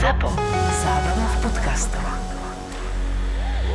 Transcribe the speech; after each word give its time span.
ZAPO. 0.00 0.28
Zábrná 0.80 1.26
v 1.28 1.36
podcastov. 1.44 2.00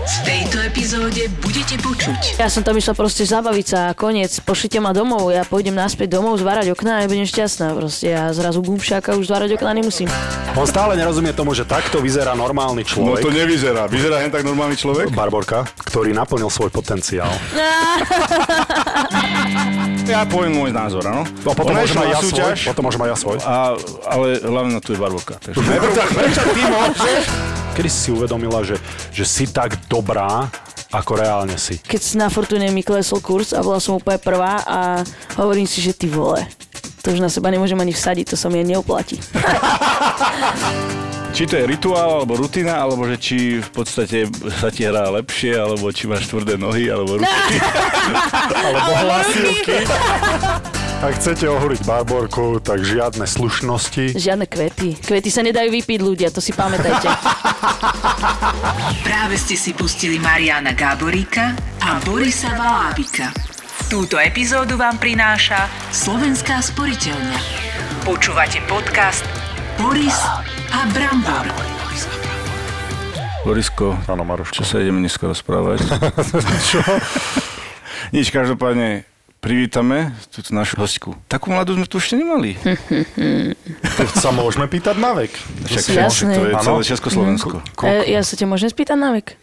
V 0.05 0.17
tejto 0.21 0.61
epizóde 0.61 1.25
budete 1.41 1.81
počuť 1.81 2.37
Ja 2.37 2.45
som 2.45 2.61
tam 2.61 2.77
išla 2.77 2.93
proste 2.93 3.25
zabaviť 3.25 3.65
sa 3.65 3.79
a 3.89 3.97
koniec, 3.97 4.29
pošlite 4.41 4.77
ma 4.77 4.89
domov, 4.89 5.29
ja 5.29 5.41
pôjdem 5.41 5.73
naspäť 5.73 6.17
domov 6.17 6.37
zvárať 6.37 6.73
okná 6.73 7.01
a 7.01 7.05
budem 7.05 7.25
šťastná 7.25 7.73
proste. 7.73 8.09
Ja 8.09 8.29
zrazu 8.33 8.61
bumšáka 8.61 9.17
už 9.17 9.29
zvárať 9.29 9.57
okná 9.57 9.73
nemusím. 9.73 10.09
On 10.53 10.65
stále 10.65 10.93
nerozumie 10.93 11.33
tomu, 11.33 11.53
že 11.53 11.61
takto 11.61 12.01
vyzerá 12.01 12.33
normálny 12.33 12.85
No 12.85 12.89
človek. 12.89 13.21
to 13.21 13.29
nevyzerá. 13.29 13.85
Vyzerá 13.85 14.21
hen 14.21 14.33
tak 14.33 14.45
normálny 14.45 14.77
človek? 14.77 15.09
Barborka, 15.09 15.65
ktorý 15.89 16.13
naplnil 16.13 16.49
svoj 16.49 16.69
potenciál. 16.69 17.29
Ja 20.05 20.21
poviem 20.23 20.53
môj 20.53 20.69
názor, 20.69 21.01
áno. 21.05 21.25
A 21.25 21.53
potom 21.57 21.73
Ona 21.73 21.81
môžem 21.81 21.97
aj 21.97 22.09
ja 22.09 22.19
svoj. 22.21 22.29
súťaž, 22.29 22.57
Potom 22.71 22.83
môžem 22.85 23.01
aj 23.03 23.09
ja 23.09 23.17
svoj. 23.17 23.37
a, 23.41 23.55
ale 24.05 24.27
hlavne 24.39 24.71
na 24.77 24.81
tu 24.81 24.93
je 24.93 24.99
Barborka. 25.01 25.35
Takže 25.41 25.57
Kedy 27.75 27.89
si 27.89 27.99
si 27.99 28.09
uvedomila, 28.13 28.63
že, 28.63 28.77
že 29.11 29.25
si 29.25 29.49
tak 29.49 29.75
dobrá, 29.89 30.47
ako 30.93 31.11
reálne 31.19 31.57
si? 31.57 31.81
Keď 31.81 32.15
na 32.15 32.29
Fortune 32.31 32.69
mi 32.71 32.85
klesol 32.85 33.19
kurz 33.19 33.51
a 33.51 33.59
bola 33.59 33.81
som 33.81 33.99
úplne 33.99 34.21
prvá 34.21 34.63
a 34.63 34.79
hovorím 35.35 35.67
si, 35.67 35.83
že 35.83 35.91
ty 35.91 36.07
vole, 36.07 36.47
to 37.03 37.11
už 37.11 37.19
na 37.19 37.27
seba 37.27 37.51
nemôžem 37.51 37.75
ani 37.75 37.91
vsadiť, 37.91 38.31
to 38.31 38.35
sa 38.39 38.47
mi 38.47 38.63
neoplatí. 38.63 39.19
či 41.35 41.43
to 41.43 41.59
je 41.59 41.67
rituál, 41.67 42.23
alebo 42.23 42.39
rutina, 42.39 42.79
alebo 42.79 43.03
že 43.11 43.19
či 43.19 43.59
v 43.59 43.69
podstate 43.75 44.31
sa 44.55 44.71
ti 44.71 44.87
hrá 44.87 45.11
lepšie, 45.19 45.51
alebo 45.59 45.91
či 45.91 46.07
máš 46.07 46.31
tvrdé 46.31 46.55
nohy, 46.55 46.87
alebo 46.87 47.19
ruky. 47.19 47.55
Alebo 48.65 48.91
hlasivky. 48.95 49.83
Ak 51.03 51.19
chcete 51.19 51.45
ohúriť 51.51 51.83
Barborku, 51.83 52.63
tak 52.63 52.87
žiadne 52.87 53.27
slušnosti. 53.27 54.15
Žiadne 54.15 54.47
kvety. 54.47 54.95
Kvety 55.03 55.29
sa 55.29 55.43
nedajú 55.43 55.75
vypiť 55.75 55.99
ľudia, 55.99 56.31
to 56.31 56.39
si 56.39 56.55
pamätajte. 56.55 57.11
Práve 59.03 59.35
ste 59.35 59.59
si 59.59 59.75
pustili 59.75 60.15
Mariana 60.23 60.71
Gáboríka 60.71 61.51
a 61.83 61.99
Borisa 62.07 62.55
Valábika. 62.55 63.35
Túto 63.91 64.17
epizódu 64.17 64.79
vám 64.79 64.97
prináša 64.97 65.67
Slovenská 65.91 66.63
sporiteľňa. 66.63 67.39
Počúvate 68.07 68.63
podcast 68.65 69.44
Boris 69.77 70.17
a 70.71 70.79
Brambor. 70.93 71.45
Borisko, 73.45 73.93
Áno, 74.09 74.25
Maroško. 74.25 74.57
čo 74.57 74.63
sa 74.65 74.81
ideme 74.81 75.05
dneska 75.05 75.29
rozprávať? 75.29 75.85
Čo? 76.73 76.81
Nič, 78.09 78.33
každopádne 78.33 79.05
privítame 79.37 80.17
túto 80.33 80.49
našu 80.49 80.81
hostku. 80.81 81.13
Takú 81.29 81.53
mladú 81.53 81.77
sme 81.77 81.85
tu 81.85 82.01
ešte 82.01 82.17
nemali. 82.17 82.57
To 82.57 84.03
sa 84.17 84.33
môžeme 84.33 84.65
pýtať 84.65 84.97
na 84.97 85.13
vek. 85.13 85.29
Však 85.69 85.77
si 85.77 85.93
jasné. 85.93 86.33
to 86.33 86.49
je 86.49 86.53
Áno. 86.57 86.65
celé 86.65 86.81
Československo. 86.89 87.61
E, 87.85 88.09
ja 88.09 88.25
sa 88.25 88.33
ťa 88.33 88.49
môžem 88.49 88.73
spýtať 88.73 88.97
na 88.97 89.13
vek? 89.13 89.37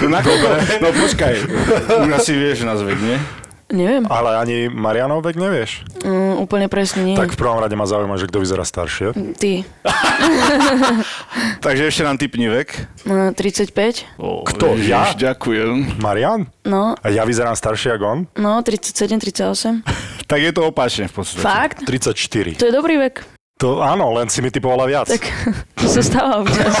No, 0.00 0.08
na 0.08 0.18
koľko? 0.24 0.46
no 0.80 0.88
počkaj, 0.96 1.34
už 2.00 2.10
asi 2.16 2.32
vieš 2.32 2.64
nás 2.64 2.80
vek, 2.80 2.96
nie? 2.96 3.20
Neviem, 3.68 4.08
Ale 4.08 4.32
ani 4.34 4.56
Marianov 4.66 5.20
vek 5.20 5.36
nevieš. 5.36 5.84
mm, 6.00 6.40
úplne 6.40 6.66
presne 6.66 7.04
nie. 7.04 7.12
Tak 7.14 7.32
v 7.32 7.38
prvom 7.38 7.58
rade 7.58 7.72
ma 7.72 7.84
zaujíma, 7.84 8.16
že 8.16 8.24
kto 8.24 8.40
vyzerá 8.40 8.64
staršie. 8.64 9.12
Ty, 9.36 9.52
Takže 11.60 11.82
ešte 11.84 12.02
nám 12.02 12.16
typni 12.16 12.48
vek. 12.48 12.68
mm, 13.04 13.36
35? 13.36 14.16
Ó, 14.16 14.42
Kto, 14.42 14.72
ja? 14.78 15.12
Ďakujem. 15.12 15.98
Marian? 15.98 16.48
No, 16.64 16.96
A 16.96 17.06
ja 17.08 17.22
vyzerám 17.22 17.52
staršie 17.52 17.92
ako 17.92 18.04
on? 18.06 18.18
no, 18.34 18.60
37, 18.60 19.20
38. 19.20 19.84
Tak 20.28 20.38
je 20.38 20.52
to 20.52 20.60
opačne 20.62 21.04
v 21.04 21.14
podstate. 21.14 21.40
Fakt? 21.40 21.78
34. 21.88 22.60
To 22.60 22.64
je 22.64 22.74
dobrý 22.74 22.96
vek. 22.98 23.24
To 23.58 23.80
áno, 23.80 24.12
len 24.12 24.28
si 24.28 24.38
mi 24.38 24.48
typovala 24.48 24.84
viac. 24.84 25.08
Tak 25.08 25.24
to 25.80 25.88
sa 25.88 26.00
stáva 26.00 26.44
občas. 26.44 26.72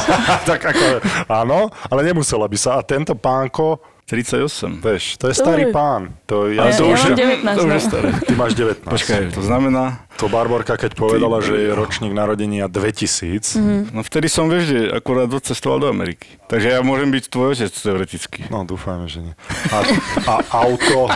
tak 0.44 0.60
ako, 0.62 1.00
áno, 1.26 1.58
ale 1.84 2.00
nemusela 2.02 2.44
by 2.44 2.54
sa. 2.54 2.76
A 2.76 2.84
tento 2.84 3.12
pánko, 3.12 3.80
38. 4.08 4.80
vieš, 4.80 5.04
to 5.14 5.28
je 5.28 5.34
starý 5.36 5.68
Dobre. 5.68 5.76
pán. 5.76 6.02
To 6.24 6.48
Ja- 6.48 6.64
ja, 6.64 6.72
ja 6.72 6.76
to, 6.76 6.82
mám 6.82 6.92
už, 6.94 7.00
19, 7.12 7.44
to 7.52 7.60
už 7.60 7.68
je 7.68 7.76
no. 7.76 7.84
staré. 7.84 8.08
ty 8.18 8.32
máš 8.32 8.52
19. 8.54 8.88
Počkaj, 8.88 9.20
to 9.30 9.42
znamená... 9.42 9.84
To 10.16 10.26
Barborka, 10.26 10.74
keď 10.74 10.96
povedala, 10.96 11.38
že 11.38 11.54
je 11.54 11.70
ročník 11.70 12.10
narodenia 12.10 12.66
2000, 12.66 13.54
Mhm. 13.54 13.80
No 13.92 14.00
vtedy 14.00 14.26
som, 14.26 14.48
vieš, 14.48 14.64
že 14.66 14.78
akurát 14.90 15.28
odcestoval 15.28 15.78
do 15.78 15.88
Ameriky. 15.88 16.26
Takže 16.46 16.68
ja 16.70 16.80
môžem 16.80 17.08
byť 17.08 17.24
tvoj 17.28 17.54
otec 17.54 17.70
teoreticky. 17.70 18.40
no 18.48 18.64
dúfajme, 18.64 19.06
že 19.06 19.20
nie. 19.22 19.34
A, 19.68 19.78
a 20.24 20.34
auto, 20.58 21.06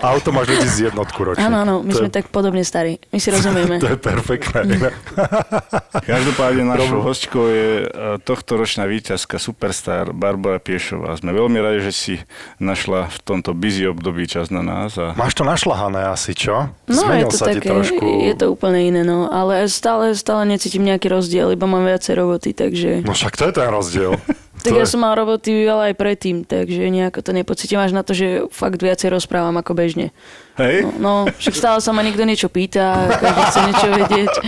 auto 0.00 0.32
máš 0.32 0.52
2001 0.52 0.96
ročník. 0.96 1.44
Áno, 1.44 1.56
áno, 1.62 1.74
my 1.84 1.92
to 1.92 2.04
sme 2.04 2.10
je, 2.10 2.16
tak 2.16 2.32
podobne 2.32 2.64
starí. 2.64 2.96
My 3.12 3.18
si 3.20 3.28
rozumieme. 3.28 3.76
To 3.84 3.96
je 3.96 4.00
perfektné. 4.00 4.92
Každopádne 6.10 6.68
našou 6.68 7.00
hostkou 7.00 7.48
je 7.48 7.84
e, 7.84 8.20
tohto 8.20 8.60
ročná 8.60 8.84
víťazka 8.84 9.40
Superstar 9.40 10.12
Barbara 10.12 10.60
Piešová. 10.60 11.16
Sme 11.16 11.32
veľmi 11.32 11.56
radi, 11.60 11.80
že 11.88 11.92
si 11.92 12.14
našla 12.60 13.08
v 13.08 13.18
tomto 13.24 13.56
busy 13.56 13.88
období 13.88 14.28
čas 14.28 14.52
na 14.52 14.60
nás. 14.60 15.00
A... 15.00 15.16
Máš 15.16 15.32
to 15.32 15.48
našľahané 15.48 16.12
asi, 16.12 16.36
čo? 16.36 16.68
No, 16.84 16.92
je 16.92 17.24
Zmenil 17.24 17.30
to 17.32 17.38
sa 17.40 17.46
ti 17.52 17.60
také, 17.62 17.72
trošku. 17.72 18.04
je 18.04 18.34
to 18.36 18.46
úplne 18.52 18.80
iné, 18.84 19.00
no. 19.00 19.32
Ale 19.32 19.64
stále, 19.72 20.12
stále 20.12 20.44
necítim 20.44 20.84
nejaký 20.84 21.08
rozdiel, 21.08 21.56
iba 21.56 21.64
mám 21.64 21.88
viacej 21.88 22.14
roboty, 22.20 22.50
takže... 22.52 23.00
No 23.06 23.16
však 23.16 23.36
to 23.38 23.48
je 23.48 23.52
ten 23.56 23.68
rozdiel. 23.72 24.12
Tak 24.60 24.72
ja 24.76 24.84
som 24.84 25.00
mal 25.00 25.16
roboty 25.16 25.64
veľa 25.64 25.90
aj 25.90 25.94
predtým, 25.96 26.36
takže 26.44 26.80
nejako 26.86 27.20
to 27.20 27.30
nepocítim 27.32 27.80
až 27.80 27.96
na 27.96 28.04
to, 28.04 28.12
že 28.12 28.44
fakt 28.48 28.76
viacej 28.76 29.08
rozprávam 29.10 29.56
ako 29.56 29.72
bežne. 29.72 30.12
Hej? 30.56 30.84
No, 31.00 31.24
však 31.26 31.54
stále 31.56 31.78
sa 31.80 31.90
ma 31.90 32.04
niekto 32.04 32.20
niečo 32.22 32.52
pýta, 32.52 33.08
každý 33.16 33.42
chce 33.48 33.60
niečo 33.64 33.88
vedieť. 33.88 34.32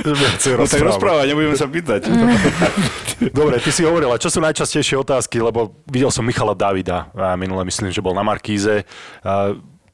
Viacej 0.00 0.56
No 0.56 0.64
tak 0.64 0.80
rozpráva. 0.80 0.88
rozprávaj, 0.96 1.26
nebudeme 1.28 1.56
sa 1.60 1.68
pýtať. 1.68 2.08
Dobre, 3.36 3.60
ty 3.60 3.68
si 3.68 3.84
hovorila, 3.84 4.16
čo 4.16 4.32
sú 4.32 4.40
najčastejšie 4.40 4.96
otázky, 4.96 5.36
lebo 5.36 5.76
videl 5.84 6.08
som 6.08 6.24
Michala 6.24 6.56
Davida, 6.56 7.12
minule 7.36 7.68
myslím, 7.68 7.92
že 7.92 8.00
bol 8.00 8.16
na 8.16 8.24
Markíze. 8.24 8.88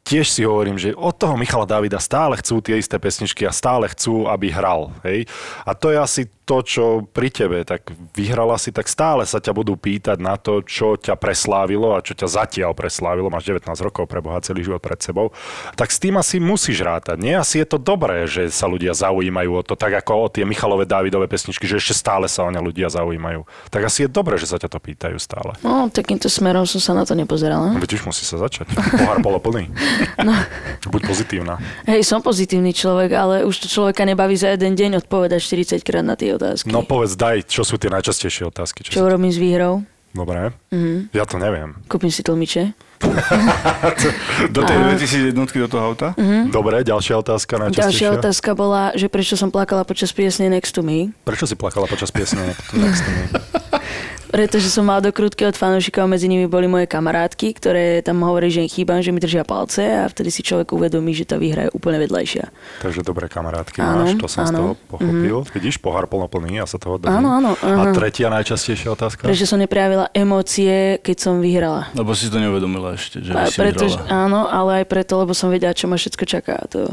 Tiež 0.07 0.31
si 0.31 0.47
hovorím, 0.47 0.79
že 0.79 0.95
od 0.95 1.19
toho 1.19 1.35
Michala 1.35 1.67
Davida 1.67 1.99
stále 1.99 2.39
chcú 2.39 2.63
tie 2.63 2.79
isté 2.79 2.95
pesničky 2.95 3.43
a 3.43 3.51
stále 3.51 3.91
chcú, 3.91 4.31
aby 4.31 4.55
hral. 4.55 4.95
Hej? 5.03 5.27
A 5.67 5.75
to 5.75 5.91
je 5.91 5.99
asi 5.99 6.23
to, 6.47 6.63
čo 6.63 7.03
pri 7.11 7.27
tebe, 7.27 7.67
tak 7.67 7.91
vyhrala 8.15 8.55
si, 8.55 8.71
tak 8.71 8.87
stále 8.87 9.27
sa 9.27 9.43
ťa 9.43 9.51
budú 9.51 9.75
pýtať 9.75 10.23
na 10.23 10.39
to, 10.39 10.63
čo 10.63 10.95
ťa 10.95 11.19
preslávilo 11.19 11.99
a 11.99 12.07
čo 12.07 12.15
ťa 12.15 12.31
zatiaľ 12.31 12.71
preslávilo. 12.71 13.35
Máš 13.35 13.51
19 13.51 13.67
rokov, 13.83 14.07
preboha 14.07 14.39
celý 14.39 14.63
život 14.63 14.79
pred 14.79 15.03
sebou. 15.03 15.35
Tak 15.75 15.91
s 15.91 15.99
tým 15.99 16.15
asi 16.15 16.39
musíš 16.39 16.87
rátať. 16.87 17.19
Nie, 17.19 17.43
asi 17.43 17.59
je 17.59 17.67
to 17.67 17.83
dobré, 17.83 18.31
že 18.31 18.47
sa 18.55 18.71
ľudia 18.71 18.95
zaujímajú 18.95 19.51
o 19.59 19.63
to, 19.67 19.75
tak 19.75 19.99
ako 19.99 20.31
o 20.31 20.31
tie 20.31 20.47
Michalové 20.47 20.87
Dávidové 20.87 21.27
pesničky, 21.27 21.67
že 21.67 21.83
ešte 21.83 21.99
stále 21.99 22.31
sa 22.31 22.47
o 22.47 22.51
ne 22.55 22.63
ľudia 22.63 22.87
zaujímajú. 22.95 23.43
Tak 23.75 23.83
asi 23.83 24.07
je 24.07 24.15
dobré, 24.15 24.39
že 24.39 24.47
sa 24.47 24.63
ťa 24.63 24.71
to 24.71 24.79
pýtajú 24.79 25.19
stále. 25.19 25.59
No, 25.67 25.91
takýmto 25.91 26.31
smerom 26.31 26.63
som 26.63 26.79
sa 26.79 26.95
na 26.95 27.03
to 27.03 27.19
nepozerala. 27.19 27.75
No, 27.75 27.83
veď 27.83 27.99
už 27.99 28.07
musí 28.07 28.23
sa 28.23 28.39
začať. 28.39 28.71
Pohár 28.71 29.19
poloplný. 29.19 29.67
No. 30.23 30.33
Buď 30.93 31.03
pozitívna. 31.07 31.59
Hej, 31.85 32.07
som 32.07 32.23
pozitívny 32.23 32.73
človek, 32.73 33.11
ale 33.13 33.35
už 33.45 33.65
to 33.65 33.67
človeka 33.67 34.07
nebaví 34.07 34.37
za 34.39 34.55
jeden 34.55 34.75
deň 34.75 35.05
odpovedať 35.05 35.41
40 35.43 35.87
krát 35.87 36.05
na 36.07 36.15
tie 36.15 36.33
otázky. 36.35 36.71
No 36.71 36.87
povedz, 36.87 37.19
daj, 37.19 37.47
čo 37.47 37.67
sú 37.67 37.77
tie 37.77 37.91
najčastejšie 37.91 38.49
otázky. 38.49 38.87
Čo 38.87 39.03
Čo... 39.03 39.11
robím 39.11 39.33
s 39.33 39.39
výhrou? 39.39 39.83
Dobre. 40.17 40.49
Mm-hmm. 40.73 41.13
Ja 41.13 41.29
to 41.29 41.37
neviem. 41.37 41.77
Kúpim 41.93 42.09
si 42.09 42.25
tlmiče. 42.25 42.73
Do 44.57 44.65
tej 44.65 44.77
2000 44.97 45.37
jednotky 45.37 45.61
do 45.61 45.69
toho 45.69 45.93
auta? 45.93 46.17
Dobre, 46.49 46.81
ďalšia 46.81 47.21
otázka 47.21 47.61
Ďalšia 47.61 47.69
najčastejšia. 47.69 48.09
otázka 48.25 48.51
bola, 48.57 48.97
že 48.97 49.13
prečo 49.13 49.37
som 49.37 49.53
plakala 49.53 49.85
počas 49.85 50.17
piesne 50.17 50.49
Next 50.49 50.73
to 50.73 50.81
Me. 50.81 51.13
Prečo 51.29 51.45
si 51.45 51.53
plakala 51.53 51.85
počas 51.85 52.09
piesne? 52.09 52.57
Next 52.73 53.05
to 53.05 53.11
me? 53.13 53.25
Pretože 54.27 54.69
som 54.69 54.83
mal 54.83 54.99
dokrutky 54.99 55.43
od 55.43 55.55
fanúšikov, 55.55 56.07
medzi 56.07 56.27
nimi 56.27 56.45
boli 56.45 56.67
moje 56.67 56.87
kamarátky, 56.87 57.55
ktoré 57.55 57.85
tam 58.01 58.21
hovorí, 58.23 58.49
že 58.49 58.61
im 58.61 58.69
chýbam, 58.69 58.99
že 58.99 59.11
mi 59.11 59.19
držia 59.19 59.43
palce 59.43 59.83
a 59.83 60.05
vtedy 60.07 60.29
si 60.29 60.43
človek 60.43 60.71
uvedomí, 60.71 61.13
že 61.13 61.25
tá 61.25 61.37
výhra 61.37 61.67
je 61.67 61.71
úplne 61.73 61.97
vedľajšia. 61.99 62.45
Takže 62.81 63.01
dobré 63.01 63.27
kamarátky 63.27 63.79
Áno, 63.79 64.05
máš, 64.05 64.17
to 64.17 64.27
som 64.27 64.45
z 64.45 64.51
áno. 64.51 64.59
toho 64.59 64.73
pochopil. 64.89 65.37
Mm-hmm. 65.43 65.55
Vidíš, 65.55 65.77
pohár 65.79 66.07
plnoplný, 66.07 66.59
ja 66.59 66.67
sa 66.67 66.77
toho 66.77 66.99
držím. 66.99 67.17
Áno, 67.17 67.29
áno, 67.33 67.51
A 67.59 67.67
aha. 67.87 67.93
tretia 67.93 68.27
najčastejšia 68.29 68.89
otázka? 68.91 69.25
Prečo 69.25 69.47
som 69.47 69.57
neprejavila 69.57 70.11
emócie, 70.11 70.99
keď 71.01 71.17
som 71.17 71.35
vyhrala. 71.39 71.89
Lebo 71.93 72.11
si 72.13 72.27
to 72.27 72.37
neuvedomila 72.37 72.95
ešte, 72.95 73.23
že 73.23 73.31
A 73.31 73.47
si 73.47 73.57
pretože, 73.57 73.97
vyhrala. 73.97 74.27
áno, 74.27 74.41
ale 74.45 74.71
aj 74.83 74.87
preto, 74.87 75.17
lebo 75.17 75.33
som 75.33 75.49
vedela, 75.49 75.73
čo 75.73 75.87
ma 75.87 75.95
všetko 75.95 76.25
čaká. 76.27 76.57
To. 76.69 76.91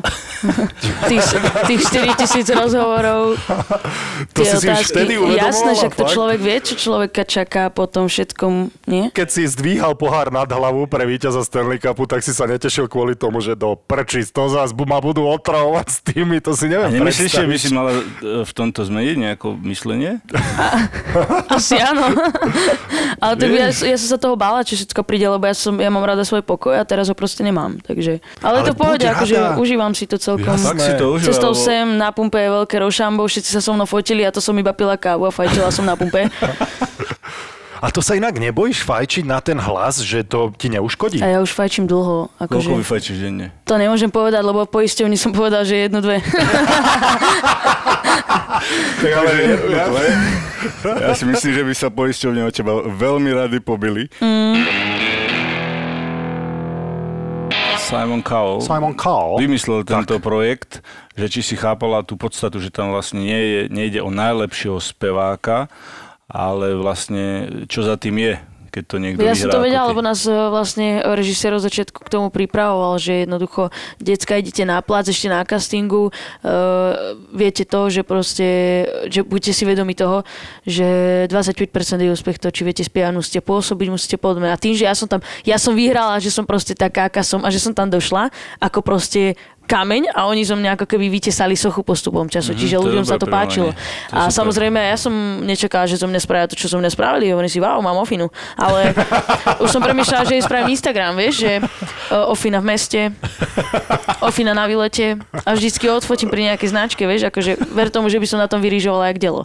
tých, 1.12 1.24
tých 1.66 1.81
4 1.81 2.19
tisíc 2.19 2.48
rozhovorov, 2.48 3.36
To 4.34 4.42
si 4.42 4.56
si 4.56 4.68
otázky. 4.68 4.86
vtedy 4.94 5.13
uvedomovala, 5.16 5.44
Jasné, 5.44 5.72
však 5.75 5.94
to 5.94 6.04
človek 6.06 6.40
vie, 6.40 6.57
čo 6.62 6.74
človeka 6.75 7.22
čaká 7.24 7.68
po 7.74 7.90
tom 7.90 8.08
všetkom, 8.08 8.72
nie? 8.88 9.10
Keď 9.12 9.28
si 9.28 9.44
zdvíhal 9.48 9.96
pohár 9.98 10.30
nad 10.30 10.48
hlavu 10.48 10.86
pre 10.86 11.04
víťaza 11.08 11.42
Stanley 11.44 11.80
Cupu, 11.80 12.06
tak 12.06 12.22
si 12.22 12.31
sa 12.36 12.46
netešil 12.46 12.88
kvôli 12.88 13.18
tomu, 13.18 13.40
že 13.40 13.58
do 13.58 13.75
prčí 13.75 14.24
to 14.30 14.48
zás 14.52 14.72
ma 14.74 15.00
budú 15.00 15.25
otravovať 15.25 15.88
s 15.90 16.00
tými, 16.04 16.38
to 16.44 16.52
si 16.54 16.68
A 16.68 16.72
neviem 16.75 17.00
nemyslíš, 17.00 17.31
že 17.40 17.48
by 17.48 17.58
si 17.58 17.70
mala 17.72 17.92
e, 17.96 18.44
v 18.44 18.52
tomto 18.52 18.84
zmeniť 18.84 19.16
nejako 19.16 19.56
myslenie? 19.64 20.20
Asi 21.48 21.80
áno. 21.80 22.12
Ale 23.24 23.34
tak 23.40 23.50
ja, 23.50 23.68
ja 23.72 23.98
som 23.98 24.08
sa 24.12 24.18
toho 24.19 24.36
bála, 24.36 24.68
či 24.68 24.76
všetko 24.76 25.02
príde, 25.08 25.28
lebo 25.30 25.48
ja, 25.48 25.56
som, 25.56 25.80
ja 25.80 25.88
mám 25.88 26.04
rada 26.04 26.28
svoj 26.28 26.44
pokoj 26.44 26.76
a 26.76 26.84
teraz 26.84 27.08
ho 27.08 27.16
proste 27.16 27.42
nemám. 27.46 27.80
Takže, 27.80 28.19
ale, 28.44 28.64
Ale 28.64 28.68
to 28.68 28.74
pohode, 28.76 29.06
akože 29.06 29.58
užívam 29.60 29.96
si 29.96 30.06
to 30.06 30.19
celkom. 30.19 30.60
Tak 30.60 30.78
si 30.80 30.94
to 31.00 31.16
užíval, 31.16 31.28
Cestou 31.31 31.54
lebo- 31.56 31.64
sem 31.64 31.86
na 31.96 32.10
pumpe 32.12 32.40
je 32.42 32.50
veľké 32.52 32.76
rošambo, 32.84 33.24
všetci 33.24 33.50
sa 33.56 33.62
so 33.64 33.72
mnou 33.72 33.88
fotili 33.88 34.28
a 34.28 34.34
to 34.34 34.44
som 34.44 34.56
iba 34.60 34.76
pila 34.76 35.00
kávu 35.00 35.30
a 35.30 35.31
fajčila 35.31 35.72
som 35.72 35.88
na 35.88 35.96
pumpe. 35.96 36.28
A 37.83 37.91
to 37.91 38.00
sa 38.00 38.15
inak 38.15 38.39
nebojíš 38.39 38.88
fajčiť 38.88 39.27
na 39.27 39.44
ten 39.44 39.59
hlas, 39.59 40.00
že 40.00 40.24
to 40.24 40.56
ti 40.56 40.71
neuškodí? 40.71 41.19
A 41.19 41.35
ja 41.35 41.39
už 41.44 41.51
fajčím 41.51 41.83
dlho. 41.83 42.31
Koľko 42.39 42.56
Akože, 42.63 42.80
vyfajčíš 42.80 43.18
denne? 43.19 43.51
to 43.68 43.75
nemôžem 43.75 44.07
povedať, 44.07 44.39
lebo 44.39 44.63
poisťovni 44.63 45.19
som 45.19 45.35
povedal, 45.35 45.68
že 45.68 45.91
jednu, 45.91 46.00
dve. 46.00 46.24
Tak 49.03 49.12
ale 49.12 49.31
ja, 49.75 49.83
ja 51.12 51.12
si 51.12 51.27
myslím, 51.27 51.51
že 51.51 51.63
by 51.68 51.74
sa 51.75 51.91
poisťovne 51.91 52.47
od 52.47 52.53
teba 52.56 52.80
veľmi 52.88 53.35
rady 53.35 53.59
pobili. 53.59 54.07
Simon 57.83 58.24
Cowell 58.24 58.63
Simon 58.63 58.95
Cowell. 58.95 59.44
vymyslel 59.44 59.83
tento 59.83 60.15
projekt, 60.24 60.80
že 61.19 61.27
či 61.27 61.41
si 61.44 61.56
chápala 61.59 62.07
tú 62.07 62.15
podstatu, 62.15 62.63
že 62.63 62.71
tam 62.71 62.95
vlastne 62.95 63.19
nie 63.19 63.35
je, 63.35 63.59
nejde 63.68 64.00
o 64.00 64.07
najlepšieho 64.07 64.80
speváka, 64.80 65.68
ale 66.33 66.74
vlastne 66.74 67.47
čo 67.69 67.85
za 67.85 67.94
tým 67.95 68.18
je, 68.18 68.33
keď 68.74 68.83
to 68.89 68.97
niekto 68.97 69.21
Ja 69.21 69.38
vyhrá. 69.38 69.38
som 69.38 69.53
to 69.53 69.62
vedela, 69.62 69.85
ty. 69.85 69.89
lebo 69.94 70.01
nás 70.01 70.19
e, 70.25 70.33
vlastne 70.33 71.06
režisér 71.06 71.53
od 71.53 71.62
začiatku 71.62 72.01
k 72.01 72.09
tomu 72.09 72.33
pripravoval, 72.33 72.97
že 72.97 73.30
jednoducho, 73.30 73.69
decka, 74.01 74.41
idete 74.41 74.65
na 74.65 74.81
plac, 74.81 75.06
ešte 75.06 75.30
na 75.30 75.45
castingu, 75.45 76.09
uh, 76.09 77.13
viete 77.30 77.69
to, 77.69 77.94
že 77.94 78.01
proste, 78.01 78.50
že 79.13 79.21
buďte 79.21 79.53
si 79.53 79.63
vedomi 79.69 79.94
toho, 79.94 80.25
že 80.65 81.30
25% 81.30 81.69
je 82.01 82.09
úspech 82.09 82.41
to, 82.41 82.50
či 82.50 82.65
viete 82.65 82.81
spievať, 82.81 83.13
musíte 83.13 83.41
pôsobiť, 83.45 83.88
musíte 83.94 84.18
podobne. 84.18 84.50
A 84.50 84.57
tým, 84.57 84.74
že 84.74 84.89
ja 84.89 84.97
som 84.97 85.06
tam, 85.06 85.21
ja 85.45 85.62
som 85.62 85.77
vyhrala, 85.77 86.18
že 86.18 86.33
som 86.33 86.50
proste 86.50 86.74
taká, 86.74 87.13
aká 87.13 87.21
som 87.21 87.45
a 87.45 87.53
že 87.53 87.62
som 87.62 87.77
tam 87.77 87.94
došla, 87.94 88.33
ako 88.57 88.81
proste 88.81 89.38
kameň 89.63 90.12
a 90.12 90.25
oni 90.25 90.42
zo 90.42 90.54
mňa 90.54 90.75
ako 90.75 90.86
keby 90.86 91.07
vytesali 91.10 91.54
sochu 91.54 91.81
postupom 91.81 92.25
času, 92.25 92.51
Mhm, 92.51 92.60
čiže 92.60 92.75
ľuďom 92.77 93.01
sa 93.01 93.15
dobré 93.15 93.21
to 93.21 93.27
páčilo. 93.27 93.69
prirovnanie. 93.69 94.10
To 94.10 94.13
A 94.13 94.19
super. 94.21 94.36
samozrejme, 94.36 94.80
ja 94.80 94.98
som 94.98 95.13
nečakala, 95.42 95.86
že 95.86 95.95
zo 95.95 96.06
mňa 96.06 96.19
spravia 96.19 96.45
to, 96.45 96.56
čo 96.56 96.68
som 96.68 96.77
mňa 96.77 96.89
spravili. 96.89 97.30
Hovorím 97.30 97.48
si, 97.48 97.57
wow, 97.57 97.80
mám 97.80 97.95
ofinu. 97.95 98.27
Ale 98.56 98.92
už 99.57 99.69
som 99.69 99.80
premýšľala, 99.80 100.24
že 100.25 100.36
jej 100.36 100.44
spravím 100.44 100.69
Instagram, 100.69 101.15
vieš, 101.15 101.36
že 101.39 101.51
uh, 101.60 102.27
ofina 102.27 102.60
v 102.60 102.65
meste, 102.68 103.01
ofina 104.19 104.51
na 104.51 104.65
výlete 104.65 105.15
a 105.38 105.50
vždycky 105.51 105.88
odfotím 105.88 106.27
pri 106.27 106.50
nejakej 106.50 106.69
značke, 106.69 107.04
vieš, 107.04 107.30
akože 107.30 107.57
ver 107.69 107.88
tomu, 107.88 108.07
že 108.07 108.18
by 108.18 108.27
som 108.27 108.38
na 108.38 108.48
tom 108.48 108.59
vyrižovala 108.59 109.07
jak 109.07 109.19
delo 109.19 109.44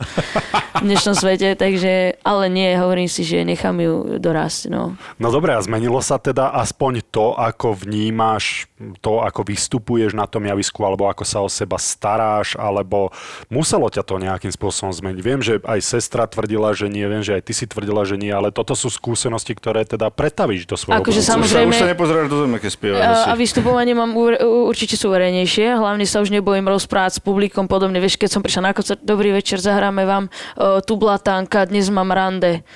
v 0.75 0.85
dnešnom 0.85 1.11
svete, 1.12 1.55
takže, 1.55 1.93
ale 2.23 2.44
nie, 2.47 2.71
hovorím 2.73 3.06
si, 3.06 3.23
že 3.23 3.43
nechám 3.43 3.75
ju 3.76 3.94
dorásť, 4.17 4.69
no. 4.69 4.94
No 5.17 5.29
dobre, 5.29 5.50
a 5.50 5.61
zmenilo 5.61 5.99
sa 5.99 6.17
teda 6.17 6.55
aspoň 6.56 7.03
to, 7.05 7.35
ako 7.35 7.75
vnímaš 7.76 8.71
to, 9.00 9.19
ako 9.19 9.43
vystupuješ 9.44 10.14
na 10.19 10.26
tom 10.26 10.43
javisku, 10.43 10.82
alebo 10.82 11.06
ako 11.06 11.23
sa 11.23 11.38
o 11.38 11.47
seba 11.47 11.79
staráš, 11.79 12.59
alebo 12.59 13.15
muselo 13.47 13.87
ťa 13.87 14.03
to 14.03 14.19
nejakým 14.19 14.50
spôsobom 14.50 14.91
zmeniť. 14.91 15.20
Viem, 15.23 15.38
že 15.38 15.62
aj 15.62 15.79
sestra 15.79 16.26
tvrdila, 16.26 16.75
že 16.75 16.91
nie, 16.91 17.06
viem, 17.06 17.23
že 17.23 17.38
aj 17.38 17.43
ty 17.47 17.53
si 17.55 17.70
tvrdila, 17.70 18.03
že 18.03 18.19
nie, 18.19 18.35
ale 18.35 18.50
toto 18.50 18.75
sú 18.75 18.91
skúsenosti, 18.91 19.55
ktoré 19.55 19.87
teda 19.87 20.11
pretavíš 20.11 20.67
do 20.67 20.75
svojho 20.75 20.99
Akože 20.99 21.23
samozrejme- 21.23 21.70
už 21.70 21.79
sa 21.79 21.87
nepozeráš 21.87 22.26
do 22.26 22.43
zeme, 22.43 22.59
keď 22.59 22.70
spievaš. 22.75 23.06
A, 23.06 23.31
a 23.31 23.32
vystupovanie 23.38 23.94
mám 23.94 24.19
ur- 24.19 24.43
určite 24.43 24.99
suverénejšie, 24.99 25.79
hlavne 25.79 26.03
sa 26.03 26.19
už 26.19 26.35
nebojím 26.35 26.67
rozprávať 26.67 27.19
s 27.19 27.21
publikom 27.23 27.71
podobne. 27.71 28.03
Vieš, 28.03 28.19
keď 28.19 28.31
som 28.35 28.43
prišla 28.43 28.62
na 28.67 28.73
koncert, 28.75 28.99
dobrý 29.06 29.31
večer, 29.31 29.62
zahráme 29.62 30.03
vám 30.03 30.25
uh, 30.26 30.82
tu 30.82 30.99
blatanka, 30.99 31.69
dnes 31.71 31.87
mám 31.93 32.11
rande. 32.11 32.67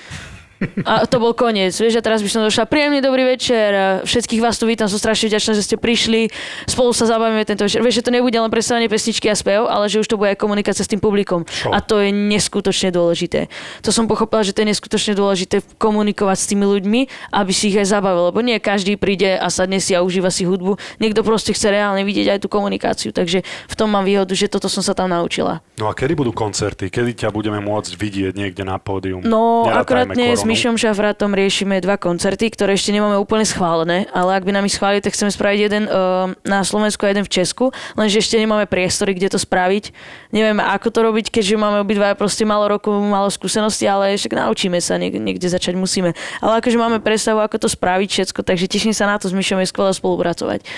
A 0.87 1.07
to 1.07 1.19
bol 1.19 1.35
koniec, 1.35 1.75
vieš, 1.75 1.99
a 1.99 2.03
teraz 2.03 2.23
by 2.23 2.31
som 2.31 2.41
došla, 2.47 2.71
príjemný 2.71 3.03
dobrý 3.03 3.27
večer, 3.27 4.03
všetkých 4.07 4.41
vás 4.43 4.57
tu 4.59 4.67
vítam, 4.67 4.87
som 4.87 4.99
strašne 4.99 5.29
vďačná, 5.29 5.53
že 5.59 5.63
ste 5.67 5.77
prišli, 5.79 6.31
spolu 6.71 6.95
sa 6.95 7.07
zabavíme 7.09 7.43
tento 7.43 7.67
večer. 7.67 7.83
Vieš, 7.83 8.03
že 8.03 8.05
to 8.07 8.15
nebude 8.15 8.35
len 8.35 8.51
predstavenie 8.51 8.87
pesničky 8.87 9.27
a 9.31 9.37
spev, 9.37 9.67
ale 9.67 9.91
že 9.91 10.03
už 10.03 10.09
to 10.09 10.17
bude 10.19 10.35
aj 10.35 10.39
komunikácia 10.39 10.87
s 10.87 10.91
tým 10.91 11.03
publikom. 11.03 11.45
Čo? 11.47 11.75
A 11.75 11.83
to 11.83 11.99
je 11.99 12.15
neskutočne 12.15 12.95
dôležité. 12.95 13.51
To 13.83 13.91
som 13.91 14.07
pochopila, 14.07 14.47
že 14.47 14.55
to 14.55 14.63
je 14.63 14.71
neskutočne 14.71 15.13
dôležité 15.19 15.65
komunikovať 15.79 16.37
s 16.39 16.47
tými 16.51 16.65
ľuďmi, 16.67 17.01
aby 17.35 17.53
si 17.55 17.75
ich 17.75 17.79
aj 17.79 17.99
zabavil, 17.99 18.31
lebo 18.31 18.41
nie 18.45 18.59
každý 18.63 18.95
príde 18.95 19.35
a 19.35 19.51
sadne 19.51 19.83
si 19.83 19.97
a 19.97 20.05
užíva 20.05 20.31
si 20.31 20.47
hudbu. 20.47 20.79
Niekto 21.03 21.27
proste 21.27 21.51
chce 21.51 21.73
reálne 21.73 22.07
vidieť 22.07 22.37
aj 22.37 22.39
tú 22.45 22.49
komunikáciu, 22.53 23.11
takže 23.11 23.43
v 23.43 23.75
tom 23.75 23.91
mám 23.91 24.07
výhodu, 24.07 24.31
že 24.35 24.47
toto 24.47 24.71
som 24.71 24.85
sa 24.85 24.95
tam 24.95 25.11
naučila. 25.11 25.65
No 25.81 25.91
a 25.91 25.97
kedy 25.97 26.15
budú 26.15 26.31
koncerty? 26.31 26.93
Kedy 26.93 27.27
ťa 27.27 27.29
budeme 27.35 27.59
môcť 27.59 27.93
vidieť 27.97 28.33
niekde 28.37 28.63
na 28.63 28.79
pódium? 28.79 29.25
No, 29.25 29.67
Nerátajme 29.67 29.83
akurát 29.83 30.07
dnes. 30.13 30.39
Mišom 30.53 30.77
Šafrátom 30.77 31.33
riešime 31.33 31.81
dva 31.81 31.97
koncerty, 31.97 32.53
ktoré 32.53 32.77
ešte 32.77 32.93
nemáme 32.93 33.17
úplne 33.17 33.41
schválené, 33.41 34.05
ale 34.13 34.37
ak 34.37 34.45
by 34.45 34.53
nám 34.53 34.69
ich 34.69 34.77
schválili, 34.77 35.01
tak 35.01 35.17
chceme 35.17 35.33
spraviť 35.33 35.59
jeden 35.65 35.89
uh, 35.89 36.29
na 36.45 36.61
Slovensku 36.61 37.09
a 37.09 37.17
jeden 37.17 37.25
v 37.25 37.33
Česku, 37.33 37.73
lenže 37.97 38.21
ešte 38.21 38.37
nemáme 38.37 38.69
priestory, 38.69 39.17
kde 39.17 39.33
to 39.33 39.41
spraviť. 39.41 39.97
Nevieme, 40.29 40.61
ako 40.61 40.93
to 40.93 41.01
robiť, 41.09 41.33
keďže 41.33 41.57
máme 41.57 41.81
obidva 41.81 42.13
proste 42.21 42.45
malo 42.45 42.69
rokov, 42.69 42.93
malo 43.01 43.33
skúsenosti, 43.33 43.89
ale 43.89 44.13
však 44.21 44.37
naučíme 44.37 44.77
sa, 44.85 45.01
niek- 45.01 45.17
niekde 45.17 45.49
začať 45.49 45.73
musíme. 45.73 46.13
Ale 46.45 46.61
akože 46.61 46.77
máme 46.77 47.01
predstavu, 47.01 47.41
ako 47.41 47.57
to 47.57 47.69
spraviť 47.73 48.09
všetko, 48.13 48.45
takže 48.45 48.69
teším 48.69 48.93
sa 48.93 49.09
na 49.09 49.17
to, 49.17 49.33
s 49.33 49.35
Mišom 49.35 49.57
je 49.65 49.73
skvelé 49.73 49.97
spolupracovať. 49.97 50.69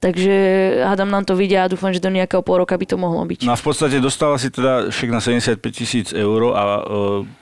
Takže 0.00 0.36
hádam 0.80 1.12
nám 1.12 1.28
to 1.28 1.36
vidia 1.36 1.60
a 1.60 1.68
dúfam, 1.68 1.92
že 1.92 2.00
do 2.00 2.08
nejakého 2.08 2.40
pol 2.40 2.64
roka 2.64 2.72
by 2.72 2.88
to 2.88 2.96
mohlo 2.96 3.20
byť. 3.20 3.44
No 3.44 3.52
a 3.52 3.60
v 3.60 3.64
podstate 3.68 4.00
dostala 4.00 4.40
si 4.40 4.48
teda 4.48 4.88
však 4.88 5.08
na 5.12 5.20
75 5.20 5.60
tisíc 5.76 6.16
eur 6.16 6.56
a 6.56 6.64
e, 6.64 6.82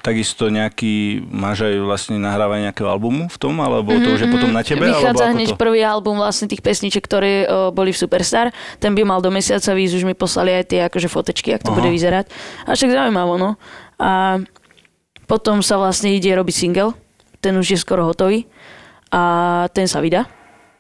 takisto 0.03 0.51
nejaký, 0.51 1.23
máš 1.31 1.71
aj 1.71 1.75
vlastne 1.79 2.19
nahrávanie 2.19 2.67
nejakého 2.67 2.91
albumu 2.91 3.31
v 3.31 3.39
tom, 3.39 3.63
alebo 3.63 3.95
to 3.95 4.11
už 4.11 4.27
je 4.27 4.29
potom 4.35 4.51
na 4.51 4.67
tebe? 4.67 4.91
Vychádza 4.91 5.31
hneď 5.31 5.55
to? 5.55 5.63
prvý 5.63 5.87
album 5.87 6.19
vlastne 6.19 6.51
tých 6.51 6.59
pesniček, 6.59 7.07
ktoré 7.07 7.47
uh, 7.47 7.71
boli 7.71 7.95
v 7.95 7.99
Superstar. 8.03 8.51
Ten 8.83 8.99
by 8.99 9.07
mal 9.07 9.23
do 9.23 9.31
mesiaca 9.31 9.71
výjsť, 9.71 9.95
už 10.03 10.05
mi 10.11 10.19
poslali 10.19 10.51
aj 10.59 10.65
tie 10.67 10.81
akože 10.91 11.07
fotečky, 11.07 11.55
ak 11.55 11.63
to 11.63 11.71
Aha. 11.71 11.79
bude 11.79 11.95
vyzerať. 11.95 12.27
A 12.67 12.75
však 12.75 12.91
zaujímavo, 12.91 13.39
no. 13.39 13.55
A 14.03 14.43
potom 15.31 15.63
sa 15.63 15.79
vlastne 15.79 16.11
ide 16.11 16.35
robiť 16.35 16.55
single. 16.59 16.91
Ten 17.39 17.55
už 17.55 17.71
je 17.71 17.79
skoro 17.79 18.03
hotový. 18.03 18.51
A 19.15 19.71
ten 19.71 19.87
sa 19.87 20.03
vydá. 20.03 20.27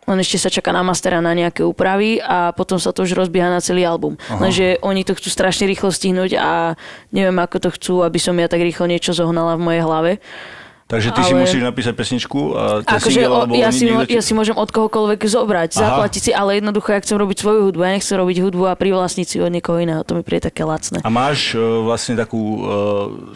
Len 0.08 0.24
ešte 0.24 0.40
sa 0.40 0.48
čaká 0.48 0.72
na 0.72 0.80
mastera 0.80 1.20
na 1.20 1.36
nejaké 1.36 1.60
úpravy 1.60 2.16
a 2.24 2.56
potom 2.56 2.80
sa 2.80 2.96
to 2.96 3.04
už 3.04 3.12
rozbieha 3.12 3.52
na 3.52 3.60
celý 3.60 3.84
album. 3.84 4.16
Aha. 4.32 4.48
Lenže 4.48 4.80
oni 4.80 5.04
to 5.04 5.12
chcú 5.12 5.28
strašne 5.28 5.68
rýchlo 5.68 5.92
stihnúť 5.92 6.32
a 6.40 6.80
neviem, 7.12 7.36
ako 7.36 7.68
to 7.68 7.70
chcú, 7.76 7.94
aby 8.08 8.16
som 8.16 8.32
ja 8.40 8.48
tak 8.48 8.64
rýchlo 8.64 8.88
niečo 8.88 9.12
zohnala 9.12 9.60
v 9.60 9.64
mojej 9.68 9.82
hlave. 9.84 10.12
Takže 10.88 11.12
ty 11.12 11.20
si 11.20 11.36
ale- 11.36 11.44
musíš 11.44 11.60
napísať 11.60 11.92
pesničku 11.92 12.40
a 12.56 12.62
ten 12.80 12.96
Akože 12.96 13.20
single, 13.20 13.36
alebo 13.44 13.52
ja, 13.52 13.68
si, 13.68 13.84
ti- 13.84 14.08
ja 14.08 14.22
si 14.24 14.32
môžem 14.32 14.56
od 14.56 14.72
kohokoľvek 14.72 15.20
zobrať, 15.20 15.76
Aha. 15.76 15.80
zaplatiť 15.84 16.20
si, 16.24 16.30
ale 16.32 16.64
jednoducho 16.64 16.96
ja 16.96 17.00
chcem 17.04 17.20
robiť 17.20 17.36
svoju 17.36 17.60
hudbu. 17.68 17.80
Ja 17.84 17.92
nechcem 17.92 18.16
robiť 18.16 18.36
hudbu 18.40 18.64
a 18.64 18.72
privlastniť 18.72 19.26
si 19.28 19.36
od 19.36 19.52
niekoho 19.52 19.84
iného. 19.84 20.00
To 20.08 20.16
mi 20.16 20.24
príde 20.24 20.48
také 20.48 20.64
lacné. 20.64 21.04
A 21.04 21.12
máš 21.12 21.52
e, 21.52 21.60
vlastne 21.60 22.16
takú 22.16 22.40
e, 22.40 22.60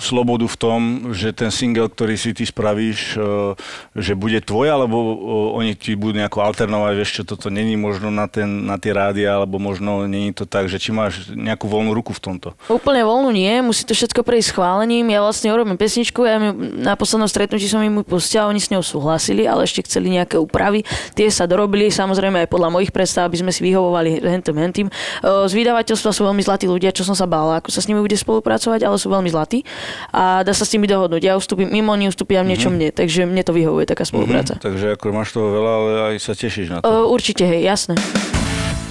slobodu 0.00 0.48
v 0.48 0.56
tom, 0.56 0.80
že 1.12 1.36
ten 1.36 1.52
single, 1.52 1.92
ktorý 1.92 2.16
si 2.16 2.32
ty 2.32 2.48
spravíš, 2.48 3.20
e, 3.20 3.52
že 4.00 4.16
bude 4.16 4.40
tvoj, 4.40 4.72
alebo 4.72 4.96
e, 4.96 5.14
oni 5.60 5.72
ti 5.76 5.92
budú 5.92 6.24
nejako 6.24 6.40
alternovať, 6.48 6.92
vieš 6.96 7.20
čo, 7.20 7.36
toto 7.36 7.52
není 7.52 7.76
možno 7.76 8.08
na, 8.08 8.32
ten, 8.32 8.64
na 8.64 8.80
tie 8.80 8.96
rádia, 8.96 9.36
alebo 9.36 9.60
možno 9.60 10.08
není 10.08 10.32
to 10.32 10.48
tak, 10.48 10.72
že 10.72 10.80
či 10.80 10.88
máš 10.88 11.28
nejakú 11.36 11.68
voľnú 11.68 11.92
ruku 11.92 12.16
v 12.16 12.32
tomto. 12.32 12.56
Úplne 12.72 13.04
voľnú 13.04 13.28
nie, 13.28 13.60
musí 13.60 13.84
to 13.84 13.92
všetko 13.92 14.24
prejsť 14.24 14.56
schválením. 14.56 15.12
Ja 15.12 15.20
vlastne 15.20 15.52
urobím 15.52 15.76
pesničku, 15.76 16.24
ja 16.24 16.40
mi, 16.40 16.48
na 16.80 16.96
poslednom 16.96 17.28
stretnutí 17.42 17.66
som 17.66 17.82
im 17.82 17.98
ju 17.98 18.04
pustil, 18.06 18.46
oni 18.46 18.62
s 18.62 18.70
ňou 18.70 18.86
súhlasili, 18.86 19.50
ale 19.50 19.66
ešte 19.66 19.82
chceli 19.82 20.14
nejaké 20.14 20.38
úpravy. 20.38 20.86
Tie 21.18 21.26
sa 21.26 21.50
dorobili, 21.50 21.90
samozrejme 21.90 22.46
aj 22.46 22.48
podľa 22.54 22.70
mojich 22.70 22.94
predstav, 22.94 23.26
aby 23.26 23.42
sme 23.42 23.50
si 23.50 23.66
vyhovovali 23.66 24.22
hentým. 24.22 24.86
E, 24.86 24.92
Z 25.26 25.50
vydavateľstva 25.50 26.14
sú 26.14 26.22
veľmi 26.22 26.38
zlatí 26.38 26.70
ľudia, 26.70 26.94
čo 26.94 27.02
som 27.02 27.18
sa 27.18 27.26
bála, 27.26 27.58
ako 27.58 27.74
sa 27.74 27.82
s 27.82 27.90
nimi 27.90 27.98
bude 27.98 28.14
spolupracovať, 28.14 28.86
ale 28.86 28.94
sú 28.94 29.10
veľmi 29.10 29.26
zlatí 29.26 29.66
a 30.14 30.46
dá 30.46 30.54
sa 30.54 30.62
s 30.62 30.70
nimi 30.70 30.86
dohodnúť. 30.86 31.22
Ja 31.26 31.34
ustúpim 31.34 31.66
mimo, 31.66 31.90
oni 31.90 32.06
ustúpia 32.06 32.46
v 32.46 32.54
niečom 32.54 32.78
mne, 32.78 32.94
takže 32.94 33.26
mne 33.26 33.42
to 33.42 33.50
vyhovuje 33.50 33.90
taká 33.90 34.06
spolupráca. 34.06 34.54
Mhm, 34.54 34.62
takže 34.62 34.86
ako 34.94 35.04
máš 35.10 35.34
toho 35.34 35.50
veľa, 35.50 35.72
ale 35.74 35.90
aj 36.14 36.22
sa 36.22 36.38
tešíš 36.38 36.68
na 36.70 36.78
to. 36.78 36.86
Uh, 36.86 37.10
určite, 37.10 37.42
hej, 37.42 37.66
jasné. 37.66 37.98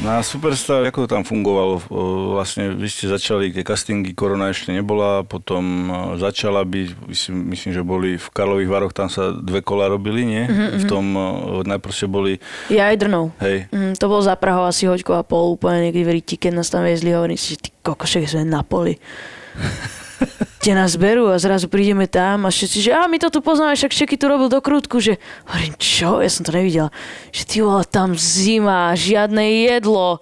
Na 0.01 0.17
Superstar, 0.19 0.81
ako 0.81 1.05
to 1.05 1.13
tam 1.13 1.21
fungovalo? 1.21 1.77
Vlastne 2.33 2.73
vy 2.73 2.89
ste 2.89 3.05
začali, 3.05 3.53
tie 3.53 3.61
castingy, 3.61 4.11
korona 4.11 4.49
ešte 4.49 4.73
nebola, 4.73 5.21
potom 5.21 5.61
začala 6.17 6.65
byť, 6.65 7.05
myslím, 7.05 7.53
myslím, 7.53 7.71
že 7.71 7.81
boli 7.83 8.09
v 8.17 8.27
Karlových 8.27 8.65
Varoch, 8.67 8.91
tam 8.91 9.07
sa 9.07 9.29
dve 9.29 9.61
kola 9.61 9.85
robili, 9.87 10.25
nie? 10.25 10.43
V 10.75 10.89
tom, 10.89 11.13
najprv 11.61 11.93
ste 11.93 12.09
boli, 12.09 12.41
Ja 12.67 12.89
aj 12.89 12.97
drnou. 12.97 13.29
hej, 13.39 13.69
Mm, 13.69 13.93
to 13.93 14.09
bol 14.09 14.19
za 14.19 14.33
Prahou 14.33 14.65
asi 14.65 14.89
hoďko 14.89 15.15
a 15.15 15.23
pol, 15.23 15.53
úplne 15.53 15.85
niekde 15.85 16.01
v 16.01 16.17
Riti, 16.17 16.33
keď 16.35 16.51
nás 16.55 16.67
tam 16.67 16.81
viezli, 16.81 17.13
hovorím 17.13 17.37
si, 17.37 17.53
že 17.53 17.61
ty 17.61 17.69
kokošek 17.71 18.25
sme 18.25 18.41
na 18.43 18.65
poli. 18.65 18.97
kde 20.61 20.71
nás 20.77 20.93
berú 20.93 21.29
a 21.33 21.41
zrazu 21.41 21.65
prídeme 21.65 22.05
tam 22.05 22.45
a 22.45 22.53
všetci, 22.53 22.77
že 22.85 22.91
a 22.93 23.09
my 23.09 23.17
to 23.17 23.33
tu 23.33 23.39
poznáme, 23.41 23.73
však 23.73 23.93
Čeky 23.93 24.15
tu 24.15 24.29
robil 24.29 24.47
do 24.47 24.61
krútku, 24.61 25.01
že 25.01 25.17
hovorím, 25.49 25.73
čo? 25.81 26.21
Ja 26.21 26.29
som 26.29 26.45
to 26.45 26.53
nevidela. 26.53 26.93
Že 27.33 27.41
ty 27.49 27.57
vole, 27.65 27.83
tam 27.89 28.13
zima, 28.13 28.93
žiadne 28.93 29.65
jedlo, 29.65 30.21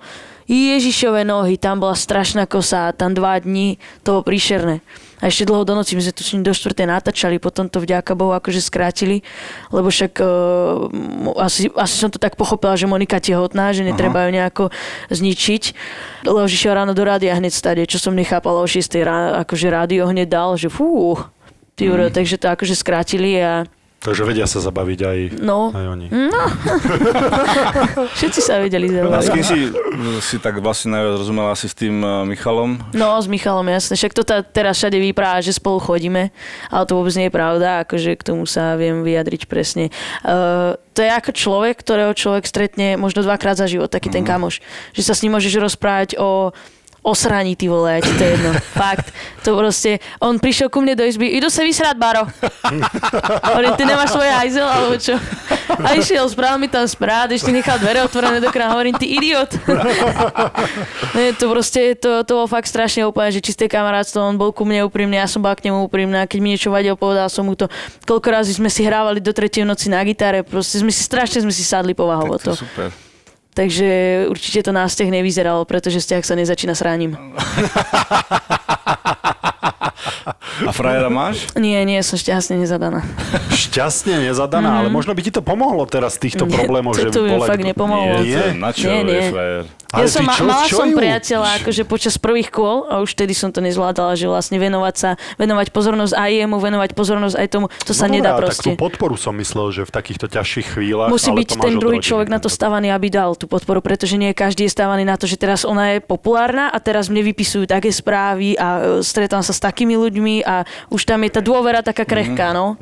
Ježišové 0.49 1.21
nohy, 1.29 1.61
tam 1.61 1.77
bola 1.77 1.93
strašná 1.93 2.49
kosa, 2.49 2.89
tam 2.89 3.13
dva 3.13 3.37
dní, 3.37 3.77
to 4.01 4.17
bolo 4.17 4.25
príšerné. 4.25 4.81
A 5.19 5.27
ešte 5.27 5.43
dlho 5.43 5.67
do 5.67 5.75
noci, 5.75 5.99
my 5.99 6.01
sme 6.03 6.15
tu 6.15 6.23
do 6.23 6.53
4. 6.55 6.71
natáčali, 6.87 7.43
potom 7.43 7.67
to 7.67 7.83
vďaka 7.83 8.15
Bohu 8.15 8.31
akože 8.31 8.63
skrátili, 8.63 9.19
lebo 9.67 9.91
však 9.91 10.23
uh, 10.23 11.39
asi, 11.43 11.67
asi 11.75 11.95
som 11.99 12.07
to 12.07 12.19
tak 12.19 12.39
pochopila, 12.39 12.79
že 12.79 12.87
Monika 12.87 13.19
tehotná, 13.19 13.75
že 13.75 13.83
netreba 13.83 14.27
ju 14.27 14.31
nejako 14.31 14.63
zničiť. 15.11 15.63
Lebo 16.23 16.47
išiel 16.47 16.75
ráno 16.75 16.95
do 16.95 17.03
rádia 17.03 17.35
hneď 17.35 17.51
stade, 17.51 17.83
čo 17.83 17.99
som 17.99 18.15
nechápala 18.15 18.63
o 18.63 18.67
6. 18.67 18.79
ráno, 19.03 19.43
akože 19.43 19.67
rádio 19.67 20.07
hneď 20.07 20.27
dal, 20.31 20.55
že 20.55 20.71
fú, 20.71 21.19
mm. 21.79 22.15
takže 22.15 22.39
to 22.39 22.47
akože 22.51 22.75
skrátili 22.75 23.39
a 23.39 23.67
Takže 23.99 24.23
vedia 24.23 24.47
sa 24.47 24.63
zabaviť 24.63 24.99
aj, 25.03 25.19
no. 25.43 25.75
aj 25.75 25.85
oni. 25.91 26.07
No. 26.07 26.41
Všetci 28.19 28.39
sa 28.39 28.63
vedeli 28.63 28.87
A 28.95 29.19
s 29.19 29.27
zabaviť. 29.27 29.31
kým 29.35 29.43
si, 29.43 29.59
si 30.23 30.35
tak 30.39 30.63
vlastne 30.63 30.95
najviac 30.95 31.19
rozumela 31.19 31.51
asi 31.51 31.67
s 31.67 31.75
tým 31.75 31.99
uh, 31.99 32.23
Michalom? 32.23 32.79
No, 32.95 33.19
s 33.19 33.27
Michalom, 33.27 33.67
jasne. 33.67 33.99
Však 33.99 34.15
to 34.15 34.23
tá, 34.23 34.39
teraz 34.39 34.79
všade 34.79 34.95
vypráva, 34.95 35.43
že 35.43 35.51
spolu 35.51 35.83
chodíme, 35.83 36.31
ale 36.71 36.83
to 36.87 36.95
vôbec 36.95 37.11
nie 37.19 37.27
je 37.27 37.35
pravda, 37.35 37.83
akože 37.83 38.15
k 38.15 38.23
tomu 38.23 38.47
sa 38.47 38.79
viem 38.79 39.03
vyjadriť 39.03 39.51
presne. 39.51 39.91
Uh, 40.23 40.79
to 40.95 41.03
je 41.03 41.11
ako 41.11 41.31
človek, 41.35 41.75
ktorého 41.83 42.15
človek 42.15 42.47
stretne 42.47 42.95
možno 42.95 43.19
dvakrát 43.19 43.59
za 43.59 43.67
život, 43.67 43.91
taký 43.91 44.07
ten 44.07 44.23
kamoš. 44.23 44.63
Že 44.95 45.03
sa 45.03 45.13
s 45.15 45.23
ním 45.27 45.35
môžeš 45.35 45.59
rozprávať 45.59 46.15
o 46.15 46.55
osraní, 47.03 47.55
ty 47.55 47.71
vole, 47.71 47.99
ať 47.99 48.05
to 48.05 48.23
je 48.23 48.31
jedno. 48.35 48.51
Fakt. 48.81 49.11
To 49.47 49.55
proste, 49.55 50.03
on 50.19 50.35
prišiel 50.37 50.67
ku 50.67 50.83
mne 50.83 50.99
do 50.99 51.03
izby, 51.07 51.31
idú 51.31 51.47
sa 51.47 51.63
vysrať, 51.63 51.95
Baro. 51.95 52.27
Hovorím, 53.49 53.73
ty 53.79 53.83
nemáš 53.87 54.11
svoje 54.11 54.31
hajzel, 54.31 54.67
alebo 54.67 54.95
čo? 54.99 55.15
A 55.79 55.95
išiel, 55.95 56.27
spravil 56.27 56.59
mi 56.59 56.67
tam 56.67 56.83
sprát, 56.89 57.31
ešte 57.31 57.53
nechal 57.53 57.79
dvere 57.79 58.03
otvorené 58.03 58.43
do 58.43 58.51
krána, 58.51 58.75
hovorím, 58.75 58.97
ty 58.99 59.07
idiot. 59.07 59.53
Nie, 61.15 61.31
to 61.37 61.47
proste, 61.47 61.95
to, 61.95 62.25
to 62.27 62.31
bolo 62.35 62.47
fakt 62.49 62.67
strašne 62.67 63.07
úplne, 63.07 63.31
že 63.31 63.39
čisté 63.39 63.71
kamarátstvo, 63.71 64.19
on 64.19 64.35
bol 64.35 64.51
ku 64.51 64.67
mne 64.67 64.83
úprimný, 64.89 65.21
ja 65.21 65.29
som 65.29 65.39
bola 65.39 65.55
k 65.55 65.71
nemu 65.71 65.87
úprimná, 65.87 66.27
keď 66.27 66.39
mi 66.41 66.57
niečo 66.57 66.73
vadilo, 66.73 66.99
povedal 66.99 67.31
som 67.31 67.47
mu 67.47 67.55
to. 67.55 67.71
Koľko 68.03 68.27
razy 68.27 68.57
sme 68.59 68.67
si 68.67 68.83
hrávali 68.83 69.23
do 69.23 69.31
tretej 69.31 69.63
noci 69.63 69.87
na 69.87 70.03
gitare, 70.03 70.43
proste 70.43 70.81
sme 70.81 70.91
si 70.91 71.05
strašne 71.05 71.45
sme 71.45 71.53
si 71.53 71.63
sadli 71.63 71.95
povahovo 71.95 72.35
Tak 72.35 72.53
to 72.53 72.65
super. 72.65 73.08
Takže 73.59 73.87
určite 74.31 74.63
to 74.63 74.71
na 74.71 74.87
vzťah 74.87 75.19
nevyzeralo, 75.19 75.67
pretože 75.67 75.99
vzťah 75.99 76.23
sa 76.23 76.39
nezačína 76.39 76.79
sráním. 76.79 77.19
A 80.59 80.71
frajera 80.71 81.11
máš? 81.11 81.47
Nie, 81.59 81.83
nie, 81.83 81.99
som 82.03 82.15
šťastne 82.19 82.59
nezadaná. 82.59 83.03
Šťastne 83.51 84.27
nezadaná, 84.31 84.83
ale 84.83 84.87
možno 84.87 85.11
by 85.11 85.21
ti 85.23 85.31
to 85.31 85.43
pomohlo 85.43 85.83
teraz 85.87 86.15
z 86.19 86.31
týchto 86.31 86.47
Nie, 86.47 86.55
problémov, 86.55 86.95
to- 86.95 87.07
že 87.07 87.11
to 87.11 87.23
by 87.27 87.31
vole, 87.35 87.47
fakt 87.47 87.63
nepomohlo. 87.63 88.23
Nie, 88.23 88.55
to 88.55 88.59
na 88.59 88.71
čo 88.71 88.87
Nie, 88.87 88.99
nie. 89.03 89.19
je 89.19 89.31
frajer? 89.31 89.63
Ale 89.89 90.05
ja 90.05 90.13
som, 90.13 90.25
čo- 90.29 90.45
mala 90.45 90.65
čo 90.69 90.77
som 90.85 90.87
ju? 90.93 91.01
priateľa 91.01 91.49
akože 91.65 91.81
počas 91.89 92.13
prvých 92.21 92.53
kôl 92.53 92.85
a 92.85 93.01
už 93.01 93.17
vtedy 93.17 93.33
som 93.33 93.49
to 93.49 93.57
nezvládala, 93.57 94.13
že 94.13 94.29
vlastne 94.29 94.61
venovať 94.61 94.93
sa, 94.93 95.09
venovať 95.41 95.73
pozornosť 95.73 96.13
aj 96.13 96.31
jemu, 96.45 96.55
venovať 96.61 96.89
pozornosť 96.93 97.35
aj 97.41 97.47
tomu, 97.49 97.65
to 97.89 97.97
sa 97.97 98.05
no 98.05 98.13
nedá 98.21 98.37
dobrá, 98.37 98.53
proste. 98.53 98.69
Tak 98.69 98.77
tú 98.77 98.85
podporu 98.85 99.17
som 99.17 99.33
myslel, 99.41 99.73
že 99.73 99.81
v 99.89 99.91
takýchto 99.91 100.29
ťažších 100.29 100.77
chvíľach. 100.77 101.09
Musí 101.09 101.33
ale 101.33 101.41
byť 101.41 101.49
ten 101.57 101.73
druhý 101.81 101.97
človek 102.05 102.29
na 102.29 102.37
to 102.37 102.53
stavaný, 102.53 102.93
aby 102.93 103.09
dal 103.09 103.33
tú 103.33 103.48
podporu, 103.49 103.81
pretože 103.81 104.15
nie 104.15 104.31
každý 104.37 104.69
je 104.69 104.75
stávaný 104.77 105.03
na 105.03 105.17
to, 105.17 105.25
že 105.25 105.41
teraz 105.41 105.65
ona 105.65 105.97
je 105.97 106.05
populárna 106.05 106.69
a 106.69 106.77
teraz 106.77 107.09
mne 107.09 107.25
vypisujú 107.33 107.65
také 107.65 107.89
správy 107.89 108.53
a 108.55 109.01
e, 109.01 109.03
stretám 109.03 109.41
sa 109.41 109.51
s 109.51 109.59
takými 109.59 109.97
ľuďmi 109.97 110.45
a 110.45 110.63
už 110.93 111.09
tam 111.09 111.25
je 111.25 111.31
tá 111.33 111.41
dôvera 111.41 111.81
taká 111.81 112.05
krehká, 112.05 112.53
no. 112.53 112.77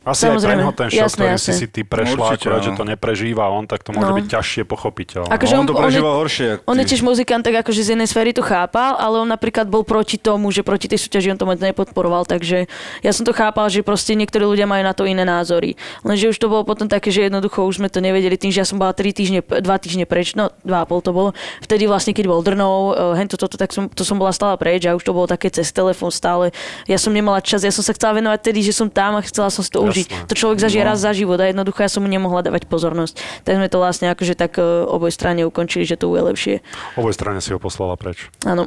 Asi 0.00 0.24
Samozrejme, 0.24 0.32
aj 0.32 0.48
pre 0.48 0.56
neho 0.56 0.72
ten 0.72 0.88
šok, 0.88 0.96
jasné, 0.98 1.12
ktorý 1.14 1.28
jasné. 1.30 1.44
si 1.44 1.52
si 1.52 1.66
ty 1.68 1.80
prešla, 1.82 2.16
Určite, 2.16 2.40
akurát, 2.42 2.56
no. 2.56 2.64
že 2.64 2.70
to 2.72 2.84
neprežíva 2.86 3.44
on, 3.46 3.64
tak 3.64 3.80
to 3.80 3.92
môže 3.92 4.08
No. 4.08 4.16
byť 4.16 4.26
ťažšie 4.30 4.62
pochopiteľné. 4.64 5.28
Akože 5.28 5.52
on, 5.52 5.58
on- 5.58 5.68
to 5.68 5.72
on 5.72 5.76
je- 5.76 5.84
prežíval 5.84 6.14
horšie. 6.16 6.48
On 6.64 6.72
je 6.74 6.86
tiež 6.86 7.02
muzikant, 7.02 7.42
tak 7.42 7.54
akože 7.54 7.80
z 7.82 7.88
jednej 7.92 8.08
sféry 8.08 8.32
to 8.32 8.40
chápal, 8.40 8.96
ale 8.96 9.18
on 9.18 9.28
napríklad 9.28 9.68
bol 9.68 9.84
proti 9.84 10.16
tomu, 10.16 10.48
že 10.48 10.64
proti 10.64 10.88
tej 10.88 10.96
súťaži 10.98 11.28
on 11.28 11.36
to 11.36 11.44
moc 11.44 11.60
nepodporoval, 11.60 12.24
takže 12.24 12.64
ja 12.98 13.12
som 13.12 13.22
to 13.22 13.30
chápal, 13.30 13.68
že 13.68 13.82
proste 13.82 14.16
niektorí 14.16 14.40
ľudia 14.42 14.64
majú 14.64 14.80
na 14.80 14.90
to 14.90 15.04
iné 15.04 15.20
názory. 15.20 15.76
Lenže 16.00 16.32
už 16.32 16.38
to 16.38 16.48
bolo 16.48 16.64
potom 16.64 16.88
také, 16.88 17.12
že 17.12 17.28
jednoducho 17.28 17.60
už 17.60 17.76
sme 17.76 17.92
to 17.92 18.00
nevedeli 18.00 18.34
tým, 18.34 18.48
že 18.48 18.64
ja 18.64 18.66
som 18.66 18.80
bola 18.80 18.90
3 18.90 19.12
týždne, 19.12 19.44
2 19.44 19.60
týždne 19.78 20.08
preč, 20.08 20.32
no 20.32 20.48
2,5 20.64 21.04
to 21.04 21.12
bolo. 21.12 21.36
Vtedy 21.60 21.84
vlastne, 21.84 22.16
keď 22.16 22.24
bol 22.24 22.40
Drnov, 22.40 22.76
eh, 22.88 23.20
hento 23.20 23.36
toto, 23.36 23.60
tak 23.60 23.68
som, 23.68 23.84
to 23.86 24.00
som 24.00 24.16
bola 24.16 24.32
stále 24.32 24.56
preč 24.56 24.80
a 24.82 24.96
už 24.96 25.04
to 25.04 25.12
bolo 25.12 25.28
také 25.28 25.52
cez 25.52 25.68
telefón 25.68 26.08
stále. 26.08 26.56
Ja 26.88 26.96
som 26.96 27.12
nemala 27.12 27.44
čas, 27.44 27.60
ja 27.60 27.70
som 27.70 27.84
sa 27.84 27.92
chcela 27.92 28.16
venovať 28.16 28.40
tedy, 28.40 28.64
že 28.64 28.72
som 28.72 28.88
tam 28.88 29.14
a 29.14 29.22
chcela 29.22 29.52
som 29.52 29.60
si 29.60 29.68
to 29.68 29.89
Jasné. 29.90 30.06
užiť. 30.06 30.30
To 30.30 30.34
človek 30.38 30.58
zažije 30.62 30.82
raz 30.86 31.02
za 31.02 31.12
život 31.12 31.42
a 31.42 31.50
jednoducho 31.50 31.82
ja 31.82 31.90
som 31.90 32.06
mu 32.06 32.08
nemohla 32.08 32.46
dávať 32.46 32.70
pozornosť. 32.70 33.44
Tak 33.44 33.58
sme 33.58 33.66
to 33.66 33.82
vlastne 33.82 34.06
akože 34.14 34.38
tak 34.38 34.56
eh, 34.56 34.64
oboj 34.86 35.10
strane 35.10 35.42
ukončili, 35.44 35.84
že 35.84 35.98
to 35.98 36.08
bude 36.08 36.22
lepšie. 36.30 36.62
Oboj 36.94 37.12
strane 37.12 37.42
si 37.42 37.50
ho 37.50 37.58
poslala 37.58 37.98
preč. 37.98 38.30
Áno. 38.46 38.64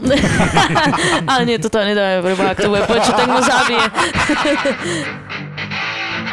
Ale 1.32 1.48
nie, 1.48 1.58
toto 1.58 1.80
nedáme, 1.82 2.22
preboha, 2.22 2.53
ak 2.53 2.60
to 2.60 2.70
bude 2.70 2.84
počuť, 2.86 3.13
tak 3.15 3.27
ma 3.32 3.42
zabije. 3.42 3.84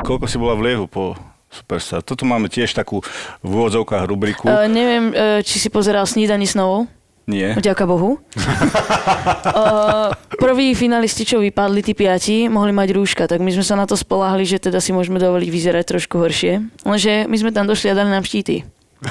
Koľko 0.06 0.26
si 0.26 0.36
bola 0.40 0.56
v 0.56 0.64
Liehu 0.66 0.86
po 0.88 1.14
Superstar? 1.52 2.00
Toto 2.00 2.24
máme 2.24 2.48
tiež 2.48 2.72
takú 2.72 3.04
v 3.44 3.50
úvodzovkách 3.50 4.04
rubriku. 4.08 4.48
Uh, 4.48 4.64
neviem, 4.70 5.12
uh, 5.12 5.44
či 5.44 5.60
si 5.60 5.68
pozeral 5.68 6.08
Snídani 6.08 6.48
s 6.48 6.56
novou. 6.56 6.88
Nie. 7.30 7.54
Vďaka 7.54 7.86
Bohu. 7.86 8.18
uh, 8.18 10.10
prví 10.34 10.74
finalisti, 10.74 11.22
čo 11.22 11.38
vypadli, 11.38 11.86
tí 11.86 11.94
piati, 11.94 12.50
mohli 12.50 12.74
mať 12.74 12.90
rúška, 12.90 13.30
tak 13.30 13.38
my 13.38 13.54
sme 13.54 13.62
sa 13.62 13.78
na 13.78 13.86
to 13.86 13.94
spolahli, 13.94 14.42
že 14.42 14.58
teda 14.58 14.82
si 14.82 14.90
môžeme 14.90 15.22
dovoliť 15.22 15.46
vyzerať 15.46 15.84
trošku 15.86 16.18
horšie. 16.18 16.66
Lenže 16.82 17.30
my 17.30 17.36
sme 17.38 17.54
tam 17.54 17.70
došli 17.70 17.94
a 17.94 17.96
dali 17.96 18.10
nám 18.10 18.26
štíty. 18.26 18.66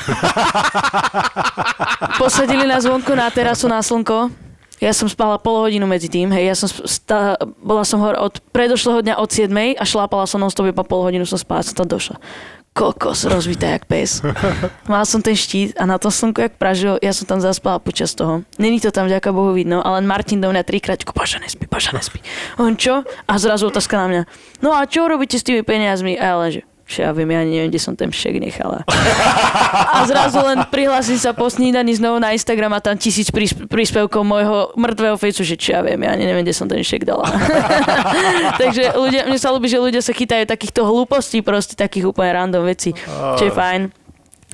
Posadili 2.22 2.68
nás 2.68 2.86
vonku 2.86 3.16
na 3.16 3.32
terasu 3.32 3.72
na 3.72 3.80
slnko. 3.80 4.50
Ja 4.80 4.96
som 4.96 5.12
spala 5.12 5.36
pol 5.36 5.68
hodinu 5.68 5.84
medzi 5.92 6.08
tým, 6.08 6.32
hej, 6.32 6.48
ja 6.48 6.56
som 6.56 6.72
stá, 6.88 7.36
bola 7.60 7.84
som 7.84 8.00
hore 8.00 8.16
od 8.16 8.40
predošlého 8.56 9.04
dňa 9.04 9.20
od 9.20 9.28
7 9.28 9.52
a 9.76 9.84
šlápala 9.84 10.24
som 10.24 10.40
non 10.40 10.48
stop 10.48 10.72
iba 10.72 10.88
pol 10.88 11.04
hodinu 11.04 11.28
som 11.28 11.36
spala, 11.36 11.68
som 11.68 11.76
tam 11.76 11.84
došla. 11.84 12.16
Kokos, 12.74 13.26
rozbitá 13.28 13.76
jak 13.76 13.86
pes. 13.90 14.24
Mal 14.88 15.04
som 15.04 15.20
ten 15.20 15.36
štít 15.36 15.76
a 15.76 15.84
na 15.84 16.00
tom 16.00 16.14
slnku 16.14 16.40
jak 16.40 16.56
pražil, 16.56 16.96
ja 17.04 17.12
som 17.12 17.28
tam 17.28 17.44
zaspala 17.44 17.82
počas 17.82 18.16
toho. 18.16 18.48
Není 18.56 18.80
to 18.80 18.94
tam 18.94 19.10
vďaka 19.10 19.36
Bohu 19.36 19.52
vidno, 19.52 19.84
ale 19.84 20.00
Martin 20.06 20.40
do 20.40 20.48
mňa 20.48 20.64
trikrát, 20.64 21.02
Paša 21.04 21.44
nespí, 21.44 21.68
Paša 21.68 21.92
nespí. 21.98 22.24
On 22.56 22.72
čo? 22.78 23.04
A 23.28 23.34
zrazu 23.36 23.68
otázka 23.68 24.00
na 24.00 24.08
mňa. 24.08 24.22
No 24.64 24.72
a 24.72 24.88
čo 24.88 25.10
robíte 25.10 25.36
s 25.36 25.44
tými 25.44 25.66
peniazmi? 25.66 26.16
A 26.16 26.24
ja 26.24 26.36
len, 26.40 26.50
že 26.56 26.62
čo 26.90 27.06
ja 27.06 27.14
viem, 27.14 27.30
ja 27.30 27.46
ani 27.46 27.54
neviem, 27.54 27.70
kde 27.70 27.78
som 27.78 27.94
ten 27.94 28.10
šek 28.10 28.42
nechala. 28.42 28.82
A 29.94 30.10
zrazu 30.10 30.42
len 30.42 30.66
prihlásim 30.74 31.22
sa 31.22 31.38
po 31.38 31.46
snídaní 31.46 31.94
znovu 31.94 32.18
na 32.18 32.34
Instagram 32.34 32.74
a 32.74 32.82
tam 32.82 32.98
tisíc 32.98 33.30
prís- 33.30 33.54
príspevkov 33.54 34.26
môjho 34.26 34.74
mŕtvého 34.74 35.14
fejcu, 35.14 35.42
že 35.46 35.54
čo 35.54 35.78
ja 35.78 35.86
viem, 35.86 36.02
ja 36.02 36.18
ani 36.18 36.26
neviem, 36.26 36.42
kde 36.42 36.58
som 36.58 36.66
ten 36.66 36.82
šek 36.82 37.06
dala. 37.06 37.30
Takže 38.62 38.98
ľudia, 38.98 39.30
mne 39.30 39.38
sa 39.38 39.54
ľúbi, 39.54 39.70
že 39.70 39.78
ľudia 39.78 40.02
sa 40.02 40.18
chytajú 40.18 40.50
takýchto 40.50 40.82
hlúpostí, 40.82 41.46
proste 41.46 41.78
takých 41.78 42.10
úplne 42.10 42.34
random 42.34 42.66
vecí, 42.66 42.98
čo 43.38 43.44
je 43.46 43.54
fajn. 43.54 43.94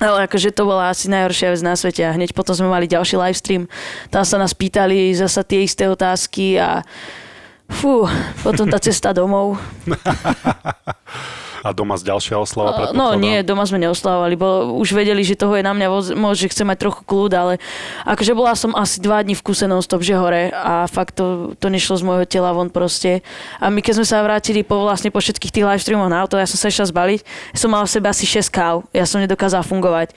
Ale 0.04 0.28
akože 0.28 0.52
to 0.52 0.68
bola 0.68 0.92
asi 0.92 1.08
najhoršia 1.08 1.56
vec 1.56 1.62
na 1.64 1.72
svete 1.80 2.04
a 2.04 2.12
hneď 2.12 2.36
potom 2.36 2.52
sme 2.52 2.68
mali 2.68 2.84
ďalší 2.84 3.16
livestream. 3.16 3.72
Tam 4.12 4.28
sa 4.28 4.36
nás 4.36 4.52
pýtali 4.52 5.16
zasa 5.16 5.48
tie 5.48 5.64
isté 5.64 5.88
otázky 5.88 6.60
a 6.60 6.84
fú, 7.72 8.04
potom 8.44 8.68
tá 8.68 8.76
cesta 8.84 9.16
domov. 9.16 9.56
A 11.66 11.74
doma 11.74 11.98
z 11.98 12.06
ďalšia 12.06 12.38
oslava 12.38 12.78
Uh, 12.78 12.94
No 12.94 13.10
predpokladám. 13.10 13.22
nie, 13.26 13.36
doma 13.42 13.66
sme 13.66 13.82
neoslávali, 13.82 14.38
bo 14.38 14.78
už 14.78 14.94
vedeli, 14.94 15.26
že 15.26 15.34
toho 15.34 15.58
je 15.58 15.66
na 15.66 15.74
mňa 15.74 15.88
voz, 15.90 16.14
že 16.38 16.54
chcem 16.54 16.70
mať 16.70 16.78
trochu 16.78 17.02
kľud, 17.02 17.32
ale 17.34 17.54
akože 18.06 18.38
bola 18.38 18.54
som 18.54 18.78
asi 18.78 19.02
dva 19.02 19.26
dní 19.26 19.34
v 19.34 19.42
kuse 19.42 19.66
non-stop, 19.66 20.06
že 20.06 20.14
hore 20.14 20.54
a 20.54 20.86
fakt 20.86 21.18
to, 21.18 21.58
to 21.58 21.74
nešlo 21.74 21.98
z 21.98 22.04
môjho 22.06 22.26
tela 22.30 22.54
von 22.54 22.70
proste. 22.70 23.26
A 23.58 23.74
my 23.74 23.82
keď 23.82 23.98
sme 23.98 24.06
sa 24.06 24.22
vrátili 24.22 24.62
po 24.62 24.86
vlastne 24.86 25.10
po 25.10 25.18
všetkých 25.18 25.50
tých 25.50 25.66
live 25.66 25.82
streamoch 25.82 26.14
na 26.14 26.22
auto, 26.22 26.38
ja 26.38 26.46
som 26.46 26.62
sa 26.62 26.70
išla 26.70 26.86
zbaliť, 26.94 27.26
som 27.58 27.74
mala 27.74 27.90
v 27.90 27.94
sebe 27.98 28.06
asi 28.14 28.30
6 28.30 28.46
káv, 28.54 28.86
ja 28.94 29.10
som 29.10 29.18
nedokázala 29.18 29.66
fungovať. 29.66 30.14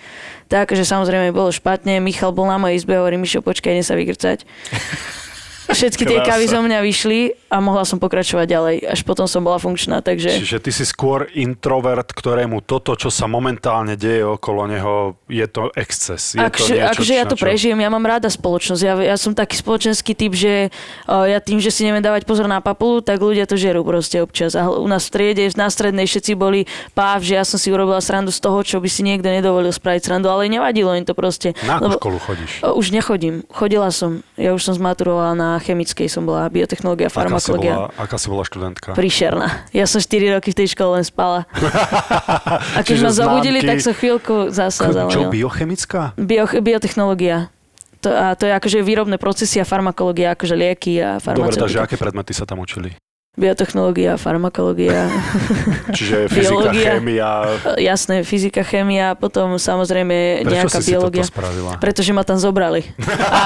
Tak, 0.53 0.77
že 0.77 0.85
samozrejme 0.85 1.33
bolo 1.33 1.49
špatne, 1.49 1.97
Michal 2.05 2.37
bol 2.37 2.45
na 2.45 2.61
mojej 2.61 2.77
izbe, 2.85 2.93
hovorí, 3.01 3.17
Mišo, 3.17 3.41
počkaj, 3.41 3.73
ne 3.73 3.85
sa 3.85 3.97
vygrcať. 3.97 4.45
Všetky 5.69 6.09
tie 6.09 6.19
kávy 6.25 6.49
zo 6.49 6.65
mňa 6.65 6.81
vyšli 6.81 7.37
a 7.53 7.61
mohla 7.61 7.85
som 7.85 8.01
pokračovať 8.01 8.47
ďalej. 8.49 8.77
Až 8.89 9.01
potom 9.05 9.29
som 9.29 9.45
bola 9.45 9.61
funkčná, 9.61 10.01
takže... 10.01 10.33
Čiže 10.41 10.65
ty 10.65 10.73
si 10.73 10.89
skôr 10.89 11.29
introvert, 11.37 12.09
ktorému 12.09 12.65
toto, 12.65 12.97
čo 12.97 13.13
sa 13.13 13.29
momentálne 13.29 13.93
deje 13.95 14.25
okolo 14.25 14.65
neho, 14.65 14.95
je 15.29 15.45
to 15.45 15.69
exces. 15.77 16.33
Je 16.33 16.41
Akže, 16.41 16.73
to 16.73 16.73
niečo, 16.73 16.89
akže 16.97 17.15
ja 17.15 17.25
to 17.29 17.37
čo- 17.37 17.45
prežijem, 17.45 17.79
ja 17.85 17.93
mám 17.93 18.01
rada 18.01 18.33
spoločnosť. 18.33 18.81
Ja, 18.81 18.95
ja 18.97 19.17
som 19.21 19.37
taký 19.37 19.61
spoločenský 19.61 20.17
typ, 20.17 20.33
že 20.33 20.73
uh, 21.05 21.29
ja 21.29 21.37
tým, 21.39 21.61
že 21.61 21.69
si 21.69 21.85
neviem 21.85 22.01
dávať 22.01 22.25
pozor 22.25 22.49
na 22.49 22.65
papulu, 22.65 23.05
tak 23.05 23.21
ľudia 23.21 23.45
to 23.45 23.61
žerú 23.61 23.85
proste 23.85 24.25
občas. 24.25 24.57
A 24.57 24.73
u 24.73 24.89
nás 24.89 25.05
v 25.09 25.21
triede, 25.21 25.45
na 25.53 25.69
strednej 25.69 26.09
všetci 26.09 26.33
boli 26.33 26.65
páv, 26.97 27.21
že 27.21 27.37
ja 27.37 27.45
som 27.45 27.61
si 27.61 27.69
urobila 27.69 28.01
srandu 28.01 28.33
z 28.33 28.41
toho, 28.41 28.65
čo 28.65 28.81
by 28.81 28.89
si 28.89 29.05
niekto 29.05 29.29
nedovolil 29.29 29.71
spraviť 29.71 30.01
srandu, 30.01 30.33
ale 30.33 30.49
nevadilo 30.49 30.97
im 30.97 31.05
to 31.05 31.13
proste. 31.13 31.53
Na 31.69 31.77
akú 31.77 32.01
školu 32.01 32.19
chodíš? 32.25 32.65
Uh, 32.65 32.73
Už 32.73 32.89
nechodím. 32.89 33.45
Chodila 33.53 33.93
som. 33.93 34.25
Ja 34.41 34.57
už 34.57 34.65
som 34.65 34.75
zmaturovala 34.75 35.37
na 35.37 35.51
na 35.59 35.61
chemickej 35.61 36.07
som 36.07 36.23
bola, 36.23 36.47
biotechnológia, 36.47 37.07
Aká 37.07 37.13
si, 37.13 37.19
farmakológia. 37.19 37.75
bola, 37.75 37.89
aká 37.99 38.17
si 38.17 38.27
bola 38.31 38.43
študentka? 38.43 38.89
Príšerná. 38.95 39.49
Ja 39.75 39.85
som 39.85 39.99
4 39.99 40.07
roky 40.33 40.55
v 40.55 40.57
tej 40.57 40.69
škole 40.73 41.03
len 41.03 41.05
spala. 41.05 41.51
A 42.79 42.81
keď 42.81 42.95
Čiže 42.95 43.05
ma 43.05 43.13
zobudili, 43.13 43.59
známky. 43.59 43.69
tak 43.69 43.79
som 43.83 43.93
chvíľku 43.93 44.35
zasázala. 44.49 45.11
Čo, 45.11 45.27
biochemická? 45.27 46.15
Bio, 46.15 46.47
biotechnológia. 46.47 47.51
To, 47.99 48.09
a 48.09 48.39
to 48.39 48.47
je 48.47 48.55
akože 48.55 48.79
výrobné 48.81 49.19
procesy 49.19 49.59
a 49.59 49.67
farmakológia, 49.67 50.31
akože 50.33 50.55
lieky 50.55 51.03
a 51.03 51.19
Dobre, 51.19 51.51
takže 51.51 51.75
farmaceutika. 51.75 51.83
aké 51.83 51.97
predmety 51.99 52.31
sa 52.31 52.47
tam 52.47 52.63
učili? 52.63 52.95
Biotechnológia, 53.39 54.19
farmakológia, 54.19 55.07
Čiže 55.97 56.27
fyzika, 56.27 56.75
Biológia. 56.75 56.83
chémia. 56.99 57.31
jasné, 57.79 58.27
fyzika, 58.27 58.67
chémia, 58.67 59.15
potom 59.15 59.55
samozrejme 59.55 60.43
Prečo 60.43 60.51
nejaká 60.51 60.79
si 60.83 60.91
biológia. 60.91 61.23
si? 61.23 61.31
Pretože 61.79 62.11
ma 62.11 62.27
tam 62.27 62.35
zobrali. 62.35 62.83
A, 63.23 63.43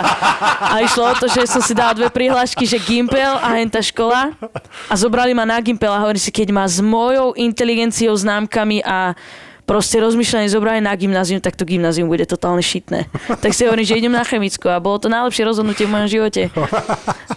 a 0.58 0.76
išlo 0.80 1.04
o 1.04 1.14
to, 1.14 1.28
že 1.28 1.44
som 1.44 1.61
si 1.61 1.76
dala 1.76 1.92
dve 1.92 2.08
prihlášky, 2.08 2.64
že 2.64 2.80
Gimpel 2.80 3.37
a 3.37 3.52
henta 3.52 3.84
škola. 3.84 4.32
A 4.88 4.94
zobrali 4.96 5.37
ma 5.37 5.44
na 5.44 5.61
Gimpel 5.61 5.92
a 5.92 6.00
hovorím 6.00 6.18
si, 6.18 6.32
keď 6.32 6.49
ma 6.50 6.64
s 6.64 6.80
mojou 6.80 7.37
inteligenciou, 7.37 8.16
známkami 8.16 8.80
a 8.80 9.12
proste 9.62 10.02
rozmýšľanie 10.02 10.50
zobrali 10.50 10.83
na 10.83 10.92
gymnázium, 10.95 11.38
tak 11.38 11.54
to 11.54 11.62
gymnázium 11.62 12.11
bude 12.11 12.26
totálne 12.26 12.61
šitné. 12.62 13.07
Tak 13.42 13.54
si 13.54 13.66
hovorím, 13.66 13.87
že 13.87 13.99
idem 13.99 14.14
na 14.14 14.26
chemickú 14.26 14.69
a 14.69 14.83
bolo 14.83 14.99
to 14.99 15.09
najlepšie 15.09 15.47
rozhodnutie 15.47 15.87
v 15.87 15.92
mojom 15.95 16.09
živote. 16.11 16.42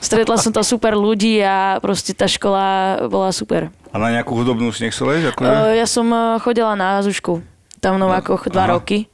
Stretla 0.06 0.38
som 0.42 0.52
tam 0.52 0.66
super 0.66 0.98
ľudí 0.98 1.40
a 1.42 1.78
proste 1.80 2.18
tá 2.18 2.26
škola 2.26 2.98
bola 3.08 3.30
super. 3.30 3.70
A 3.94 3.98
na 4.02 4.12
nejakú 4.12 4.36
hudobnú 4.36 4.70
si 4.76 4.84
nechcel 4.84 5.08
ísť? 5.16 5.38
Akože? 5.38 5.48
Uh, 5.48 5.74
ja 5.78 5.88
som 5.88 6.06
uh, 6.12 6.36
chodila 6.42 6.76
na 6.76 7.00
Azušku, 7.00 7.40
tam 7.80 7.96
v 7.96 8.04
Novákoch 8.04 8.52
dva 8.52 8.68
Aha. 8.68 8.74
roky. 8.76 9.08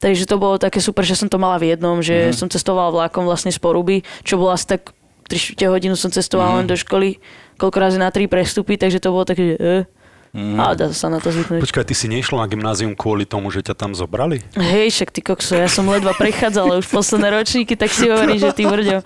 Takže 0.00 0.24
to 0.24 0.40
bolo 0.40 0.56
také 0.56 0.80
super, 0.80 1.04
že 1.04 1.12
som 1.12 1.28
to 1.28 1.36
mala 1.36 1.60
v 1.60 1.76
jednom, 1.76 2.00
že 2.00 2.32
som 2.32 2.48
cestovala 2.48 2.88
vlákom 2.88 3.28
vlastne 3.28 3.52
z 3.52 3.60
Poruby, 3.60 4.00
čo 4.24 4.40
bolo 4.40 4.56
asi 4.56 4.64
tak 4.64 4.96
3 5.30 5.60
hodinu 5.70 5.94
som 5.94 6.10
cestovala 6.10 6.58
len 6.58 6.66
do 6.66 6.74
školy, 6.74 7.22
koľko 7.54 7.76
razy 7.78 7.98
na 8.02 8.10
tri 8.10 8.26
prestupy, 8.26 8.74
takže 8.74 8.98
to 8.98 9.14
bolo 9.14 9.22
také, 9.22 9.54
že 9.54 9.86
uh, 10.32 10.64
a 10.64 10.72
dá 10.72 10.88
sa 10.96 11.12
na 11.12 11.20
to 11.20 11.28
zvyknúť. 11.28 11.60
Počkaj, 11.60 11.84
ty 11.84 11.92
si 11.92 12.08
nešla 12.08 12.40
na 12.40 12.48
gymnázium 12.48 12.96
kvôli 12.96 13.28
tomu, 13.28 13.52
že 13.52 13.60
ťa 13.60 13.76
tam 13.76 13.92
zobrali? 13.92 14.40
Hej, 14.56 14.96
však 14.96 15.12
ty 15.12 15.20
kokso, 15.20 15.60
ja 15.60 15.68
som 15.68 15.84
ledva 15.84 16.16
prechádzala 16.16 16.80
už 16.80 16.88
posledné 16.88 17.36
ročníky, 17.36 17.76
tak 17.76 17.92
si 17.92 18.08
hovorí, 18.08 18.40
že 18.40 18.56
ty 18.56 18.64
vrďo. 18.64 19.04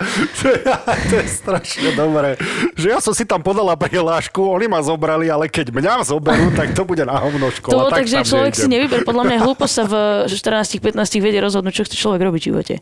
to 1.10 1.14
je 1.18 1.26
strašne 1.26 1.98
dobré. 1.98 2.38
Že 2.78 2.86
ja 2.94 2.98
som 3.02 3.10
si 3.10 3.26
tam 3.26 3.42
podala 3.42 3.74
prihlášku, 3.74 4.38
oni 4.38 4.70
ma 4.70 4.78
zobrali, 4.86 5.26
ale 5.26 5.50
keď 5.50 5.74
mňa 5.74 6.06
zoberú, 6.06 6.54
tak 6.54 6.70
to 6.78 6.86
bude 6.86 7.02
na 7.02 7.18
hovno 7.18 7.50
škola. 7.50 7.74
To 7.74 7.80
bolo 7.82 7.90
tak 7.90 8.04
tak, 8.04 8.12
že 8.12 8.18
človek 8.28 8.52
si 8.52 8.68
nejdem. 8.68 8.72
nevyber. 8.84 9.00
Podľa 9.08 9.24
mňa 9.24 9.36
hlúpo 9.40 9.64
sa 9.64 9.82
v 9.88 9.94
14-15 10.28 11.24
vedie 11.24 11.40
rozhodnúť, 11.40 11.72
čo 11.72 11.84
chce 11.88 11.96
človek 11.96 12.20
robiť 12.20 12.40
v 12.40 12.46
živote. 12.52 12.74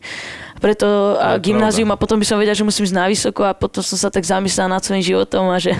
Preto 0.59 1.19
a 1.19 1.39
je 1.39 1.43
gymnázium 1.51 1.91
a 1.91 1.97
potom 1.99 2.19
by 2.19 2.25
som 2.27 2.39
vedela, 2.39 2.55
že 2.55 2.63
musím 2.63 2.87
ísť 2.87 2.95
na 2.95 3.07
vysoko 3.07 3.41
a 3.43 3.51
potom 3.55 3.83
som 3.83 3.99
sa 3.99 4.07
tak 4.07 4.23
zamyslela 4.23 4.79
nad 4.79 4.81
svojím 4.83 5.03
životom 5.03 5.51
a 5.51 5.59
že 5.59 5.75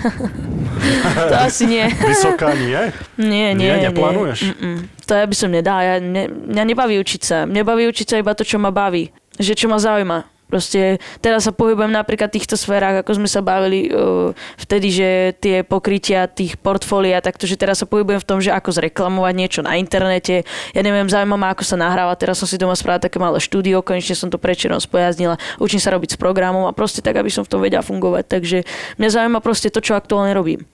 to 1.31 1.35
asi 1.39 1.63
nie. 1.67 1.85
Vysoká 1.87 2.52
nie? 2.55 2.81
Nie, 3.17 3.47
nie, 3.53 3.67
Nie, 3.67 3.73
nie. 3.77 3.83
neplánuješ? 3.89 4.39
Mm-mm. 4.53 4.77
To 5.05 5.11
ja 5.13 5.25
by 5.27 5.35
som 5.35 5.49
nedala. 5.51 5.81
Ja, 5.83 5.95
ne, 5.99 6.31
mňa 6.31 6.63
nebaví 6.63 6.95
učiť 7.01 7.21
sa. 7.21 7.37
Mňa 7.43 7.63
baví 7.65 7.83
učiť 7.89 8.07
sa 8.07 8.15
iba 8.21 8.31
to, 8.33 8.47
čo 8.47 8.57
ma 8.61 8.71
baví. 8.71 9.11
Že 9.41 9.53
čo 9.53 9.65
ma 9.67 9.77
zaujíma. 9.81 10.29
Proste 10.53 11.01
teraz 11.17 11.49
sa 11.49 11.51
pohybujem 11.55 11.89
napríklad 11.89 12.29
v 12.29 12.37
týchto 12.37 12.53
sférach, 12.53 13.01
ako 13.01 13.17
sme 13.17 13.25
sa 13.25 13.41
bavili 13.41 13.89
uh, 13.89 14.29
vtedy, 14.61 14.93
že 14.93 15.09
tie 15.41 15.65
pokrytia 15.65 16.29
tých 16.29 16.61
portfólia, 16.61 17.25
takto, 17.25 17.49
že 17.49 17.57
teraz 17.57 17.81
sa 17.81 17.89
pohybujem 17.89 18.21
v 18.21 18.27
tom, 18.29 18.37
že 18.37 18.53
ako 18.53 18.69
zreklamovať 18.69 19.33
niečo 19.33 19.65
na 19.65 19.81
internete. 19.81 20.45
Ja 20.77 20.85
neviem, 20.85 21.09
zaujíma 21.09 21.41
ma, 21.41 21.57
ako 21.57 21.65
sa 21.65 21.73
nahráva. 21.73 22.13
Teraz 22.13 22.37
som 22.37 22.45
si 22.45 22.61
doma 22.61 22.77
spravila 22.77 23.01
také 23.01 23.17
malé 23.17 23.41
štúdio, 23.41 23.81
konečne 23.81 24.13
som 24.13 24.29
to 24.29 24.37
prečerom 24.37 24.77
spojaznila. 24.77 25.41
Učím 25.57 25.81
sa 25.81 25.89
robiť 25.89 26.13
s 26.13 26.17
programom 26.21 26.69
a 26.69 26.75
proste 26.77 27.01
tak, 27.01 27.17
aby 27.17 27.33
som 27.33 27.41
v 27.41 27.49
tom 27.49 27.57
vedela 27.57 27.81
fungovať. 27.81 28.23
Takže 28.29 28.57
mňa 29.01 29.09
zaujíma 29.09 29.41
proste 29.41 29.73
to, 29.73 29.81
čo 29.81 29.97
aktuálne 29.97 30.37
robím. 30.37 30.69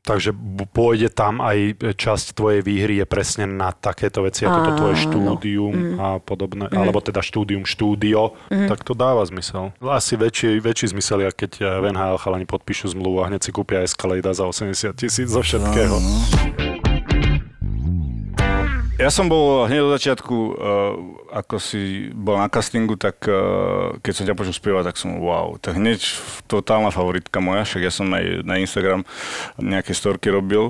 Takže 0.00 0.32
pôjde 0.72 1.12
tam 1.12 1.44
aj 1.44 1.76
časť 1.94 2.32
tvojej 2.32 2.64
výhry 2.64 3.04
je 3.04 3.06
presne 3.06 3.44
na 3.44 3.68
takéto 3.70 4.24
veci, 4.24 4.48
ako 4.48 4.58
to 4.64 4.70
tvoje 4.80 4.96
štúdium 4.96 5.74
a 6.00 6.08
podobné, 6.18 6.72
alebo 6.72 7.04
teda 7.04 7.20
štúdium, 7.20 7.68
štúdio, 7.68 8.32
tak 8.48 8.80
to 8.80 8.96
dáva 8.96 9.22
zmysel. 9.28 9.76
Asi 9.84 10.16
väčší, 10.16 10.56
väčší 10.58 10.96
zmysel, 10.96 11.28
ako 11.28 11.36
keď 11.36 11.52
eh, 11.60 11.66
v 11.80 11.84
NHL 11.92 12.16
chalani 12.16 12.46
podpíšu 12.48 12.96
zmluvu 12.96 13.20
a 13.22 13.28
hneď 13.28 13.44
si 13.44 13.50
kúpia 13.52 13.84
Escalade 13.84 14.32
za 14.32 14.48
80 14.48 14.96
tisíc 14.96 15.28
zo 15.28 15.44
všetkého. 15.44 15.96
Ja 19.00 19.08
som 19.08 19.32
bol 19.32 19.64
hneď 19.64 19.80
od 19.80 19.96
začiatku, 19.96 20.36
uh, 20.36 20.52
ako 21.32 21.56
si 21.56 22.12
bol 22.12 22.36
na 22.36 22.52
castingu, 22.52 23.00
tak 23.00 23.24
uh, 23.24 23.96
keď 24.04 24.12
som 24.12 24.24
ťa 24.28 24.36
počul 24.36 24.52
spievať, 24.52 24.92
tak 24.92 25.00
som 25.00 25.16
wow, 25.24 25.56
tak 25.56 25.80
hneď 25.80 26.04
totálna 26.44 26.92
favoritka 26.92 27.40
moja, 27.40 27.64
však 27.64 27.80
ja 27.80 27.88
som 27.88 28.12
aj 28.12 28.44
na 28.44 28.60
Instagram 28.60 29.08
nejaké 29.56 29.96
storky 29.96 30.28
robil. 30.28 30.68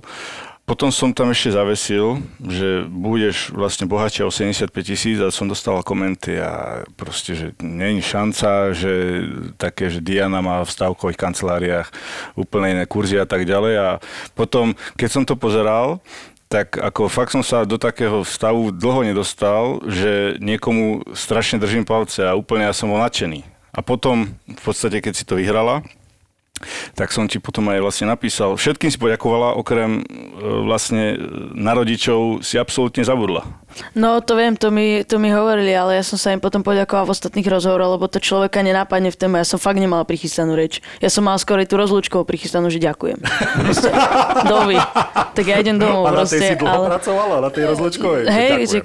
Potom 0.62 0.94
som 0.94 1.10
tam 1.10 1.34
ešte 1.34 1.58
zavesil, 1.58 2.22
že 2.38 2.86
budeš 2.86 3.50
vlastne 3.50 3.90
bohatšia 3.90 4.22
o 4.22 4.30
75 4.30 4.70
tisíc 4.78 5.18
a 5.18 5.34
som 5.34 5.50
dostal 5.50 5.82
komenty 5.82 6.38
a 6.38 6.86
proste, 6.94 7.34
že 7.34 7.46
není 7.58 7.98
šanca, 7.98 8.70
že 8.70 9.26
také, 9.58 9.90
že 9.90 9.98
Diana 9.98 10.38
má 10.38 10.62
v 10.62 10.70
stavkových 10.70 11.18
kanceláriách 11.18 11.90
úplne 12.38 12.78
iné 12.78 12.84
kurzy 12.86 13.18
a 13.18 13.26
tak 13.26 13.42
ďalej 13.42 13.74
a 13.82 13.88
potom, 14.38 14.78
keď 14.94 15.08
som 15.10 15.26
to 15.26 15.34
pozeral, 15.34 15.98
tak 16.50 16.82
ako 16.82 17.06
fakt 17.06 17.30
som 17.30 17.46
sa 17.46 17.62
do 17.62 17.78
takého 17.78 18.26
stavu 18.26 18.74
dlho 18.74 19.06
nedostal, 19.06 19.78
že 19.86 20.34
niekomu 20.42 21.06
strašne 21.14 21.62
držím 21.62 21.86
palce 21.86 22.26
a 22.26 22.34
úplne 22.34 22.66
ja 22.66 22.74
som 22.74 22.90
bol 22.90 22.98
nadšený. 22.98 23.46
A 23.70 23.86
potom, 23.86 24.34
v 24.50 24.62
podstate, 24.66 24.98
keď 24.98 25.14
si 25.14 25.22
to 25.22 25.38
vyhrala, 25.38 25.86
tak 26.94 27.10
som 27.10 27.24
ti 27.26 27.40
potom 27.40 27.68
aj 27.72 27.80
vlastne 27.80 28.06
napísal. 28.08 28.54
Všetkým 28.56 28.92
si 28.92 28.98
poďakovala, 29.00 29.56
okrem 29.56 30.00
e, 30.00 30.02
vlastne 30.64 31.14
e, 31.14 31.16
na 31.56 31.72
rodičov 31.72 32.44
si 32.44 32.60
absolútne 32.60 33.02
zabudla. 33.02 33.44
No 33.94 34.18
to 34.20 34.34
viem, 34.34 34.58
to 34.58 34.74
mi, 34.74 35.06
to 35.06 35.22
mi 35.22 35.30
hovorili, 35.30 35.70
ale 35.70 36.02
ja 36.02 36.04
som 36.04 36.18
sa 36.18 36.34
im 36.34 36.42
potom 36.42 36.66
poďakoval 36.66 37.06
v 37.06 37.14
ostatných 37.14 37.46
rozhovoroch, 37.46 37.96
lebo 37.96 38.10
to 38.10 38.18
človeka 38.18 38.60
nenápadne 38.66 39.14
v 39.14 39.18
téme. 39.18 39.38
Ja 39.38 39.46
som 39.46 39.62
fakt 39.62 39.78
nemala 39.78 40.02
prichystanú 40.02 40.58
reč. 40.58 40.82
Ja 40.98 41.06
som 41.06 41.24
mal 41.24 41.38
skôr 41.38 41.62
aj 41.62 41.70
tú 41.70 41.78
rozlúčkovú 41.78 42.26
prichystanú, 42.26 42.66
že 42.68 42.82
ďakujem. 42.82 43.22
Proste, 43.62 43.90
dovi. 44.50 44.76
Tak 45.38 45.44
ja 45.46 45.56
idem 45.62 45.78
domov. 45.78 46.10
A 46.10 46.18
na 46.18 46.26
tej 46.26 46.42
proste, 46.42 46.50
si 46.50 46.56
dlho 46.58 46.82
ale... 46.82 46.86
pracovala, 46.98 47.36
na 47.38 47.50
tej 47.54 47.64
rozločkovej. 47.70 48.22
že 48.26 48.32
Hej, 48.34 48.60
že 48.66 48.78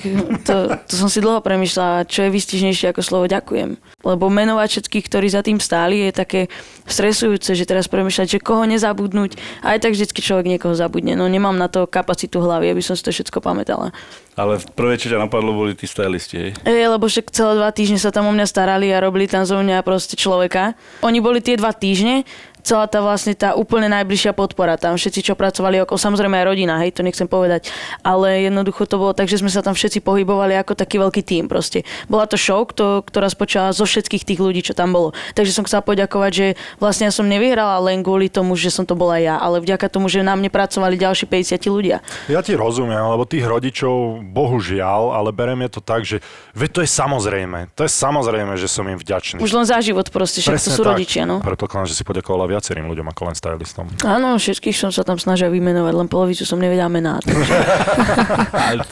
to, 0.45 0.55
to 0.85 0.93
som 0.93 1.09
si 1.09 1.19
dlho 1.19 1.41
premyšľala, 1.41 2.05
čo 2.05 2.29
je 2.29 2.29
vystižnejšie 2.29 2.93
ako 2.93 3.01
slovo 3.01 3.25
ďakujem. 3.25 3.81
Lebo 4.05 4.29
menovať 4.29 4.69
všetkých, 4.69 5.05
ktorí 5.09 5.27
za 5.33 5.41
tým 5.41 5.57
stáli, 5.57 6.05
je 6.05 6.11
také 6.13 6.41
stresujúce, 6.85 7.57
že 7.57 7.65
teraz 7.65 7.89
premyšľať, 7.89 8.37
že 8.37 8.39
koho 8.39 8.63
nezabudnúť. 8.69 9.35
Aj 9.65 9.81
tak 9.81 9.97
vždycky 9.97 10.21
človek 10.21 10.45
niekoho 10.45 10.77
zabudne. 10.77 11.17
No 11.17 11.25
nemám 11.25 11.57
na 11.57 11.65
to 11.65 11.89
kapacitu 11.89 12.37
hlavy, 12.37 12.69
aby 12.69 12.85
som 12.85 12.93
si 12.93 13.01
to 13.01 13.09
všetko 13.09 13.41
pamätala. 13.41 13.89
Ale 14.37 14.61
prvé, 14.75 14.99
čo 14.99 15.09
ťa 15.09 15.25
napadlo, 15.25 15.55
boli 15.55 15.73
tí 15.73 15.87
stylisti, 15.89 16.35
hej? 16.37 16.51
Ej, 16.67 16.91
lebo 16.91 17.07
však 17.07 17.31
celé 17.31 17.55
dva 17.55 17.71
týždne 17.71 17.97
sa 17.97 18.11
tam 18.11 18.27
o 18.27 18.35
mňa 18.35 18.45
starali 18.45 18.91
a 18.91 18.99
robili 18.99 19.25
tam 19.25 19.47
zo 19.47 19.57
mňa 19.57 19.79
proste 19.81 20.19
človeka. 20.19 20.75
Oni 21.01 21.23
boli 21.23 21.39
tie 21.39 21.55
dva 21.55 21.71
týždne, 21.71 22.27
celá 22.65 22.89
tá 22.89 22.97
vlastne 22.99 23.37
tá 23.37 23.53
úplne 23.53 23.85
najbližšia 23.93 24.33
podpora. 24.33 24.81
Tam 24.81 24.97
všetci, 24.97 25.21
čo 25.21 25.33
pracovali 25.37 25.85
okolo, 25.85 26.01
samozrejme 26.01 26.41
aj 26.41 26.45
rodina, 26.49 26.81
hej, 26.81 26.97
to 26.97 27.05
nechcem 27.05 27.29
povedať. 27.29 27.69
Ale 28.01 28.49
jednoducho 28.49 28.89
to 28.89 28.97
bolo 28.97 29.13
tak, 29.13 29.29
že 29.29 29.37
sme 29.37 29.53
sa 29.53 29.61
tam 29.61 29.77
všetci 29.77 30.01
pohybovali 30.01 30.57
ako 30.57 30.73
taký 30.73 30.97
veľký 30.97 31.21
tím 31.21 31.45
proste. 31.45 31.85
Bola 32.09 32.25
to 32.25 32.35
show, 32.35 32.65
kto, 32.65 33.05
ktorá 33.05 33.29
spočala 33.29 33.69
zo 33.69 33.85
všetkých 33.85 34.25
tých 34.25 34.39
ľudí, 34.41 34.65
čo 34.65 34.73
tam 34.73 34.89
bolo. 34.89 35.13
Takže 35.37 35.53
som 35.53 35.63
chcela 35.69 35.85
poďakovať, 35.85 36.31
že 36.33 36.47
vlastne 36.81 37.05
ja 37.05 37.13
som 37.13 37.29
nevyhrala 37.29 37.77
len 37.85 38.01
kvôli 38.01 38.33
tomu, 38.33 38.57
že 38.57 38.73
som 38.73 38.83
to 38.83 38.97
bola 38.97 39.21
ja, 39.21 39.37
ale 39.37 39.61
vďaka 39.61 39.85
tomu, 39.85 40.09
že 40.09 40.25
na 40.25 40.33
mne 40.33 40.49
pracovali 40.49 40.97
ďalší 40.97 41.29
50 41.29 41.61
ľudia. 41.69 42.01
Ja 42.25 42.41
ti 42.41 42.57
rozumiem, 42.57 43.05
lebo 43.05 43.29
tých 43.29 43.45
rodičov, 43.45 44.25
bohužiaľ, 44.25 45.13
ale 45.13 45.29
berem 45.29 45.61
je 45.69 45.71
to 45.77 45.81
tak, 45.85 46.01
že 46.01 46.17
veď 46.57 46.69
to 46.73 46.79
je 46.81 46.89
samozrejme. 46.89 47.69
To 47.77 47.85
je 47.85 47.91
samozrejme, 47.91 48.57
že 48.57 48.65
som 48.65 48.87
im 48.89 48.97
vďačný. 48.97 49.37
Už 49.37 49.53
len 49.53 49.67
za 49.67 49.77
život 49.83 50.09
proste, 50.09 50.41
však 50.41 50.57
to 50.57 50.71
sú 50.73 50.81
tak. 50.81 50.97
rodičia, 50.97 51.27
no. 51.27 51.43
Predpokladám, 51.43 51.91
že 51.91 51.97
si 51.99 52.03
poďakovala 52.07 52.54
viacerým 52.55 52.87
ľuďom 52.87 53.05
ako 53.05 53.21
len 53.25 53.35
stylistom. 53.35 53.85
Áno, 54.01 54.33
všetkých 54.35 54.71
som 54.73 54.89
sa 54.89 55.03
tam 55.03 55.19
snažil 55.19 55.51
vymenovať, 55.51 55.93
len 55.93 56.07
polovicu 56.07 56.41
som 56.41 56.55
nevedela 56.55 56.87
mená. 56.87 57.19
takže- 57.19 57.51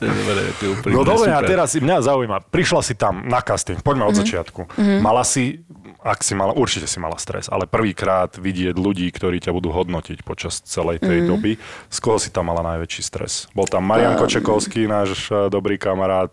No 0.85 1.01
dobre, 1.03 1.29
a 1.29 1.41
teraz 1.41 1.73
mňa 1.73 2.03
zaujíma, 2.03 2.37
prišla 2.45 2.81
si 2.81 2.93
tam 2.93 3.23
na 3.23 3.39
casting, 3.39 3.79
poďme 3.79 4.05
od 4.05 4.15
začiatku. 4.15 4.67
Mala 4.99 5.23
si, 5.23 5.63
ak 5.99 6.19
si 6.19 6.33
mala, 6.33 6.51
určite 6.51 6.83
si 6.83 6.99
mala 6.99 7.15
stres, 7.15 7.47
ale 7.47 7.63
prvýkrát 7.63 8.35
vidieť 8.35 8.75
ľudí, 8.75 9.07
ktorí 9.09 9.39
ťa 9.39 9.51
budú 9.51 9.71
hodnotiť 9.71 10.21
počas 10.21 10.59
celej 10.59 10.99
tej 10.99 11.23
doby, 11.23 11.55
z 11.87 11.97
koho 11.97 12.19
si 12.19 12.27
tam 12.27 12.51
mala 12.51 12.59
najväčší 12.65 13.01
stres? 13.01 13.47
Bol 13.51 13.65
tam 13.65 13.83
Marian 13.83 14.15
Kočekovský, 14.15 14.83
náš 14.85 15.29
eh, 15.29 15.47
dobrý 15.47 15.77
kamarát, 15.77 16.29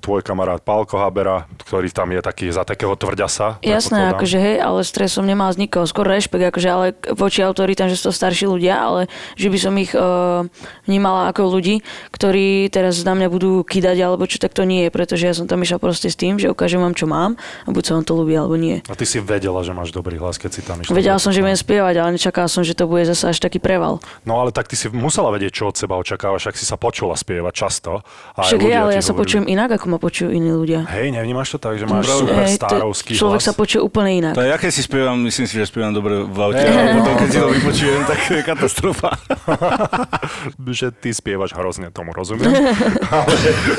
tvoj 0.00 0.20
kamarát 0.20 0.58
Pálko 0.58 0.98
Habera, 0.98 1.46
ktorý 1.60 1.86
tam 1.88 2.10
je 2.10 2.20
taký 2.20 2.46
za 2.48 2.64
takého 2.64 2.92
tvrďasa. 2.92 3.60
Jasné, 3.60 4.10
akože 4.12 4.36
hej, 4.36 4.56
ale 4.58 4.80
stres 4.82 5.12
som 5.12 5.22
nemal 5.22 5.46
z 5.48 5.62
nikoho, 5.62 5.84
skôr 5.84 6.04
rešpekt, 6.04 6.42
akože 6.44 6.63
ale 6.66 6.86
k- 6.92 7.12
voči 7.12 7.40
autoritám, 7.40 7.86
že 7.86 7.96
sú 7.96 8.08
to 8.08 8.14
starší 8.14 8.46
ľudia, 8.46 8.74
ale 8.74 9.00
že 9.34 9.46
by 9.46 9.58
som 9.58 9.74
ich 9.74 9.92
uh, 9.92 10.44
vnímala 10.82 11.28
ako 11.28 11.48
ľudí, 11.50 11.80
ktorí 12.10 12.44
teraz 12.68 13.00
na 13.00 13.12
mňa 13.12 13.28
budú 13.28 13.62
kýdať 13.62 13.96
alebo 13.98 14.24
čo, 14.24 14.36
tak 14.36 14.52
to 14.52 14.62
nie 14.62 14.84
je, 14.84 14.90
pretože 14.90 15.24
ja 15.24 15.32
som 15.32 15.44
tam 15.44 15.58
išla 15.58 15.76
proste 15.76 16.06
s 16.06 16.14
tým, 16.14 16.36
že 16.36 16.46
ukážem 16.46 16.78
vám, 16.78 16.92
čo 16.92 17.04
mám 17.04 17.36
a 17.62 17.68
buď 17.68 17.82
sa 17.82 17.92
vám 17.94 18.04
to 18.04 18.12
ľúbi 18.14 18.34
alebo 18.34 18.54
nie. 18.54 18.80
A 18.84 18.94
ty 18.94 19.04
si 19.04 19.18
vedela, 19.18 19.60
že 19.60 19.70
máš 19.70 19.90
dobrý 19.90 20.16
hlas, 20.16 20.36
keď 20.36 20.50
si 20.50 20.60
tam 20.60 20.78
išla? 20.78 20.92
Vedela 20.92 21.16
som, 21.16 21.30
že 21.30 21.40
budem 21.40 21.56
spievať, 21.56 21.94
ale 21.96 22.10
nečakala 22.14 22.46
som, 22.46 22.60
že 22.60 22.72
to 22.72 22.84
bude 22.84 23.04
zase 23.04 23.24
až 23.26 23.38
taký 23.38 23.58
preval. 23.58 23.98
No 24.22 24.38
ale 24.38 24.50
tak 24.50 24.66
ty 24.66 24.74
si 24.74 24.86
musela 24.88 25.30
vedieť, 25.30 25.52
čo 25.54 25.64
od 25.66 25.76
seba 25.76 25.96
očakávaš, 25.96 26.46
ak 26.46 26.56
si 26.56 26.64
sa 26.64 26.76
počula 26.76 27.14
spievať 27.14 27.52
často. 27.52 28.04
A 28.32 28.40
aj 28.40 28.46
Však 28.46 28.60
je, 28.60 28.74
ale 28.74 28.90
ja 28.92 29.00
sa 29.00 29.10
hovorili- 29.10 29.20
počujem 29.20 29.46
inak, 29.46 29.70
ako 29.72 29.86
ma 29.86 29.98
počujú 29.98 30.28
iní 30.30 30.50
ľudia. 30.50 30.80
Hej, 30.86 31.10
nevnímaš 31.10 31.48
to 31.50 31.58
tak, 31.58 31.76
že 31.76 31.84
máš 31.84 32.06
super 32.06 32.44
starovský 32.44 33.12
človek 33.14 33.40
hlas? 33.40 33.46
sa 33.46 33.52
počuje 33.52 33.80
úplne 33.80 34.10
inak. 34.14 34.34
To 34.34 34.42
je, 34.42 34.50
aké 34.50 34.68
si 34.68 34.80
spievam, 34.80 35.16
myslím 35.20 35.44
si, 35.44 35.54
že 35.54 35.64
spievam 35.64 35.90
dobre 35.90 36.22
v 36.22 36.36
ale 36.62 36.82
no, 36.94 36.94
potom, 37.02 37.14
keď 37.18 37.28
si 37.28 37.38
to 37.38 37.48
vypočujem, 37.50 38.02
tak 38.06 38.18
je 38.22 38.42
katastrofa. 38.46 39.10
že 40.78 40.88
ty 40.94 41.10
spievaš 41.10 41.54
hrozne, 41.56 41.90
tomu 41.90 42.14
rozumiem. 42.14 42.50
ale, 43.10 43.36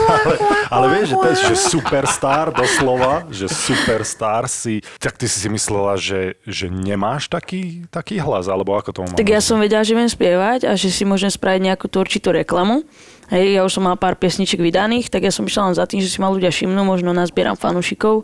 ale, 0.08 0.36
ale 0.68 0.86
vieš, 1.00 1.14
že 1.14 1.16
to 1.16 1.28
je 1.28 1.36
že 1.54 1.56
superstar 1.72 2.52
doslova, 2.52 3.28
že 3.32 3.48
superstar 3.48 4.48
si, 4.52 4.84
tak 5.00 5.16
ty 5.16 5.26
si 5.30 5.44
si 5.44 5.50
myslela, 5.52 5.96
že, 5.96 6.36
že 6.44 6.68
nemáš 6.68 7.32
taký, 7.32 7.88
taký 7.88 8.20
hlas, 8.20 8.52
alebo 8.52 8.76
ako 8.76 8.92
tomu 8.92 9.08
Tak 9.16 9.30
ja 9.30 9.40
som 9.40 9.62
vedela, 9.62 9.86
že 9.86 9.96
viem 9.96 10.10
spievať 10.10 10.68
a 10.68 10.74
že 10.76 10.92
si 10.92 11.08
môžem 11.08 11.32
spraviť 11.32 11.62
nejakú 11.72 11.86
tú 11.88 12.04
určitú 12.04 12.36
reklamu. 12.36 12.84
Hej, 13.26 13.58
ja 13.58 13.62
už 13.66 13.82
som 13.82 13.90
mal 13.90 13.98
pár 13.98 14.14
piesniček 14.22 14.62
vydaných, 14.62 15.10
tak 15.10 15.26
ja 15.26 15.34
som 15.34 15.50
išla 15.50 15.74
len 15.74 15.76
za 15.76 15.90
tým, 15.90 15.98
že 15.98 16.14
si 16.14 16.22
ma 16.22 16.30
ľudia 16.30 16.54
všimnú, 16.54 16.86
možno 16.86 17.10
nazbieram 17.10 17.58
fanúšikov 17.58 18.22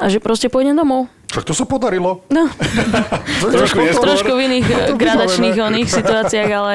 a 0.00 0.04
že 0.08 0.18
proste 0.22 0.48
pôjdem 0.48 0.76
domov. 0.76 1.10
Tak 1.32 1.48
to 1.48 1.56
sa 1.56 1.64
podarilo. 1.64 2.20
No, 2.28 2.48
trošku, 3.56 3.80
trošku 3.80 4.32
v 4.36 4.40
iných 4.52 4.66
eh, 4.68 4.74
vybavené. 4.92 5.00
gradačných 5.00 5.56
oných 5.56 5.88
situáciách, 5.88 6.50
ale 6.52 6.74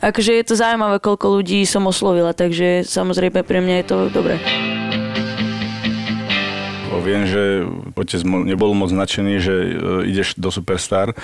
akože 0.00 0.32
je 0.40 0.44
to 0.44 0.54
zaujímavé, 0.56 0.96
koľko 0.98 1.26
ľudí 1.40 1.68
som 1.68 1.84
oslovila, 1.84 2.32
takže 2.32 2.88
samozrejme 2.88 3.44
pre 3.44 3.60
mňa 3.60 3.74
je 3.84 3.86
to 3.86 3.96
dobré. 4.08 4.40
Viem, 7.00 7.24
že 7.24 7.64
otec 7.96 8.20
nebol 8.28 8.76
moc 8.76 8.92
nadšený, 8.92 9.34
že 9.40 9.54
e, 9.56 9.68
ideš 10.12 10.36
do 10.36 10.52
Superstar. 10.52 11.16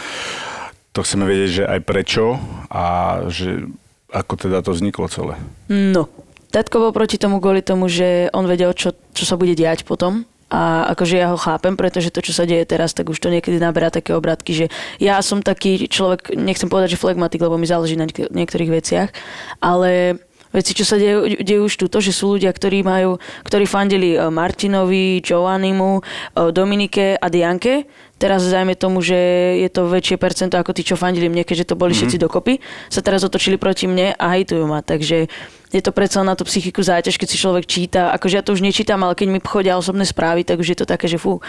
To 0.97 1.05
chceme 1.05 1.29
vedieť, 1.29 1.51
že 1.53 1.65
aj 1.69 1.81
prečo 1.85 2.41
a 2.73 2.85
že 3.29 3.69
ako 4.09 4.35
teda 4.41 4.65
to 4.65 4.73
vzniklo 4.73 5.07
celé. 5.13 5.37
No, 5.69 6.09
tatko 6.49 6.89
bol 6.89 6.93
proti 6.97 7.21
tomu 7.21 7.45
kvôli 7.45 7.61
tomu, 7.61 7.93
že 7.93 8.33
on 8.33 8.49
vedel, 8.49 8.73
čo, 8.73 8.97
čo 9.13 9.29
sa 9.29 9.37
bude 9.37 9.53
diať 9.53 9.85
potom. 9.85 10.25
A 10.47 10.95
akože 10.95 11.19
ja 11.19 11.35
ho 11.35 11.39
chápem, 11.39 11.75
pretože 11.75 12.15
to, 12.15 12.23
čo 12.23 12.31
sa 12.31 12.47
deje 12.47 12.63
teraz, 12.63 12.95
tak 12.95 13.11
už 13.11 13.19
to 13.19 13.35
niekedy 13.35 13.59
naberá 13.59 13.91
také 13.91 14.15
obratky, 14.15 14.55
že 14.55 14.67
ja 15.03 15.19
som 15.19 15.43
taký 15.43 15.91
človek, 15.91 16.39
nechcem 16.39 16.71
povedať, 16.71 16.95
že 16.95 17.03
flegmatik, 17.03 17.43
lebo 17.43 17.59
mi 17.59 17.67
záleží 17.67 17.99
na 17.99 18.07
niek- 18.07 18.31
niektorých 18.31 18.71
veciach, 18.71 19.11
ale 19.59 20.23
veci, 20.57 20.73
čo 20.73 20.89
sa 20.89 20.97
dejú, 20.97 21.43
dejú 21.43 21.69
už 21.69 21.75
tuto, 21.77 22.01
že 22.01 22.17
sú 22.17 22.39
ľudia, 22.39 22.49
ktorí 22.49 22.81
majú, 22.81 23.21
ktorí 23.45 23.69
fandili 23.69 24.17
eh, 24.17 24.33
Martinovi, 24.33 25.21
Giovannimu, 25.21 26.01
eh, 26.01 26.49
Dominike 26.49 27.21
a 27.21 27.27
Dianke. 27.29 27.85
Teraz 28.17 28.41
zajme 28.49 28.73
tomu, 28.81 29.05
že 29.05 29.19
je 29.61 29.69
to 29.69 29.93
väčšie 29.93 30.17
percento 30.17 30.57
ako 30.57 30.73
tí, 30.73 30.81
čo 30.81 30.97
fandili 30.97 31.29
mne, 31.29 31.45
keďže 31.45 31.69
to 31.69 31.77
boli 31.77 31.93
mm-hmm. 31.93 32.09
všetci 32.09 32.17
dokopy. 32.17 32.65
Sa 32.89 33.05
teraz 33.05 33.21
otočili 33.29 33.61
proti 33.61 33.85
mne 33.85 34.17
a 34.17 34.25
hejtujú 34.33 34.65
ma. 34.65 34.81
Takže 34.81 35.29
je 35.75 35.83
to 35.83 35.91
predsa 35.91 36.23
na 36.23 36.39
tú 36.39 36.47
psychiku 36.47 36.79
záťaž, 36.79 37.19
keď 37.19 37.29
si 37.29 37.43
človek 37.43 37.65
číta. 37.67 38.15
Akože 38.15 38.39
ja 38.39 38.45
to 38.47 38.55
už 38.55 38.63
nečítam, 38.63 39.03
ale 39.03 39.19
keď 39.19 39.29
mi 39.29 39.39
chodia 39.43 39.75
osobné 39.75 40.07
správy, 40.07 40.47
tak 40.47 40.63
už 40.63 40.75
je 40.75 40.79
to 40.79 40.87
také, 40.87 41.11
že 41.11 41.19
fú. 41.19 41.43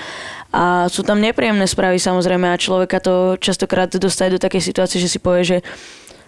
A 0.49 0.89
sú 0.89 1.05
tam 1.05 1.21
nepríjemné 1.21 1.69
správy 1.69 2.01
samozrejme 2.01 2.49
a 2.49 2.57
človeka 2.57 2.97
to 2.97 3.37
častokrát 3.37 3.93
dostane 3.93 4.33
do 4.33 4.41
takej 4.41 4.73
situácie, 4.73 4.97
že 4.97 5.11
si 5.11 5.19
povie, 5.21 5.45
že 5.45 5.57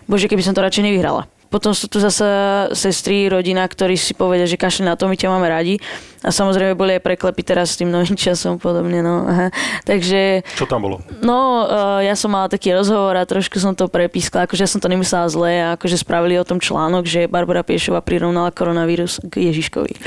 bože, 0.06 0.30
keby 0.30 0.46
som 0.46 0.54
to 0.54 0.62
radšej 0.62 0.86
nevyhrala. 0.86 1.39
Potom 1.50 1.74
sú 1.74 1.90
tu 1.90 1.98
zase 1.98 2.24
sestry, 2.72 3.26
rodina, 3.26 3.66
ktorí 3.66 3.98
si 3.98 4.14
povedia, 4.14 4.46
že 4.46 4.54
kašli 4.54 4.86
na 4.86 4.94
to, 4.94 5.06
my 5.06 5.18
ťa 5.18 5.28
máme 5.28 5.50
radi. 5.50 5.82
A 6.20 6.30
samozrejme 6.30 6.76
boli 6.76 6.94
aj 6.94 7.02
preklepy 7.02 7.42
teraz 7.42 7.74
s 7.74 7.82
tým 7.82 7.90
novým 7.90 8.14
časom 8.14 8.56
podobne. 8.56 9.02
No. 9.02 9.26
Aha. 9.26 9.48
Takže 9.82 10.46
Čo 10.54 10.68
tam 10.68 10.84
bolo? 10.84 11.02
No, 11.20 11.64
uh, 11.64 12.00
ja 12.00 12.14
som 12.14 12.30
mala 12.30 12.46
taký 12.46 12.70
rozhovor 12.72 13.16
a 13.16 13.24
trošku 13.24 13.58
som 13.58 13.74
to 13.74 13.88
prepískala, 13.88 14.46
akože 14.46 14.62
ja 14.62 14.70
som 14.70 14.78
to 14.78 14.88
nemyslela 14.88 15.26
zle 15.26 15.52
a 15.58 15.68
akože 15.74 15.98
spravili 15.98 16.36
o 16.36 16.46
tom 16.46 16.60
článok, 16.60 17.04
že 17.04 17.26
Barbara 17.26 17.64
Piešová 17.64 18.00
prirovnala 18.00 18.52
koronavírus 18.52 19.18
k 19.26 19.50
Ježiškovi. 19.50 19.94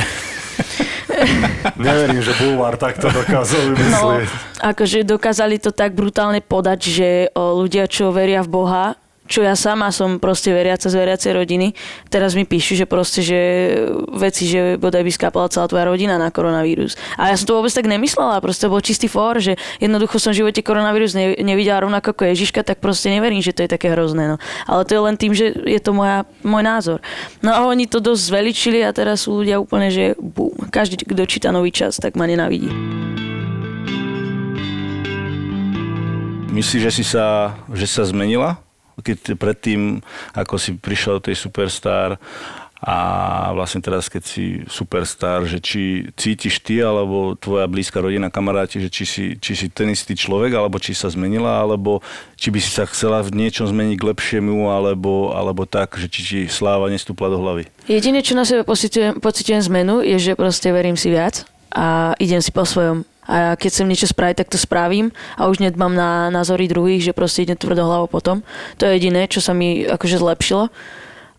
Neverím, 1.77 2.21
že 2.21 2.33
Bulvár 2.35 2.77
takto 2.77 3.09
dokázal 3.09 3.63
No, 3.69 3.77
vymyslieť. 3.77 4.29
akože 4.61 4.99
dokázali 5.05 5.57
to 5.59 5.71
tak 5.71 5.93
brutálne 5.93 6.41
podať, 6.41 6.81
že 6.83 7.09
o, 7.33 7.57
ľudia, 7.57 7.85
čo 7.87 8.11
veria 8.11 8.41
v 8.41 8.51
Boha, 8.51 8.85
čo 9.33 9.41
ja 9.41 9.57
sama 9.57 9.89
som 9.89 10.21
proste 10.21 10.53
veriaca 10.53 10.93
z 10.93 10.93
veriacej 10.93 11.33
rodiny, 11.33 11.73
teraz 12.13 12.37
mi 12.37 12.45
píšu, 12.45 12.77
že 12.77 12.85
proste, 12.85 13.25
že 13.25 13.41
veci, 14.13 14.45
že 14.45 14.77
bodaj 14.77 15.01
by 15.01 15.13
skápala 15.17 15.49
celá 15.49 15.65
tvoja 15.73 15.89
rodina 15.89 16.21
na 16.21 16.29
koronavírus. 16.29 17.01
A 17.17 17.33
ja 17.33 17.37
som 17.41 17.49
to 17.49 17.57
vôbec 17.57 17.73
tak 17.73 17.89
nemyslela, 17.89 18.45
proste 18.45 18.69
bol 18.69 18.85
čistý 18.85 19.09
for, 19.09 19.41
že 19.41 19.57
jednoducho 19.81 20.21
som 20.21 20.37
v 20.37 20.45
živote 20.45 20.61
koronavírus 20.61 21.17
ne, 21.17 21.33
nevidela 21.41 21.81
rovnako 21.89 22.13
ako 22.13 22.29
Ježiška, 22.29 22.61
tak 22.61 22.85
proste 22.85 23.09
neverím, 23.09 23.41
že 23.41 23.57
to 23.57 23.65
je 23.65 23.73
také 23.73 23.89
hrozné. 23.97 24.29
No. 24.29 24.37
Ale 24.69 24.85
to 24.85 24.93
je 24.93 25.01
len 25.01 25.17
tým, 25.17 25.33
že 25.33 25.57
je 25.57 25.81
to 25.81 25.97
moja, 25.97 26.29
môj 26.45 26.61
názor. 26.61 26.99
No 27.41 27.57
a 27.57 27.65
oni 27.65 27.89
to 27.89 28.05
dosť 28.05 28.29
zveličili 28.29 28.85
a 28.85 28.93
teraz 28.93 29.25
sú 29.25 29.41
ľudia 29.41 29.57
úplne, 29.57 29.89
že 29.89 30.13
bum, 30.21 30.53
každý, 30.69 31.01
kto 31.01 31.25
číta 31.25 31.49
nový 31.49 31.73
čas, 31.73 31.97
tak 31.97 32.21
ma 32.21 32.29
nenávidí. 32.29 32.69
Myslíš, 36.53 36.85
že 36.85 36.93
si 36.93 37.05
sa, 37.07 37.57
že 37.73 37.89
sa 37.89 38.05
zmenila? 38.05 38.61
Keď 39.01 39.41
predtým, 39.41 40.05
ako 40.37 40.61
si 40.61 40.77
prišiel 40.77 41.23
do 41.23 41.33
tej 41.33 41.37
Superstar 41.41 42.21
a 42.83 42.99
vlastne 43.55 43.79
teraz, 43.79 44.11
keď 44.11 44.23
si 44.27 44.45
Superstar, 44.67 45.47
že 45.47 45.63
či 45.63 46.11
cítiš 46.19 46.59
ty 46.59 46.83
alebo 46.83 47.39
tvoja 47.39 47.71
blízka 47.71 48.03
rodina, 48.03 48.27
kamaráti, 48.27 48.83
že 48.83 48.91
či 48.91 49.05
si, 49.07 49.25
či 49.39 49.55
si 49.55 49.67
ten 49.71 49.95
istý 49.95 50.19
človek, 50.19 50.51
alebo 50.59 50.83
či 50.83 50.91
sa 50.91 51.07
zmenila, 51.07 51.63
alebo 51.63 52.03
či 52.35 52.51
by 52.51 52.59
si 52.59 52.75
sa 52.75 52.83
chcela 52.91 53.23
v 53.23 53.39
niečom 53.39 53.71
zmeniť 53.71 53.97
k 54.03 54.07
lepšiemu, 54.11 54.67
alebo, 54.75 55.31
alebo 55.31 55.63
tak, 55.63 55.95
že 55.95 56.11
či 56.11 56.21
ti 56.27 56.41
sláva 56.51 56.91
nestúpla 56.91 57.31
do 57.31 57.39
hlavy. 57.39 57.71
Jediné, 57.87 58.19
čo 58.19 58.35
na 58.35 58.43
sebe 58.43 58.67
pocitujem, 58.67 59.23
pocitujem 59.23 59.63
zmenu, 59.71 60.03
je, 60.03 60.19
že 60.19 60.33
proste 60.35 60.75
verím 60.75 60.99
si 60.99 61.15
viac 61.15 61.47
a 61.71 62.19
idem 62.19 62.43
si 62.43 62.51
po 62.51 62.67
svojom. 62.67 63.07
A 63.23 63.55
keď 63.55 63.69
chcem 63.71 63.87
niečo 63.87 64.11
spraviť, 64.11 64.43
tak 64.43 64.51
to 64.51 64.59
spravím 64.59 65.15
a 65.39 65.47
už 65.47 65.63
nedbám 65.63 65.95
na 65.95 66.27
názory 66.35 66.67
druhých, 66.67 67.07
že 67.07 67.15
proste 67.15 67.47
idem 67.47 67.55
tvrdo 67.55 67.87
hlavou 67.87 68.11
potom. 68.11 68.43
To 68.83 68.87
je 68.87 68.99
jediné, 68.99 69.31
čo 69.31 69.39
sa 69.39 69.55
mi 69.55 69.87
akože 69.87 70.19
zlepšilo. 70.19 70.75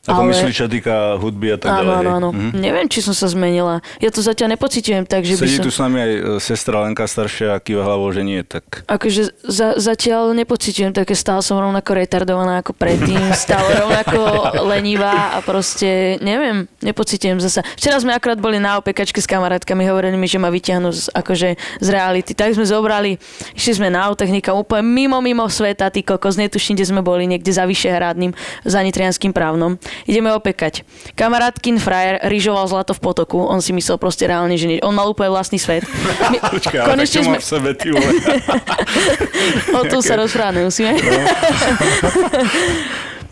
Ako 0.04 0.28
Ale- 0.28 0.36
myslíš, 0.36 0.52
čo 0.54 0.68
týka 0.68 1.16
hudby 1.16 1.56
a 1.56 1.58
tak 1.58 1.80
Áno, 1.80 1.88
ďalej? 1.88 1.96
áno, 1.96 2.10
áno. 2.12 2.30
Mhm. 2.36 2.60
Neviem, 2.60 2.88
či 2.92 3.00
som 3.00 3.16
sa 3.16 3.24
zmenila. 3.26 3.80
Ja 4.04 4.12
to 4.12 4.20
zatiaľ 4.20 4.52
nepocitujem, 4.52 5.08
tak, 5.08 5.24
že 5.24 5.39
by 5.39 5.48
Sedí 5.48 5.56
som... 5.56 5.63
tu 5.63 5.72
s 5.72 5.80
nami 5.80 5.96
aj 5.96 6.12
e, 6.12 6.20
sestra 6.44 6.84
Lenka 6.84 7.08
staršia 7.08 7.56
a 7.56 7.63
kýva 7.63 7.88
hlavou, 7.88 8.12
že 8.12 8.20
nie, 8.20 8.44
tak 8.44 8.84
Akože 8.84 9.32
za, 9.48 9.80
zatiaľ 9.80 10.36
nepocitujem 10.36 10.92
také, 10.92 11.16
stále 11.16 11.39
som 11.39 11.56
rovnako 11.56 11.96
retardovaná 11.96 12.60
ako 12.60 12.76
predtým, 12.76 13.16
stále 13.48 13.80
rovnako 13.80 14.20
lenivá 14.68 15.34
a 15.34 15.39
proste, 15.39 16.20
neviem, 16.20 16.68
nepocitujem 16.84 17.39
zasa. 17.39 17.63
Včera 17.80 17.96
sme 17.96 18.12
akorát 18.12 18.44
boli 18.44 18.60
na 18.60 18.76
opekačke 18.76 19.24
s 19.24 19.28
kamarátkami, 19.30 19.88
hovorili 19.88 20.20
mi, 20.20 20.28
že 20.28 20.36
ma 20.36 20.52
vyťahnú 20.52 20.92
z, 20.92 21.16
akože 21.16 21.56
z 21.80 21.88
reality. 21.88 22.36
Tak 22.36 22.60
sme 22.60 22.68
zobrali, 22.68 23.16
išli 23.56 23.80
sme 23.80 23.88
na 23.88 24.04
autechnika 24.12 24.52
úplne 24.52 24.84
mimo, 24.84 25.24
mimo 25.24 25.48
sveta, 25.48 25.88
ty 25.88 26.04
kokos, 26.04 26.36
netuším, 26.36 26.76
kde 26.76 26.92
sme 26.92 27.00
boli, 27.00 27.24
niekde 27.24 27.56
za 27.56 27.63
Vyšehradným, 27.63 28.36
za 28.68 28.84
Nitrianským 28.84 29.32
právnom. 29.32 29.80
Ideme 30.10 30.34
opekať. 30.36 30.84
Kamarátkin 31.13 31.79
frajer 31.79 32.21
ryžoval 32.27 32.67
zlato 32.69 32.93
v 32.95 33.01
potoku, 33.01 33.39
on 33.39 33.62
si 33.62 33.71
myslel 33.75 33.97
proste 33.97 34.27
reálne, 34.27 34.56
že 34.58 34.67
nie. 34.67 34.79
On 34.84 34.93
mal 34.93 35.08
úplne 35.10 35.32
vlastný 35.32 35.58
svet. 35.62 35.86
My, 36.29 36.38
Počkaj, 36.60 37.06
čo 37.08 37.21
má 37.25 37.39
v 37.39 37.45
sebe, 37.45 37.69
ty? 37.77 37.91
O 39.79 39.84
tom 39.89 39.99
sa 39.99 40.15
rozprávať 40.15 40.63
nemusíme. 40.63 40.91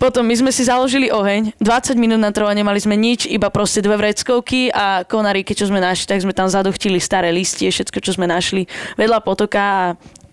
Potom 0.02 0.26
my 0.26 0.34
sme 0.34 0.50
si 0.50 0.66
založili 0.66 1.14
oheň, 1.14 1.54
20 1.62 1.94
minút 1.94 2.18
na 2.18 2.34
trvá, 2.34 2.50
nemali 2.58 2.82
sme 2.82 2.98
nič, 2.98 3.30
iba 3.30 3.54
proste 3.54 3.86
dve 3.86 4.02
vreckovky 4.02 4.74
a 4.74 5.06
konaríky, 5.06 5.54
čo 5.54 5.70
sme 5.70 5.78
našli, 5.78 6.10
tak 6.10 6.26
sme 6.26 6.34
tam 6.34 6.50
zadochtili 6.50 6.98
staré 6.98 7.30
listie, 7.30 7.70
všetko, 7.70 8.02
čo 8.02 8.18
sme 8.18 8.26
našli 8.26 8.66
vedľa 8.98 9.22
potoka 9.22 9.62
a 9.62 9.82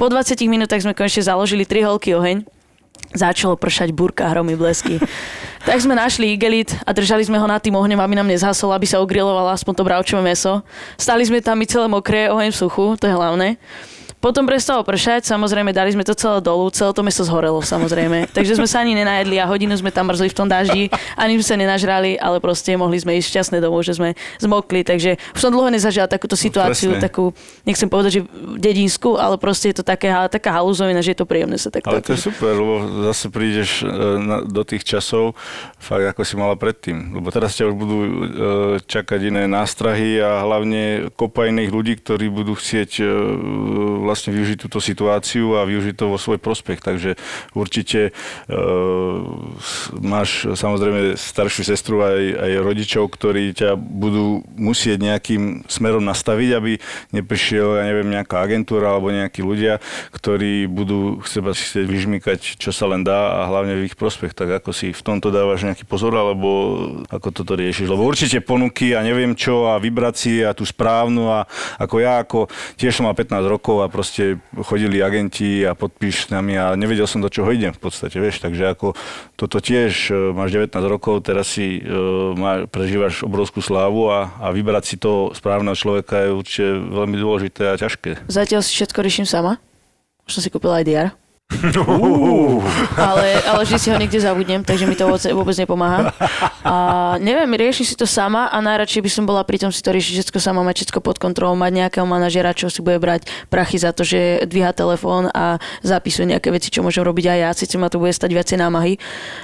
po 0.00 0.08
20 0.08 0.40
minútach 0.48 0.80
sme 0.80 0.96
konečne 0.96 1.20
založili 1.20 1.68
tri 1.68 1.84
holky 1.84 2.16
oheň. 2.16 2.57
Začalo 3.14 3.56
pršať 3.56 3.96
burka, 3.96 4.28
hromy, 4.28 4.54
blesky. 4.54 5.00
Tak 5.58 5.84
sme 5.84 5.92
našli 5.92 6.32
igelit 6.32 6.72
a 6.86 6.96
držali 6.96 7.20
sme 7.28 7.36
ho 7.36 7.44
nad 7.44 7.60
tým 7.60 7.76
ohňom, 7.76 8.00
aby 8.00 8.14
nám 8.16 8.30
nezhasol, 8.30 8.72
aby 8.72 8.88
sa 8.88 9.04
ogrilovalo 9.04 9.52
aspoň 9.52 9.74
to 9.76 9.82
bravčové 9.84 10.22
meso. 10.24 10.64
Stali 10.96 11.26
sme 11.26 11.44
tam 11.44 11.60
my 11.60 11.66
celé 11.68 11.90
mokré, 11.90 12.32
oheň 12.32 12.54
v 12.54 12.56
suchu, 12.56 12.96
to 12.96 13.04
je 13.04 13.12
hlavné. 13.12 13.60
Potom 14.18 14.50
prestalo 14.50 14.82
pršať, 14.82 15.30
samozrejme 15.30 15.70
dali 15.70 15.94
sme 15.94 16.02
to 16.02 16.10
celé 16.10 16.42
dolu, 16.42 16.66
celé 16.74 16.90
to 16.90 17.06
meso 17.06 17.22
zhorelo 17.22 17.62
samozrejme. 17.62 18.26
Takže 18.36 18.58
sme 18.58 18.66
sa 18.66 18.82
ani 18.82 18.98
nenajedli 18.98 19.38
a 19.38 19.46
hodinu 19.46 19.78
sme 19.78 19.94
tam 19.94 20.10
mrzli 20.10 20.34
v 20.34 20.36
tom 20.36 20.50
daždi, 20.50 20.90
ani 21.14 21.38
sme 21.38 21.46
sa 21.46 21.54
nenažrali, 21.54 22.18
ale 22.18 22.42
proste 22.42 22.74
mohli 22.74 22.98
sme 22.98 23.14
ísť 23.14 23.30
šťastné 23.30 23.62
domov, 23.62 23.86
že 23.86 23.94
sme 23.94 24.18
zmokli. 24.42 24.82
Takže 24.82 25.22
už 25.38 25.38
som 25.38 25.54
dlho 25.54 25.70
nezažila 25.70 26.10
takúto 26.10 26.34
situáciu, 26.34 26.98
presne. 26.98 27.06
takú, 27.06 27.30
nechcem 27.62 27.86
povedať, 27.86 28.10
že 28.18 28.20
dedinskú, 28.58 29.14
ale 29.14 29.38
proste 29.38 29.70
je 29.70 29.78
to 29.78 29.84
také, 29.86 30.10
taká 30.10 30.50
haluzovina, 30.50 30.98
že 30.98 31.14
je 31.14 31.18
to 31.22 31.26
príjemné 31.26 31.54
sa 31.54 31.70
takto. 31.70 31.94
Ale 31.94 32.02
to 32.02 32.18
je 32.18 32.26
super, 32.26 32.58
lebo 32.58 32.87
zase 32.88 33.28
prídeš 33.28 33.82
e, 33.82 33.86
na, 34.18 34.42
do 34.42 34.62
tých 34.64 34.84
časov, 34.84 35.36
fakt 35.78 36.04
ako 36.04 36.22
si 36.24 36.34
mala 36.34 36.56
predtým. 36.56 37.14
Lebo 37.14 37.28
teraz 37.30 37.54
ťa 37.54 37.70
už 37.70 37.76
budú 37.76 37.98
e, 38.00 38.10
čakať 38.84 39.20
iné 39.30 39.44
nástrahy 39.46 40.18
a 40.18 40.42
hlavne 40.42 41.12
kopa 41.14 41.48
iných 41.48 41.70
ľudí, 41.70 41.94
ktorí 42.00 42.32
budú 42.32 42.56
chcieť 42.56 42.90
e, 43.00 43.04
vlastne 44.04 44.32
využiť 44.34 44.58
túto 44.64 44.80
situáciu 44.80 45.60
a 45.60 45.68
využiť 45.68 45.94
to 45.94 46.10
vo 46.10 46.18
svoj 46.18 46.40
prospech. 46.40 46.80
Takže 46.80 47.20
určite 47.52 48.16
máš 49.98 50.48
samozrejme 50.54 51.18
staršiu 51.18 51.62
sestru 51.66 52.00
aj, 52.00 52.22
aj 52.38 52.52
rodičov, 52.64 53.04
ktorí 53.12 53.52
ťa 53.52 53.76
budú 53.76 54.46
musieť 54.56 54.98
nejakým 55.02 55.68
smerom 55.68 56.04
nastaviť, 56.04 56.50
aby 56.54 56.72
neprišiel, 57.12 57.80
ja 57.80 57.84
neviem, 57.84 58.08
nejaká 58.08 58.40
agentúra 58.40 58.94
alebo 58.94 59.12
nejakí 59.12 59.44
ľudia, 59.44 59.82
ktorí 60.14 60.70
budú 60.70 61.20
chcieť 61.22 61.86
vyžmykať, 61.86 62.38
čo 62.56 62.70
sa 62.78 62.86
len 62.86 63.02
dá 63.02 63.42
a 63.42 63.50
hlavne 63.50 63.74
v 63.74 63.90
ich 63.90 63.98
prospech. 63.98 64.38
Tak 64.38 64.62
ako 64.62 64.70
si 64.70 64.94
v 64.94 65.02
tomto 65.02 65.34
dávaš 65.34 65.66
nejaký 65.66 65.82
pozor, 65.82 66.14
alebo 66.14 66.48
ako 67.10 67.34
toto 67.34 67.58
riešiš? 67.58 67.90
Lebo 67.90 68.06
určite 68.06 68.38
ponuky 68.38 68.94
a 68.94 69.02
neviem 69.02 69.34
čo 69.34 69.66
a 69.66 69.82
vibrácie 69.82 70.46
a 70.46 70.54
tú 70.54 70.62
správnu 70.62 71.26
a 71.26 71.50
ako 71.82 71.96
ja, 71.98 72.22
ako 72.22 72.46
tiež 72.78 72.94
som 72.94 73.10
mal 73.10 73.18
15 73.18 73.42
rokov 73.50 73.82
a 73.82 73.90
proste 73.90 74.38
chodili 74.62 75.02
agenti 75.02 75.66
a 75.66 75.74
podpíš 75.74 76.28
s 76.28 76.30
nami 76.30 76.54
a 76.54 76.78
nevedel 76.78 77.10
som 77.10 77.18
do 77.18 77.26
čoho 77.26 77.50
idem 77.50 77.74
v 77.74 77.82
podstate, 77.82 78.22
vieš, 78.22 78.38
takže 78.38 78.70
ako 78.70 78.94
toto 79.34 79.58
tiež, 79.58 80.12
e, 80.12 80.32
máš 80.36 80.54
19 80.54 80.74
rokov, 80.86 81.24
teraz 81.24 81.50
si 81.50 81.80
uh, 81.80 82.36
má, 82.36 82.68
prežívaš 82.68 83.24
obrovskú 83.24 83.64
slávu 83.64 84.12
a, 84.12 84.30
a 84.38 84.52
vybrať 84.52 84.84
si 84.84 84.96
toho 85.00 85.32
správneho 85.32 85.74
človeka 85.74 86.20
je 86.20 86.36
určite 86.36 86.66
veľmi 86.92 87.16
dôležité 87.16 87.72
a 87.72 87.80
ťažké. 87.80 88.28
Zatiaľ 88.28 88.60
si 88.60 88.76
všetko 88.76 88.98
riešim 89.00 89.26
sama. 89.26 89.56
Už 90.28 90.38
som 90.38 90.42
si 90.44 90.52
kúpila 90.52 90.82
aj 90.82 90.84
DR. 90.84 91.08
Ale, 92.98 93.40
ale 93.42 93.60
vždy 93.64 93.78
si 93.80 93.88
ho 93.88 93.96
niekde 93.96 94.20
zabudnem, 94.20 94.60
takže 94.62 94.84
mi 94.84 94.94
to 94.94 95.08
vôbec 95.08 95.56
nepomáha. 95.56 96.12
A 96.62 96.74
neviem, 97.18 97.48
riešim 97.56 97.88
si 97.88 97.96
to 97.96 98.04
sama 98.04 98.52
a 98.52 98.60
najradšej 98.60 99.02
by 99.02 99.10
som 99.10 99.24
bola 99.24 99.42
pri 99.42 99.58
tom 99.58 99.72
si 99.72 99.80
to 99.80 99.90
riešiť 99.90 100.22
všetko 100.22 100.38
sama, 100.38 100.60
mať 100.62 100.84
všetko 100.84 101.00
pod 101.00 101.16
kontrolou, 101.16 101.56
mať 101.56 101.72
nejakého 101.72 102.06
manažera, 102.06 102.52
čo 102.52 102.68
si 102.68 102.84
bude 102.84 103.00
brať 103.00 103.26
prachy 103.48 103.80
za 103.80 103.96
to, 103.96 104.04
že 104.04 104.44
dvíha 104.46 104.76
telefón 104.76 105.32
a 105.32 105.56
zapisuje 105.80 106.30
nejaké 106.30 106.52
veci, 106.52 106.68
čo 106.68 106.84
môžem 106.84 107.02
robiť 107.02 107.24
aj 107.32 107.38
ja, 107.40 107.50
síce 107.56 107.74
ma 107.80 107.88
to 107.88 107.98
bude 107.98 108.12
stať 108.12 108.30
viacej 108.36 108.56
námahy. 108.60 109.00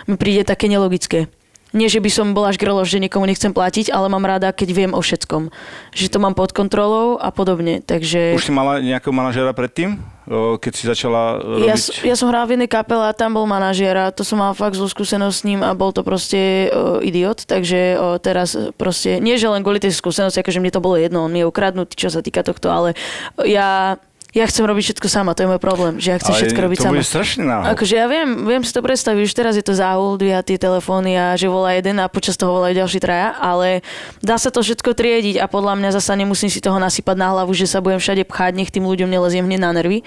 Mi 0.06 0.14
príde 0.20 0.44
také 0.44 0.68
nelogické 0.68 1.32
nie, 1.74 1.90
že 1.90 1.98
by 1.98 2.10
som 2.10 2.26
bola 2.32 2.54
až 2.54 2.62
grlo, 2.62 2.80
že 2.86 3.02
nikomu 3.02 3.26
nechcem 3.26 3.50
platiť, 3.50 3.90
ale 3.90 4.06
mám 4.06 4.22
rada, 4.22 4.54
keď 4.54 4.68
viem 4.70 4.92
o 4.94 5.02
všetkom. 5.02 5.50
Že 5.90 6.06
to 6.08 6.18
mám 6.22 6.38
pod 6.38 6.54
kontrolou 6.54 7.18
a 7.18 7.34
podobne. 7.34 7.82
Takže... 7.82 8.38
Už 8.38 8.46
si 8.46 8.54
mala 8.54 8.78
nejakého 8.78 9.12
manažera 9.12 9.50
predtým? 9.50 10.14
keď 10.32 10.72
si 10.72 10.88
začala 10.88 11.36
robiť? 11.36 11.68
Ja, 11.68 11.76
ja 11.76 12.14
som 12.16 12.32
hrala 12.32 12.48
v 12.48 12.56
jednej 12.56 12.70
kapele 12.70 13.04
a 13.04 13.12
tam 13.12 13.36
bol 13.36 13.44
manažér 13.44 14.08
a 14.08 14.14
to 14.14 14.24
som 14.24 14.40
mala 14.40 14.56
fakt 14.56 14.72
zlú 14.72 14.88
skúsenosť 14.88 15.36
s 15.36 15.44
ním 15.44 15.60
a 15.60 15.76
bol 15.76 15.92
to 15.92 16.00
proste 16.00 16.72
uh, 16.72 16.96
idiot, 17.04 17.44
takže 17.44 18.00
uh, 18.00 18.16
teraz 18.16 18.56
proste, 18.80 19.20
nie 19.20 19.36
že 19.36 19.52
len 19.52 19.60
kvôli 19.60 19.84
tej 19.84 19.92
skúsenosti, 19.92 20.40
akože 20.40 20.64
mne 20.64 20.72
to 20.72 20.80
bolo 20.80 20.96
jedno, 20.96 21.28
on 21.28 21.32
mi 21.32 21.44
je 21.44 21.48
ukradnutý, 21.48 21.92
čo 21.92 22.08
sa 22.08 22.24
týka 22.24 22.40
tohto, 22.40 22.72
ale 22.72 22.96
ja 23.44 24.00
ja 24.34 24.44
chcem 24.50 24.66
robiť 24.66 24.82
všetko 24.90 25.06
sama, 25.06 25.30
to 25.38 25.46
je 25.46 25.48
môj 25.54 25.62
problém, 25.62 26.02
že 26.02 26.10
ja 26.10 26.18
chcem 26.18 26.34
Ale 26.34 26.40
všetko 26.42 26.60
robiť 26.66 26.78
to 26.82 26.84
sama. 26.90 26.98
To 26.98 27.06
strašne 27.06 27.42
náhod. 27.46 27.70
Akože 27.70 27.94
ja 27.94 28.06
viem, 28.10 28.28
viem 28.42 28.62
si 28.66 28.74
to 28.74 28.82
predstaviť, 28.82 29.20
už 29.22 29.30
teraz 29.30 29.54
je 29.54 29.62
to 29.62 29.78
záhul, 29.78 30.18
dvíha 30.18 30.42
tie 30.42 30.58
telefóny 30.58 31.14
a 31.14 31.38
že 31.38 31.46
volá 31.46 31.78
jeden 31.78 32.02
a 32.02 32.10
počas 32.10 32.34
toho 32.34 32.50
volajú 32.50 32.74
ďalší 32.74 32.98
traja, 32.98 33.30
ale 33.38 33.86
dá 34.26 34.34
sa 34.34 34.50
to 34.50 34.58
všetko 34.58 34.90
triediť 34.90 35.38
a 35.38 35.46
podľa 35.46 35.78
mňa 35.78 35.94
zasa 35.94 36.18
nemusím 36.18 36.50
si 36.50 36.58
toho 36.58 36.82
nasypať 36.82 37.14
na 37.14 37.30
hlavu, 37.30 37.54
že 37.54 37.70
sa 37.70 37.78
budem 37.78 38.02
všade 38.02 38.26
pchať, 38.26 38.58
nech 38.58 38.74
tým 38.74 38.82
ľuďom 38.90 39.06
neleziem 39.06 39.46
hneď 39.46 39.60
na 39.62 39.70
nervy. 39.70 40.02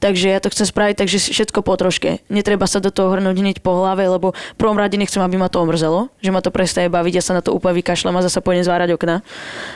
Takže 0.00 0.32
ja 0.32 0.40
to 0.40 0.48
chcem 0.48 0.64
spraviť, 0.64 0.96
takže 0.96 1.36
všetko 1.36 1.60
po 1.60 1.76
troške. 1.76 2.24
Netreba 2.32 2.64
sa 2.64 2.80
do 2.80 2.88
toho 2.88 3.12
hrnúť 3.12 3.36
hneď 3.44 3.56
po 3.60 3.76
hlave, 3.76 4.08
lebo 4.08 4.32
v 4.32 4.56
prvom 4.56 4.80
rade 4.80 4.96
nechcem, 4.96 5.20
aby 5.20 5.36
ma 5.36 5.52
to 5.52 5.60
omrzelo, 5.60 6.08
že 6.24 6.32
ma 6.32 6.40
to 6.40 6.48
prestaje 6.48 6.88
baviť, 6.88 7.12
ja 7.20 7.24
sa 7.24 7.36
na 7.36 7.44
to 7.44 7.52
úplne 7.52 7.76
vykašľam 7.84 8.16
a 8.16 8.24
zasa 8.24 8.40
pôjdem 8.40 8.64
zvárať 8.64 8.96
okna. 8.96 9.20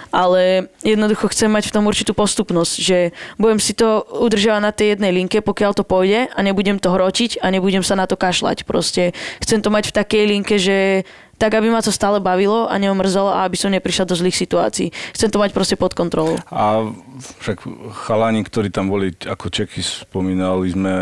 Ale 0.08 0.72
jednoducho 0.80 1.28
chcem 1.36 1.52
mať 1.52 1.68
v 1.68 1.74
tom 1.76 1.84
určitú 1.84 2.16
postupnosť, 2.16 2.74
že 2.80 2.98
budem 3.36 3.60
si 3.60 3.76
to 3.76 3.89
udržiavať 4.06 4.62
na 4.62 4.72
tej 4.72 4.96
jednej 4.96 5.12
linke, 5.14 5.42
pokiaľ 5.42 5.72
to 5.74 5.84
pôjde 5.84 6.30
a 6.30 6.38
nebudem 6.40 6.78
to 6.78 6.90
hročiť 6.90 7.42
a 7.42 7.50
nebudem 7.50 7.82
sa 7.82 7.98
na 7.98 8.06
to 8.06 8.14
kašľať. 8.14 8.64
Proste 8.64 9.16
chcem 9.42 9.60
to 9.60 9.68
mať 9.72 9.90
v 9.90 9.96
takej 9.96 10.24
linke, 10.26 10.56
že 10.56 11.08
tak 11.40 11.56
aby 11.56 11.72
ma 11.72 11.80
to 11.80 11.88
stále 11.88 12.20
bavilo 12.20 12.68
a 12.68 12.76
neomrzelo 12.76 13.32
a 13.32 13.48
aby 13.48 13.56
som 13.56 13.72
neprišla 13.72 14.04
do 14.04 14.12
zlých 14.12 14.36
situácií. 14.36 14.92
Chcem 15.16 15.32
to 15.32 15.40
mať 15.40 15.56
proste 15.56 15.80
pod 15.80 15.96
kontrolou. 15.96 16.36
A 16.52 16.92
však 17.40 17.64
chalani, 18.04 18.44
ktorí 18.44 18.68
tam 18.68 18.92
boli, 18.92 19.16
ako 19.24 19.48
Čeky 19.48 19.80
spomínali 19.80 20.68
sme, 20.68 20.92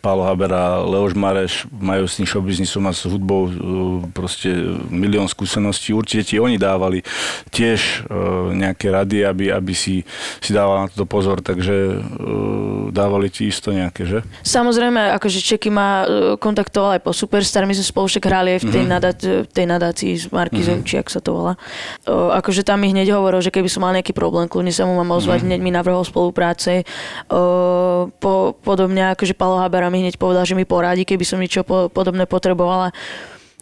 Pálo 0.00 0.24
Habera, 0.24 0.80
Leoš 0.80 1.12
Mareš, 1.12 1.68
majú 1.68 2.08
s 2.08 2.16
tým 2.16 2.24
showbiznisom 2.24 2.88
a 2.88 2.96
s 2.96 3.04
hudbou 3.04 3.52
e, 3.52 3.52
proste 4.16 4.48
milión 4.88 5.28
skúseností. 5.28 5.92
Určite 5.92 6.24
ti 6.24 6.36
oni 6.40 6.56
dávali 6.56 7.04
tiež 7.52 8.08
e, 8.08 8.16
nejaké 8.56 8.88
rady, 8.88 9.28
aby, 9.28 9.52
aby 9.52 9.76
si, 9.76 10.08
si 10.40 10.56
dával 10.56 10.84
na 10.84 10.88
to 10.88 11.04
pozor, 11.04 11.44
takže 11.44 11.76
e, 11.92 11.96
dávali 12.88 13.28
ti 13.28 13.44
isto 13.44 13.68
nejaké, 13.76 14.08
že? 14.08 14.24
Samozrejme, 14.40 15.12
akože 15.20 15.44
Čeky 15.44 15.68
ma 15.68 16.08
kontaktoval 16.40 16.96
aj 16.96 17.02
po 17.04 17.12
Superstar, 17.12 17.68
my 17.68 17.76
sme 17.76 17.84
spolu 17.84 18.06
však 18.08 18.24
hrali 18.24 18.56
aj 18.56 18.60
v 18.64 18.66
tej, 18.72 18.82
mm-hmm. 18.88 18.94
nadat, 18.96 19.18
tej 19.52 19.66
nadat 19.68 19.81
nadácii 19.82 20.14
s 20.14 20.30
Markizou, 20.30 20.78
mm-hmm. 20.78 20.86
či 20.86 21.02
ak 21.02 21.10
sa 21.10 21.18
to 21.18 21.34
volá. 21.34 21.58
O, 22.06 22.30
akože 22.30 22.62
tam 22.62 22.78
mi 22.78 22.94
hneď 22.94 23.18
hovoril, 23.18 23.42
že 23.42 23.50
keby 23.50 23.66
som 23.66 23.82
mal 23.82 23.90
nejaký 23.98 24.14
problém, 24.14 24.46
kľudne 24.46 24.70
sa 24.70 24.86
mu 24.86 24.94
mám 24.94 25.18
ozvať, 25.18 25.42
mm-hmm. 25.42 25.58
hneď 25.58 25.60
mi 25.66 25.74
navrhol 25.74 26.06
spolupráce. 26.06 26.86
O, 27.26 28.06
po, 28.22 28.54
podobne 28.62 29.10
akože 29.18 29.34
Palo 29.34 29.58
Habera 29.58 29.90
mi 29.90 30.06
hneď 30.06 30.22
povedal, 30.22 30.46
že 30.46 30.54
mi 30.54 30.62
poradí, 30.62 31.02
keby 31.02 31.26
som 31.26 31.42
niečo 31.42 31.66
po, 31.66 31.90
podobné 31.90 32.30
potrebovala 32.30 32.94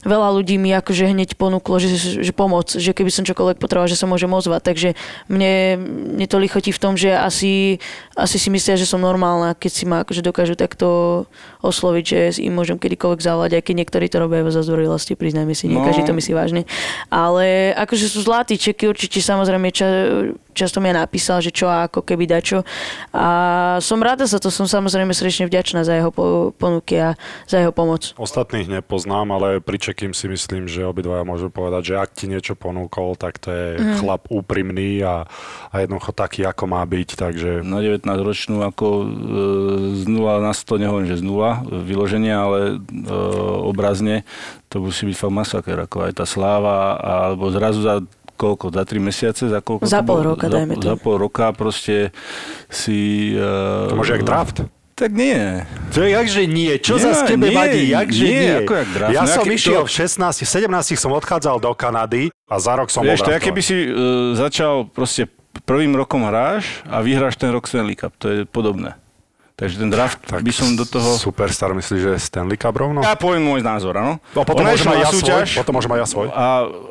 veľa 0.05 0.29
ľudí 0.33 0.57
mi 0.57 0.73
akože 0.73 1.13
hneď 1.13 1.37
ponúklo, 1.37 1.77
že, 1.77 1.93
že 2.25 2.33
pomoc, 2.33 2.73
že 2.73 2.97
keby 2.97 3.13
som 3.13 3.29
čokoľvek 3.29 3.61
potreboval, 3.61 3.91
že 3.91 4.01
sa 4.01 4.09
môžem 4.09 4.33
ozvať. 4.33 4.63
Takže 4.65 4.89
mne, 5.29 5.77
mne 6.17 6.27
to 6.27 6.41
lichotí 6.41 6.73
v 6.73 6.81
tom, 6.81 6.97
že 6.97 7.13
asi, 7.13 7.77
asi 8.17 8.37
si 8.41 8.49
myslia, 8.49 8.81
že 8.81 8.89
som 8.89 9.01
normálna, 9.01 9.53
keď 9.53 9.73
si 9.73 9.85
ma 9.85 10.01
akože 10.03 10.25
dokážu 10.25 10.57
takto 10.57 11.25
osloviť, 11.61 12.05
že 12.05 12.19
im 12.41 12.57
môžem 12.57 12.81
kedykoľvek 12.81 13.21
zavolať, 13.21 13.61
aj 13.61 13.63
keď 13.65 13.75
niektorí 13.85 14.07
to 14.09 14.17
robia 14.21 14.45
za 14.49 14.65
zdvorilosti, 14.65 15.17
priznajme 15.17 15.53
si, 15.53 15.69
nie 15.69 15.77
no. 15.77 15.85
každý 15.85 16.09
to 16.09 16.17
myslí 16.17 16.33
vážne. 16.33 16.63
Ale 17.13 17.77
akože 17.77 18.07
sú 18.09 18.25
zlatí 18.25 18.57
čeky, 18.57 18.89
určite 18.89 19.21
samozrejme 19.21 19.69
ča, 19.71 19.89
často 20.57 20.83
mi 20.83 20.91
napísal, 20.91 21.41
že 21.45 21.55
čo 21.55 21.71
a 21.71 21.87
ako 21.87 22.03
keby 22.03 22.25
dačo. 22.27 22.67
A 23.15 23.27
som 23.85 24.03
rada 24.03 24.27
za 24.27 24.43
to, 24.43 24.49
som 24.49 24.67
samozrejme 24.67 25.13
srdečne 25.15 25.47
vďačná 25.47 25.87
za 25.87 25.97
jeho 25.97 26.11
ponuky 26.57 26.99
a 26.99 27.15
za 27.47 27.63
jeho 27.63 27.73
pomoc. 27.73 28.13
Ostatných 28.17 28.69
nepoznám, 28.69 29.31
ale 29.37 29.63
pri 29.63 29.79
Čekým 29.81 30.13
si 30.13 30.29
myslím, 30.29 30.67
že 30.67 30.85
obidvaja 30.85 31.25
môžu 31.25 31.49
povedať, 31.49 31.95
že 31.95 32.01
ak 32.01 32.11
ti 32.13 32.27
niečo 32.29 32.57
ponúkol, 32.59 33.17
tak 33.17 33.41
to 33.41 33.49
je 33.53 33.67
mm. 33.79 33.97
chlap 34.03 34.29
úprimný 34.29 35.01
a, 35.05 35.25
a 35.73 35.75
jednoducho 35.81 36.13
taký, 36.13 36.45
ako 36.45 36.65
má 36.69 36.83
byť. 36.85 37.09
Takže... 37.17 37.51
Na 37.65 37.81
19 37.81 38.05
ročnú 38.21 38.63
ako 38.65 38.87
e, 38.87 39.05
z 40.01 40.05
0 40.09 40.41
na 40.45 40.53
100, 40.53 40.83
nehovorím, 40.83 41.09
že 41.09 41.21
z 41.21 41.25
0 41.25 41.50
vyloženie, 41.67 42.33
ale 42.33 42.59
e, 42.77 43.15
obrazne 43.65 44.23
to 44.71 44.85
musí 44.85 45.09
byť 45.09 45.17
fakt 45.17 45.35
masaker, 45.35 45.79
ako 45.87 45.97
aj 46.07 46.13
tá 46.21 46.25
sláva, 46.27 46.99
alebo 47.01 47.51
zrazu 47.51 47.83
za 47.83 48.05
koľko, 48.41 48.73
za 48.73 48.85
tri 48.89 48.99
mesiace, 49.03 49.53
za 49.53 49.61
koľko? 49.61 49.85
Za 49.85 50.01
pol 50.01 50.25
roka, 50.25 50.49
dajme 50.49 50.81
to. 50.81 50.95
Za 50.95 50.97
pol 50.97 51.21
roka 51.21 51.53
proste 51.53 52.15
si... 52.73 53.33
E, 53.37 53.91
to 53.93 53.99
môže 53.99 54.17
jak 54.17 54.25
draft. 54.25 54.65
Tak 55.01 55.17
nie. 55.17 55.65
To 55.97 56.05
je 56.05 56.13
jakže 56.13 56.45
nie. 56.45 56.77
Čo 56.77 57.01
nie, 57.01 57.05
sa 57.09 57.11
z 57.17 57.23
tebe 57.33 57.49
nie, 57.49 57.57
vadí? 57.57 57.83
Jakže 57.89 58.25
nie. 58.25 58.37
nie. 58.37 58.53
Ako 58.69 58.75
jak 58.85 58.89
draft. 58.93 59.13
Ja 59.17 59.23
no, 59.25 59.33
som 59.33 59.45
išiel 59.49 59.81
to... 59.81 59.89
v 59.89 59.93
16, 59.97 60.45
17 60.45 61.01
som 61.01 61.11
odchádzal 61.17 61.57
do 61.57 61.73
Kanady 61.73 62.29
a 62.49 62.55
za 62.61 62.77
rok 62.77 62.93
som 62.93 63.01
Vieš, 63.01 63.25
to 63.25 63.33
je, 63.33 63.41
keby 63.41 63.61
si 63.65 63.77
uh, 63.89 64.37
začal 64.37 64.85
proste 64.93 65.25
prvým 65.65 65.97
rokom 65.97 66.29
hráš 66.29 66.85
a 66.85 67.01
vyhráš 67.01 67.41
ten 67.41 67.49
rok 67.49 67.65
Stanley 67.65 67.97
Cup. 67.97 68.13
To 68.21 68.29
je 68.29 68.39
podobné. 68.45 68.93
Takže 69.61 69.77
ten 69.77 69.93
draft 69.93 70.25
tak 70.25 70.41
by 70.41 70.53
som 70.57 70.73
do 70.73 70.89
toho... 70.89 71.21
Superstar 71.21 71.77
myslíš, 71.77 72.01
že 72.01 72.13
Stanley 72.17 72.57
Cup 72.57 72.73
rovno? 72.73 73.05
Ja 73.05 73.13
poviem 73.13 73.45
môj 73.45 73.61
názor, 73.61 73.93
áno. 73.93 74.17
No, 74.33 74.41
potom 74.49 74.65
môžem 74.65 74.89
aj 74.89 75.01
ja 75.05 75.09
súťaž, 75.13 75.47
svoj. 75.53 75.61
Potom 75.61 75.73
môžem 75.77 75.93
aj 75.93 76.01
ja 76.01 76.07
svoj. 76.09 76.27
A, 76.33 76.45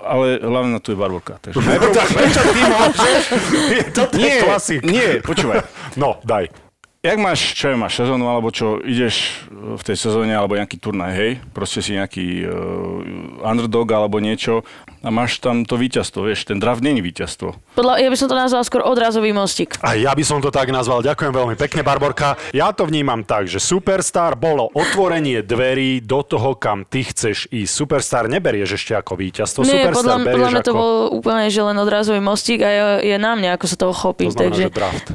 ale 0.06 0.26
hlavne 0.38 0.78
na 0.78 0.80
tu 0.80 0.94
je 0.94 0.98
Barborka. 1.02 1.42
Takže 1.42 1.58
najprv, 1.66 1.94
prečo 1.98 2.42
ty 2.54 2.62
môžeš? 2.62 3.24
Nie, 4.22 4.34
je 4.38 4.42
klasik. 4.46 4.80
Nie, 4.86 5.10
počúvaj. 5.26 5.66
No, 5.98 6.22
daj. 6.22 6.69
Jak 7.00 7.16
máš, 7.16 7.56
čo 7.56 7.72
je, 7.72 7.80
máš 7.80 7.96
sezónu, 7.96 8.28
alebo 8.28 8.52
čo, 8.52 8.76
ideš 8.84 9.48
v 9.56 9.80
tej 9.88 9.96
sezóne, 9.96 10.36
alebo 10.36 10.60
nejaký 10.60 10.76
turnaj, 10.76 11.16
hej, 11.16 11.32
proste 11.56 11.80
si 11.80 11.96
nejaký 11.96 12.44
uh, 12.44 13.48
underdog 13.48 13.88
alebo 13.88 14.20
niečo 14.20 14.68
a 15.00 15.08
máš 15.08 15.40
tam 15.40 15.64
to 15.64 15.80
víťazstvo, 15.80 16.28
vieš, 16.28 16.52
ten 16.52 16.60
draft 16.60 16.84
není 16.84 17.00
víťazstvo. 17.00 17.56
Podľa, 17.80 18.04
ja 18.04 18.12
by 18.12 18.18
som 18.20 18.28
to 18.28 18.36
nazval 18.36 18.68
skôr 18.68 18.84
odrazový 18.84 19.32
mostík. 19.32 19.80
A 19.80 19.96
ja 19.96 20.12
by 20.12 20.28
som 20.28 20.44
to 20.44 20.52
tak 20.52 20.68
nazval, 20.76 21.00
ďakujem 21.00 21.32
veľmi 21.32 21.56
pekne, 21.56 21.88
Barborka. 21.88 22.36
Ja 22.52 22.76
to 22.76 22.84
vnímam 22.84 23.24
tak, 23.24 23.48
že 23.48 23.64
Superstar 23.64 24.36
bolo 24.36 24.68
otvorenie 24.76 25.40
dverí 25.40 26.04
do 26.04 26.20
toho, 26.20 26.60
kam 26.60 26.84
ty 26.84 27.08
chceš 27.08 27.48
ísť. 27.48 27.72
Superstar 27.80 28.28
neberieš 28.28 28.76
ešte 28.76 29.00
ako 29.00 29.16
víťazstvo, 29.16 29.64
Nie, 29.64 29.88
Superstar 29.88 30.20
podľa, 30.20 30.36
podľa 30.36 30.50
mňa 30.52 30.62
ako... 30.68 30.68
to 30.68 30.74
bol 30.76 30.94
úplne, 31.16 31.48
že 31.48 31.64
len 31.64 31.80
odrazový 31.80 32.20
mostík 32.20 32.60
a 32.60 32.68
je, 32.68 33.16
je 33.16 33.18
na 33.24 33.40
mňa, 33.40 33.56
ako 33.56 33.66
sa 33.72 33.76
toho 33.80 33.96
chopím. 33.96 34.36
To 34.36 34.36
znamená, 34.36 34.52
takže... 34.52 34.68
že 34.68 34.76
draft. 34.76 35.08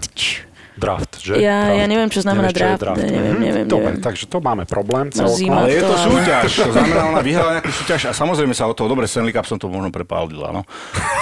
Draft, 0.75 1.13
že? 1.19 1.35
Ja, 1.37 1.65
draft. 1.65 1.79
ja 1.79 1.85
neviem, 1.87 2.09
čo 2.09 2.21
znamená 2.21 2.49
Nevieš, 2.49 2.59
čo 2.59 2.67
je 2.67 2.81
draft. 2.81 2.99
Neviem, 3.01 3.23
Mhm. 3.25 3.41
neviem, 3.41 3.65
Dobre, 3.65 3.93
neviem. 3.93 4.03
takže 4.03 4.25
to 4.27 4.39
máme 4.39 4.65
problém. 4.65 5.07
No, 5.09 5.15
celkom. 5.21 5.37
zima. 5.37 5.57
Ale 5.61 5.71
je 5.71 5.81
to 5.81 5.89
to- 5.89 6.03
súťaž. 6.05 6.49
To 6.61 6.73
znamená, 6.73 7.03
ona 7.07 7.21
vyhrala 7.21 7.51
nejakú 7.57 7.73
súťaž 7.73 8.01
a 8.05 8.13
samozrejme 8.13 8.51
sa 8.51 8.65
o 8.65 8.73
toho, 8.73 8.87
dobre, 8.87 9.05
Stanley 9.05 9.31
Cup 9.31 9.45
som 9.45 9.55
to 9.55 9.67
možno 9.67 9.89
prepálila, 9.89 10.51
no. 10.51 10.67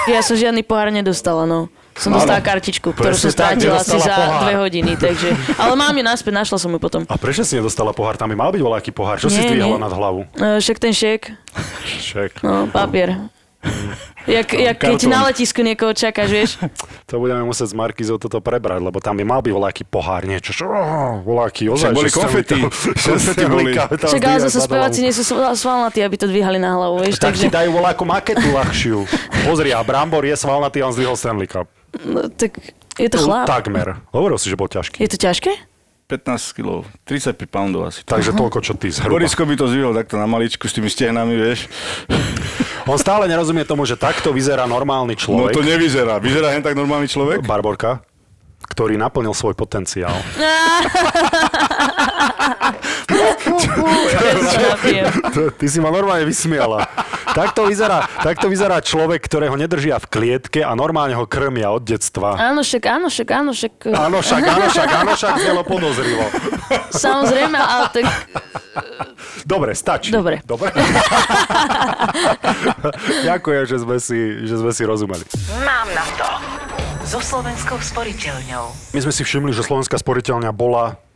Ja 0.06 0.20
som 0.20 0.34
žiadny 0.34 0.62
pohár 0.62 0.88
nedostala, 0.88 1.44
no. 1.44 1.68
Som 1.92 2.10
dostala 2.10 2.40
kartičku, 2.40 2.88
ktorú 2.88 3.12
som 3.12 3.28
strátila 3.28 3.76
asi 3.76 3.92
za 3.94 4.08
pohár. 4.08 4.40
dve 4.42 4.54
hodiny, 4.58 4.96
takže... 4.96 5.28
Ale 5.54 5.74
mám 5.74 5.92
ju 5.92 6.00
naspäť, 6.00 6.32
našla 6.34 6.56
som 6.56 6.68
ju 6.68 6.78
potom. 6.78 7.04
A 7.04 7.14
prečo 7.14 7.42
si 7.42 7.52
nedostala 7.52 7.92
pohár? 7.92 8.16
Tam 8.16 8.26
by 8.26 8.36
mal 8.38 8.48
byť 8.48 8.58
voľaký 8.58 8.90
pohár. 8.90 9.16
Čo 9.16 9.28
si 9.28 9.36
Nie, 9.36 9.52
zdvíhala 9.52 9.76
nie. 9.76 9.84
nad 9.84 9.92
hlavu? 9.92 10.24
E, 10.32 10.56
Však 10.56 10.76
ten 10.78 10.90
šek, 10.90 11.28
Šek. 12.00 12.40
no, 12.40 12.64
papier. 12.66 13.28
Jak, 14.22 14.54
jak 14.54 14.78
keď 14.78 15.10
na 15.10 15.26
letisku 15.26 15.66
niekoho 15.66 15.90
čakáš, 15.90 16.30
vieš. 16.30 16.50
To 17.10 17.20
budeme 17.20 17.42
musieť 17.44 17.74
s 17.74 17.76
Markizou 17.76 18.16
toto 18.16 18.40
prebrať, 18.40 18.80
lebo 18.80 18.96
tam 19.02 19.18
by 19.18 19.24
mal 19.26 19.44
byť 19.44 19.52
voľaký 19.52 19.82
pohár, 19.84 20.24
niečo. 20.24 20.54
Čo, 20.54 20.70
voľaký, 21.26 21.68
ozaj. 21.68 21.90
Však 21.90 21.98
boli 21.98 22.10
konfety. 22.14 22.56
Konfety 23.10 23.44
boli. 23.50 23.70
Však 23.76 24.22
ale 24.22 24.40
zase 24.48 24.58
speváci 24.64 25.04
nie 25.04 25.12
sú 25.12 25.26
sval- 25.26 25.52
svalnatí, 25.58 26.00
aby 26.00 26.16
to 26.16 26.24
dvíhali 26.30 26.56
na 26.56 26.72
hlavu, 26.72 27.04
vieš. 27.04 27.20
Tak 27.20 27.36
ti 27.36 27.52
dajú 27.52 27.74
voľakú 27.74 28.06
maketu 28.08 28.46
ľahšiu. 28.48 29.04
Pozri, 29.44 29.74
a 29.74 29.82
Brambor 29.84 30.24
je 30.24 30.38
svalnatý 30.38 30.80
on 30.80 30.94
zdvihol 30.94 31.18
Stanley 31.18 31.50
Cup. 31.50 31.68
no, 32.06 32.30
tak 32.32 32.56
je 32.96 33.08
to 33.12 33.18
chlap. 33.20 33.44
Takmer. 33.44 34.00
Hovoril 34.14 34.38
si, 34.40 34.48
že 34.48 34.56
bol 34.56 34.70
ťažký. 34.70 35.02
Je 35.02 35.10
to 35.10 35.18
ťažké? 35.20 35.71
15 36.12 36.52
kg, 36.52 36.84
35 37.02 37.48
poundov 37.48 37.88
asi. 37.88 38.04
Takže 38.04 38.32
toľko, 38.32 38.58
čo 38.60 38.76
ty 38.76 38.92
zhruba. 38.92 39.16
Borisko 39.16 39.42
by 39.42 39.54
to 39.54 39.64
zvihol 39.66 39.92
takto 39.92 40.14
na 40.14 40.28
maličku 40.28 40.64
s 40.64 40.76
tými 40.76 40.86
stehnami, 40.86 41.32
vieš. 41.32 41.64
On 42.90 42.98
stále 42.98 43.24
nerozumie 43.24 43.62
tomu, 43.62 43.82
že 43.82 43.96
takto 43.96 44.28
vyzerá 44.28 44.66
normálny 44.66 45.14
No 45.14 45.20
človek. 45.22 45.54
to 45.54 45.62
nevyzerá. 45.62 46.18
Vyzerá 46.18 46.52
hen 46.52 46.60
tak 46.60 46.74
normálny 46.74 47.06
človek? 47.06 47.40
Barborka, 47.40 48.04
ktorý 48.66 48.96
naplnil 48.96 49.32
svoj 49.32 49.54
potenciál. 49.54 50.12
Ty 55.58 55.66
si 55.66 55.78
ma 55.80 55.90
normálne 55.90 56.28
vysmiala. 56.28 56.84
Takto 57.32 57.64
vyzerá, 57.64 58.04
takto 58.20 58.52
vyzerá 58.52 58.84
človek, 58.84 59.24
ktorého 59.24 59.56
nedržia 59.56 59.96
v 59.96 60.06
klietke 60.10 60.60
a 60.60 60.76
normálne 60.76 61.16
ho 61.16 61.24
krmia 61.24 61.72
od 61.72 61.80
detstva. 61.80 62.36
Áno, 62.36 62.60
však, 62.60 62.84
áno, 62.84 63.08
však, 63.08 63.28
áno, 63.32 63.50
však... 63.56 63.72
Áno 63.88 64.18
však, 64.20 64.42
áno 64.44 64.66
však, 64.68 64.88
áno 64.92 65.12
však, 65.16 65.34
znelo 65.40 65.62
podozrivo. 65.64 66.28
Samozrejme, 66.92 67.56
ale 67.56 67.88
tak... 67.88 68.04
Dobre, 69.52 69.74
stačí. 69.74 70.12
Dobre. 70.12 70.40
Dobre. 70.44 70.70
Ďakujem, 73.28 73.64
že 73.64 73.76
sme, 73.80 73.96
si, 73.98 74.18
že 74.44 74.54
sme 74.60 74.72
si 74.72 74.82
rozumeli. 74.84 75.24
Mám 75.64 75.88
na 75.92 76.06
to. 76.20 76.28
So 77.02 77.18
Slovenskou 77.18 77.82
sporiteľňou. 77.82 78.94
My 78.94 79.00
sme 79.02 79.12
si 79.12 79.26
všimli, 79.26 79.50
že 79.50 79.66
Slovenská 79.66 79.98
sporiteľňa 79.98 80.54
bola 80.54 80.94
eh, 80.94 81.11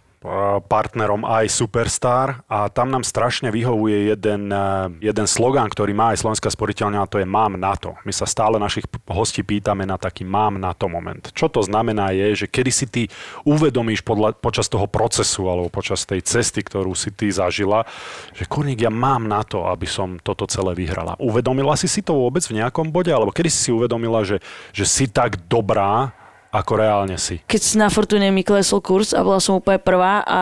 partnerom 0.66 1.22
aj 1.22 1.52
Superstar 1.52 2.42
a 2.50 2.66
tam 2.72 2.90
nám 2.90 3.06
strašne 3.06 3.52
vyhovuje 3.52 4.10
jeden, 4.16 4.50
eh, 4.50 5.12
jeden 5.12 5.26
slogan, 5.28 5.68
ktorý 5.70 5.92
má 5.92 6.12
aj 6.16 6.24
Slovenská 6.24 6.50
sporiteľňa 6.50 7.00
a 7.04 7.10
to 7.10 7.20
je 7.20 7.28
mám 7.28 7.54
na 7.54 7.76
to. 7.76 7.94
My 8.02 8.10
sa 8.10 8.26
stále 8.26 8.58
našich 8.58 8.88
hostí 9.06 9.46
pýtame 9.46 9.86
na 9.86 10.00
taký 10.00 10.26
mám 10.26 10.58
na 10.58 10.74
to 10.74 10.90
moment. 10.90 11.30
Čo 11.36 11.52
to 11.52 11.60
znamená 11.62 12.10
je, 12.10 12.44
že 12.44 12.46
kedy 12.50 12.70
si 12.72 12.86
ty 12.90 13.02
uvedomíš 13.46 14.02
podľa, 14.02 14.34
počas 14.40 14.66
toho 14.66 14.90
procesu 14.90 15.46
alebo 15.46 15.70
počas 15.70 16.02
tej 16.08 16.24
cesty, 16.24 16.64
ktorú 16.64 16.96
si 16.96 17.12
ty 17.14 17.30
zažila, 17.30 17.86
že 18.34 18.48
kurník, 18.48 18.82
ja 18.82 18.90
mám 18.90 19.28
na 19.30 19.46
to, 19.46 19.68
aby 19.68 19.86
som 19.86 20.18
toto 20.18 20.48
celé 20.50 20.74
vyhrala. 20.74 21.14
Uvedomila 21.22 21.78
si 21.78 21.86
si 21.86 22.02
to 22.02 22.16
vôbec 22.16 22.42
v 22.48 22.58
nejakom 22.58 22.90
bode? 22.90 23.12
Alebo 23.12 23.30
kedy 23.30 23.48
si 23.52 23.68
si 23.68 23.70
uvedomila, 23.70 24.26
že, 24.26 24.42
že 24.74 24.84
si 24.88 25.06
tak 25.06 25.38
dobrá, 25.46 26.12
ako 26.56 26.72
reálne 26.80 27.16
si? 27.20 27.40
Keď 27.44 27.76
na 27.76 27.92
Fortune 27.92 28.32
mi 28.32 28.40
klesol 28.40 28.80
kurz 28.80 29.12
a 29.12 29.20
bola 29.20 29.38
som 29.38 29.60
úplne 29.60 29.76
prvá 29.76 30.24
a 30.24 30.40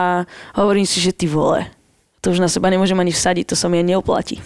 hovorím 0.55 0.87
si, 0.87 1.03
že 1.03 1.11
ty 1.11 1.27
vole, 1.27 1.67
to 2.23 2.31
už 2.31 2.39
na 2.39 2.49
seba 2.49 2.71
nemôžem 2.71 2.97
ani 2.97 3.11
vsadiť, 3.13 3.51
to 3.51 3.55
sa 3.59 3.67
mi 3.67 3.83
neoplatí. 3.83 4.39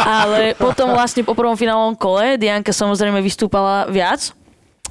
Ale 0.00 0.58
potom 0.58 0.90
vlastne 0.90 1.22
po 1.22 1.36
prvom 1.36 1.54
finálnom 1.54 1.94
kole 1.94 2.34
Dianka 2.40 2.74
samozrejme 2.74 3.22
vystúpala 3.22 3.86
viac, 3.86 4.34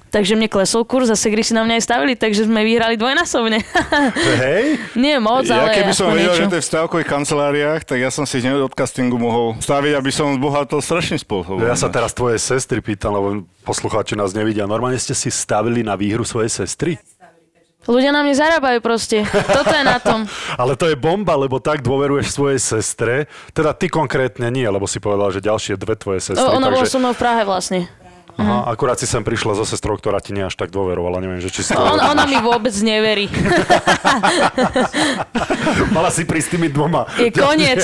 takže 0.09 0.35
mne 0.35 0.49
klesol 0.49 0.83
kurz 0.83 1.13
a 1.13 1.15
Segri 1.15 1.45
si 1.45 1.53
na 1.53 1.61
mňa 1.63 1.79
aj 1.79 1.83
stavili, 1.85 2.13
takže 2.17 2.49
sme 2.49 2.65
vyhrali 2.65 2.97
dvojnásobne. 2.97 3.61
Hej? 4.43 4.65
Nie 4.97 5.21
moc, 5.21 5.45
Ja 5.47 5.63
ale 5.63 5.77
keby 5.77 5.93
som 5.93 6.11
vedel, 6.11 6.33
niečo. 6.33 6.45
že 6.45 6.51
to 6.51 6.57
je 6.57 6.63
v 6.65 6.69
stavkových 6.69 7.09
kanceláriách, 7.09 7.81
tak 7.85 7.97
ja 8.01 8.09
som 8.09 8.25
si 8.25 8.41
hneď 8.41 8.65
od 8.65 8.73
castingu 8.73 9.21
mohol 9.21 9.55
staviť, 9.61 9.93
aby 9.95 10.11
som 10.11 10.35
zbohatol 10.35 10.81
strašným 10.81 11.21
spôsobom. 11.21 11.61
Ja 11.63 11.77
sa 11.77 11.87
teraz 11.87 12.11
tvojej 12.11 12.41
sestry 12.41 12.81
pýtam, 12.81 13.15
lebo 13.15 13.47
poslucháči 13.63 14.17
nás 14.17 14.33
nevidia. 14.33 14.67
Normálne 14.67 14.97
ste 14.97 15.13
si 15.13 15.29
stavili 15.29 15.85
na 15.85 15.93
výhru 15.95 16.25
svojej 16.25 16.49
sestry? 16.49 16.97
Ľudia 17.89 18.11
na 18.11 18.21
mne 18.21 18.35
zarábajú 18.35 18.83
proste. 18.85 19.23
Toto 19.25 19.73
je 19.73 19.81
na 19.87 19.97
tom. 19.97 20.27
Ale 20.61 20.75
to 20.75 20.91
je 20.91 20.99
bomba, 20.99 21.33
lebo 21.39 21.57
tak 21.63 21.81
dôveruješ 21.81 22.35
svojej 22.35 22.59
sestre. 22.61 23.25
Teda 23.49 23.73
ty 23.73 23.89
konkrétne 23.89 24.51
nie, 24.53 24.67
lebo 24.67 24.85
si 24.85 25.01
povedal, 25.01 25.31
že 25.33 25.41
ďalšie 25.41 25.79
dve 25.79 25.95
tvoje 25.97 26.21
sestry. 26.21 26.43
O, 26.43 26.59
ona 26.59 26.69
bola 26.69 26.85
takže... 26.85 26.93
so 26.93 27.01
mnou 27.01 27.15
v 27.15 27.19
Prahe 27.23 27.41
vlastne. 27.47 27.89
Aha, 28.39 28.71
akurát 28.71 28.95
si 28.95 29.03
sem 29.03 29.19
prišla 29.19 29.59
so 29.59 29.67
sestrou, 29.67 29.99
ktorá 29.99 30.23
ti 30.23 30.31
nie 30.31 30.47
až 30.47 30.55
tak 30.55 30.71
dôverovala. 30.71 31.19
Neviem, 31.19 31.43
že 31.43 31.51
či 31.51 31.67
si 31.67 31.75
to... 31.75 31.83
Ona, 31.83 32.15
ona 32.15 32.23
mi 32.23 32.39
vôbec 32.39 32.71
neverí. 32.79 33.27
Mala 35.95 36.09
si 36.09 36.23
prísť 36.23 36.55
tými 36.55 36.71
dvoma. 36.71 37.03
Je 37.19 37.29
koniec. 37.35 37.83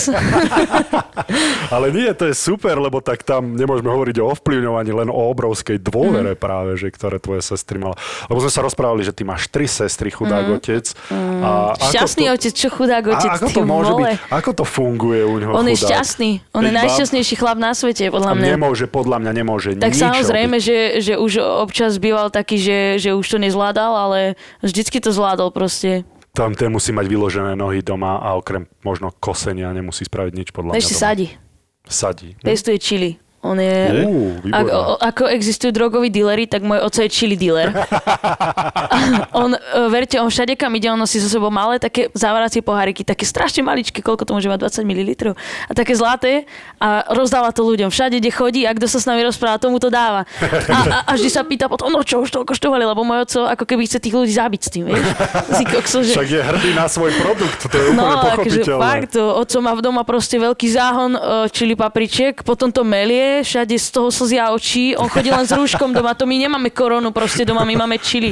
Ale 1.76 1.92
nie, 1.92 2.08
to 2.16 2.30
je 2.30 2.36
super, 2.36 2.80
lebo 2.80 3.04
tak 3.04 3.24
tam 3.28 3.56
nemôžeme 3.56 3.90
hovoriť 3.90 4.16
o 4.22 4.32
ovplyvňovaní, 4.32 4.92
len 4.96 5.10
o 5.12 5.22
obrovskej 5.32 5.82
dôvere 5.82 6.38
mm. 6.38 6.40
práve, 6.40 6.78
že 6.80 6.88
ktoré 6.88 7.20
tvoje 7.20 7.44
sestry 7.44 7.82
mala. 7.82 7.98
Lebo 8.32 8.40
sme 8.40 8.52
sa 8.52 8.62
rozprávali, 8.64 9.04
že 9.04 9.12
ty 9.12 9.28
máš 9.28 9.52
tri 9.52 9.68
sestry, 9.68 10.08
chudák 10.14 10.46
mm. 10.48 10.56
otec. 10.56 10.86
A 11.44 11.76
ako 11.76 11.92
Šťastný 11.92 12.26
to, 12.30 12.34
otec, 12.38 12.54
čo 12.56 12.68
chudák 12.72 13.04
otec, 13.12 13.32
a 13.32 13.36
ako 13.36 13.48
to 13.52 13.62
môže 13.66 13.92
vole. 13.92 14.16
byť? 14.16 14.32
Ako 14.32 14.52
to 14.56 14.64
funguje 14.64 15.22
u 15.26 15.36
neho 15.42 15.52
On 15.52 15.66
je 15.68 15.76
chudák? 15.76 15.90
šťastný. 15.92 16.32
On 16.54 16.62
je 16.64 16.70
Veď 16.70 16.72
bab- 16.72 16.80
najšťastnejší 16.86 17.36
chlap 17.36 17.58
na 17.58 17.72
svete, 17.74 18.04
podľa 18.08 18.32
A 18.32 18.36
mňa. 18.38 18.48
nemôže, 18.56 18.86
podľa 18.86 19.18
mňa 19.20 19.32
nemôže 19.34 19.70
Tak 19.76 19.92
nič 19.92 20.00
samozrejme, 20.00 20.45
robiť. 20.54 20.62
že, 20.62 20.78
že 21.02 21.14
už 21.18 21.32
občas 21.66 21.98
býval 21.98 22.30
taký, 22.30 22.60
že, 22.62 22.78
že 23.02 23.10
už 23.18 23.26
to 23.26 23.38
nezvládal, 23.42 23.94
ale 23.96 24.20
vždycky 24.62 25.02
to 25.02 25.10
zvládol 25.10 25.50
proste. 25.50 26.06
Tam 26.36 26.52
ten 26.52 26.68
musí 26.68 26.92
mať 26.92 27.08
vyložené 27.08 27.56
nohy 27.56 27.80
doma 27.80 28.20
a 28.20 28.36
okrem 28.36 28.68
možno 28.84 29.10
kosenia 29.24 29.72
nemusí 29.72 30.04
spraviť 30.04 30.34
nič 30.36 30.48
podľa 30.52 30.76
Ešte 30.76 30.94
mňa. 30.94 31.02
sadí. 31.02 31.28
Sadí. 31.88 32.30
Pestuje 32.44 32.78
čili. 32.78 33.10
On 33.46 33.58
je... 33.62 33.78
Výborná. 34.42 34.58
Ako, 34.66 34.78
ako 34.98 35.24
existujú 35.30 35.70
drogoví 35.70 36.10
díleri, 36.10 36.50
tak 36.50 36.66
môj 36.66 36.82
oco 36.82 37.00
je 37.06 37.10
chili 37.14 37.38
dealer. 37.38 37.70
on, 39.42 39.54
e, 39.54 39.60
verte, 39.94 40.18
on 40.18 40.34
všade 40.34 40.58
kam 40.58 40.74
ide, 40.74 40.90
on 40.90 40.98
nosí 40.98 41.22
so 41.22 41.30
sebou 41.30 41.54
malé 41.54 41.78
také 41.78 42.10
závaracie 42.18 42.66
poháriky, 42.66 43.06
také 43.06 43.24
strašne 43.30 43.62
maličké, 43.62 44.02
koľko 44.02 44.26
to 44.26 44.34
môže 44.34 44.50
mať, 44.50 44.66
20 44.66 44.90
ml. 44.90 45.38
A 45.70 45.72
také 45.78 45.94
zlaté 45.94 46.50
a 46.82 47.06
rozdáva 47.14 47.54
to 47.54 47.62
ľuďom. 47.62 47.94
Všade, 47.94 48.18
kde 48.18 48.32
chodí 48.34 48.62
a 48.66 48.74
kto 48.74 48.90
sa 48.90 48.98
s 48.98 49.06
nami 49.06 49.22
rozpráva, 49.22 49.62
tomu 49.62 49.78
to 49.78 49.94
dáva. 49.94 50.26
A, 50.42 50.78
a, 50.82 50.98
a 51.06 51.12
vždy 51.14 51.30
sa 51.30 51.46
pýta 51.46 51.70
potom, 51.70 51.94
no 51.94 52.02
čo 52.02 52.26
už 52.26 52.34
to 52.34 52.42
koštovali, 52.42 52.82
lebo 52.82 53.06
môj 53.06 53.30
oco 53.30 53.40
ako 53.46 53.64
keby 53.70 53.86
chce 53.86 54.02
tých 54.02 54.16
ľudí 54.16 54.34
zabiť 54.34 54.62
s 54.66 54.70
tým, 54.74 54.84
vieš. 54.90 55.06
Kokso, 55.66 56.00
že... 56.06 56.16
Však 56.16 56.30
je 56.30 56.42
hrdý 56.42 56.72
na 56.72 56.88
svoj 56.88 57.12
produkt, 57.20 57.60
to 57.68 57.76
je 57.76 57.84
úplne 57.92 58.00
No, 58.00 58.06
akože 58.16 58.64
pochopiteľné. 58.64 58.80
fakt, 58.80 59.14
oco 59.20 59.58
má 59.60 59.74
v 59.76 59.82
doma 59.84 60.04
proste 60.08 60.38
veľký 60.40 60.68
záhon 60.72 61.12
uh, 61.18 61.50
čili 61.52 61.76
papričiek, 61.76 62.40
potom 62.46 62.72
to 62.72 62.86
melie, 62.88 63.35
všade 63.42 63.74
z 63.74 63.88
toho 63.90 64.08
slzia 64.08 64.48
očí, 64.50 64.94
on 64.94 65.08
chodí 65.08 65.28
len 65.28 65.42
s 65.42 65.52
rúškom 65.52 65.90
doma, 65.90 66.14
to 66.14 66.24
my 66.24 66.38
nemáme 66.38 66.70
koronu 66.70 67.10
proste 67.10 67.42
doma, 67.42 67.64
my 67.64 67.76
máme 67.76 67.98
čili. 67.98 68.32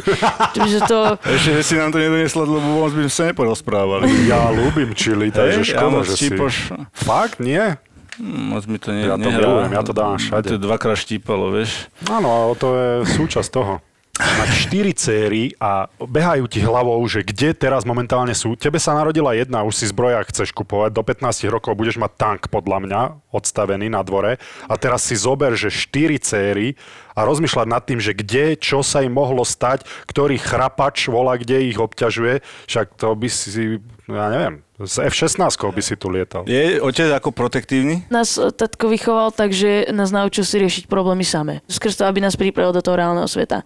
Čiže 0.54 0.80
to, 0.86 1.18
Ešte, 1.20 1.50
že 1.54 1.64
si 1.64 1.74
nám 1.76 1.90
to 1.90 1.98
nedoniesla, 1.98 2.44
lebo 2.44 2.62
moc 2.62 2.92
by 2.92 3.04
sme 3.04 3.12
sa 3.12 3.24
neporozprávali. 3.28 4.06
Ja 4.24 4.48
ľúbim 4.48 4.94
čili, 4.94 5.28
takže 5.28 5.64
Hej, 5.64 5.70
škoda, 5.74 5.98
ja 5.98 6.04
že 6.04 6.14
si... 6.14 6.28
štípoš. 6.30 6.54
Fakt? 6.94 7.38
Nie? 7.40 7.82
Hm, 8.14 8.54
Moc 8.54 8.64
mi 8.66 8.78
to 8.78 8.94
ne, 8.94 9.04
Ja 9.04 9.18
to 9.18 9.26
nehrá. 9.26 9.42
milujem, 9.42 9.72
ja 9.74 9.82
to 9.82 9.90
dávam 9.92 10.16
všade. 10.16 10.46
To 10.48 10.62
dvakrát 10.62 10.96
štípalo, 10.96 11.50
vieš. 11.50 11.90
Áno, 12.06 12.54
to 12.54 12.68
je 12.72 12.90
súčasť 13.10 13.50
toho. 13.50 13.82
Mať 14.24 14.50
štyri 14.56 14.94
céry 14.96 15.44
a 15.60 15.92
behajú 16.00 16.48
ti 16.48 16.64
hlavou, 16.64 17.00
že 17.12 17.28
kde 17.28 17.52
teraz 17.52 17.84
momentálne 17.84 18.32
sú. 18.32 18.56
Tebe 18.56 18.80
sa 18.80 18.96
narodila 18.96 19.36
jedna, 19.36 19.68
už 19.68 19.76
si 19.76 19.86
zbrojak 19.92 20.32
chceš 20.32 20.56
kupovať. 20.56 20.96
Do 20.96 21.04
15 21.04 21.44
rokov 21.52 21.76
budeš 21.76 22.00
mať 22.00 22.12
tank, 22.16 22.42
podľa 22.48 22.78
mňa, 22.88 23.02
odstavený 23.36 23.92
na 23.92 24.00
dvore. 24.00 24.40
A 24.72 24.74
teraz 24.80 25.04
si 25.04 25.20
zober, 25.20 25.60
že 25.60 25.68
štyri 25.68 26.18
céry 26.24 26.80
a 27.14 27.20
rozmýšľať 27.26 27.68
nad 27.70 27.84
tým, 27.86 28.02
že 28.02 28.18
kde, 28.18 28.58
čo 28.58 28.82
sa 28.82 29.06
im 29.06 29.14
mohlo 29.14 29.46
stať, 29.46 29.86
ktorý 30.10 30.38
chrapač 30.42 31.08
volá, 31.08 31.38
kde 31.38 31.70
ich 31.70 31.78
obťažuje. 31.78 32.42
Však 32.70 32.98
to 32.98 33.14
by 33.14 33.30
si, 33.30 33.78
ja 34.10 34.28
neviem, 34.34 34.66
z 34.82 35.08
F-16 35.08 35.40
by 35.48 35.82
si 35.82 35.96
tu 35.96 36.10
lietal. 36.10 36.44
Je 36.50 36.82
otec 36.82 37.08
ako 37.14 37.32
protektívny? 37.32 38.04
nás 38.10 38.36
eh, 38.36 38.50
tatko 38.50 38.90
vychoval 38.90 39.32
tak, 39.32 39.54
že 39.56 39.88
nás 39.94 40.10
naučil 40.10 40.44
si 40.44 40.60
riešiť 40.60 40.90
problémy 40.90 41.24
same. 41.24 41.62
Skrz 41.70 42.02
to, 42.02 42.04
aby 42.10 42.20
nás 42.20 42.36
pripravil 42.36 42.76
do 42.76 42.82
toho 42.84 42.98
reálneho 42.98 43.30
sveta. 43.30 43.62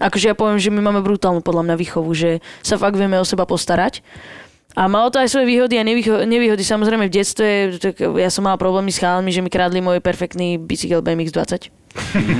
Akože 0.00 0.32
ja 0.32 0.34
poviem, 0.38 0.62
že 0.62 0.72
my 0.72 0.80
máme 0.80 1.04
brutálnu 1.04 1.44
podľa 1.44 1.68
mňa 1.68 1.76
výchovu, 1.76 2.10
že 2.14 2.38
sa 2.64 2.78
fakt 2.80 2.96
vieme 2.96 3.18
o 3.18 3.26
seba 3.26 3.44
postarať. 3.44 4.00
A 4.72 4.88
malo 4.88 5.12
to 5.12 5.20
aj 5.20 5.28
svoje 5.28 5.52
výhody 5.52 5.76
a 5.76 5.84
nevýho- 5.84 6.24
nevýhody. 6.24 6.64
Samozrejme 6.64 7.12
v 7.12 7.12
detstve, 7.12 7.76
tak 7.76 8.00
ja 8.00 8.32
som 8.32 8.48
mala 8.48 8.56
problémy 8.56 8.88
s 8.88 8.96
chalami, 8.96 9.28
že 9.28 9.44
mi 9.44 9.52
kradli 9.52 9.84
môj 9.84 10.00
perfektný 10.00 10.56
bicykel 10.56 11.04
BMX 11.04 11.28
20. 11.28 11.68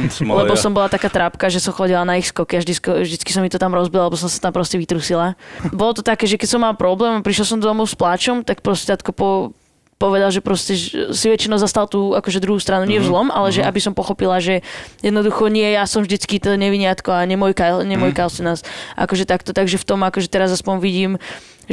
Smoleja. 0.09 0.49
Lebo 0.49 0.55
som 0.57 0.73
bola 0.73 0.89
taká 0.89 1.13
trápka, 1.13 1.53
že 1.53 1.61
som 1.61 1.77
chodila 1.77 2.03
na 2.09 2.17
ich 2.17 2.29
skoky 2.29 2.57
a 2.57 2.61
vždy, 2.65 2.75
vždycky 3.05 3.31
som 3.33 3.45
mi 3.45 3.53
to 3.53 3.61
tam 3.61 3.77
rozbila, 3.77 4.09
lebo 4.09 4.17
som 4.17 4.29
sa 4.33 4.41
tam 4.41 4.53
proste 4.57 4.81
vytrusila. 4.81 5.37
Bolo 5.71 5.93
to 5.93 6.03
také, 6.03 6.25
že 6.25 6.41
keď 6.41 6.49
som 6.49 6.61
mal 6.65 6.73
problém, 6.73 7.21
prišiel 7.21 7.45
som 7.45 7.59
domov 7.61 7.89
s 7.89 7.97
pláčom, 7.97 8.45
tak 8.45 8.65
proste 8.65 8.89
tatko 8.89 9.13
po, 9.13 9.31
povedal, 10.03 10.35
že 10.35 10.43
proste 10.43 10.75
že 10.75 11.15
si 11.15 11.31
väčšinou 11.31 11.63
zastal 11.63 11.87
tú 11.87 12.19
akože 12.19 12.43
druhú 12.43 12.59
stranu, 12.59 12.91
nie 12.91 12.99
v 12.99 13.07
zlom, 13.07 13.31
ale 13.31 13.55
že 13.55 13.63
aby 13.63 13.79
som 13.79 13.95
pochopila, 13.95 14.43
že 14.43 14.67
jednoducho 14.99 15.47
nie, 15.47 15.71
ja 15.71 15.87
som 15.87 16.03
vždycky 16.03 16.43
to 16.43 16.59
neviniatko 16.59 17.15
a 17.15 17.23
nemojkal, 17.23 17.87
nemojkal 17.87 18.27
si 18.27 18.43
nás 18.43 18.67
akože 18.99 19.31
takto, 19.31 19.55
takže 19.55 19.79
v 19.79 19.87
tom 19.87 20.03
akože 20.03 20.27
teraz 20.27 20.51
aspoň 20.51 20.83
vidím, 20.83 21.13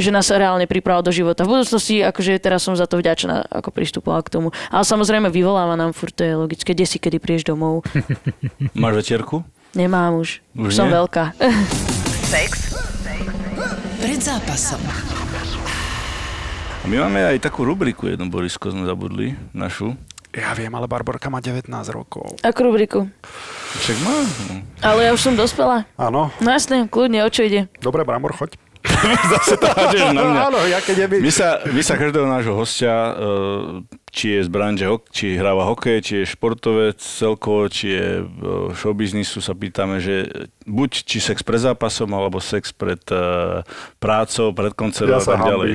že 0.00 0.10
nás 0.10 0.26
reálne 0.26 0.64
pripravil 0.64 1.02
do 1.02 1.12
života. 1.12 1.44
V 1.44 1.52
budúcnosti, 1.54 2.00
akože 2.00 2.36
teraz 2.36 2.60
som 2.60 2.72
za 2.72 2.84
to 2.84 2.96
vďačná, 2.96 3.44
ako 3.46 3.68
pristupovala 3.68 4.20
k 4.20 4.32
tomu. 4.32 4.48
Ale 4.66 4.82
samozrejme 4.82 5.28
vyvoláva 5.28 5.76
nám 5.76 5.92
furt, 5.92 6.10
to 6.10 6.24
je 6.24 6.32
logické, 6.34 6.72
kde 6.72 6.84
si, 6.84 6.96
kedy 6.96 7.16
prídeš 7.16 7.44
domov. 7.46 7.84
Máš 8.74 8.94
večerku? 8.98 9.44
Nemám 9.70 10.18
už, 10.18 10.40
Už 10.58 10.72
som 10.72 10.88
nie? 10.88 10.96
veľká. 10.96 11.36
Sex, 12.24 12.74
Pred 14.00 14.18
zápasom. 14.18 14.80
A 16.80 16.88
my 16.88 16.96
máme 16.98 17.20
aj 17.26 17.38
takú 17.40 17.62
rubriku 17.62 18.08
jednu, 18.08 18.26
Borisko, 18.26 18.72
sme 18.72 18.82
zabudli, 18.82 19.36
našu. 19.52 19.92
Ja 20.30 20.54
viem, 20.54 20.70
ale 20.70 20.86
Barborka 20.86 21.26
má 21.26 21.38
19 21.38 21.68
rokov. 21.90 22.38
Ako 22.40 22.60
rubriku. 22.64 23.10
Však 23.76 23.96
má. 24.00 24.14
Ale 24.80 25.04
ja 25.04 25.12
už 25.12 25.20
som 25.20 25.34
dospela. 25.34 25.84
Áno, 25.94 26.30
No 26.38 26.48
jasne, 26.48 26.86
kľudne, 26.86 27.20
o 27.20 27.28
čo 27.28 27.42
ide? 27.42 27.66
dobre, 27.78 28.02
Brambor, 28.02 28.32
choď. 28.32 28.54
Zase 29.36 29.54
to 29.60 29.66
hádžeš 29.68 30.00
na 30.16 30.22
mňa. 30.24 30.40
Áno, 30.48 30.58
ja 30.64 30.78
keď 30.80 31.08
nebyť. 31.08 31.20
My 31.20 31.32
sa, 31.32 31.60
my 31.68 31.82
sa 31.84 31.94
každého 32.00 32.26
nášho 32.26 32.54
hostia, 32.56 32.94
eh, 33.12 33.62
či 34.10 34.36
je 34.36 34.40
z 34.46 34.50
branže, 34.50 34.86
či 35.14 35.38
hráva 35.38 35.70
hokej, 35.70 35.98
či 36.02 36.12
je 36.22 36.30
športovec 36.30 36.98
celkovo, 36.98 37.70
či 37.70 37.94
je 37.94 38.06
v 38.26 38.74
showbiznisu, 38.74 39.38
sa 39.38 39.54
pýtame, 39.54 40.02
že 40.02 40.28
buď 40.66 40.90
či 41.06 41.18
sex 41.22 41.42
pred 41.42 41.62
zápasom, 41.62 42.10
alebo 42.14 42.42
sex 42.42 42.74
pred 42.74 43.00
uh, 43.10 43.62
prácou, 44.02 44.54
pred 44.54 44.74
koncertom 44.74 45.18
Ja 45.18 45.22
a 45.22 45.26
tak 45.26 45.42
ďalej. 45.46 45.70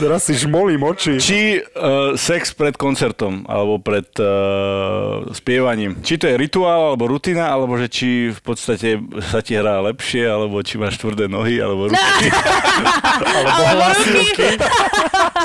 Teraz 0.00 0.28
si 0.28 0.34
žmolím 0.36 0.84
oči. 0.84 1.16
Či 1.20 1.64
uh, 1.64 2.14
sex 2.14 2.52
pred 2.52 2.76
koncertom, 2.76 3.44
alebo 3.48 3.80
pred 3.80 4.08
uh, 4.20 5.28
spievaním. 5.32 6.00
Či 6.04 6.20
to 6.20 6.28
je 6.28 6.36
rituál, 6.36 6.92
alebo 6.92 7.08
rutina, 7.08 7.52
alebo 7.52 7.76
že 7.76 7.88
či 7.88 8.32
v 8.32 8.40
podstate 8.40 9.00
sa 9.28 9.40
ti 9.40 9.56
hrá 9.56 9.80
lepšie, 9.92 10.28
alebo 10.28 10.60
či 10.60 10.76
máš 10.76 11.00
tvrdé 11.00 11.28
nohy, 11.28 11.60
alebo 11.60 11.88
ruky. 11.88 12.26
Alebo 13.18 13.62
hlasivky. 13.74 14.48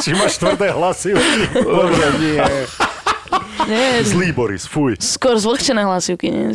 Či 0.05 0.09
máš 0.13 0.37
tvrdé 0.37 0.69
hlasivky. 0.69 1.41
Bože, 1.65 2.09
nie. 2.21 2.32
here. 2.33 2.92
Nie, 3.63 4.03
Zlý 4.03 4.29
Boris, 4.29 4.65
fuj. 4.65 4.97
skôr 4.97 5.35
zvlhčené 5.35 5.81
hlasivky, 5.81 6.27
nie? 6.27 6.51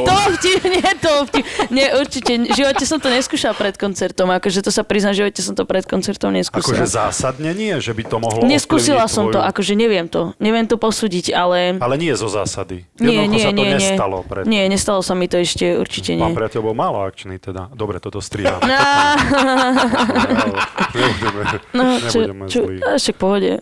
To 0.00 0.14
vtip, 0.32 0.62
nie, 0.64 0.90
to 0.96 1.12
vtip. 1.24 1.44
Nie, 1.68 1.92
určite, 1.92 2.40
v 2.40 2.52
živote 2.52 2.82
som 2.82 2.96
to 2.96 3.06
neskúšal 3.06 3.52
pred 3.52 3.74
koncertom, 3.74 4.30
akože 4.30 4.60
to 4.60 4.70
sa 4.70 4.80
priznám, 4.80 5.12
v 5.12 5.18
živote 5.20 5.40
som 5.40 5.52
to 5.52 5.62
pred 5.62 5.84
koncertom 5.84 6.30
neskúsila. 6.30 6.72
Akože 6.74 6.86
zásadne 6.86 7.52
nie, 7.52 7.76
že 7.76 7.92
by 7.92 8.02
to 8.02 8.16
mohlo 8.16 8.40
Neskúsila 8.42 9.04
som 9.06 9.28
to, 9.28 9.36
tvoju- 9.36 9.46
akože 9.46 9.72
neviem 9.74 10.06
to. 10.06 10.32
Neviem 10.38 10.64
to 10.64 10.74
posúdiť, 10.74 11.30
ale... 11.30 11.76
Ale 11.76 11.94
nie 11.96 12.12
zo 12.12 12.26
zásady. 12.26 12.88
Nie, 12.96 13.20
Jednoducho 13.20 13.30
nie, 13.30 13.38
sa 13.38 13.48
to 13.48 13.54
nie, 13.54 13.66
nie. 13.66 13.74
nestalo. 13.76 14.16
Pred... 14.22 14.42
Nie, 14.46 14.62
nestalo 14.66 15.00
sa 15.00 15.12
mi 15.12 15.26
to 15.26 15.36
ešte, 15.36 15.74
určite 15.74 16.14
Pán 16.14 16.32
nie. 16.32 16.38
priateľ 16.38 16.60
bol 16.62 16.72
málo 16.72 17.02
akčný 17.02 17.36
teda. 17.36 17.68
Dobre, 17.70 17.98
toto 17.98 18.18
strihám. 18.18 18.62
Á, 18.62 19.20
Nebudeme, 20.90 21.42
No, 21.70 21.82
čo, 22.02 22.18
nebudeme 22.26 22.44
čo, 22.46 22.60
však 22.96 23.16
pohode. 23.16 23.58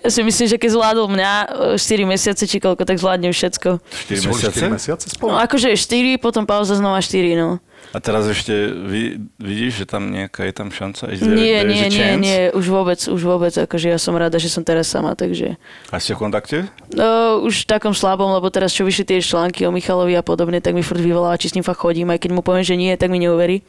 Ja 0.00 0.08
si 0.08 0.20
myslím, 0.20 0.46
že 0.46 0.56
keď 0.56 0.70
zvládol 0.72 1.06
mňa 1.08 1.30
4 1.76 1.78
mesiace 2.04 2.44
či 2.44 2.58
koľko, 2.58 2.82
tak 2.84 2.98
zvládnem 2.98 3.30
všetko. 3.30 3.78
4 3.78 4.18
Ste 4.18 4.28
boli 4.28 4.42
mesiace? 4.42 4.66
4 4.66 4.76
mesiace 4.76 5.06
spolu? 5.12 5.30
No 5.32 5.38
akože 5.40 5.72
4, 5.72 6.20
potom 6.20 6.44
pauza 6.44 6.76
znova 6.76 7.00
4, 7.00 7.38
no. 7.38 7.62
A 7.90 7.98
teraz 7.98 8.28
ešte 8.28 8.52
vy, 8.70 9.18
vidíš, 9.40 9.82
že 9.82 9.84
tam 9.88 10.14
nejaká 10.14 10.46
je 10.46 10.54
tam 10.54 10.68
šanca? 10.70 11.10
Is 11.10 11.18
there, 11.18 11.34
Nie, 11.34 11.64
there 11.64 11.70
nie, 11.72 11.84
nie, 11.90 12.10
nie, 12.20 12.40
už 12.54 12.66
vôbec, 12.70 13.00
už 13.02 13.18
vôbec, 13.18 13.50
akože 13.50 13.90
ja 13.90 13.98
som 13.98 14.14
rada, 14.14 14.38
že 14.38 14.46
som 14.46 14.62
teraz 14.62 14.86
sama, 14.86 15.18
takže... 15.18 15.58
A 15.90 15.98
ste 15.98 16.14
v 16.14 16.22
kontakte? 16.28 16.70
No, 16.94 17.42
už 17.42 17.64
v 17.64 17.66
takom 17.66 17.90
slabom, 17.90 18.30
lebo 18.30 18.46
teraz 18.52 18.70
čo 18.70 18.86
vyšli 18.86 19.10
tie 19.10 19.18
články 19.18 19.66
o 19.66 19.74
Michalovi 19.74 20.14
a 20.14 20.22
podobne, 20.22 20.62
tak 20.62 20.76
mi 20.76 20.86
furt 20.86 21.02
vyvoláva, 21.02 21.40
či 21.40 21.50
s 21.50 21.56
ním 21.58 21.66
fakt 21.66 21.82
chodím, 21.82 22.14
aj 22.14 22.22
keď 22.22 22.30
mu 22.30 22.46
poviem, 22.46 22.62
že 22.62 22.78
nie, 22.78 22.94
tak 22.94 23.10
mi 23.10 23.18
neuverí. 23.18 23.66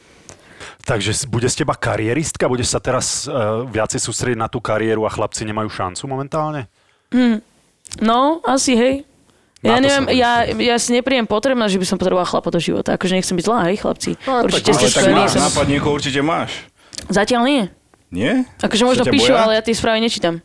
Takže 0.86 1.26
bude 1.26 1.50
z 1.50 1.62
teba 1.62 1.74
karieristka? 1.74 2.46
Budeš 2.46 2.74
sa 2.74 2.80
teraz 2.82 3.26
uh, 3.26 3.66
viacej 3.66 3.98
sústrediť 4.02 4.38
na 4.38 4.46
tú 4.46 4.62
kariéru 4.62 5.06
a 5.06 5.10
chlapci 5.10 5.42
nemajú 5.46 5.70
šancu 5.70 6.06
momentálne? 6.06 6.70
No, 8.00 8.40
asi 8.42 8.72
hej. 8.72 8.94
Ja 9.62 9.78
Na 9.78 9.78
to 9.78 9.82
neviem, 9.84 10.04
ja, 10.12 10.30
ja 10.48 10.76
si 10.76 10.90
nepriem 10.90 11.22
potrebná, 11.22 11.70
že 11.70 11.78
by 11.78 11.86
som 11.86 11.94
potrebovala 11.94 12.26
chlapa 12.26 12.50
do 12.50 12.58
života. 12.58 12.98
Akože 12.98 13.14
nechcem 13.14 13.38
byť 13.38 13.44
zlá, 13.46 13.70
hej, 13.70 13.78
chlapci. 13.78 14.18
No, 14.26 14.42
Určite 14.42 14.74
ste 14.74 14.86
Ale 14.86 14.90
tak 14.90 15.02
skvelí. 15.06 15.14
máš, 15.14 15.30
som- 15.30 15.44
nápad 15.46 15.66
niekoho 15.70 15.92
určite 15.94 16.18
máš. 16.18 16.50
Zatiaľ 17.06 17.42
nie. 17.46 17.62
Nie? 18.10 18.32
Akože 18.58 18.82
možno 18.84 19.04
píšu, 19.06 19.30
boja? 19.30 19.40
ale 19.40 19.52
ja 19.54 19.62
tie 19.62 19.72
správy 19.72 20.02
nečítam. 20.02 20.42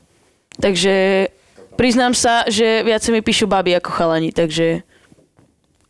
Takže 0.56 1.28
priznám 1.74 2.14
sa, 2.14 2.46
že 2.46 2.82
viacej 2.82 3.12
mi 3.12 3.22
píšu 3.22 3.46
baby 3.46 3.74
ako 3.74 3.90
chalani, 3.92 4.30
takže 4.30 4.86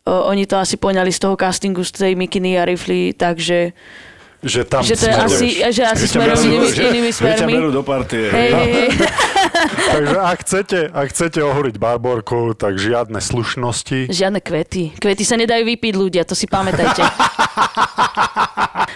o, 0.02 0.12
oni 0.26 0.44
to 0.44 0.56
asi 0.56 0.74
poňali 0.74 1.08
z 1.08 1.20
toho 1.20 1.36
castingu, 1.36 1.84
z 1.84 1.92
tej 1.92 2.12
mikiny 2.14 2.56
a 2.56 2.64
rifly, 2.64 3.12
takže 3.12 3.76
Že 4.38 4.60
tam 4.64 4.82
že 4.86 4.94
to 4.94 5.02
je 5.02 5.10
smeruješ. 5.10 5.34
asi, 5.34 5.48
že 5.68 5.82
asi 5.82 6.04
Že 6.06 6.12
smerujú 6.14 6.42
inými, 6.46 6.66
že- 6.70 6.84
inými 6.86 7.10
Že 7.10 7.18
smermi. 7.18 7.52
berú 7.52 7.70
do 7.70 7.82
partie. 7.82 8.30
Hej, 8.30 8.50
hej, 8.54 8.70
hej. 8.72 8.88
Takže 9.92 10.14
ak 10.16 10.38
chcete, 10.40 10.78
ak 10.88 11.06
chcete 11.10 11.38
ohoriť 11.42 11.74
Barborku, 11.74 12.54
tak 12.54 12.78
žiadne 12.78 13.18
slušnosti. 13.18 14.06
Žiadne 14.06 14.38
kvety. 14.38 14.94
Kvety 14.94 15.24
sa 15.26 15.34
nedajú 15.34 15.66
vypiť 15.66 15.92
ľudia, 15.92 16.22
to 16.22 16.38
si 16.38 16.46
pamätajte. 16.46 17.02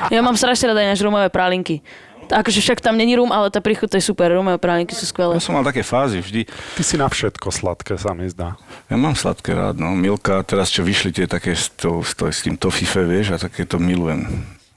ja 0.08 0.20
mám 0.20 0.38
strašne 0.38 0.70
rada 0.70 0.80
ináč 0.80 1.02
rumové 1.02 1.26
prálinky. 1.26 1.82
Akože 2.30 2.62
však 2.62 2.80
tam 2.80 2.94
není 2.94 3.12
rum, 3.12 3.28
ale 3.28 3.50
tá 3.50 3.58
príchuť 3.58 3.92
to 3.92 3.96
je 3.98 4.04
super. 4.06 4.30
Rumové 4.30 4.56
prálinky 4.56 4.94
sú 4.94 5.04
skvelé. 5.04 5.36
Ja 5.36 5.42
som 5.42 5.52
mal 5.52 5.66
také 5.66 5.82
fázy 5.82 6.16
vždy. 6.16 6.46
Ty 6.48 6.82
si 6.82 6.94
na 6.94 7.04
všetko 7.04 7.50
sladké, 7.50 7.98
sa 7.98 8.14
mi 8.14 8.24
zdá. 8.24 8.56
Ja 8.86 8.96
mám 8.96 9.12
sladké 9.12 9.52
rád, 9.52 9.76
no. 9.76 9.92
Milka, 9.92 10.40
teraz 10.40 10.70
čo 10.70 10.80
vyšli 10.80 11.12
tie 11.12 11.26
také 11.26 11.52
s, 11.52 11.68
to, 11.68 12.00
s, 12.00 12.14
to, 12.14 12.30
s 12.30 12.40
tým 12.40 12.54
tofife, 12.54 13.02
vieš, 13.02 13.34
a 13.34 13.42
také 13.42 13.66
to 13.66 13.76
milujem. 13.76 14.24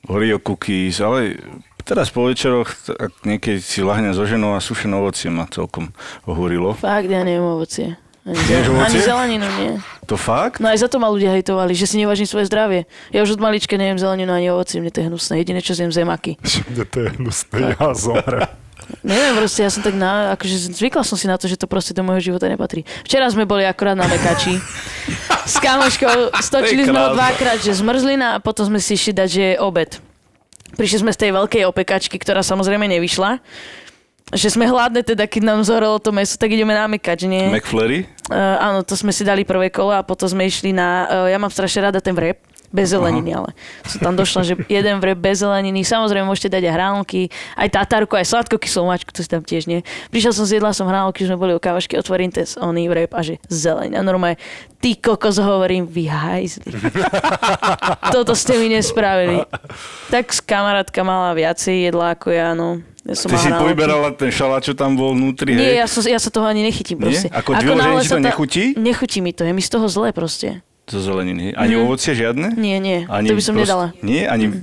Oreo 0.05 0.37
cookies, 0.39 1.01
ale 1.01 1.37
teraz 1.81 2.09
po 2.09 2.25
večeroch, 2.25 2.69
ak 2.93 3.25
niekedy 3.25 3.61
si 3.61 3.81
lahne 3.81 4.13
so 4.13 4.25
ženou 4.25 4.53
a 4.53 4.61
sušené 4.61 4.93
ovocie 4.97 5.29
ma 5.29 5.45
celkom 5.49 5.93
ohúrilo. 6.25 6.73
Fakt, 6.73 7.09
ja 7.09 7.21
neviem 7.25 7.45
ovocie. 7.45 7.97
Ani, 8.25 8.41
zel- 8.41 8.73
ani 8.81 8.99
zeleninu 9.05 9.47
nie. 9.61 9.71
To 10.09 10.17
fakt? 10.17 10.57
No 10.57 10.73
aj 10.73 10.81
za 10.81 10.89
to 10.89 10.97
ma 10.97 11.13
ľudia 11.13 11.29
hejtovali, 11.37 11.77
že 11.77 11.85
si 11.85 12.01
nevážim 12.01 12.25
svoje 12.25 12.49
zdravie. 12.49 12.89
Ja 13.13 13.21
už 13.21 13.37
od 13.37 13.41
malička 13.45 13.77
neviem 13.77 14.01
zeleninu 14.01 14.33
ani 14.33 14.49
ovocie, 14.49 14.81
mne 14.81 14.89
to 14.89 15.05
je 15.05 15.13
hnusné. 15.13 15.45
Jediné, 15.45 15.61
čo 15.61 15.77
zjem 15.77 15.93
zemaky. 15.93 16.41
Mne 16.73 16.85
to 16.89 16.97
je 17.05 17.09
hnusné, 17.21 17.57
ja 17.77 17.87
zomrem. 17.93 18.49
Neviem, 19.01 19.33
proste 19.37 19.65
ja 19.65 19.69
som 19.73 19.81
tak 19.81 19.97
na, 19.97 20.33
akože 20.37 20.73
zvykla 20.73 21.01
som 21.01 21.17
si 21.17 21.25
na 21.25 21.37
to, 21.37 21.49
že 21.49 21.57
to 21.57 21.65
proste 21.69 21.93
do 21.93 22.05
môjho 22.05 22.33
života 22.33 22.45
nepatrí. 22.45 22.85
Včera 23.05 23.25
sme 23.29 23.45
boli 23.45 23.65
akorát 23.65 23.97
na 23.97 24.05
Mekači. 24.05 24.57
S 25.45 25.61
kamoškou 25.61 26.33
stočili 26.41 26.89
sme 26.89 26.97
ho 26.97 27.13
dvakrát, 27.13 27.61
že 27.61 27.77
zmrzlina 27.77 28.37
a 28.37 28.41
potom 28.41 28.65
sme 28.65 28.81
si 28.81 28.97
išli 28.97 29.13
dať, 29.13 29.27
že 29.29 29.41
je 29.53 29.55
obed. 29.61 30.01
Prišli 30.73 31.05
sme 31.05 31.11
z 31.13 31.21
tej 31.21 31.31
veľkej 31.37 31.63
opekačky, 31.69 32.17
ktorá 32.17 32.41
samozrejme 32.41 32.89
nevyšla. 32.97 33.37
Že 34.33 34.57
sme 34.57 34.65
hladné 34.65 35.05
teda, 35.05 35.29
keď 35.29 35.53
nám 35.53 35.61
zorelo 35.61 36.01
to 36.01 36.09
meso, 36.09 36.33
tak 36.33 36.49
ideme 36.49 36.73
na 36.73 36.89
Mekač, 36.89 37.29
nie? 37.29 37.45
McFlurry? 37.53 38.09
Uh, 38.25 38.57
áno, 38.57 38.81
to 38.81 38.97
sme 38.97 39.13
si 39.13 39.21
dali 39.21 39.45
prvé 39.45 39.69
kolo 39.69 39.93
a 39.93 40.01
potom 40.01 40.25
sme 40.25 40.49
išli 40.49 40.73
na... 40.73 41.05
Uh, 41.05 41.29
ja 41.29 41.37
mám 41.37 41.53
strašne 41.53 41.85
rada 41.85 42.01
ten 42.01 42.17
vrep, 42.17 42.41
bez 42.75 42.91
zeleniny, 42.91 43.31
ale 43.31 43.55
som 43.87 44.03
tam 44.03 44.13
došla, 44.13 44.43
že 44.43 44.53
jeden 44.67 44.99
vrep 44.99 45.15
bez 45.15 45.39
zeleniny, 45.39 45.81
samozrejme 45.81 46.27
môžete 46.27 46.51
dať 46.51 46.67
aj 46.67 46.73
hranolky, 46.75 47.21
aj 47.55 47.67
tatárku, 47.71 48.13
aj 48.13 48.27
sladkokyslú 48.27 48.83
mačku, 48.83 49.09
to 49.09 49.23
si 49.23 49.31
tam 49.31 49.39
tiež 49.39 49.65
nie. 49.65 49.81
Prišiel 50.11 50.35
som, 50.35 50.43
zjedla 50.43 50.69
som 50.69 50.83
hranolky, 50.85 51.23
už 51.23 51.31
sme 51.31 51.39
boli 51.39 51.55
u 51.55 51.61
kávašky, 51.61 51.95
otvorím 51.95 52.29
ten 52.29 52.43
oný 52.59 52.91
vrep 52.91 53.09
a 53.09 53.23
že 53.23 53.39
zeleň. 53.47 53.95
A 53.95 54.03
normálne, 54.03 54.35
ty 54.77 54.93
kokos 54.93 55.39
hovorím, 55.39 55.87
vy 55.87 56.05
hajzli. 56.05 56.67
Toto 58.15 58.35
ste 58.35 58.57
mi 58.57 58.67
nespravili. 58.67 59.41
Tak 60.07 60.35
kamarátka 60.43 60.99
mala 61.01 61.31
viacej 61.31 61.87
jedla 61.87 62.13
ako 62.13 62.27
ja, 62.29 62.51
no. 62.51 62.83
Ja 63.05 63.13
som 63.13 63.29
Ty 63.29 63.37
si 63.37 63.47
hranolky. 63.47 63.61
povyberala 63.69 64.07
ten 64.17 64.33
šalát, 64.33 64.61
čo 64.61 64.73
tam 64.73 64.97
bol 64.97 65.13
vnútri, 65.13 65.53
Nie, 65.53 65.77
hej? 65.77 65.77
ja, 65.77 65.85
som, 65.85 66.01
ja 66.01 66.17
sa 66.17 66.33
toho 66.33 66.49
ani 66.49 66.65
nechytím 66.65 66.97
Nie? 66.97 67.13
proste. 67.13 67.27
Ako 67.29 67.49
vyložene 67.53 67.77
náhle 67.77 68.01
ti 68.01 68.09
to 68.09 68.17
nechutí? 68.17 68.63
Nechutí 68.73 69.17
mi 69.21 69.29
to, 69.29 69.45
je 69.45 69.53
mi 69.53 69.61
z 69.61 69.69
toho 69.69 69.85
zlé 69.85 70.09
proste. 70.09 70.65
Zo 70.85 71.01
zeleniny. 71.01 71.57
Ani 71.57 71.73
ovocie 71.81 72.13
žiadne? 72.13 72.53
Nie, 72.61 72.77
nie, 72.77 73.09
Ani 73.09 73.25
to 73.25 73.33
by 73.33 73.41
som 73.41 73.57
prost- 73.57 73.65
nedala. 73.65 73.87
Nie? 74.05 74.29
Ani 74.29 74.53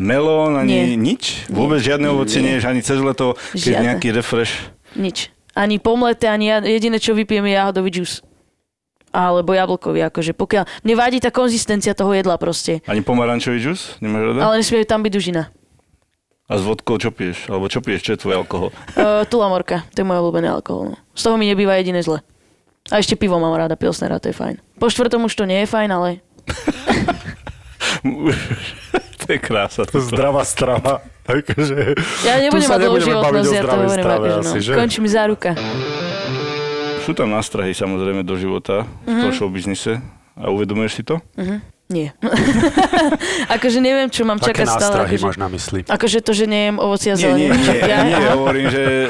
melón, 0.00 0.56
ani 0.56 0.72
Nie. 0.72 0.96
nič? 0.96 1.44
Vôbec 1.52 1.84
žiadne 1.84 2.08
ovocie 2.08 2.40
nie, 2.40 2.56
ani 2.56 2.80
cez 2.80 2.96
leto, 2.96 3.36
keď 3.52 3.60
Žiadne. 3.60 3.84
nejaký 3.92 4.08
refresh? 4.16 4.72
Nič. 4.96 5.28
Ani 5.52 5.76
pomleté, 5.76 6.32
ani 6.32 6.48
ja, 6.48 6.64
jediné, 6.64 6.96
čo 6.96 7.12
vypijem, 7.12 7.44
je 7.44 7.54
jahodový 7.54 7.90
džus. 7.92 8.24
Alebo 9.12 9.52
jablkový, 9.52 10.04
akože 10.08 10.32
pokiaľ... 10.32 10.64
Mne 10.84 10.94
vadí 10.96 11.20
tá 11.20 11.28
konzistencia 11.28 11.92
toho 11.92 12.12
jedla 12.12 12.36
proste. 12.36 12.80
Ani 12.84 13.00
pomarančový 13.00 13.60
džus? 13.60 13.96
Nemáš 14.00 14.32
rada? 14.32 14.40
Ale 14.48 14.60
nesmie 14.60 14.84
tam 14.84 15.00
byť 15.00 15.12
dužina. 15.12 15.52
A 16.46 16.52
s 16.56 16.62
vodkou 16.62 16.96
čo 16.96 17.12
piješ? 17.12 17.48
Alebo 17.48 17.68
čo 17.68 17.80
piješ? 17.80 18.00
Čo 18.00 18.12
je 18.14 18.20
tvoj 18.22 18.34
alkohol? 18.38 18.68
Uh, 18.94 19.24
Tula 19.26 19.48
morka, 19.48 19.82
to 19.92 20.00
je 20.00 20.06
môj 20.06 20.20
obľúbený 20.20 20.48
alkohol. 20.48 20.92
No. 20.92 20.96
Z 21.12 21.26
toho 21.26 21.36
mi 21.36 21.48
nebýva 21.48 21.74
jediné 21.76 22.00
zle. 22.00 22.20
A 22.90 23.02
ešte 23.02 23.18
pivo 23.18 23.38
mám 23.42 23.54
rada, 23.58 23.74
pilsnera, 23.74 24.22
to 24.22 24.30
je 24.30 24.36
fajn. 24.36 24.62
Po 24.78 24.86
štvrtom 24.86 25.26
už 25.26 25.34
to 25.34 25.44
nie 25.44 25.64
je 25.64 25.68
fajn, 25.68 25.90
ale 25.90 26.08
to 29.20 29.26
je 29.34 29.38
krása. 29.42 29.82
To 29.90 29.98
zdravá 29.98 30.46
strava. 30.46 31.02
Takže, 31.26 31.98
ja 32.22 32.38
nebudem 32.38 32.70
mať 32.70 32.78
dlhú 32.86 33.02
nebudeme 33.02 33.18
baviť 33.18 33.42
životnosť, 33.42 33.50
o 33.50 33.56
ja 33.58 33.62
to 33.66 33.76
hovorím, 33.82 34.06
akože 34.06 34.38
asi, 34.38 34.58
no. 34.58 34.62
že? 34.62 34.72
Končí 34.78 34.98
mi 35.02 35.10
záruka. 35.10 35.50
Sú 37.02 37.10
tam 37.18 37.34
nástrahy 37.34 37.74
samozrejme 37.74 38.22
do 38.22 38.38
života 38.38 38.86
v 39.02 39.26
tom 39.26 39.32
showbiznise. 39.34 39.98
A 40.38 40.52
uvedomuješ 40.54 40.92
si 41.00 41.02
to? 41.02 41.18
Nie. 41.86 42.18
akože 43.48 43.78
neviem, 43.78 44.08
čo 44.08 44.22
mám 44.22 44.36
aké 44.36 44.50
čakať 44.50 44.66
stále. 44.66 44.80
nástrahy 44.80 45.14
Akože, 45.14 45.24
máš 45.24 45.38
na 45.38 45.48
mysli? 45.48 45.78
akože 45.86 46.18
to, 46.18 46.32
že 46.32 46.44
nejem 46.44 46.76
ovoci 46.76 47.06
a 47.06 47.14
Nie, 47.14 47.22
nie, 47.32 47.46
zeleninu. 47.46 47.54
nie, 47.54 47.78
Ja- 47.92 48.02
nie, 48.02 48.16
hovorím, 48.28 48.66
že 48.68 48.84
uh, 49.04 49.08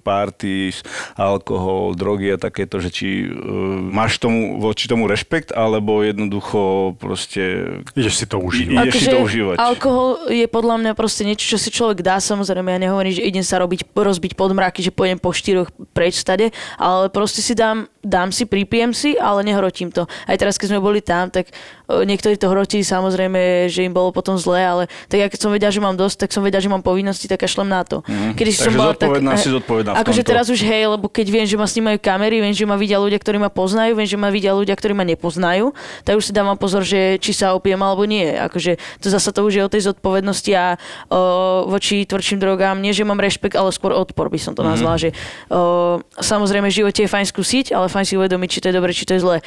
party, 0.00 0.70
alkohol, 1.16 1.92
drogy 1.92 2.30
a 2.30 2.38
takéto, 2.38 2.78
že 2.78 2.88
či 2.88 3.06
uh, 3.24 3.34
máš 3.82 4.16
tomu, 4.16 4.56
voči 4.56 4.86
tomu 4.86 5.04
rešpekt, 5.04 5.50
alebo 5.50 6.00
jednoducho 6.00 6.58
proste 6.96 7.74
Ideš 7.92 8.14
si 8.16 8.26
to 8.26 8.38
užívať. 8.38 8.86
ideš 8.86 8.94
si 8.96 9.08
to 9.08 9.18
užívať. 9.20 9.56
Akože 9.56 9.66
alkohol 9.66 10.08
je 10.28 10.46
podľa 10.46 10.76
mňa 10.78 10.92
proste 10.94 11.22
niečo, 11.22 11.46
čo 11.48 11.58
si 11.58 11.68
človek 11.68 12.00
dá, 12.00 12.16
samozrejme, 12.16 12.70
ja 12.70 12.80
nehovorím, 12.80 13.12
že 13.12 13.24
idem 13.24 13.42
sa 13.42 13.58
robiť, 13.58 13.82
rozbiť 13.88 14.32
podmraky, 14.32 14.78
že 14.80 14.90
pôjdem 14.90 15.18
po 15.18 15.30
štyroch 15.30 15.68
preč 15.90 16.16
stade, 16.16 16.50
ale 16.76 17.10
proste 17.10 17.40
si 17.40 17.52
dám, 17.52 17.90
dám 18.06 18.30
si, 18.30 18.46
pripijem 18.46 18.94
si, 18.94 19.18
ale 19.18 19.42
nehrotím 19.42 19.90
to. 19.90 20.06
Aj 20.30 20.38
teraz, 20.38 20.54
keď 20.54 20.78
sme 20.78 20.80
boli 20.80 21.02
tam, 21.02 21.26
tak 21.26 21.50
e, 21.50 22.06
niektorí 22.06 22.38
to 22.38 22.46
hrotili, 22.46 22.86
samozrejme, 22.86 23.66
že 23.66 23.82
im 23.82 23.90
bolo 23.90 24.14
potom 24.14 24.38
zle, 24.38 24.62
ale 24.62 24.82
tak 25.10 25.18
ja 25.18 25.26
keď 25.26 25.38
som 25.42 25.50
vedela, 25.50 25.74
že 25.74 25.82
mám 25.82 25.98
dosť, 25.98 26.26
tak 26.26 26.30
som 26.30 26.46
vedela, 26.46 26.62
že 26.62 26.70
mám 26.70 26.86
povinnosti, 26.86 27.26
tak 27.26 27.42
kašlem 27.42 27.66
na 27.66 27.82
to. 27.82 28.06
Mhm. 28.06 28.38
Kedy 28.38 28.50
Takže 28.54 28.78
zodpovedná 28.78 29.32
si 29.34 29.48
zodpovedná 29.50 29.90
Akože 29.98 30.22
teraz 30.22 30.46
už 30.46 30.62
hej, 30.62 30.86
lebo 30.86 31.10
keď 31.10 31.26
viem, 31.26 31.46
že 31.46 31.58
ma 31.58 31.66
snímajú 31.66 31.98
kamery, 31.98 32.38
viem, 32.38 32.54
že 32.54 32.62
ma 32.62 32.78
vidia 32.78 33.02
ľudia, 33.02 33.18
ktorí 33.18 33.42
ma 33.42 33.50
poznajú, 33.50 33.98
viem, 33.98 34.06
že 34.06 34.14
ma 34.14 34.30
vidia 34.30 34.54
ľudia, 34.54 34.78
ktorí 34.78 34.94
ma 34.94 35.02
nepoznajú, 35.02 35.74
tak 36.06 36.14
už 36.14 36.30
si 36.30 36.32
dávam 36.32 36.54
pozor, 36.54 36.86
že 36.86 37.18
či 37.18 37.34
sa 37.34 37.58
opiem 37.58 37.80
alebo 37.82 38.06
nie. 38.06 38.30
Akože 38.30 38.78
to 39.02 39.10
zasa 39.10 39.34
to 39.34 39.42
už 39.42 39.58
je 39.58 39.62
o 39.66 39.70
tej 39.72 39.82
zodpovednosti 39.90 40.52
a 40.54 40.78
o, 41.10 41.66
voči 41.66 42.06
tvrdším 42.06 42.38
drogám, 42.38 42.78
nie 42.78 42.94
že 42.94 43.02
mám 43.02 43.18
rešpekt, 43.18 43.58
ale 43.58 43.74
skôr 43.74 43.96
odpor 43.96 44.30
by 44.30 44.38
som 44.38 44.52
to 44.54 44.62
nazvala, 44.62 44.96
že 45.00 45.10
o, 45.50 45.98
samozrejme 46.20 46.68
v 46.70 46.76
živote 46.84 47.00
je 47.04 47.10
fajn 47.10 47.26
skúsiť, 47.32 47.66
ale 47.72 47.88
fajn 47.96 48.04
si 48.04 48.20
uvedomiť, 48.20 48.48
či 48.52 48.60
to 48.60 48.68
je 48.68 48.76
dobre, 48.76 48.92
či 48.92 49.08
to 49.08 49.16
je 49.16 49.24
zlé. 49.24 49.38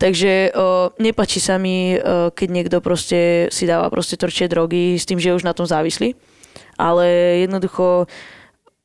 Takže 0.00 0.56
o, 0.56 0.96
nepačí 0.96 1.44
sa 1.44 1.60
mi, 1.60 2.00
o, 2.00 2.32
keď 2.32 2.48
niekto 2.48 2.76
proste 2.80 3.52
si 3.52 3.68
dáva 3.68 3.92
proste 3.92 4.16
tvrdšie 4.16 4.48
drogy 4.48 4.96
s 4.96 5.04
tým, 5.04 5.20
že 5.20 5.28
je 5.28 5.36
už 5.36 5.44
na 5.44 5.52
tom 5.52 5.68
závislý. 5.68 6.16
Ale 6.80 7.04
jednoducho 7.44 8.08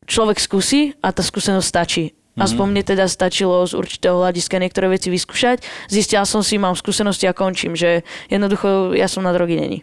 človek 0.04 0.44
skúsi 0.44 1.00
a 1.00 1.16
tá 1.16 1.24
skúsenosť 1.24 1.68
stačí. 1.68 2.12
Aspoň 2.34 2.66
mne 2.66 2.82
teda 2.82 3.06
stačilo 3.06 3.62
z 3.70 3.78
určitého 3.78 4.18
hľadiska 4.18 4.58
niektoré 4.58 4.90
veci 4.90 5.14
vyskúšať. 5.14 5.62
Zistila 5.86 6.26
som 6.26 6.42
si, 6.42 6.58
mám 6.58 6.74
skúsenosti 6.74 7.30
a 7.30 7.38
končím, 7.38 7.78
že 7.78 8.02
jednoducho 8.26 8.98
ja 8.98 9.06
som 9.06 9.22
na 9.22 9.30
drogy 9.30 9.54
není. 9.54 9.80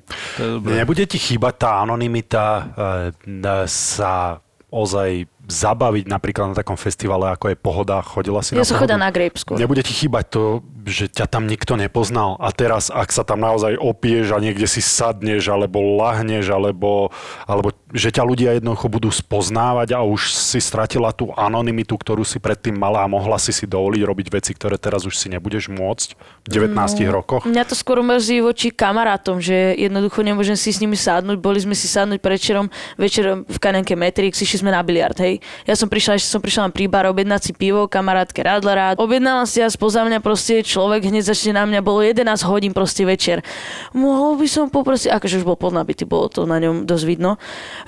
Nebude 0.67 1.07
ti 1.07 1.23
chýbať 1.23 1.55
tá 1.63 1.71
anonimita 1.87 2.75
e, 3.23 3.71
sa 3.71 4.43
ozaj 4.67 5.30
zabaviť 5.47 6.05
napríklad 6.07 6.53
na 6.53 6.57
takom 6.57 6.75
festivale, 6.75 7.31
ako 7.31 7.51
je 7.51 7.57
Pohoda. 7.57 7.99
Chodila 8.01 8.41
si 8.41 8.55
Ja 8.55 8.61
na 8.61 8.65
som 8.65 8.77
Pohodu? 8.77 8.93
chodila 8.93 9.01
na 9.01 9.11
grape 9.11 9.37
skôr. 9.37 9.57
Nebude 9.57 9.81
ti 9.81 9.93
chýbať 9.93 10.25
to, 10.31 10.43
že 10.91 11.07
ťa 11.07 11.27
tam 11.27 11.47
nikto 11.47 11.79
nepoznal 11.79 12.35
a 12.37 12.51
teraz, 12.51 12.91
ak 12.91 13.09
sa 13.09 13.23
tam 13.23 13.41
naozaj 13.41 13.79
opieš 13.79 14.35
a 14.35 14.43
niekde 14.43 14.67
si 14.67 14.83
sadneš, 14.83 15.47
alebo 15.47 15.79
lahneš, 15.97 16.51
alebo, 16.51 17.15
alebo 17.47 17.71
že 17.95 18.11
ťa 18.11 18.23
ľudia 18.27 18.51
jednoducho 18.59 18.91
budú 18.91 19.11
spoznávať 19.11 19.95
a 19.95 20.03
už 20.03 20.35
si 20.35 20.59
stratila 20.59 21.15
tú 21.15 21.31
anonymitu, 21.35 21.95
ktorú 21.95 22.27
si 22.27 22.43
predtým 22.43 22.75
mala 22.75 23.05
a 23.05 23.11
mohla 23.11 23.39
si 23.39 23.55
si 23.55 23.67
dovoliť 23.67 24.03
robiť 24.03 24.27
veci, 24.31 24.51
ktoré 24.55 24.75
teraz 24.79 25.07
už 25.07 25.15
si 25.15 25.31
nebudeš 25.31 25.71
môcť 25.71 26.09
v 26.47 26.49
19 26.51 26.75
No. 27.07 27.23
rokoch. 27.23 27.47
Mňa 27.47 27.65
to 27.69 27.77
skôr 27.77 28.01
mrzí 28.01 28.41
voči 28.41 28.73
kamarátom, 28.73 29.39
že 29.39 29.77
jednoducho 29.77 30.25
nemôžem 30.25 30.57
si 30.57 30.73
s 30.73 30.81
nimi 30.81 30.97
sadnúť. 30.97 31.37
Boli 31.39 31.61
sme 31.61 31.77
si 31.77 31.87
sadnúť 31.87 32.19
predčerom, 32.19 32.67
večerom 32.97 33.45
v 33.47 33.59
kanenke 33.61 33.93
Matrix, 33.95 34.41
išli 34.41 34.65
sme 34.65 34.73
na 34.73 34.81
biliard, 34.81 35.15
hej. 35.21 35.39
Ja 35.69 35.77
som 35.77 35.87
prišla, 35.87 36.17
ešte 36.17 36.33
som 36.33 36.41
prišla 36.41 36.67
na 36.67 36.73
príbar 36.73 37.05
objednať 37.13 37.41
si 37.45 37.53
pivo, 37.53 37.85
kamarátke 37.85 38.41
Radlerát. 38.41 38.97
Objednala 38.97 39.45
si 39.45 39.61
a 39.61 39.69
spoza 39.69 40.01
mňa 40.03 40.25
proste 40.25 40.65
človek 40.65 40.80
hneď 40.89 41.25
začne 41.27 41.59
na 41.59 41.69
mňa, 41.69 41.81
bolo 41.85 42.01
11 42.01 42.25
hodín 42.49 42.73
proste 42.73 43.05
večer. 43.05 43.45
Mohol 43.93 44.41
by 44.41 44.47
som 44.47 44.65
poprosiť, 44.73 45.13
akože 45.13 45.43
už 45.43 45.45
bol 45.45 45.59
podnabitý, 45.61 46.07
bolo 46.07 46.31
to 46.31 46.49
na 46.49 46.57
ňom 46.63 46.89
dosť 46.89 47.05
vidno. 47.05 47.37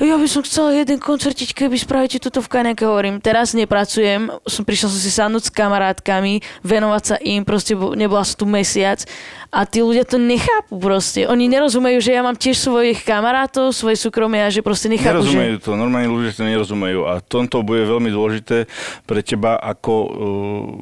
Ja 0.03 0.19
by 0.21 0.27
som 0.29 0.43
chcela 0.43 0.77
jeden 0.77 0.99
koncertiť, 0.99 1.55
keby 1.55 1.79
spravíte 1.79 2.19
toto 2.21 2.43
v 2.43 2.53
kanenke, 2.53 2.85
hovorím. 2.85 3.23
Teraz 3.23 3.55
nepracujem, 3.57 4.29
som 4.45 4.63
prišla 4.67 4.89
som 4.91 5.01
si 5.01 5.11
sadnúť 5.15 5.49
s 5.49 5.55
kamarátkami, 5.55 6.43
venovať 6.67 7.03
sa 7.07 7.17
im, 7.23 7.47
proste 7.47 7.79
bo- 7.79 7.95
nebola 7.95 8.27
som 8.27 8.43
tu 8.43 8.47
mesiac 8.51 9.07
a 9.53 9.69
tí 9.69 9.85
ľudia 9.85 10.09
to 10.09 10.17
nechápu 10.17 10.81
proste. 10.81 11.29
Oni 11.29 11.45
nerozumejú, 11.45 12.01
že 12.01 12.17
ja 12.17 12.25
mám 12.25 12.41
tiež 12.41 12.57
svojich 12.57 13.05
kamarátov, 13.05 13.77
svoje 13.77 14.01
súkromie 14.01 14.41
a 14.41 14.49
že 14.49 14.65
proste 14.65 14.89
nechápu, 14.89 15.21
Nerozumejú 15.21 15.55
že... 15.61 15.65
to, 15.69 15.71
normálni 15.77 16.09
ľudia 16.09 16.33
to 16.33 16.49
nerozumejú 16.49 17.01
a 17.05 17.21
tomto 17.21 17.61
bude 17.61 17.85
veľmi 17.85 18.09
dôležité 18.09 18.65
pre 19.05 19.21
teba, 19.21 19.61
ako 19.61 19.93
uh, 19.93 20.09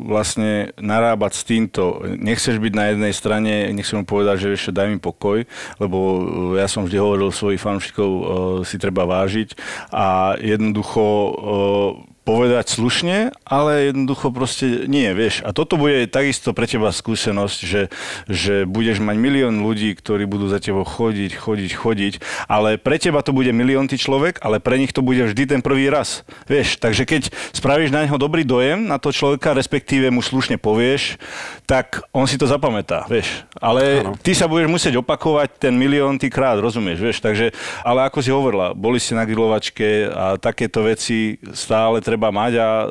vlastne 0.07 0.71
narábať 0.79 1.33
s 1.35 1.43
týmto. 1.43 1.83
Nechceš 2.19 2.61
byť 2.61 2.73
na 2.77 2.85
jednej 2.95 3.13
strane, 3.15 3.53
nechcem 3.75 4.03
mu 4.03 4.07
povedať, 4.07 4.47
že 4.47 4.57
ešte 4.57 4.77
daj 4.77 4.89
mi 4.91 4.99
pokoj, 4.99 5.47
lebo 5.79 5.99
uh, 5.99 6.21
ja 6.59 6.67
som 6.71 6.87
vždy 6.87 6.99
hovoril 6.99 7.31
svojich 7.31 7.63
fanúšikov, 7.63 8.11
uh, 8.11 8.25
si 8.67 8.77
treba 8.79 9.07
vážiť 9.07 9.57
a 9.91 10.37
jednoducho 10.39 11.05
uh, 11.07 12.10
povedať 12.23 12.77
slušne, 12.77 13.33
ale 13.43 13.91
jednoducho 13.91 14.31
proste 14.31 14.87
nie, 14.87 15.11
vieš. 15.17 15.43
A 15.43 15.57
toto 15.57 15.81
bude 15.81 16.07
takisto 16.07 16.53
pre 16.53 16.69
teba 16.69 16.93
skúsenosť, 16.93 17.59
že, 17.65 17.83
že 18.29 18.55
budeš 18.69 19.01
mať 19.03 19.17
milión 19.17 19.65
ľudí, 19.65 19.97
ktorí 19.97 20.29
budú 20.29 20.47
za 20.47 20.61
tebou 20.61 20.85
chodiť, 20.85 21.33
chodiť, 21.35 21.71
chodiť, 21.75 22.15
ale 22.47 22.77
pre 22.77 23.01
teba 23.01 23.25
to 23.25 23.35
bude 23.35 23.51
miliónty 23.51 23.97
človek, 23.97 24.39
ale 24.45 24.61
pre 24.61 24.77
nich 24.77 24.93
to 24.93 25.01
bude 25.01 25.21
vždy 25.21 25.57
ten 25.57 25.61
prvý 25.61 25.89
raz. 25.89 26.23
Vieš, 26.47 26.79
takže 26.79 27.09
keď 27.09 27.33
spravíš 27.57 27.91
na 27.91 28.05
neho 28.05 28.21
dobrý 28.21 28.45
dojem, 28.45 28.87
na 28.87 29.01
to 29.01 29.11
človeka, 29.11 29.57
respektíve 29.57 30.13
mu 30.13 30.21
slušne 30.21 30.61
povieš, 30.61 31.17
tak 31.65 32.05
on 32.13 32.29
si 32.29 32.37
to 32.37 32.45
zapamätá, 32.45 33.07
vieš. 33.09 33.47
Ale 33.57 34.05
Áno. 34.05 34.19
ty 34.19 34.37
sa 34.37 34.51
budeš 34.51 34.69
musieť 34.69 35.01
opakovať 35.01 35.57
ten 35.57 35.75
milión 35.75 36.21
krát, 36.29 36.61
rozumieš, 36.61 37.01
vieš. 37.01 37.19
Takže, 37.23 37.57
ale 37.87 38.07
ako 38.07 38.19
si 38.21 38.31
hovorila, 38.31 38.77
boli 38.77 39.01
ste 39.01 39.17
na 39.17 39.25
grilovačke 39.25 40.11
a 40.11 40.37
takéto 40.37 40.85
veci 40.85 41.41
stále 41.55 42.03
treba 42.11 42.35
mať 42.35 42.53
a 42.59 42.69
e, 42.83 42.87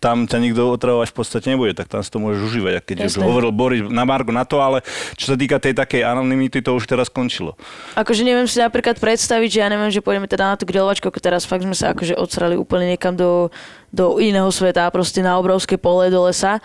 tam 0.00 0.24
ťa 0.24 0.38
nikto 0.40 0.64
otravovať 0.72 1.08
v 1.12 1.16
podstate 1.16 1.46
nebude, 1.52 1.76
tak 1.76 1.90
tam 1.92 2.00
si 2.00 2.08
to 2.08 2.16
môžeš 2.22 2.40
užívať. 2.52 2.72
A 2.78 2.80
keď 2.80 2.96
už 3.04 3.20
Jasné. 3.20 3.24
hovoril 3.26 3.52
Boris 3.52 3.84
na 3.84 4.04
Margo 4.08 4.32
na 4.32 4.48
to, 4.48 4.60
ale 4.62 4.80
čo 5.18 5.34
sa 5.34 5.36
týka 5.36 5.60
tej 5.60 5.76
takej 5.76 6.06
anonymity, 6.06 6.64
to 6.64 6.72
už 6.72 6.88
teraz 6.88 7.12
skončilo. 7.12 7.58
Akože 7.98 8.24
neviem 8.24 8.48
si 8.48 8.56
napríklad 8.56 8.96
predstaviť, 8.96 9.48
že 9.50 9.58
ja 9.60 9.68
neviem, 9.68 9.92
že 9.92 10.00
pôjdeme 10.00 10.30
teda 10.30 10.54
na 10.54 10.56
tú 10.56 10.64
grilovačku, 10.64 11.04
ako 11.04 11.20
teraz 11.20 11.44
fakt 11.44 11.66
sme 11.66 11.76
sa 11.76 11.92
akože 11.92 12.16
odsrali 12.16 12.56
úplne 12.56 12.96
niekam 12.96 13.12
do, 13.12 13.52
do 13.94 14.18
iného 14.18 14.50
sveta, 14.50 14.90
proste 14.90 15.22
na 15.22 15.38
obrovské 15.38 15.78
pole 15.78 16.10
do 16.10 16.26
lesa. 16.26 16.58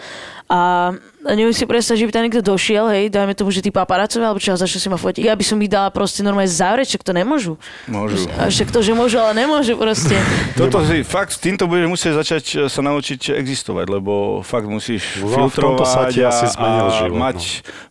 A 0.50 0.92
a 1.20 1.36
neviem 1.36 1.52
si 1.52 1.68
predstaviť, 1.68 2.00
že 2.00 2.08
by 2.08 2.14
tam 2.16 2.24
niekto 2.24 2.40
došiel, 2.40 2.88
hej, 2.96 3.12
dajme 3.12 3.36
tomu, 3.36 3.52
že 3.52 3.60
tí 3.60 3.76
paparacovia, 3.76 4.32
alebo 4.32 4.40
čo, 4.40 4.56
začne 4.56 4.80
si 4.80 4.88
ma 4.88 4.96
fotiť. 4.96 5.28
Ja 5.28 5.36
by 5.36 5.44
som 5.44 5.60
ich 5.60 5.68
dala 5.68 5.92
proste 5.92 6.24
normálne 6.24 6.48
zavrieť, 6.48 6.96
však 6.96 7.04
to 7.04 7.12
nemôžu. 7.12 7.54
Môžu. 7.92 8.24
A 8.40 8.48
však 8.48 8.72
to, 8.72 8.80
že 8.80 8.96
môžu, 8.96 9.20
ale 9.20 9.36
nemôžu 9.36 9.76
proste. 9.76 10.16
Toto 10.60 10.80
si, 10.88 11.04
fakt, 11.04 11.36
s 11.36 11.44
týmto 11.44 11.68
budeš 11.68 11.92
musieť 11.92 12.14
začať 12.24 12.44
e, 12.56 12.58
sa 12.72 12.80
naučiť 12.80 13.36
existovať, 13.36 13.86
lebo 13.92 14.40
fakt 14.48 14.72
musíš 14.72 15.20
No, 15.20 15.52
filtrovať 15.52 16.24
a, 16.24 16.32
asi 16.32 16.46
zmenil 16.56 16.88
a 16.88 16.92
život, 16.96 17.12
no. 17.12 17.20
mať, 17.20 17.40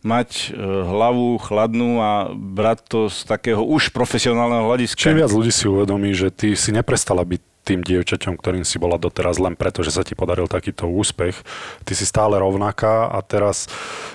mať 0.01 0.30
e, 0.32 0.45
hlavu 0.89 1.28
chladnú 1.45 2.01
a 2.01 2.32
brať 2.32 2.78
to 2.89 3.01
z 3.12 3.28
takého 3.28 3.61
už 3.61 3.93
profesionálneho 3.93 4.64
hľadiska. 4.64 4.97
Čím 4.97 5.20
viac 5.20 5.28
ľudí 5.28 5.53
si 5.53 5.68
uvedomí, 5.68 6.16
že 6.16 6.32
ty 6.32 6.57
si 6.57 6.72
neprestala 6.72 7.28
byť 7.28 7.57
tým 7.68 7.84
dievčaťom, 7.84 8.40
ktorým 8.40 8.64
si 8.64 8.80
bola 8.80 8.96
doteraz 8.96 9.36
len 9.36 9.52
preto, 9.52 9.84
že 9.84 9.92
sa 9.92 10.00
ti 10.00 10.16
podaril 10.16 10.48
takýto 10.48 10.88
úspech. 10.88 11.36
Ty 11.84 11.92
si 11.92 12.08
stále 12.08 12.40
rovnaká 12.40 13.12
a 13.12 13.20
teraz 13.20 13.68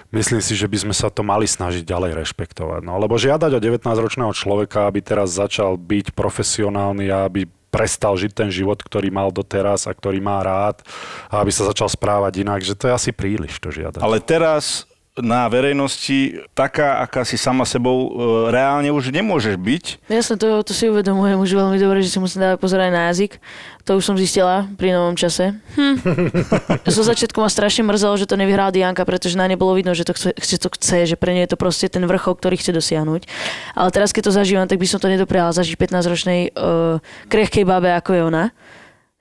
myslím 0.10 0.42
si, 0.42 0.58
že 0.58 0.66
by 0.66 0.90
sme 0.90 0.96
sa 0.98 1.14
to 1.14 1.22
mali 1.22 1.46
snažiť 1.46 1.86
ďalej 1.86 2.18
rešpektovať. 2.26 2.82
No, 2.82 2.98
lebo 2.98 3.22
žiadať 3.22 3.54
od 3.54 3.62
19-ročného 3.62 4.34
človeka, 4.34 4.90
aby 4.90 5.06
teraz 5.06 5.38
začal 5.38 5.78
byť 5.78 6.18
profesionálny 6.18 7.14
a 7.14 7.30
aby 7.30 7.46
prestal 7.74 8.14
žiť 8.14 8.32
ten 8.38 8.50
život, 8.54 8.78
ktorý 8.78 9.10
mal 9.10 9.34
doteraz 9.34 9.90
a 9.90 9.98
ktorý 9.98 10.22
má 10.22 10.46
rád 10.46 10.86
a 11.30 11.42
aby 11.42 11.50
sa 11.50 11.66
začal 11.66 11.90
správať 11.90 12.46
inak, 12.46 12.62
že 12.62 12.78
to 12.78 12.86
je 12.90 12.94
asi 12.94 13.10
príliš 13.10 13.58
to 13.58 13.74
žiadať. 13.74 13.98
Ale 13.98 14.22
teraz 14.22 14.86
na 15.14 15.46
verejnosti 15.46 16.42
taká, 16.58 16.98
aká 17.06 17.22
si 17.22 17.38
sama 17.38 17.70
sebou 17.70 18.10
e, 18.10 18.10
reálne 18.50 18.90
už 18.90 19.14
nemôžeš 19.14 19.62
byť. 19.62 19.86
Jasne, 20.10 20.42
to, 20.42 20.66
to 20.66 20.74
si 20.74 20.90
uvedomujem 20.90 21.38
už 21.38 21.54
veľmi 21.54 21.78
dobre, 21.78 22.02
že 22.02 22.10
si 22.10 22.18
musím 22.18 22.42
dávať 22.42 22.58
pozor 22.58 22.82
aj 22.82 22.90
na 22.90 23.14
jazyk. 23.14 23.38
To 23.86 24.02
už 24.02 24.10
som 24.10 24.18
zistila 24.18 24.66
pri 24.74 24.98
novom 24.98 25.14
čase. 25.14 25.54
Hm. 25.78 26.02
Zo 26.98 27.06
začiatku 27.06 27.38
ma 27.38 27.46
strašne 27.46 27.86
mrzelo, 27.86 28.18
že 28.18 28.26
to 28.26 28.42
nevyhrala 28.42 28.74
Dianka, 28.74 29.06
pretože 29.06 29.38
na 29.38 29.46
ne 29.46 29.54
bolo 29.54 29.78
vidno, 29.78 29.94
že 29.94 30.02
to 30.02 30.18
chce, 30.18 30.34
chce, 30.34 30.58
to 30.58 30.74
chce, 30.74 31.14
že 31.14 31.16
pre 31.20 31.38
ňu 31.38 31.46
je 31.46 31.52
to 31.54 31.62
proste 31.62 31.94
ten 31.94 32.02
vrchol, 32.02 32.34
ktorý 32.34 32.58
chce 32.58 32.74
dosiahnuť. 32.74 33.30
Ale 33.78 33.90
teraz, 33.94 34.18
keď 34.18 34.34
to 34.34 34.34
zažívam, 34.34 34.66
tak 34.66 34.82
by 34.82 34.90
som 34.90 34.98
to 34.98 35.14
nedopriala 35.14 35.54
zažiť 35.54 35.78
15-ročnej 35.78 36.58
uh, 36.58 36.98
krehkej 37.30 37.70
babe, 37.70 37.94
ako 37.94 38.10
je 38.18 38.22
ona. 38.26 38.44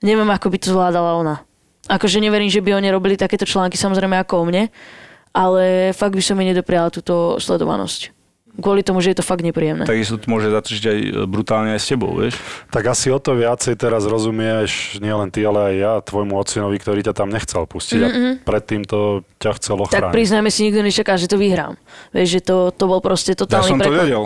Neviem, 0.01 0.29
ako 0.33 0.49
by 0.49 0.57
to 0.57 0.73
zvládala 0.73 1.21
ona. 1.21 1.35
Akože 1.85 2.23
neverím, 2.23 2.47
že 2.47 2.63
by 2.63 2.79
oni 2.79 2.89
robili 2.89 3.19
takéto 3.19 3.43
články 3.43 3.75
samozrejme 3.75 4.15
ako 4.23 4.33
o 4.41 4.43
mne, 4.47 4.63
ale 5.33 5.91
fakt 5.97 6.13
by 6.15 6.23
som 6.23 6.37
mi 6.37 6.45
nedopriala 6.45 6.93
túto 6.93 7.41
sledovanosť. 7.41 8.22
Kvôli 8.53 8.85
tomu, 8.85 9.01
že 9.01 9.09
je 9.09 9.17
to 9.17 9.25
fakt 9.25 9.41
nepríjemné. 9.41 9.81
Takisto 9.81 10.21
to 10.21 10.29
môže 10.29 10.45
zatržiť 10.47 10.83
aj 10.85 10.97
e, 10.99 11.09
brutálne 11.25 11.73
aj 11.73 11.81
s 11.81 11.87
tebou, 11.89 12.13
vieš. 12.13 12.37
Tak 12.69 12.85
asi 12.85 13.09
o 13.09 13.17
to 13.17 13.33
viacej 13.33 13.73
teraz 13.73 14.05
rozumieš, 14.05 15.01
nielen 15.01 15.33
ty, 15.33 15.41
ale 15.41 15.73
aj 15.73 15.75
ja, 15.75 15.93
tvojmu 15.99 16.37
ocinovi, 16.37 16.77
ktorý 16.77 17.01
ťa 17.01 17.13
tam 17.13 17.33
nechcel 17.33 17.65
pustiť 17.65 17.99
a 17.99 18.07
predtým 18.45 18.85
to 18.85 19.25
ťa 19.41 19.51
chcel 19.57 19.75
Tak 19.81 19.83
ochrániť. 20.05 20.13
priznajme 20.13 20.49
si, 20.49 20.69
nikto 20.69 20.81
nečaká, 20.81 21.17
že 21.17 21.25
to 21.25 21.35
vyhrám. 21.35 21.73
Vieš, 22.13 22.27
že 22.29 22.39
to, 22.45 22.69
to 22.69 22.83
bol 22.85 23.01
proste 23.01 23.33
Ja 23.33 23.41
totálny 23.41 23.69
som 23.73 23.77
to 23.77 23.89
preklad. 23.89 24.05
vedel. 24.05 24.23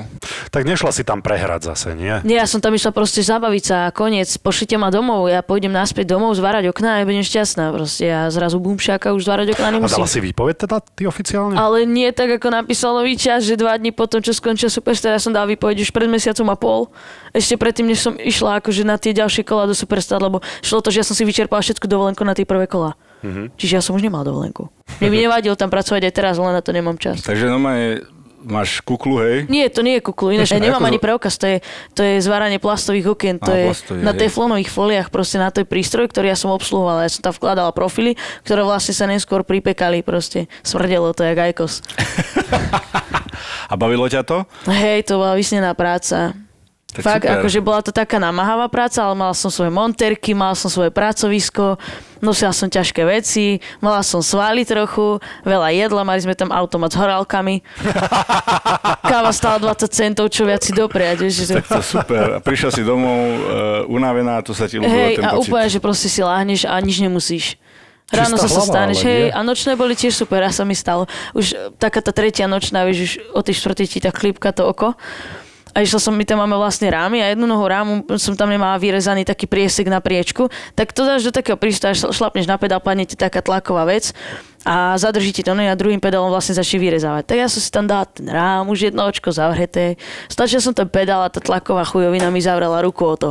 Tak 0.52 0.62
nešla 0.64 0.92
si 0.92 1.04
tam 1.08 1.24
prehrať 1.24 1.62
zase, 1.72 1.96
nie? 1.96 2.20
Nie, 2.24 2.44
ja 2.44 2.48
som 2.48 2.60
tam 2.60 2.76
išla 2.76 2.92
proste 2.92 3.24
zabaviť 3.24 3.64
sa 3.64 3.78
a 3.88 3.96
koniec, 3.96 4.28
pošlite 4.38 4.76
ma 4.76 4.92
domov, 4.92 5.28
ja 5.28 5.40
pôjdem 5.40 5.72
naspäť 5.72 6.12
domov, 6.12 6.36
zvárať 6.36 6.68
okná 6.68 7.00
a 7.00 7.02
ja 7.02 7.06
budem 7.08 7.24
šťastná. 7.24 7.72
Proste 7.72 8.04
ja 8.06 8.28
zrazu 8.28 8.60
bumšáka 8.60 9.16
už 9.16 9.24
zvárať 9.24 9.56
okná 9.56 9.68
A 9.68 9.74
nemusím. 9.74 9.96
dala 9.98 10.08
si 10.08 10.20
výpoveď 10.20 10.56
teda 10.68 10.78
ty 10.84 11.04
oficiálne? 11.04 11.56
Ale 11.56 11.84
nie 11.84 12.12
tak, 12.12 12.38
ako 12.38 12.52
napísal 12.52 12.92
nový 12.94 13.16
čas, 13.16 13.42
že 13.42 13.56
dva 13.56 13.72
dní 13.74 13.90
potom, 13.90 14.17
čo 14.22 14.34
skončil 14.36 14.72
Superstar, 14.72 15.16
ja 15.16 15.22
som 15.22 15.36
dal 15.36 15.48
výpoveď 15.50 15.84
už 15.84 15.90
pred 15.92 16.08
mesiacom 16.08 16.48
a 16.52 16.58
pol. 16.58 16.82
Ešte 17.32 17.56
predtým, 17.56 17.88
než 17.90 18.04
som 18.04 18.14
išla 18.18 18.62
akože 18.64 18.84
na 18.88 18.96
tie 18.98 19.14
ďalšie 19.14 19.44
kola 19.46 19.70
do 19.70 19.76
Superstar, 19.76 20.22
lebo 20.22 20.44
šlo 20.62 20.82
to, 20.82 20.90
že 20.94 21.02
ja 21.02 21.06
som 21.08 21.14
si 21.14 21.24
vyčerpala 21.24 21.62
všetku 21.62 21.86
dovolenku 21.86 22.22
na 22.26 22.34
tie 22.34 22.46
prvé 22.46 22.66
kola. 22.66 22.98
Mm-hmm. 23.26 23.58
Čiže 23.58 23.74
ja 23.78 23.82
som 23.82 23.98
už 23.98 24.06
nemal 24.06 24.22
dovolenku. 24.22 24.70
Mne 25.02 25.10
by 25.10 25.18
nevadilo 25.30 25.56
tam 25.58 25.74
pracovať 25.74 26.10
aj 26.10 26.14
teraz, 26.14 26.36
len 26.38 26.54
na 26.54 26.62
to 26.62 26.70
nemám 26.70 26.98
čas. 27.02 27.26
Takže 27.26 27.50
normálne 27.50 28.06
máš 28.48 28.80
kuklu, 28.82 29.20
hej. 29.20 29.46
Nie, 29.52 29.68
to 29.68 29.84
nie 29.84 30.00
je 30.00 30.08
kuklu, 30.08 30.32
ináč 30.32 30.56
ja 30.56 30.64
nemám 30.64 30.82
ani 30.88 30.98
preukaz, 30.98 31.36
to 31.36 31.46
je, 31.46 31.58
to 31.92 32.02
je 32.02 32.24
zváranie 32.24 32.58
plastových 32.58 33.12
okien, 33.12 33.36
to 33.38 33.52
Á, 33.52 33.56
je 33.60 33.66
plastový, 33.70 34.00
na 34.02 34.16
hej. 34.16 34.20
teflonových 34.26 34.72
foliách, 34.72 35.08
proste 35.12 35.38
na 35.38 35.52
to 35.52 35.62
je 35.62 35.68
prístroj, 35.68 36.08
ktorý 36.08 36.32
ja 36.32 36.38
som 36.40 36.56
obsluhovala, 36.56 37.06
ja 37.06 37.12
som 37.12 37.28
tam 37.28 37.36
vkladala 37.36 37.76
profily, 37.76 38.16
ktoré 38.48 38.64
vlastne 38.64 38.96
sa 38.96 39.06
neskôr 39.06 39.44
pripekali, 39.44 40.00
proste 40.02 40.48
smrdelo 40.64 41.12
to 41.12 41.28
jak 41.28 41.38
ajkos. 41.38 41.84
A 43.72 43.76
bavilo 43.76 44.08
ťa 44.08 44.24
to? 44.24 44.48
Hej, 44.72 45.12
to 45.12 45.20
bola 45.20 45.36
vysnená 45.36 45.76
práca. 45.76 46.47
Tak 46.98 47.06
Fakt, 47.06 47.26
super. 47.30 47.38
akože 47.38 47.60
bola 47.62 47.82
to 47.86 47.94
taká 47.94 48.18
namáhavá 48.18 48.66
práca, 48.68 49.06
ale 49.06 49.14
mala 49.14 49.38
som 49.38 49.54
svoje 49.54 49.70
monterky, 49.70 50.34
mala 50.34 50.58
som 50.58 50.66
svoje 50.66 50.90
pracovisko, 50.90 51.78
nosila 52.18 52.50
som 52.50 52.66
ťažké 52.66 53.06
veci, 53.06 53.62
mala 53.78 54.02
som 54.02 54.26
svaly 54.26 54.66
trochu, 54.66 55.22
veľa 55.46 55.70
jedla, 55.78 56.02
mali 56.02 56.18
sme 56.18 56.34
tam 56.34 56.50
automat 56.50 56.90
s 56.90 56.98
horálkami. 56.98 57.62
Káva 59.10 59.30
stála 59.30 59.62
20 59.62 59.88
centov, 59.94 60.34
čo 60.34 60.44
viac 60.44 60.66
si 60.66 60.74
dopriať. 60.74 61.16
vieš, 61.22 61.34
že- 61.46 61.62
Tak 61.62 61.70
to 61.70 61.82
super. 61.86 62.26
A 62.38 62.40
prišla 62.42 62.70
si 62.74 62.82
domov 62.82 63.14
uh, 63.14 63.38
unavená, 63.88 64.42
to 64.42 64.58
sa 64.58 64.66
ti 64.66 64.82
ľúbilo, 64.82 64.90
Hej, 64.92 65.22
ten 65.22 65.26
a 65.26 65.38
pocit. 65.38 65.50
úplne, 65.50 65.68
že 65.70 65.80
proste 65.80 66.08
si 66.10 66.22
láhneš 66.26 66.66
a 66.66 66.76
nič 66.82 66.98
nemusíš. 66.98 67.62
Ráno 68.08 68.40
Čistá 68.40 68.48
sa 68.48 68.48
sa 68.48 68.56
hlava, 68.64 68.72
staneš, 68.72 69.00
hej, 69.04 69.24
a 69.36 69.40
nočné 69.44 69.76
boli 69.76 69.92
tiež 69.92 70.16
super, 70.16 70.40
a 70.40 70.48
sa 70.48 70.64
mi 70.64 70.72
stalo. 70.72 71.12
Už 71.36 71.52
e, 71.52 71.76
taká 71.76 72.00
tá 72.00 72.16
tretia 72.16 72.48
nočná, 72.48 72.88
vieš, 72.88 73.00
už 73.04 73.12
o 73.36 73.44
tej 73.44 73.60
štvrtej 73.60 73.88
ti 73.92 74.00
tak 74.00 74.16
chlípka 74.16 74.56
to 74.56 74.64
oko. 74.64 74.96
A 75.78 75.86
išla 75.86 76.02
som, 76.02 76.18
my 76.18 76.26
tam 76.26 76.42
máme 76.42 76.58
vlastne 76.58 76.90
rámy 76.90 77.22
a 77.22 77.30
jednu 77.30 77.46
nohu 77.46 77.62
rámu 77.70 78.02
som 78.18 78.34
tam 78.34 78.50
nemala 78.50 78.82
vyrezaný 78.82 79.22
taký 79.22 79.46
priesek 79.46 79.86
na 79.86 80.02
priečku, 80.02 80.50
tak 80.74 80.90
to 80.90 81.06
dáš 81.06 81.30
do 81.30 81.30
takého 81.30 81.54
prístroja, 81.54 81.94
šl- 81.94 82.18
šlapneš 82.18 82.50
na 82.50 82.58
pedál, 82.58 82.82
padne 82.82 83.06
ti 83.06 83.14
taká 83.14 83.46
tlaková 83.46 83.86
vec 83.86 84.10
a 84.68 85.00
zadrží 85.00 85.32
ti 85.32 85.48
to, 85.48 85.56
no 85.56 85.64
a 85.64 85.80
druhým 85.80 86.04
pedálom 86.04 86.28
vlastne 86.28 86.52
začne 86.52 86.84
vyrezávať. 86.84 87.24
Tak 87.24 87.38
ja 87.40 87.48
som 87.48 87.64
si 87.64 87.72
tam 87.72 87.88
dala 87.88 88.04
ten 88.04 88.28
rám, 88.28 88.68
už 88.68 88.92
jedno 88.92 89.08
očko 89.08 89.32
zavreté, 89.32 89.96
stačil 90.28 90.60
som 90.60 90.76
ten 90.76 90.92
pedál 90.92 91.24
a 91.24 91.32
tá 91.32 91.40
tlaková 91.40 91.88
chujovina 91.88 92.28
mi 92.28 92.44
zavrela 92.44 92.84
ruku 92.84 93.08
o 93.08 93.16
to. 93.16 93.30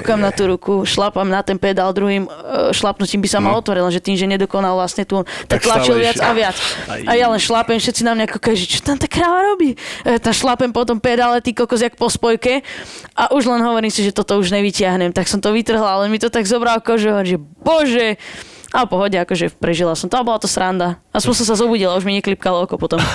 Kúkam 0.00 0.24
na 0.24 0.32
tú 0.32 0.48
ruku, 0.48 0.88
šlapám 0.88 1.28
na 1.28 1.44
ten 1.44 1.60
pedál, 1.60 1.92
druhým 1.92 2.24
e, 2.24 2.72
šlapnutím 2.72 3.20
by 3.20 3.28
sa 3.28 3.44
mal 3.44 3.60
otvoril, 3.60 3.84
lenže 3.84 4.00
tým, 4.00 4.16
že 4.16 4.24
nedokonal 4.24 4.72
vlastne 4.80 5.04
tu, 5.04 5.20
tak, 5.44 5.60
Tak 5.60 5.68
tlačil 5.68 6.00
viac 6.00 6.16
a 6.24 6.32
viac. 6.32 6.56
Aj. 6.88 7.00
A 7.04 7.12
ja 7.12 7.28
len 7.28 7.36
šlapem, 7.36 7.76
všetci 7.76 8.00
na 8.00 8.16
mňa 8.16 8.26
kúkajú, 8.32 8.56
že 8.56 8.66
čo 8.66 8.80
tam 8.80 8.96
tá 8.96 9.04
kráva 9.04 9.44
robí? 9.52 9.76
E, 10.08 10.16
tá 10.16 10.32
šlapem 10.32 10.72
po 10.72 10.88
tom 10.88 10.96
pedále, 10.96 11.44
ty 11.44 11.52
kokos, 11.52 11.84
jak 11.84 11.92
po 12.00 12.08
spojke 12.08 12.64
a 13.12 13.36
už 13.36 13.44
len 13.52 13.60
hovorím 13.60 13.92
si, 13.92 14.00
že 14.00 14.16
toto 14.16 14.40
už 14.40 14.48
nevyťahnem. 14.48 15.12
Tak 15.12 15.28
som 15.28 15.44
to 15.44 15.52
vytrhla, 15.52 16.00
ale 16.00 16.08
mi 16.08 16.16
to 16.16 16.32
tak 16.32 16.48
zobral 16.48 16.80
kože, 16.80 17.12
že 17.28 17.36
bože, 17.36 18.16
a 18.74 18.82
v 18.82 18.90
pohode, 18.90 19.14
akože 19.14 19.54
prežila 19.54 19.94
som 19.94 20.10
to 20.10 20.18
a 20.18 20.26
bola 20.26 20.42
to 20.42 20.50
sranda. 20.50 20.98
Aspoň 21.14 21.32
som 21.38 21.46
sa 21.46 21.54
zobudila, 21.54 21.94
už 21.94 22.02
mi 22.02 22.18
neklipkalo 22.18 22.66
oko 22.66 22.74
potom. 22.74 22.98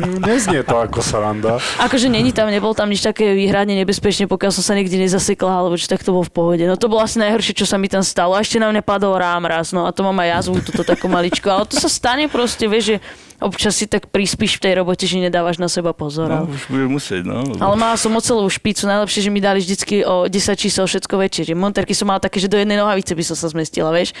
Neznie 0.00 0.64
to 0.64 0.76
ako 0.76 1.00
sranda. 1.00 1.60
Akože 1.80 2.08
není 2.08 2.32
tam, 2.32 2.48
nebol 2.48 2.72
tam 2.76 2.88
nič 2.88 3.00
také 3.00 3.32
výhradne 3.32 3.76
nebezpečné, 3.80 4.28
pokiaľ 4.28 4.52
som 4.52 4.64
sa 4.64 4.72
nikdy 4.76 4.96
nezasekla, 5.04 5.64
alebo 5.64 5.76
čo 5.76 5.88
tak 5.88 6.04
to 6.04 6.12
bolo 6.12 6.24
v 6.24 6.32
pohode. 6.32 6.64
No 6.68 6.76
to 6.76 6.88
bolo 6.88 7.00
asi 7.00 7.16
najhoršie, 7.20 7.56
čo 7.56 7.68
sa 7.68 7.80
mi 7.80 7.88
tam 7.88 8.04
stalo. 8.04 8.36
A 8.36 8.44
ešte 8.44 8.60
na 8.60 8.68
mňa 8.68 8.84
padol 8.84 9.16
rám 9.16 9.48
raz, 9.48 9.72
no 9.72 9.88
a 9.88 9.92
to 9.92 10.04
mám 10.04 10.16
aj 10.20 10.40
jazvu, 10.40 10.60
túto 10.64 10.84
takú 10.84 11.08
maličku. 11.08 11.48
Ale 11.48 11.64
to 11.64 11.80
sa 11.80 11.88
stane 11.88 12.28
proste, 12.28 12.68
vieš, 12.68 12.84
že 12.92 12.96
občas 13.40 13.76
si 13.76 13.84
tak 13.84 14.08
prispíš 14.08 14.56
v 14.58 14.62
tej 14.68 14.72
robote, 14.80 15.04
že 15.04 15.20
nedávaš 15.20 15.60
na 15.60 15.68
seba 15.68 15.92
pozor. 15.92 16.28
No, 16.28 16.48
už 16.48 16.68
budeš 16.72 16.88
musieť, 16.88 17.22
no. 17.28 17.44
ale 17.60 17.74
mala 17.76 17.96
som 18.00 18.12
ocelovú 18.16 18.48
špicu, 18.48 18.88
najlepšie, 18.88 19.28
že 19.28 19.30
mi 19.30 19.40
dali 19.44 19.60
vždycky 19.60 20.02
o 20.02 20.24
10 20.26 20.32
čísel 20.56 20.84
všetko 20.88 21.14
väčšie. 21.20 21.52
Že 21.52 21.54
monterky 21.54 21.92
som 21.92 22.08
mala 22.08 22.20
také, 22.20 22.40
že 22.40 22.48
do 22.48 22.56
jednej 22.56 22.80
nohavice 22.80 23.12
by 23.12 23.24
som 23.24 23.36
sa 23.36 23.52
zmestila, 23.52 23.92
vieš. 23.92 24.16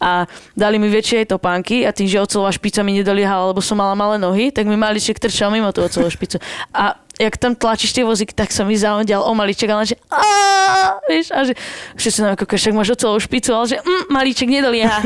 A 0.00 0.24
dali 0.56 0.80
mi 0.80 0.88
väčšie 0.88 1.28
topánky 1.28 1.84
a 1.84 1.92
tým, 1.92 2.08
že 2.08 2.20
ocelová 2.20 2.50
špica 2.50 2.80
mi 2.80 2.96
nedoliehala, 2.96 3.52
lebo 3.52 3.60
som 3.60 3.76
mala 3.76 3.92
malé 3.92 4.16
nohy, 4.16 4.48
tak 4.48 4.64
mi 4.64 4.74
maliček 4.80 5.20
trčal 5.20 5.52
mimo 5.52 5.68
tú 5.70 5.84
ocelovú 5.84 6.08
špicu. 6.10 6.40
A 6.72 7.03
jak 7.16 7.34
tam 7.36 7.52
tlačíš 7.52 7.90
tie 7.90 8.02
vozíky, 8.02 8.30
tak 8.30 8.50
som 8.50 8.64
mi 8.64 8.74
zaondial 8.74 9.20
o 9.20 9.32
maliček, 9.32 9.66
ale 9.66 9.84
že 9.84 9.96
"Á", 10.08 10.98
vieš, 11.04 11.30
a 11.30 11.42
že 11.42 11.54
všetci 11.94 12.18
mňa 12.20 12.36
kúkajú, 12.36 12.58
však 12.58 12.74
máš 12.74 12.90
ocelovú 12.92 13.18
špicu, 13.18 13.50
ale 13.50 13.66
že 13.66 13.76
mm, 13.78 14.04
malíček 14.08 14.48
nedolieha. 14.48 14.98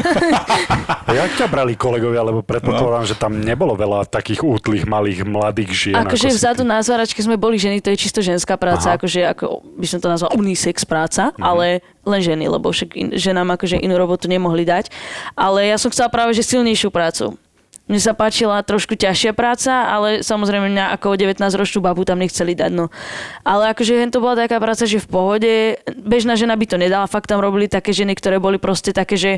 A 1.05 1.11
jak 1.19 1.31
ťa 1.37 1.47
brali 1.47 1.75
kolegovia, 1.75 2.21
lebo 2.21 2.41
predpokladám, 2.41 3.05
že 3.05 3.15
tam 3.15 3.37
nebolo 3.37 3.75
veľa 3.75 4.07
takých 4.07 4.41
útlých, 4.41 4.85
malých, 4.85 5.23
mladých 5.23 5.71
žien. 5.71 5.97
Akože 5.99 6.29
ako 6.29 6.37
vzadu 6.37 6.63
ty. 6.63 6.69
na 6.69 6.79
zváračke 6.81 7.21
sme 7.21 7.37
boli 7.37 7.57
ženy, 7.57 7.79
to 7.79 7.93
je 7.93 7.99
čisto 7.99 8.21
ženská 8.21 8.57
práca, 8.57 8.93
Aha. 8.93 8.97
akože 8.97 9.21
ako 9.29 9.45
by 9.77 9.87
som 9.87 9.99
to 9.99 10.09
nazval 10.09 10.33
unisex 10.33 10.83
práca, 10.83 11.31
Mhm. 11.35 11.43
ale 11.43 11.67
len 12.05 12.21
ženy, 12.21 12.49
lebo 12.49 12.73
však 12.73 12.91
in, 12.95 13.09
ženám 13.13 13.53
akože 13.53 13.77
inú 13.77 13.95
robotu 13.95 14.27
nemohli 14.27 14.65
dať. 14.65 14.89
Ale 15.35 15.69
ja 15.69 15.77
som 15.77 15.93
chcela 15.93 16.09
práve 16.09 16.33
že 16.33 16.41
silnejšiu 16.43 16.89
prácu. 16.89 17.37
Mne 17.89 18.01
sa 18.05 18.13
páčila 18.13 18.61
trošku 18.61 18.95
ťažšia 18.95 19.33
práca, 19.33 19.89
ale 19.89 20.21
samozrejme 20.21 20.69
mňa 20.69 20.93
ako 21.01 21.17
19-ročnú 21.17 21.81
babu 21.81 22.05
tam 22.05 22.21
nechceli 22.21 22.53
dať. 22.53 22.73
No. 22.77 22.93
Ale 23.43 23.73
akože 23.73 23.97
hen 23.97 24.13
to 24.13 24.21
bola 24.21 24.37
taká 24.37 24.61
práca, 24.61 24.85
že 24.85 25.01
v 25.01 25.09
pohode, 25.09 25.53
bežná 25.97 26.37
žena 26.37 26.53
by 26.53 26.67
to 26.69 26.77
nedala, 26.77 27.09
fakt 27.09 27.33
tam 27.33 27.41
robili 27.41 27.65
také 27.65 27.97
ženy, 27.97 28.13
ktoré 28.13 28.37
boli 28.37 28.61
proste 28.61 28.93
také, 28.93 29.17
že 29.17 29.33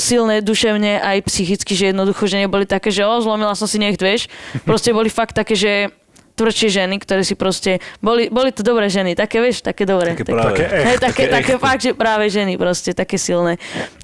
silné 0.00 0.42
duševne 0.42 0.98
aj 0.98 1.30
psychicky, 1.30 1.78
že 1.78 1.94
jednoducho, 1.94 2.26
že 2.26 2.42
neboli 2.42 2.66
také, 2.66 2.90
že 2.90 3.06
o, 3.06 3.22
zlomila 3.22 3.54
som 3.54 3.70
si 3.70 3.78
nech, 3.78 3.94
vieš. 4.00 4.26
Proste 4.66 4.90
boli 4.90 5.06
fakt 5.06 5.36
také, 5.36 5.54
že 5.54 5.94
tvrdšie 6.36 6.68
ženy, 6.68 7.00
ktoré 7.00 7.24
si 7.24 7.32
proste, 7.32 7.80
boli, 8.04 8.28
boli 8.28 8.52
to 8.52 8.60
dobré 8.60 8.92
ženy, 8.92 9.16
také, 9.16 9.40
vieš, 9.40 9.64
také 9.64 9.88
dobré. 9.88 10.12
Také 10.12 10.28
práve. 10.28 10.52
Také 10.52 10.64
echt, 10.68 10.86
Hej, 10.86 10.96
také, 11.00 11.22
také 11.26 11.32
také 11.32 11.52
echt. 11.56 11.64
fakt, 11.64 11.80
že 11.80 11.90
práve 11.96 12.24
ženy 12.28 12.52
proste, 12.60 12.92
také 12.92 13.16
silné. 13.16 13.56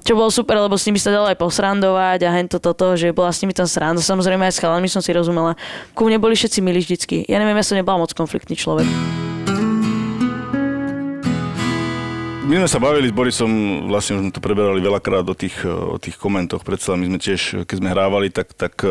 Čo 0.02 0.16
bolo 0.16 0.32
super, 0.32 0.56
lebo 0.58 0.74
s 0.74 0.88
nimi 0.88 0.98
sa 0.98 1.12
dalo 1.12 1.28
aj 1.28 1.38
posrandovať 1.38 2.24
a 2.26 2.30
hento 2.34 2.58
toto, 2.58 2.96
že 2.96 3.12
bola 3.12 3.30
s 3.30 3.44
nimi 3.44 3.52
tam 3.52 3.68
sranda. 3.68 4.00
Samozrejme 4.02 4.48
aj 4.48 4.56
s 4.56 4.62
chalami 4.64 4.88
som 4.88 5.04
si 5.04 5.12
rozumela. 5.12 5.54
Ku 5.92 6.08
mne 6.08 6.18
boli 6.18 6.34
všetci 6.34 6.58
milí 6.64 6.80
vždycky. 6.82 7.28
Ja 7.28 7.36
neviem, 7.38 7.54
ja 7.54 7.62
som 7.62 7.76
nebola 7.78 8.02
moc 8.02 8.10
konfliktný 8.16 8.56
človek. 8.58 8.88
My 12.42 12.58
sme 12.58 12.66
sa 12.66 12.82
bavili 12.82 13.06
s 13.06 13.14
Borisom, 13.14 13.52
vlastne 13.86 14.18
už 14.18 14.22
sme 14.26 14.34
to 14.34 14.42
preberali 14.42 14.82
veľakrát 14.82 15.22
o 15.22 15.30
tých, 15.30 15.62
o 15.62 15.94
tých 16.02 16.18
komentoch. 16.18 16.66
Predsa 16.66 16.98
my 16.98 17.06
sme 17.06 17.18
tiež, 17.22 17.62
keď 17.70 17.76
sme 17.78 17.94
hrávali, 17.94 18.34
tak, 18.34 18.50
tak 18.58 18.82
eh, 18.82 18.90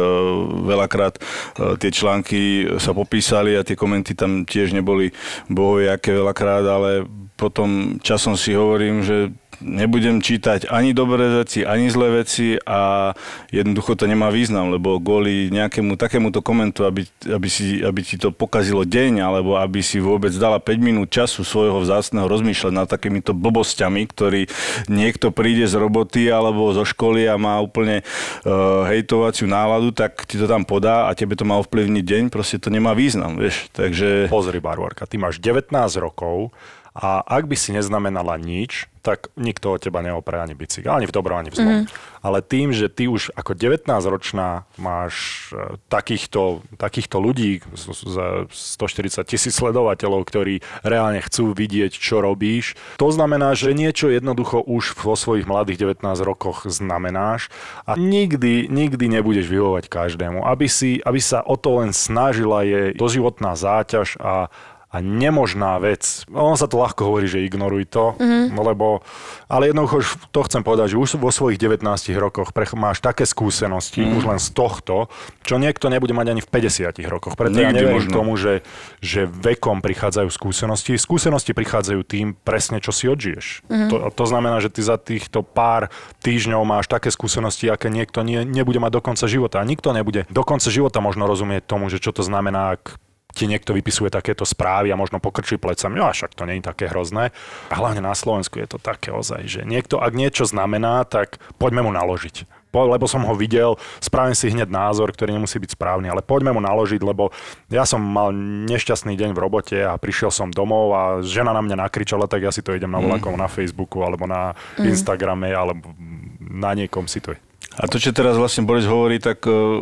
veľakrát 0.72 1.20
eh, 1.20 1.76
tie 1.76 1.92
články 1.92 2.64
sa 2.80 2.96
popísali 2.96 3.60
a 3.60 3.68
tie 3.68 3.76
komenty 3.76 4.16
tam 4.16 4.48
tiež 4.48 4.72
neboli 4.72 5.12
bohové 5.52 5.92
aké 5.92 6.16
veľakrát, 6.16 6.64
ale 6.64 7.04
potom 7.36 8.00
časom 8.00 8.40
si 8.40 8.56
hovorím, 8.56 9.04
že 9.04 9.36
nebudem 9.62 10.20
čítať 10.20 10.68
ani 10.68 10.92
dobré 10.92 11.42
veci, 11.42 11.64
ani 11.64 11.88
zlé 11.88 12.26
veci 12.26 12.58
a 12.66 13.14
jednoducho 13.54 13.96
to 13.96 14.10
nemá 14.10 14.34
význam, 14.34 14.74
lebo 14.74 14.98
kvôli 14.98 15.54
nejakému 15.54 15.96
takémuto 15.96 16.42
komentu, 16.42 16.84
aby, 16.84 17.06
aby, 17.30 17.48
si, 17.48 17.80
aby 17.86 18.02
ti 18.02 18.18
to 18.18 18.34
pokazilo 18.34 18.84
deň, 18.84 19.22
alebo 19.22 19.56
aby 19.56 19.80
si 19.86 20.02
vôbec 20.02 20.34
dala 20.36 20.58
5 20.58 20.82
minút 20.82 21.14
času 21.14 21.46
svojho 21.46 21.80
vzácného 21.86 22.26
rozmýšľať 22.26 22.74
nad 22.74 22.90
takýmito 22.90 23.38
blbosťami, 23.38 24.02
ktorý 24.10 24.42
niekto 24.90 25.30
príde 25.30 25.70
z 25.70 25.78
roboty 25.78 26.28
alebo 26.28 26.74
zo 26.74 26.84
školy 26.84 27.30
a 27.30 27.38
má 27.38 27.62
úplne 27.62 28.02
uh, 28.02 28.84
hejtovaciu 28.90 29.46
náladu, 29.46 29.94
tak 29.94 30.26
ti 30.26 30.42
to 30.42 30.50
tam 30.50 30.66
podá 30.66 31.08
a 31.08 31.16
tebe 31.16 31.38
to 31.38 31.46
má 31.46 31.62
ovplyvniť 31.62 32.04
deň, 32.04 32.24
proste 32.34 32.58
to 32.58 32.74
nemá 32.74 32.98
význam, 32.98 33.38
vieš. 33.38 33.70
Takže 33.72 34.28
Pozri, 34.28 34.58
Barbarka, 34.58 35.06
ty 35.06 35.22
máš 35.22 35.38
19 35.40 35.72
rokov 36.02 36.50
A 36.92 37.24
ak 37.24 37.48
by 37.48 37.56
si 37.56 37.72
neznamenala 37.72 38.36
nič, 38.36 38.92
tak 39.02 39.34
nikto 39.34 39.74
od 39.74 39.82
teba 39.82 40.06
neopre 40.06 40.38
ani 40.38 40.54
bicykel, 40.54 40.94
ani 40.94 41.10
v 41.10 41.16
dobrom, 41.16 41.42
ani 41.42 41.50
v 41.50 41.58
zlom. 41.58 41.78
Mm. 41.84 41.86
Ale 42.22 42.46
tým, 42.46 42.70
že 42.70 42.86
ty 42.86 43.10
už 43.10 43.34
ako 43.34 43.58
19-ročná 43.58 44.70
máš 44.78 45.50
e, 45.50 45.82
takýchto, 45.90 46.62
takýchto 46.78 47.18
ľudí, 47.18 47.66
z- 47.74 47.98
z- 47.98 48.46
140 48.78 49.26
tisíc 49.26 49.58
sledovateľov, 49.58 50.22
ktorí 50.30 50.62
reálne 50.86 51.18
chcú 51.26 51.58
vidieť, 51.58 51.98
čo 51.98 52.22
robíš, 52.22 52.78
to 53.02 53.10
znamená, 53.10 53.58
že 53.58 53.74
niečo 53.74 54.14
jednoducho 54.14 54.62
už 54.62 54.94
vo 55.02 55.18
svojich 55.18 55.50
mladých 55.50 55.98
19 55.98 56.06
rokoch 56.22 56.70
znamenáš 56.70 57.50
a 57.90 57.98
nikdy, 57.98 58.70
nikdy 58.70 59.10
nebudeš 59.10 59.50
vyhovať 59.50 59.90
každému. 59.90 60.46
Aby, 60.46 60.70
si, 60.70 61.02
aby 61.02 61.18
sa 61.18 61.42
o 61.42 61.58
to 61.58 61.82
len 61.82 61.90
snažila 61.90 62.62
je 62.62 62.94
doživotná 62.94 63.58
záťaž 63.58 64.22
a, 64.22 64.54
a 64.92 65.00
nemožná 65.00 65.80
vec. 65.80 66.28
On 66.36 66.60
sa 66.60 66.68
to 66.68 66.76
ľahko 66.76 67.08
hovorí, 67.08 67.24
že 67.24 67.40
ignoruj 67.40 67.88
to, 67.88 68.12
mm-hmm. 68.20 68.60
lebo, 68.60 69.00
ale 69.48 69.72
jednoducho 69.72 70.04
to 70.36 70.44
chcem 70.44 70.68
povedať, 70.68 70.94
že 70.94 71.00
už 71.00 71.16
vo 71.16 71.32
svojich 71.32 71.56
19 71.56 71.88
rokoch 72.20 72.52
prech- 72.52 72.76
máš 72.76 73.00
také 73.00 73.24
skúsenosti, 73.24 74.04
mm. 74.04 74.20
už 74.20 74.24
len 74.28 74.40
z 74.44 74.52
tohto, 74.52 75.08
čo 75.48 75.56
niekto 75.56 75.88
nebude 75.88 76.12
mať 76.12 76.36
ani 76.36 76.42
v 76.44 76.50
50 76.52 77.08
rokoch. 77.08 77.40
Preto 77.40 77.56
ja 77.56 77.72
Nikdy 77.72 77.80
neverím 77.80 78.12
možno. 78.12 78.16
tomu, 78.20 78.36
že, 78.36 78.68
že 79.00 79.24
vekom 79.24 79.80
prichádzajú 79.80 80.28
skúsenosti. 80.28 81.00
Skúsenosti 81.00 81.56
prichádzajú 81.56 82.00
tým 82.04 82.36
presne, 82.36 82.84
čo 82.84 82.92
si 82.92 83.08
odžiješ. 83.08 83.64
Mm-hmm. 83.72 83.90
To, 83.96 83.98
to 84.12 84.26
znamená, 84.28 84.60
že 84.60 84.68
ty 84.68 84.84
za 84.84 85.00
týchto 85.00 85.40
pár 85.40 85.88
týždňov 86.20 86.68
máš 86.68 86.92
také 86.92 87.16
skúsenosti, 87.16 87.72
aké 87.72 87.88
niekto 87.88 88.28
nie, 88.28 88.44
nebude 88.44 88.84
mať 88.84 88.92
do 89.00 89.02
konca 89.02 89.24
života. 89.32 89.64
A 89.64 89.68
nikto 89.68 89.96
nebude 89.96 90.28
do 90.28 90.44
konca 90.44 90.68
života 90.68 91.00
možno 91.00 91.32
rozumieť 91.32 91.64
tomu, 91.64 91.88
že 91.88 92.04
čo 92.04 92.12
to 92.12 92.28
znamená, 92.28 92.76
ak 92.76 93.00
ti 93.32 93.48
niekto 93.48 93.76
vypisuje 93.76 94.12
takéto 94.12 94.44
správy 94.44 94.92
a 94.92 95.00
možno 95.00 95.24
pokrčí 95.24 95.56
plecami, 95.56 96.00
no 96.00 96.08
a 96.08 96.16
však 96.16 96.36
to 96.36 96.44
nie 96.48 96.60
je 96.60 96.68
také 96.68 96.92
hrozné. 96.92 97.32
A 97.72 97.74
hlavne 97.76 98.04
na 98.04 98.16
Slovensku 98.16 98.60
je 98.60 98.68
to 98.68 98.78
také 98.78 99.12
ozaj, 99.12 99.48
že 99.48 99.62
niekto, 99.64 100.00
ak 100.00 100.14
niečo 100.16 100.44
znamená, 100.48 101.04
tak 101.08 101.40
poďme 101.56 101.88
mu 101.88 101.92
naložiť. 101.96 102.62
Po, 102.72 102.88
lebo 102.88 103.04
som 103.04 103.28
ho 103.28 103.36
videl, 103.36 103.76
spravím 104.00 104.32
si 104.32 104.48
hneď 104.48 104.72
názor, 104.72 105.12
ktorý 105.12 105.36
nemusí 105.36 105.60
byť 105.60 105.76
správny, 105.76 106.08
ale 106.08 106.24
poďme 106.24 106.56
mu 106.56 106.64
naložiť, 106.64 107.04
lebo 107.04 107.36
ja 107.68 107.84
som 107.84 108.00
mal 108.00 108.32
nešťastný 108.64 109.20
deň 109.20 109.36
v 109.36 109.42
robote 109.44 109.76
a 109.76 110.00
prišiel 110.00 110.32
som 110.32 110.48
domov 110.48 110.96
a 110.96 111.02
žena 111.20 111.52
na 111.52 111.60
mňa 111.60 111.84
nakričala, 111.84 112.32
tak 112.32 112.48
ja 112.48 112.52
si 112.56 112.64
to 112.64 112.72
idem 112.72 112.96
na 112.96 113.04
volakom 113.04 113.36
na 113.36 113.52
Facebooku 113.52 114.00
alebo 114.08 114.24
na 114.24 114.56
Instagrame 114.80 115.52
alebo 115.52 115.92
na 116.40 116.72
niekom 116.72 117.12
si 117.12 117.20
to 117.20 117.36
A 117.72 117.88
to, 117.88 118.04
čo 118.04 118.12
teraz 118.12 118.36
vlastne 118.36 118.68
Boris 118.68 118.84
hovorí, 118.84 119.16
tak 119.16 119.48
uh, 119.48 119.80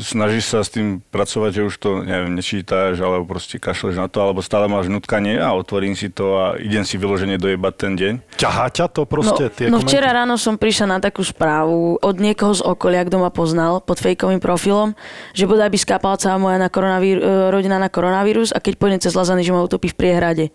snažíš 0.00 0.56
sa 0.56 0.64
s 0.64 0.72
tým 0.72 1.04
pracovať, 1.04 1.60
že 1.60 1.62
už 1.68 1.74
to, 1.76 1.90
neviem, 2.00 2.32
nečítáš, 2.32 2.96
alebo 2.96 3.28
proste 3.28 3.60
kašleš 3.60 4.00
na 4.00 4.08
to, 4.08 4.24
alebo 4.24 4.40
stále 4.40 4.72
máš 4.72 4.88
nutkanie 4.88 5.36
a 5.36 5.52
otvorím 5.52 5.92
si 5.92 6.08
to 6.08 6.32
a 6.40 6.44
idem 6.56 6.80
si 6.88 6.96
vyloženie 6.96 7.36
dojebať 7.36 7.74
ten 7.76 7.92
deň. 7.92 8.12
Ťahá 8.40 8.72
ťa 8.72 8.86
to 8.88 9.04
No, 9.04 9.10
proste, 9.10 9.52
tie 9.52 9.68
no 9.68 9.84
komenty? 9.84 9.92
včera 9.92 10.16
ráno 10.16 10.40
som 10.40 10.56
prišla 10.56 10.96
na 10.96 10.98
takú 10.98 11.20
správu 11.20 12.00
od 12.00 12.16
niekoho 12.16 12.56
z 12.56 12.64
okolia, 12.64 13.04
kto 13.04 13.20
ma 13.20 13.28
poznal 13.28 13.84
pod 13.84 14.00
fejkovým 14.00 14.40
profilom, 14.40 14.96
že 15.36 15.44
bodaj 15.44 15.68
by 15.68 15.76
skápala 15.76 16.16
celá 16.16 16.40
moja 16.40 16.56
na 16.56 16.72
koronavír, 16.72 17.20
e, 17.20 17.52
rodina 17.52 17.76
na 17.76 17.92
koronavírus 17.92 18.48
a 18.48 18.64
keď 18.64 18.80
pôjdem 18.80 19.00
cez 19.04 19.12
Lazany, 19.12 19.44
že 19.44 19.52
ma 19.52 19.60
utopí 19.60 19.92
v 19.92 19.98
priehrade. 20.00 20.48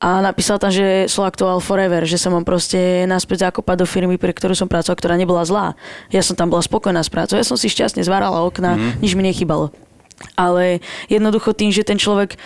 A 0.00 0.24
napísal 0.24 0.56
tam, 0.56 0.72
že 0.72 1.12
som 1.12 1.28
aktuál 1.28 1.60
forever, 1.60 2.08
že 2.08 2.16
sa 2.16 2.32
mám 2.32 2.48
proste 2.48 3.04
naspäť 3.04 3.52
zakopať 3.52 3.84
do 3.84 3.86
firmy, 3.86 4.16
pre 4.16 4.32
ktorú 4.32 4.56
som 4.56 4.64
pracoval, 4.64 4.96
ktorá 4.96 5.14
nebola 5.20 5.44
zlá. 5.44 5.76
Ja 6.08 6.24
som 6.24 6.40
tam 6.40 6.48
bola 6.48 6.64
spokojná 6.64 7.04
s 7.04 7.12
prácou, 7.12 7.36
ja 7.36 7.44
som 7.44 7.60
si 7.60 7.68
šťastne 7.68 8.00
zvárala 8.00 8.40
okna, 8.48 8.80
mm. 8.80 9.04
nič 9.04 9.12
mi 9.12 9.28
nechybalo. 9.28 9.68
Ale 10.40 10.80
jednoducho 11.12 11.52
tým, 11.52 11.68
že 11.68 11.84
ten 11.84 12.00
človek 12.00 12.40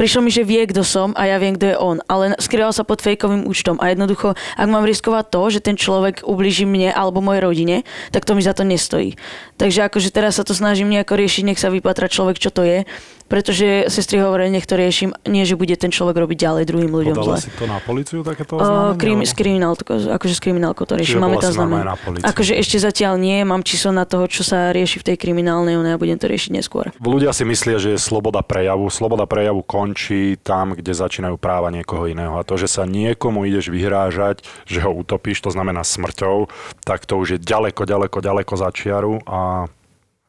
Prišlo 0.00 0.24
mi, 0.24 0.32
že 0.32 0.48
vie, 0.48 0.64
kto 0.64 0.80
som 0.80 1.12
a 1.12 1.28
ja 1.28 1.36
viem, 1.36 1.60
kto 1.60 1.66
je 1.68 1.76
on, 1.76 2.00
ale 2.08 2.32
skrýval 2.40 2.72
sa 2.72 2.88
pod 2.88 3.04
fejkovým 3.04 3.44
účtom 3.44 3.76
a 3.84 3.92
jednoducho, 3.92 4.32
ak 4.32 4.64
mám 4.64 4.88
riskovať 4.88 5.28
to, 5.28 5.42
že 5.52 5.60
ten 5.60 5.76
človek 5.76 6.24
ubliží 6.24 6.64
mne 6.64 6.88
alebo 6.88 7.20
mojej 7.20 7.44
rodine, 7.44 7.76
tak 8.08 8.24
to 8.24 8.32
mi 8.32 8.40
za 8.40 8.56
to 8.56 8.64
nestojí. 8.64 9.20
Takže 9.60 9.92
akože 9.92 10.08
teraz 10.08 10.40
sa 10.40 10.44
to 10.48 10.56
snažím 10.56 10.88
nejako 10.88 11.20
riešiť, 11.20 11.44
nech 11.44 11.60
sa 11.60 11.68
vypatra 11.68 12.08
človek, 12.08 12.40
čo 12.40 12.48
to 12.48 12.64
je, 12.64 12.88
pretože 13.30 13.86
sestry 13.86 14.18
hovoria, 14.18 14.50
nech 14.50 14.66
to 14.66 14.74
riešim, 14.74 15.14
nie, 15.30 15.46
že 15.46 15.54
bude 15.54 15.72
ten 15.78 15.94
človek 15.94 16.18
robiť 16.18 16.34
ďalej 16.36 16.64
druhým 16.66 16.90
ľuďom 16.90 17.14
Podala 17.14 17.38
zle. 17.38 17.46
si 17.46 17.50
to 17.54 17.64
na 17.70 17.78
policiu, 17.78 18.26
takéto 18.26 18.58
Uh, 18.58 18.60
oznámenie? 18.60 18.98
krim, 18.98 19.18
alebo? 19.22 19.30
s 19.30 19.32
kriminál, 19.38 19.72
akože 20.10 20.34
s 20.34 20.40
kriminálkou 20.42 20.82
to 20.82 20.94
riešim. 20.98 21.16
Čiže 21.16 21.22
Máme 21.22 21.38
tam 21.38 21.54
polícii. 22.02 22.26
Akože 22.26 22.52
ešte 22.58 22.76
zatiaľ 22.82 23.14
nie, 23.22 23.38
mám 23.46 23.62
číslo 23.62 23.94
na 23.94 24.02
toho, 24.02 24.26
čo 24.26 24.42
sa 24.42 24.74
rieši 24.74 24.98
v 24.98 25.04
tej 25.12 25.16
kriminálnej, 25.22 25.78
no 25.78 25.86
ja 25.86 25.94
budem 25.94 26.18
to 26.18 26.26
riešiť 26.26 26.50
neskôr. 26.50 26.90
Ľudia 26.98 27.30
si 27.30 27.46
myslia, 27.46 27.78
že 27.78 27.94
je 27.94 28.00
sloboda 28.02 28.42
prejavu. 28.42 28.90
Sloboda 28.90 29.30
prejavu 29.30 29.62
končí 29.62 30.34
tam, 30.42 30.74
kde 30.74 30.90
začínajú 30.90 31.38
práva 31.38 31.70
niekoho 31.70 32.10
iného. 32.10 32.34
A 32.34 32.42
to, 32.42 32.58
že 32.58 32.66
sa 32.66 32.82
niekomu 32.82 33.46
ideš 33.46 33.70
vyhrážať, 33.70 34.42
že 34.66 34.82
ho 34.82 34.90
utopíš, 34.90 35.38
to 35.46 35.54
znamená 35.54 35.86
smrťou, 35.86 36.50
tak 36.82 37.06
to 37.06 37.14
už 37.14 37.36
je 37.36 37.38
ďaleko, 37.38 37.86
ďaleko, 37.86 38.18
ďaleko 38.18 38.52
za 38.58 38.68
čiaru 38.74 39.22
a 39.22 39.70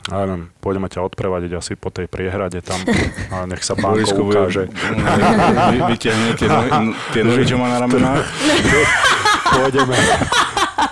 ja 0.04 0.18
neviem, 0.20 0.49
pôjdeme 0.58 0.88
ťa 0.88 1.04
odprevadiť 1.04 1.52
asi 1.54 1.74
po 1.76 1.89
tej 1.89 2.08
priehrade 2.08 2.58
tam 2.60 2.82
a 3.30 3.45
nech 3.45 3.62
sa 3.62 3.78
pánko 3.78 4.02
Borisko 4.02 4.22
bude- 4.24 4.39
ukáže. 4.39 4.64
vy- 4.66 5.84
vyťahne 5.91 6.30
tie 6.39 6.47
nohy, 6.47 6.70
tie 7.12 7.22
nohy, 7.22 7.43
čo 7.43 7.56
má 7.56 7.68
na 7.68 7.78
ramenách. 7.80 8.26
Pôjdeme, 9.52 9.97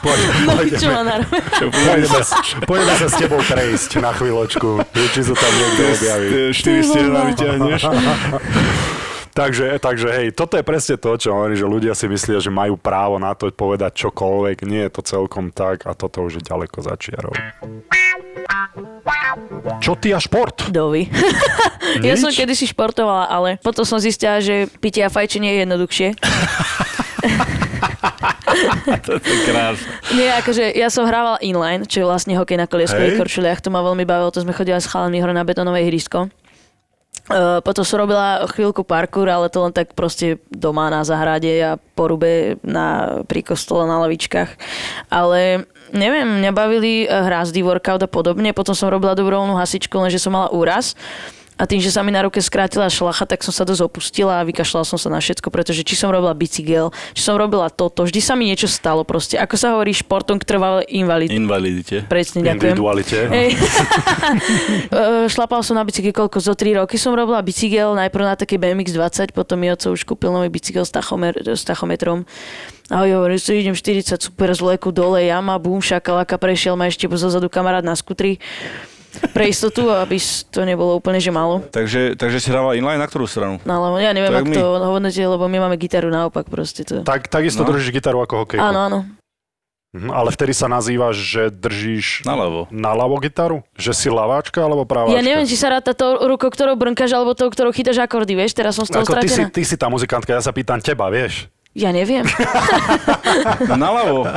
pôjdeme, 0.04 0.44
No, 0.44 0.52
pôjdeme, 2.62 2.92
sa 2.94 3.08
s 3.08 3.16
tebou 3.16 3.40
prejsť 3.40 4.04
na 4.04 4.12
chvíľočku, 4.12 4.84
či 5.10 5.22
sa 5.24 5.32
tam 5.32 5.52
niekto 5.54 5.82
objaví. 5.90 6.28
Tie 6.28 6.44
Štyri 6.52 6.82
stehna 6.84 7.22
vyťahneš. 7.26 7.82
Takže, 9.34 9.80
takže 9.80 10.08
hej, 10.10 10.28
toto 10.36 10.58
je 10.60 10.64
presne 10.66 10.96
to, 11.00 11.16
čo 11.16 11.32
hovorí, 11.32 11.56
že 11.56 11.68
ľudia 11.68 11.94
si 11.96 12.10
myslia, 12.12 12.44
že 12.44 12.52
majú 12.52 12.76
právo 12.76 13.22
na 13.22 13.32
to 13.38 13.48
povedať 13.54 14.08
čokoľvek. 14.08 14.58
Nie 14.68 14.90
je 14.90 14.92
to 15.00 15.02
celkom 15.06 15.54
tak 15.54 15.86
a 15.88 15.96
toto 15.96 16.26
už 16.26 16.42
je 16.42 16.44
ďaleko 16.44 16.78
za 16.84 16.94
čiarou. 17.00 17.34
Čo 19.80 19.96
ty 19.96 20.12
a 20.12 20.20
šport? 20.20 20.70
Dovi. 20.74 21.08
ja 22.08 22.16
som 22.18 22.34
kedysi 22.34 22.70
športovala, 22.70 23.30
ale 23.30 23.50
potom 23.62 23.86
som 23.86 24.02
zistila, 24.02 24.42
že 24.44 24.68
pitie 24.82 25.06
a 25.06 25.10
fajčenie 25.14 25.56
je 25.56 25.60
jednoduchšie. 25.66 26.08
To 29.06 29.16
je 29.16 29.38
krásne. 29.46 29.88
Nie, 30.18 30.36
akože 30.42 30.74
ja 30.76 30.90
som 30.92 31.08
hrávala 31.08 31.40
inline, 31.40 31.86
čo 31.86 32.04
je 32.04 32.06
vlastne 32.10 32.34
hokej 32.36 32.58
na 32.60 32.68
kolieskových 32.68 33.16
Hej. 33.16 33.20
korčuliach, 33.22 33.60
to 33.64 33.70
ma 33.72 33.80
veľmi 33.86 34.04
bavilo, 34.04 34.34
to 34.34 34.44
sme 34.44 34.52
chodili 34.52 34.76
s 34.76 34.90
chalami 34.90 35.22
hore 35.22 35.32
na 35.32 35.46
betonové 35.46 35.86
ihrisko. 35.88 36.28
Uh, 37.30 37.62
potom 37.62 37.86
som 37.86 38.02
robila 38.02 38.42
chvíľku 38.50 38.82
parkour, 38.82 39.30
ale 39.30 39.54
to 39.54 39.62
len 39.62 39.70
tak 39.70 39.94
proste 39.94 40.42
doma 40.50 40.90
na 40.90 41.06
zahrade 41.06 41.54
a 41.62 41.78
porube 41.78 42.58
na, 42.66 43.22
pri 43.30 43.46
kostole 43.46 43.86
na 43.86 44.02
lavičkách. 44.02 44.58
Ale 45.14 45.70
neviem, 45.94 46.42
mňa 46.42 46.52
bavili 46.54 47.06
eh, 47.06 47.10
hrázdy, 47.10 47.62
workout 47.62 48.02
a 48.02 48.10
podobne. 48.10 48.54
Potom 48.54 48.74
som 48.74 48.90
robila 48.90 49.14
dobrovoľnú 49.14 49.58
hasičku, 49.58 49.94
lenže 49.98 50.22
som 50.22 50.34
mala 50.34 50.50
úraz. 50.50 50.98
A 51.60 51.68
tým, 51.68 51.84
že 51.84 51.92
sa 51.92 52.08
mi 52.08 52.16
na 52.16 52.24
ruke 52.24 52.40
skrátila 52.40 52.88
šlacha, 52.88 53.28
tak 53.28 53.44
som 53.44 53.52
sa 53.52 53.68
dosť 53.68 53.84
opustila 53.84 54.40
a 54.40 54.48
vykašľala 54.48 54.88
som 54.88 54.96
sa 54.96 55.12
na 55.12 55.20
všetko, 55.20 55.52
pretože 55.52 55.84
či 55.84 56.00
som 56.00 56.08
robila 56.08 56.32
bicykel, 56.32 56.96
či 57.12 57.20
som 57.20 57.36
robila 57.36 57.68
toto, 57.68 58.08
vždy 58.08 58.24
sa 58.24 58.40
mi 58.40 58.48
niečo 58.48 58.72
stalo 58.72 59.04
proste. 59.04 59.36
Ako 59.36 59.60
sa 59.60 59.76
hovorí 59.76 59.92
športom 59.92 60.40
k 60.40 60.48
trvalej 60.48 60.88
invalid. 60.88 61.28
Invalidite. 61.36 62.08
Presne, 62.08 62.48
ďakujem. 62.48 62.80
Individualite. 62.80 63.18
Hej. 63.36 63.50
Eh, 64.90 65.28
Šlapal 65.30 65.62
som 65.62 65.78
na 65.78 65.84
bicykel 65.84 66.16
koľko? 66.16 66.40
Zo 66.42 66.54
3 66.56 66.82
roky 66.82 66.98
som 66.98 67.14
robila 67.14 67.44
bicykel, 67.44 67.94
najprv 67.94 68.24
na 68.26 68.36
také 68.40 68.58
BMX 68.58 68.96
20, 68.96 69.36
potom 69.36 69.60
mi 69.60 69.70
oco 69.70 69.92
už 69.94 70.02
kúpil 70.08 70.32
nový 70.32 70.50
bicykel 70.50 70.88
s, 70.88 70.92
tachomer, 70.92 71.36
s 71.36 71.62
tachometrom. 71.68 72.24
A 72.90 73.06
ja 73.06 73.22
hovorím, 73.22 73.38
že 73.38 73.60
idem 73.60 73.76
40 73.78 74.18
super 74.18 74.50
z 74.50 74.60
vleku 74.66 74.90
dole, 74.90 75.22
jama, 75.22 75.62
bum, 75.62 75.78
šakalaka, 75.78 76.42
prešiel 76.42 76.74
ma 76.74 76.90
ešte 76.90 77.06
zozadu 77.06 77.52
kamarát 77.52 77.86
na 77.86 77.94
skutri 77.94 78.42
pre 79.30 79.46
istotu, 79.46 79.88
aby 79.88 80.16
to 80.46 80.62
nebolo 80.62 80.96
úplne, 80.96 81.18
že 81.18 81.30
málo. 81.30 81.66
Takže, 81.66 82.14
takže 82.14 82.38
si 82.38 82.48
hrávala 82.48 82.74
inline 82.74 82.96
na 82.96 83.06
ktorú 83.06 83.26
stranu? 83.26 83.58
No 83.62 83.74
ale 83.84 84.02
ja 84.02 84.12
neviem, 84.12 84.30
Tak 84.30 84.42
ako 84.42 84.50
my. 84.50 84.56
to 84.56 84.66
hodnotíte, 84.88 85.28
lebo 85.28 85.46
my 85.46 85.58
máme 85.60 85.76
gitaru 85.76 86.08
naopak 86.08 86.46
proste. 86.46 86.82
To... 86.84 87.02
Tak, 87.02 87.28
takisto 87.28 87.62
No. 87.62 87.68
držíš 87.68 87.90
gitaru 87.92 88.20
ako 88.20 88.44
hokejku. 88.44 88.62
Áno, 88.62 88.80
áno. 88.82 89.00
Mhm, 89.90 90.06
ale 90.08 90.30
vtedy 90.30 90.54
sa 90.54 90.68
nazývaš, 90.68 91.18
že 91.18 91.42
držíš 91.50 92.22
Naľavo. 92.22 92.70
na 92.70 92.94
ľavo 92.94 93.18
gitaru? 93.18 93.66
Že 93.74 93.92
si 93.92 94.08
laváčka 94.08 94.62
alebo 94.62 94.86
praváčka? 94.86 95.18
Ja 95.18 95.26
neviem, 95.26 95.50
či 95.50 95.58
sa 95.58 95.74
ráta 95.74 95.92
to 95.92 96.30
rukou, 96.30 96.46
ktorou 96.48 96.78
brnkáš, 96.78 97.10
alebo 97.10 97.34
tou, 97.34 97.50
ktorou 97.50 97.74
chytáš 97.74 97.98
akordy, 97.98 98.38
vieš, 98.38 98.54
teraz 98.54 98.78
som 98.78 98.86
z 98.86 98.94
toho 98.94 99.02
Ako 99.02 99.18
ty 99.18 99.26
si, 99.26 99.42
ty 99.50 99.66
si 99.66 99.74
tá 99.74 99.90
muzikantka, 99.90 100.30
ja 100.30 100.46
sa 100.46 100.54
pýtam 100.54 100.78
teba, 100.78 101.10
vieš? 101.10 101.50
Ja 101.80 101.96
neviem. 101.96 102.28
Naľavo. 103.72 104.28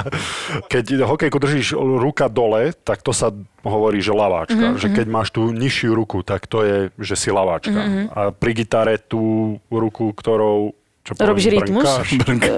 Keď 0.67 1.03
hokejku 1.03 1.37
držíš 1.37 1.75
ruka 1.75 2.27
dole, 2.27 2.71
tak 2.79 3.03
to 3.03 3.11
sa 3.11 3.35
hovorí, 3.61 3.99
že 3.99 4.15
laváčka. 4.15 4.55
Mhm, 4.55 4.61
Mm-hmm. 4.63 4.79
Že 4.79 4.89
keď 4.95 5.07
máš 5.09 5.29
tú 5.29 5.51
nižšiu 5.51 5.91
ruku, 5.93 6.23
tak 6.23 6.47
to 6.47 6.63
je, 6.63 6.79
že 6.97 7.15
si 7.15 7.29
laváčka. 7.29 7.75
Mhm, 7.75 7.81
Mm-hmm. 7.83 8.07
A 8.09 8.21
pri 8.31 8.53
gitare 8.55 8.95
tú 8.97 9.21
ruku, 9.67 10.15
ktorou 10.15 10.71
čo 11.03 11.19
Robíš 11.19 11.51
poviem, 11.51 11.59
rytmus? 11.67 11.83
brnkáš. 11.83 12.07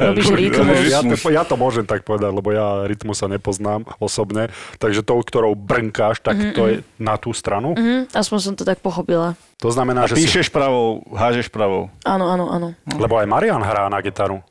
Robíš 0.12 0.26
rytmus. 0.28 0.76
Ja 0.84 1.00
to, 1.00 1.16
ja 1.32 1.42
to 1.48 1.54
môžem 1.56 1.88
tak 1.88 2.04
povedať, 2.04 2.28
lebo 2.28 2.52
ja 2.52 2.84
rytmus 2.84 3.16
sa 3.16 3.26
nepoznám 3.26 3.88
osobne. 3.96 4.52
Takže 4.76 5.00
tou, 5.00 5.16
ktorou 5.16 5.56
brnkáš, 5.56 6.20
tak 6.20 6.52
to 6.52 6.62
je 6.68 6.74
na 7.00 7.16
tú 7.16 7.32
stranu. 7.32 7.72
Mhm, 7.72 8.12
aspoň 8.12 8.38
som 8.38 8.52
to 8.52 8.62
tak 8.62 8.84
pochopila. 8.84 9.32
To 9.64 9.72
znamená, 9.72 10.04
že 10.04 10.20
si... 10.20 10.28
Píšeš 10.28 10.52
pravou, 10.52 11.00
hážeš 11.08 11.48
pravou. 11.48 11.88
Áno, 12.04 12.28
áno, 12.28 12.52
áno. 12.52 12.68
Lebo 12.84 13.16
aj 13.16 13.24
Marian 13.24 13.64
hrá 13.64 13.88
na 13.88 14.04
gitaru. 14.04 14.44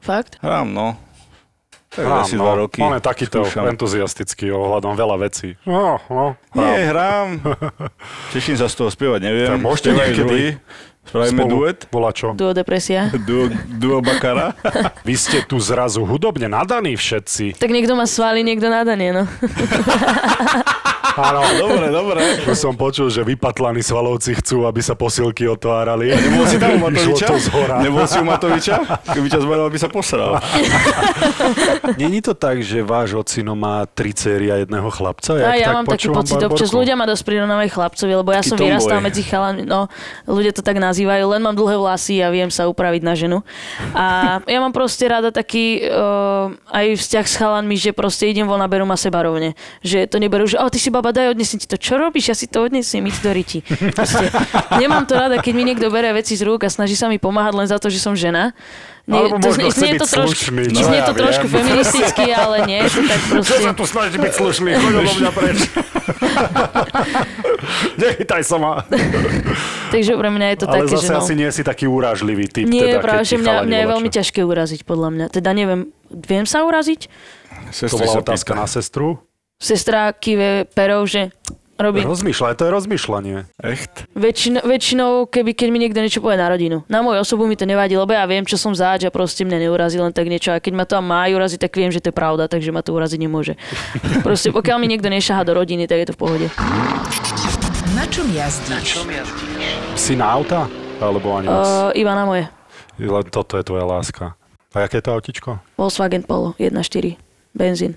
Fakt? 0.00 0.38
Hrám, 0.42 0.68
no. 0.70 0.96
Tak 1.88 2.04
Hrám, 2.04 2.20
asi 2.28 2.36
no. 2.36 2.44
dva 2.44 2.54
roky. 2.60 2.80
On 2.84 2.92
je 2.92 3.00
takýto 3.00 3.40
skúšam. 3.46 3.72
entuziastický 3.72 4.52
ohľadom 4.52 4.92
veľa 4.94 5.16
vecí. 5.16 5.56
No, 5.64 5.96
no. 6.12 6.36
Nie, 6.52 6.92
hrám. 6.92 7.40
Teším 8.36 8.60
sa 8.60 8.68
z 8.68 8.74
toho 8.76 8.92
spievať, 8.92 9.20
neviem. 9.24 9.48
Tak 9.56 9.64
môžete 9.64 9.90
niekedy. 9.96 10.60
Spravíme 11.06 11.46
Spolu. 11.46 11.50
duet. 11.62 11.78
Bola 11.88 12.10
čo? 12.10 12.34
Duo 12.34 12.50
depresia. 12.50 13.14
Duo, 13.28 13.46
duo 13.78 14.02
Bakara. 14.02 14.58
Vy 15.08 15.14
ste 15.14 15.38
tu 15.46 15.62
zrazu 15.62 16.02
hudobne 16.02 16.50
nadaní 16.50 16.98
všetci. 16.98 17.54
Tak 17.56 17.70
niekto 17.70 17.94
má 17.94 18.04
svaly, 18.10 18.42
niekto 18.42 18.66
nádanie, 18.66 19.14
no. 19.14 19.24
Áno. 21.16 21.40
dobre, 21.56 21.88
dobre. 21.88 22.20
Už 22.44 22.56
som 22.56 22.76
počul, 22.76 23.08
že 23.08 23.24
vypatlaní 23.24 23.80
svalovci 23.80 24.36
chcú, 24.36 24.68
aby 24.68 24.84
sa 24.84 24.92
posilky 24.92 25.48
otvárali. 25.48 26.12
Nebol 26.12 26.44
si 26.44 26.56
tam 26.60 26.76
u 26.76 26.80
Matoviča? 26.86 27.26
Nebol 27.80 28.04
si 28.04 28.16
u 28.20 28.26
Matoviča? 28.28 28.74
Keby 29.16 29.26
ťa 29.32 29.40
zbadal, 29.40 29.68
by 29.72 29.78
sa 29.80 29.88
posral. 29.88 30.36
Není 32.00 32.20
to 32.20 32.36
tak, 32.36 32.60
že 32.60 32.84
váš 32.84 33.16
ocino 33.16 33.56
má 33.56 33.86
tri 33.88 34.12
céry 34.12 34.52
a 34.52 34.60
jedného 34.60 34.88
chlapca? 34.92 35.36
A 35.40 35.56
Jak 35.56 35.60
ja 35.60 35.68
tak 35.72 35.76
mám 35.76 35.86
taký 35.88 36.06
pocit, 36.12 36.36
občas 36.36 36.68
Barborku? 36.68 36.78
ľudia 36.84 36.94
ma 36.94 37.04
dosť 37.08 37.22
prirovnávajú 37.24 37.68
chlapcovi, 37.72 38.12
lebo 38.12 38.30
ja 38.32 38.42
Taký 38.44 38.50
som 38.52 38.56
vyrastal 38.60 38.98
medzi 39.00 39.22
chalami, 39.24 39.62
no, 39.64 39.88
ľudia 40.28 40.52
to 40.52 40.62
tak 40.62 40.76
nazývajú, 40.76 41.24
len 41.32 41.40
mám 41.40 41.56
dlhé 41.56 41.76
vlasy 41.80 42.20
a 42.20 42.28
viem 42.28 42.52
sa 42.52 42.68
upraviť 42.68 43.02
na 43.02 43.14
ženu. 43.16 43.38
A 43.96 44.38
ja 44.44 44.58
mám 44.60 44.72
proste 44.74 45.08
rada 45.08 45.32
taký 45.32 45.86
uh, 45.86 46.52
aj 46.70 46.86
vzťah 47.00 47.24
s 47.24 47.34
chalanmi, 47.40 47.76
že 47.78 47.90
proste 47.96 48.28
idem 48.28 48.44
von 48.44 48.60
a 48.60 48.68
berú 48.68 48.84
ma 48.84 48.98
seba 48.98 49.24
rovne. 49.24 49.56
Že 49.80 50.10
to 50.10 50.16
neberú, 50.20 50.44
že 50.44 50.58
o, 50.60 50.66
ty 50.68 50.78
si 50.78 50.90
baba, 50.90 51.05
daj, 51.12 51.34
odnesím 51.34 51.58
ti 51.60 51.66
to. 51.66 51.76
Čo 51.76 51.98
robíš? 51.98 52.32
Ja 52.32 52.36
si 52.38 52.46
to 52.46 52.66
odnesiem, 52.66 53.04
mi 53.04 53.10
to 53.12 53.20
do 53.20 53.32
riti. 53.34 53.60
Proste, 53.96 54.30
nemám 54.78 55.04
to 55.04 55.18
rada, 55.18 55.42
keď 55.42 55.52
mi 55.52 55.62
niekto 55.66 55.90
bere 55.90 56.14
veci 56.14 56.38
z 56.38 56.42
rúk 56.46 56.64
a 56.64 56.70
snaží 56.70 56.94
sa 56.94 57.10
mi 57.10 57.20
pomáhať 57.20 57.54
len 57.54 57.66
za 57.68 57.76
to, 57.76 57.90
že 57.92 58.00
som 58.00 58.14
žena. 58.14 58.56
Alebo 59.06 59.38
možno 59.38 59.70
chce 59.70 59.78
znie 59.78 59.92
byť 59.94 60.02
to 60.02 60.08
trošku, 60.10 60.50
slušný, 60.50 60.62
čo 60.74 60.82
znie 60.82 60.98
ja 60.98 61.06
to 61.06 61.14
trošku 61.14 61.46
viem. 61.46 61.54
feministicky, 61.62 62.24
ale 62.34 62.56
nie, 62.66 62.78
je 62.82 62.90
to 62.90 63.00
tak 63.06 63.20
proste... 63.30 63.46
Čo 63.46 63.56
sa 63.62 63.72
tu 63.78 63.84
snaží 63.86 64.16
byť 64.18 64.32
slušný? 64.34 64.70
Choď 64.74 64.94
odo 64.98 65.12
mňa 65.14 65.30
preč. 65.30 65.58
Nechytaj 68.02 68.42
sa 68.42 68.56
ma. 68.58 68.82
Takže 69.94 70.12
pre 70.18 70.30
mňa 70.34 70.46
je 70.50 70.56
to 70.58 70.66
Ale 70.66 70.74
také, 70.74 70.86
zase 70.98 71.06
že 71.06 71.14
no... 71.14 71.18
asi 71.22 71.32
nie 71.38 71.50
si 71.54 71.62
taký 71.62 71.86
urážlivý 71.86 72.50
typ. 72.50 72.66
Nie, 72.66 72.98
teda, 72.98 73.06
práve, 73.06 73.22
že 73.22 73.38
mňa, 73.38 73.54
mňa 73.62 73.78
je 73.78 73.86
veľmi 73.94 74.10
ťažké 74.10 74.40
uraziť, 74.42 74.80
podľa 74.82 75.08
mňa. 75.14 75.26
Teda 75.30 75.54
neviem, 75.54 75.94
viem 76.10 76.42
sa 76.42 76.66
uraziť? 76.66 77.06
To 77.06 77.86
Sestry 77.86 78.02
bola 78.02 78.10
sa 78.10 78.20
otázka 78.26 78.52
na 78.58 78.66
sestru. 78.66 79.22
Sestra 79.56 80.12
kive 80.12 80.68
perov, 80.76 81.08
že 81.08 81.32
robí 81.80 82.04
Rozmýšľaj, 82.04 82.60
to 82.60 82.68
je 82.68 82.70
rozmýšľanie. 82.76 83.36
Echt? 83.64 84.04
väčšin, 84.12 84.60
väčšinou, 84.60 85.24
keby, 85.32 85.56
keď 85.56 85.68
mi 85.72 85.80
niekto 85.80 86.00
niečo 86.04 86.20
povie 86.20 86.36
na 86.36 86.52
rodinu. 86.52 86.84
Na 86.92 87.00
moju 87.00 87.24
osobu 87.24 87.48
mi 87.48 87.56
to 87.56 87.64
nevadí, 87.64 87.96
lebo 87.96 88.12
ja 88.12 88.28
viem, 88.28 88.44
čo 88.44 88.60
som 88.60 88.76
zač 88.76 89.08
a 89.08 89.10
proste 89.12 89.48
mňa 89.48 89.64
neurazí 89.64 89.96
len 89.96 90.12
tak 90.12 90.28
niečo. 90.28 90.52
A 90.52 90.60
keď 90.60 90.72
ma 90.76 90.84
to 90.84 91.00
má 91.00 91.24
uraziť, 91.24 91.68
tak 91.68 91.72
viem, 91.72 91.88
že 91.88 92.04
to 92.04 92.12
je 92.12 92.16
pravda, 92.16 92.52
takže 92.52 92.68
ma 92.68 92.84
to 92.84 92.92
uraziť 92.92 93.16
nemôže. 93.16 93.56
Proste 94.26 94.52
pokiaľ 94.52 94.76
mi 94.76 94.92
niekto 94.92 95.08
nešaha 95.08 95.40
do 95.48 95.56
rodiny, 95.56 95.88
tak 95.88 96.04
je 96.04 96.06
to 96.12 96.14
v 96.16 96.20
pohode. 96.20 96.46
Na 97.96 98.04
čom 98.12 98.28
jazdíš? 98.28 99.00
Si 99.96 100.12
na 100.20 100.36
auta? 100.36 100.68
Alebo 101.00 101.32
ani? 101.32 101.48
Uh, 101.48 101.92
iba 101.96 102.12
na 102.12 102.28
moje. 102.28 102.44
Len 103.00 103.24
toto 103.32 103.56
je 103.56 103.64
tvoja 103.64 103.88
láska. 103.88 104.36
A 104.76 104.84
aké 104.84 105.00
je 105.00 105.04
to 105.08 105.16
autičko? 105.16 105.48
Volkswagen 105.80 106.24
Polo 106.24 106.52
1.4. 106.60 107.16
Benzín. 107.56 107.96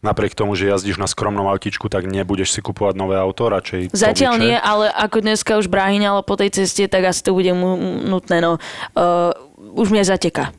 Napriek 0.00 0.32
tomu, 0.32 0.56
že 0.56 0.64
jazdíš 0.72 0.96
na 0.96 1.04
skromnom 1.04 1.44
autičku, 1.44 1.92
tak 1.92 2.08
nebudeš 2.08 2.56
si 2.56 2.60
kupovať 2.64 2.96
nové 2.96 3.20
auto, 3.20 3.52
radšej 3.52 3.92
Zatiaľ 3.92 4.40
nie, 4.40 4.56
ale 4.56 4.88
ako 4.88 5.20
dneska 5.20 5.60
už 5.60 5.68
bráhyňalo 5.68 6.24
po 6.24 6.40
tej 6.40 6.56
ceste, 6.56 6.88
tak 6.88 7.04
asi 7.04 7.20
to 7.20 7.36
bude 7.36 7.52
mu- 7.52 8.00
nutné. 8.08 8.40
No. 8.40 8.56
Uh, 8.96 9.36
už 9.76 9.92
mňa 9.92 10.08
zateka. 10.08 10.56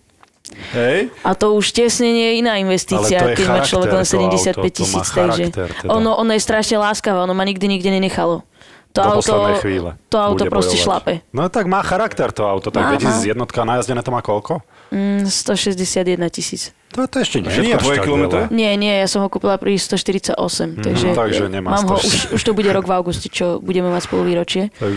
Hej? 0.77 1.09
A 1.25 1.33
to 1.33 1.57
už 1.57 1.73
tesne 1.73 2.11
nie 2.11 2.27
je 2.33 2.35
iná 2.43 2.61
investícia, 2.61 3.17
Ale 3.17 3.23
to 3.23 3.29
je 3.33 3.37
keď 3.41 3.45
má 3.49 3.59
človek 3.65 3.91
len 3.97 4.05
charakter, 4.05 4.29
to 4.29 4.41
75 4.45 4.45
auto, 4.45 4.53
to 4.53 4.61
má 4.61 4.69
tisíc. 4.77 5.07
Takže 5.09 5.43
teda. 5.49 5.89
ono, 5.89 6.11
ono 6.17 6.31
je 6.37 6.41
strašne 6.43 6.77
láskavé, 6.77 7.17
ono 7.17 7.33
ma 7.33 7.43
nikdy 7.47 7.65
nikde 7.65 7.89
nenechalo. 7.89 8.45
To 8.91 8.99
Do 8.99 9.07
auto, 9.13 9.55
chvíle 9.57 9.95
to 10.05 10.17
auto 10.19 10.43
proste 10.45 10.75
bojovať. 10.75 10.83
šlape. 10.83 11.13
No 11.31 11.47
tak 11.47 11.63
má 11.63 11.79
charakter 11.79 12.27
to 12.29 12.43
auto, 12.43 12.67
tak 12.67 12.83
Má, 12.83 12.99
2000 12.99 13.23
jednotka 13.25 13.63
najazdené 13.63 13.99
to 13.99 14.09
má 14.09 14.19
koľko? 14.19 14.59
Mm, 14.91 15.23
161 15.23 16.03
tisíc. 16.27 16.75
To, 16.91 17.07
to 17.07 17.23
ešte 17.23 17.39
nie 17.39 17.47
Všetko 17.47 17.87
je 17.87 17.99
kilometre? 18.03 18.41
Nie, 18.51 18.75
nie, 18.75 18.91
ja 18.91 19.07
som 19.07 19.23
ho 19.23 19.31
kúpila 19.31 19.55
pri 19.55 19.79
148, 19.79 20.35
takže, 20.75 21.07
Mhm, 21.07 21.15
takže 21.15 21.43
nemá 21.47 21.71
mám 21.73 21.87
ho, 21.87 21.95
160. 21.95 22.03
už, 22.03 22.35
už 22.35 22.41
to 22.43 22.51
bude 22.51 22.67
rok 22.67 22.83
v 22.83 22.91
auguste, 22.91 23.27
čo 23.27 23.45
budeme 23.57 23.87
mať 23.87 24.03
spolu 24.03 24.27
výročie. 24.27 24.75
To 24.75 24.91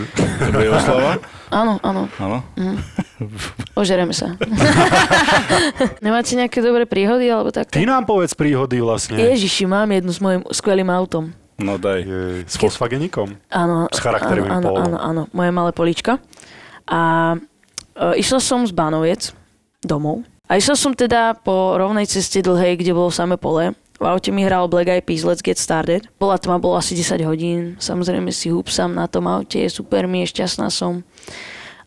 bude 0.51 0.67
oslava? 0.69 1.23
Áno, 1.47 1.79
áno, 1.79 2.11
Áno. 2.19 2.43
ožereme 3.73 4.11
sa. 4.11 4.35
Nemáte 6.03 6.35
nejaké 6.35 6.59
dobré 6.59 6.83
príhody, 6.83 7.27
alebo 7.27 7.49
tak? 7.49 7.69
ty 7.69 7.83
nám 7.83 8.03
povedz 8.03 8.33
príhody 8.33 8.79
vlastne. 8.79 9.15
Ježiši, 9.15 9.63
mám 9.63 9.87
jednu 9.87 10.11
s 10.11 10.19
mojim 10.19 10.43
skvelým 10.49 10.89
autom. 10.89 11.31
No 11.55 11.79
daj. 11.79 12.03
Jej, 12.03 12.51
S 12.51 12.55
Volkswagenikom? 12.59 13.39
Áno, 13.47 13.87
S 13.87 13.99
charakterovým 14.03 14.51
áno, 14.51 14.59
áno, 14.59 14.67
polom. 14.67 14.83
áno, 14.83 14.97
áno, 14.99 15.21
moje 15.31 15.51
malé 15.55 15.71
polička. 15.71 16.19
A 16.83 17.33
e, 17.95 18.19
išla 18.19 18.43
som 18.43 18.67
z 18.67 18.75
Bánoviec 18.75 19.31
domov. 19.79 20.27
A 20.51 20.59
išla 20.59 20.75
som 20.75 20.91
teda 20.93 21.33
po 21.41 21.79
rovnej 21.79 22.05
ceste 22.05 22.43
dlhej, 22.43 22.77
kde 22.77 22.91
bolo 22.93 23.09
samé 23.09 23.39
pole. 23.39 23.73
V 23.95 24.03
aute 24.03 24.27
mi 24.35 24.43
hral 24.43 24.67
Black 24.67 24.91
Eyed 24.91 25.07
Peas 25.07 25.23
Let's 25.23 25.39
Get 25.39 25.55
Started. 25.55 26.11
Bola 26.19 26.35
tma, 26.35 26.59
bolo 26.59 26.75
asi 26.75 26.91
10 26.93 27.23
hodín. 27.23 27.79
Samozrejme 27.79 28.27
si 28.35 28.51
húpsam 28.51 28.91
na 28.91 29.07
tom 29.07 29.23
aute, 29.31 29.63
je 29.63 29.71
super 29.71 30.03
mi, 30.05 30.27
je 30.27 30.35
šťastná 30.35 30.67
som. 30.67 31.07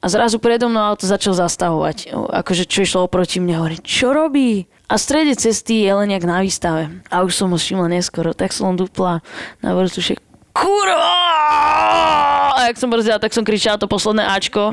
A 0.00 0.06
zrazu 0.08 0.40
predo 0.40 0.72
mnou 0.72 0.80
auto 0.80 1.04
začal 1.04 1.36
zastavovať. 1.36 2.08
Akože 2.14 2.64
čo 2.64 2.86
išlo 2.86 3.04
oproti 3.04 3.42
mne, 3.44 3.60
hovorím, 3.60 3.82
čo 3.84 4.16
robí? 4.16 4.64
A 4.88 4.96
v 4.96 5.00
strede 5.04 5.36
cesty 5.36 5.84
je 5.84 5.92
len 5.92 6.08
na 6.24 6.40
výstave. 6.40 6.88
A 7.12 7.20
už 7.20 7.36
som 7.36 7.52
ho 7.52 7.60
všimla 7.60 7.92
neskoro, 7.92 8.32
tak 8.32 8.56
som 8.56 8.72
len 8.72 8.80
dupla 8.80 9.20
na 9.60 9.76
vrtušek. 9.76 10.16
Kurva! 10.56 11.20
A 12.56 12.72
jak 12.72 12.80
som 12.80 12.88
brzdila, 12.90 13.20
tak 13.20 13.36
som 13.36 13.44
kričala 13.44 13.76
to 13.76 13.86
posledné 13.86 14.24
Ačko. 14.24 14.72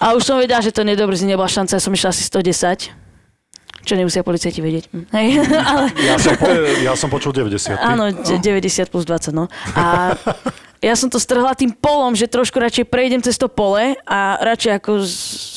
A 0.00 0.16
už 0.16 0.24
som 0.24 0.40
vedela, 0.40 0.64
že 0.64 0.72
to 0.72 0.80
nedobrzí, 0.82 1.28
nebola 1.28 1.46
šanca, 1.46 1.76
ja 1.76 1.82
som 1.82 1.92
išla 1.92 2.10
asi 2.10 2.24
110. 2.24 2.90
Čo 3.84 3.94
nemusia 3.96 4.20
policajti 4.26 4.60
vedieť. 4.60 4.84
Hej, 5.12 5.28
ale 5.70 5.92
Ja 6.02 6.16
som, 6.18 6.34
po, 6.36 6.48
ja 6.82 6.92
som 6.96 7.08
počul 7.08 7.32
90. 7.32 7.78
Áno, 7.78 8.10
de- 8.12 8.40
90 8.40 8.88
plus 8.92 9.04
20, 9.06 9.32
no. 9.32 9.46
A 9.76 10.12
ja 10.78 10.94
som 10.94 11.10
to 11.10 11.18
strhla 11.18 11.58
tým 11.58 11.74
polom, 11.74 12.14
že 12.14 12.30
trošku 12.30 12.54
radšej 12.54 12.86
prejdem 12.86 13.18
cez 13.18 13.34
to 13.34 13.50
pole 13.50 13.98
a 14.06 14.38
radšej 14.38 14.72
ako 14.78 14.90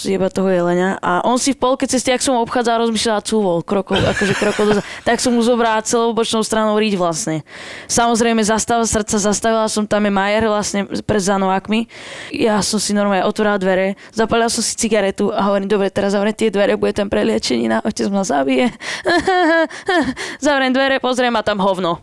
zjeba 0.01 0.33
toho 0.33 0.49
jelenia. 0.49 0.97
A 0.97 1.21
on 1.21 1.37
si 1.37 1.53
v 1.53 1.61
polke 1.61 1.85
cesty, 1.85 2.09
ak 2.09 2.25
som 2.25 2.33
ho 2.33 2.41
obchádzala, 2.41 2.81
rozmýšľala 2.89 3.21
cúvol, 3.21 3.61
krokov, 3.61 4.01
akože 4.01 4.33
krokov. 4.37 4.65
Tak 5.01 5.17
som 5.17 5.33
mu 5.33 5.41
zobrala 5.41 5.81
celou 5.85 6.13
bočnou 6.13 6.45
stranou 6.45 6.77
riť 6.77 6.93
vlastne. 6.97 7.41
Samozrejme, 7.89 8.41
zastavila 8.45 8.85
srdca, 8.85 9.17
zastavila 9.17 9.65
som 9.65 9.85
tam 9.85 10.05
je 10.05 10.13
Majer 10.13 10.45
vlastne 10.45 10.85
pred 10.85 11.21
zanovákmi. 11.21 11.89
Ja 12.33 12.61
som 12.61 12.77
si 12.77 12.93
normálne 12.93 13.25
otvorila 13.25 13.57
dvere, 13.57 13.97
zapalila 14.13 14.49
som 14.49 14.61
si 14.61 14.77
cigaretu 14.77 15.33
a 15.33 15.41
hovorím, 15.49 15.69
dobre, 15.69 15.89
teraz 15.89 16.13
zavriem 16.13 16.37
tie 16.37 16.53
dvere, 16.53 16.77
bude 16.77 16.93
tam 16.93 17.09
preliečenina, 17.09 17.81
otec 17.81 18.07
ma 18.13 18.21
zabije. 18.25 18.69
Zavriem 20.45 20.73
dvere, 20.73 21.01
pozriem 21.01 21.33
a 21.33 21.41
tam 21.45 21.61
hovno 21.61 21.97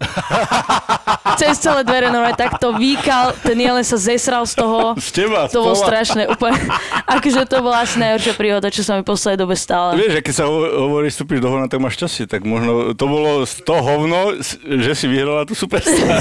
cez 1.40 1.58
celé 1.62 1.86
dvere 1.86 2.10
normálne 2.10 2.34
takto 2.34 2.74
výkal, 3.08 3.32
ten 3.40 3.56
jelen 3.56 3.80
sa 3.80 3.96
zesral 3.96 4.44
z 4.44 4.54
toho. 4.54 4.92
Z 5.00 5.08
teba, 5.14 5.48
To 5.48 5.64
bolo 5.64 5.72
strašné, 5.74 6.28
úplne. 6.28 6.60
Akože 7.16 7.48
to 7.48 7.64
bola 7.64 7.80
asi 7.80 7.96
najhoršia 7.96 8.34
príhoda, 8.36 8.68
čo 8.68 8.84
sa 8.84 8.92
mi 8.92 9.00
v 9.00 9.08
poslednej 9.08 9.40
dobe 9.40 9.56
stala. 9.56 9.96
Vieš, 9.96 10.20
keď 10.20 10.34
sa 10.34 10.44
ho- 10.44 10.68
hovorí, 10.84 11.08
vstúpiš 11.08 11.40
do 11.40 11.48
hovna, 11.48 11.66
tak 11.66 11.80
máš 11.80 11.96
šťastie. 11.96 12.28
Tak 12.28 12.44
možno 12.44 12.92
to 12.92 13.04
bolo 13.08 13.30
to 13.48 13.74
hovno, 13.74 14.36
že 14.60 14.92
si 14.92 15.08
vyhrala 15.08 15.48
tú 15.48 15.56
superstar. 15.56 16.20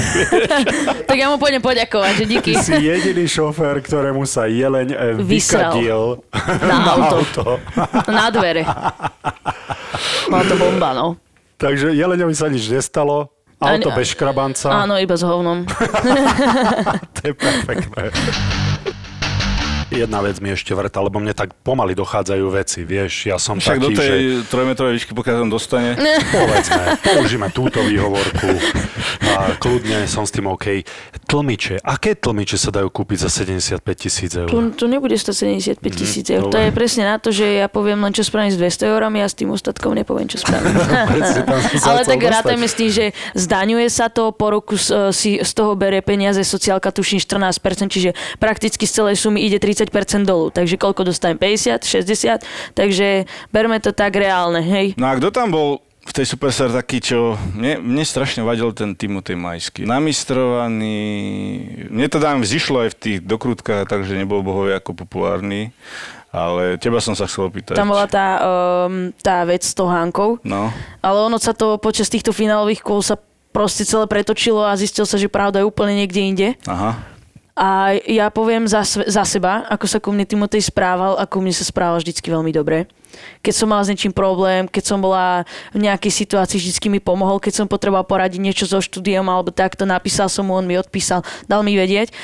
Tak 1.04 1.16
ja 1.16 1.28
mu 1.28 1.36
pôjdem 1.36 1.60
poďakovať, 1.60 2.12
že 2.14 2.24
díky. 2.26 2.50
Ty 2.50 2.62
si 2.62 2.74
jediný 2.78 3.24
šofér, 3.24 3.80
ktorému 3.80 4.24
sa 4.24 4.44
jeleň 4.44 4.88
e, 4.88 4.96
Vysral. 5.18 5.72
vykadil 5.72 6.20
Na 6.60 6.76
auto. 6.86 7.16
auto. 7.18 7.44
Na 8.08 8.28
dvere. 8.28 8.64
Bola 10.28 10.44
to 10.44 10.54
bomba, 10.56 10.88
no. 10.92 11.06
Takže 11.56 11.90
jeleňovi 11.90 12.32
sa 12.32 12.46
nič 12.46 12.68
nestalo. 12.68 13.32
Auto 13.58 13.90
Ani- 13.90 13.96
bez 13.98 14.14
škrabanca. 14.14 14.70
Áno, 14.70 14.94
iba 15.02 15.18
s 15.18 15.26
hovnom. 15.26 15.66
To 17.18 17.20
je 17.26 17.34
perfektné. 17.34 18.14
jedna 19.90 20.20
vec 20.20 20.36
mi 20.38 20.52
ešte 20.52 20.76
vrta, 20.76 21.00
lebo 21.00 21.16
mne 21.16 21.32
tak 21.32 21.56
pomaly 21.64 21.96
dochádzajú 21.96 22.44
veci, 22.52 22.84
vieš, 22.84 23.32
ja 23.32 23.40
som 23.40 23.56
Však 23.56 23.80
do 23.80 23.90
taký, 23.92 23.96
tej 23.96 24.20
že 24.44 24.50
trojmetrovej 24.52 24.92
výšky, 25.00 25.12
pokiaľ 25.16 25.36
tam 25.46 25.50
dostane, 25.50 25.90
povedzme, 26.34 26.82
použíme 27.00 27.48
túto 27.52 27.80
výhovorku 27.80 28.48
a 29.28 29.56
kľudne 29.56 30.04
som 30.04 30.28
s 30.28 30.32
tým 30.32 30.48
OK. 30.48 30.84
Tlmiče, 31.28 31.80
aké 31.84 32.16
tlmiče 32.16 32.56
sa 32.56 32.72
dajú 32.72 32.88
kúpiť 32.88 33.28
za 33.28 33.30
75 33.32 33.84
tisíc 33.96 34.32
eur? 34.32 34.48
Tu, 34.48 34.58
tu 34.76 34.84
nebude 34.88 35.12
175 35.16 35.80
tisíc 35.92 36.26
eur. 36.28 36.48
To 36.48 36.56
je 36.56 36.72
presne 36.72 37.04
na 37.04 37.20
to, 37.20 37.32
že 37.32 37.60
ja 37.60 37.68
poviem 37.68 38.00
len, 38.00 38.12
čo 38.12 38.24
spravím 38.24 38.52
s 38.52 38.56
200 38.56 38.88
eurami 38.92 39.20
a 39.20 39.28
s 39.28 39.36
tým 39.36 39.52
ostatkom 39.52 39.92
nepoviem, 39.92 40.28
čo 40.28 40.40
spravím. 40.40 40.72
Sa 41.84 41.92
Ale 41.92 42.08
tak 42.08 42.20
rátajme 42.20 42.64
s 42.64 42.74
tým, 42.76 42.90
že 42.90 43.04
zdaňuje 43.36 43.88
sa 43.92 44.08
to, 44.08 44.32
po 44.32 44.52
roku 44.52 44.76
e, 44.76 45.12
si 45.12 45.36
z 45.36 45.52
toho 45.52 45.76
bere 45.76 46.00
peniaze, 46.00 46.40
sociálka 46.40 46.92
tuším 46.92 47.20
14%, 47.20 47.92
čiže 47.92 48.10
prakticky 48.40 48.88
z 48.88 48.92
celej 48.92 49.16
sumy 49.20 49.44
ide 49.44 49.60
30% 49.60 49.77
dolu. 50.26 50.50
Takže 50.50 50.74
koľko 50.74 51.06
dostanem? 51.06 51.38
50, 51.38 51.86
60? 51.86 52.74
Takže 52.74 53.28
berme 53.54 53.78
to 53.78 53.94
tak 53.94 54.18
reálne, 54.18 54.58
hej. 54.64 54.98
No 54.98 55.06
a 55.06 55.14
kto 55.14 55.30
tam 55.30 55.54
bol 55.54 55.68
v 56.08 56.12
tej 56.16 56.26
Superstar 56.26 56.72
taký, 56.72 57.04
čo... 57.04 57.36
Mne, 57.52 57.84
mne 57.84 58.00
strašne 58.00 58.40
vadil 58.40 58.72
ten 58.72 58.96
Timotej 58.96 59.36
Majský. 59.36 59.84
Namistrovaný... 59.84 60.96
Mne 61.92 62.06
to 62.08 62.16
tam 62.16 62.40
vzýšlo 62.40 62.88
aj 62.88 62.96
v 62.96 62.98
tých 62.98 63.18
dokrutkách, 63.20 63.84
takže 63.84 64.16
nebol 64.16 64.40
bohovie 64.40 64.72
ako 64.72 64.96
populárny. 65.04 65.76
Ale 66.32 66.76
teba 66.80 67.00
som 67.00 67.12
sa 67.12 67.28
chcel 67.28 67.48
opýtať. 67.52 67.76
Tam 67.76 67.92
bola 67.92 68.08
tá, 68.08 68.40
um, 68.88 69.12
tá 69.20 69.44
vec 69.48 69.64
s 69.64 69.72
tou 69.76 69.88
Hankou. 69.88 70.40
No, 70.44 70.72
Ale 71.00 71.18
ono 71.24 71.36
sa 71.40 71.52
to 71.56 71.76
počas 71.80 72.08
týchto 72.08 72.36
finálových 72.36 72.84
kôl 72.84 73.00
sa 73.00 73.16
proste 73.52 73.84
celé 73.88 74.04
pretočilo 74.04 74.60
a 74.60 74.76
zistil 74.76 75.08
sa, 75.08 75.16
že 75.16 75.32
pravda 75.32 75.60
je 75.60 75.68
úplne 75.68 76.04
niekde 76.04 76.20
inde. 76.20 76.48
aha. 76.68 77.17
A 77.58 77.98
ja 78.06 78.30
poviem 78.30 78.70
za, 78.70 78.86
za 78.86 79.26
seba, 79.26 79.66
ako 79.66 79.86
sa 79.90 79.98
ku 79.98 80.14
mne 80.14 80.22
Timotej 80.22 80.70
správal, 80.70 81.18
ako 81.18 81.42
mne 81.42 81.50
sa 81.50 81.66
správal 81.66 81.98
vždycky 81.98 82.30
veľmi 82.30 82.54
dobre. 82.54 82.86
Keď 83.42 83.50
som 83.50 83.66
mala 83.66 83.82
s 83.82 83.90
niečím 83.90 84.14
problém, 84.14 84.70
keď 84.70 84.94
som 84.94 85.02
bola 85.02 85.42
v 85.74 85.82
nejakej 85.82 86.22
situácii, 86.22 86.54
vždycky 86.54 86.86
mi 86.86 87.02
pomohol, 87.02 87.42
keď 87.42 87.58
som 87.58 87.66
potreboval 87.66 88.06
poradiť 88.06 88.38
niečo 88.38 88.62
so 88.62 88.78
štúdiom 88.78 89.26
alebo 89.26 89.50
takto, 89.50 89.82
napísal 89.82 90.30
som 90.30 90.46
mu, 90.46 90.54
on 90.54 90.70
mi 90.70 90.78
odpísal, 90.78 91.26
dal 91.50 91.66
mi 91.66 91.74
vedieť. 91.74 92.14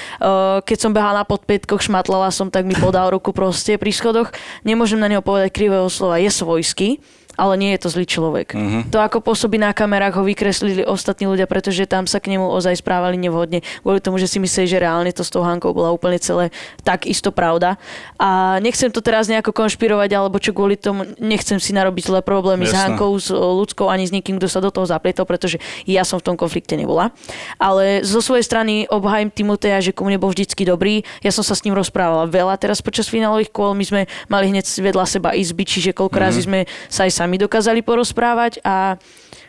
Keď 0.62 0.78
som 0.78 0.94
behala 0.94 1.24
na 1.24 1.26
podpätkoch, 1.26 1.82
šmatlala 1.82 2.30
som, 2.30 2.46
tak 2.46 2.62
mi 2.62 2.78
podal 2.78 3.10
ruku 3.10 3.34
proste 3.34 3.74
pri 3.74 3.90
schodoch. 3.90 4.30
Nemôžem 4.62 5.02
na 5.02 5.10
neho 5.10 5.24
povedať 5.24 5.50
krivého 5.50 5.90
slova, 5.90 6.22
je 6.22 6.30
svojský, 6.30 7.02
ale 7.34 7.58
nie 7.58 7.70
je 7.74 7.80
to 7.86 7.88
zlý 7.90 8.06
človek. 8.06 8.54
Mhm. 8.54 8.78
To, 8.90 8.98
ako 9.02 9.22
pôsobí 9.22 9.58
na 9.58 9.74
kamerách, 9.74 10.18
ho 10.18 10.24
vykreslili 10.24 10.86
ostatní 10.86 11.26
ľudia, 11.26 11.50
pretože 11.50 11.86
tam 11.86 12.06
sa 12.06 12.22
k 12.22 12.34
nemu 12.34 12.46
ozaj 12.46 12.78
správali 12.78 13.18
nevhodne, 13.18 13.62
kvôli 13.82 13.98
tomu, 13.98 14.18
že 14.18 14.30
si 14.30 14.38
mysleli, 14.38 14.66
že 14.70 14.78
reálne 14.82 15.10
to 15.10 15.26
s 15.26 15.30
tou 15.30 15.42
Hankou 15.42 15.74
bola 15.74 15.90
úplne 15.90 16.18
celé 16.18 16.54
tak 16.86 17.06
isto 17.10 17.34
pravda. 17.34 17.76
A 18.18 18.58
nechcem 18.62 18.90
to 18.90 19.02
teraz 19.02 19.26
nejako 19.26 19.50
konšpirovať, 19.50 20.10
alebo 20.14 20.38
čo 20.38 20.54
kvôli 20.54 20.78
tomu, 20.78 21.06
nechcem 21.18 21.58
si 21.58 21.74
narobiť 21.74 22.02
zlé 22.10 22.20
problémy 22.22 22.66
s 22.66 22.74
Jasné. 22.74 22.94
Hankou, 22.94 23.10
s 23.18 23.28
o, 23.34 23.58
ľudskou, 23.58 23.90
ani 23.90 24.06
s 24.06 24.14
nikým, 24.14 24.38
kto 24.38 24.46
sa 24.46 24.62
do 24.62 24.70
toho 24.70 24.86
zaplietol, 24.86 25.26
pretože 25.26 25.58
ja 25.84 26.06
som 26.06 26.22
v 26.22 26.32
tom 26.32 26.36
konflikte 26.38 26.78
nebola. 26.78 27.10
Ale 27.58 28.06
zo 28.06 28.22
svojej 28.22 28.46
strany 28.46 28.86
obhajím 28.88 29.32
Timoteja, 29.34 29.82
že 29.82 29.90
ku 29.90 30.06
mne 30.06 30.20
bol 30.20 30.30
vždycky 30.30 30.62
dobrý. 30.62 31.02
Ja 31.20 31.34
som 31.34 31.42
sa 31.42 31.58
s 31.58 31.66
ním 31.66 31.74
rozprávala 31.74 32.30
veľa 32.30 32.54
teraz 32.60 32.78
počas 32.84 33.10
finálových 33.10 33.50
kôl. 33.50 33.74
My 33.74 33.84
sme 33.84 34.00
mali 34.30 34.52
hneď 34.52 34.64
vedľa 34.64 35.04
seba 35.08 35.34
izby, 35.34 35.66
čiže 35.66 35.90
koľko 35.96 36.16
razy 36.16 36.40
sme 36.46 36.70
sa 36.86 37.08
aj 37.08 37.12
sami 37.24 37.40
dokázali 37.40 37.80
porozprávať 37.80 38.60
a 38.60 39.00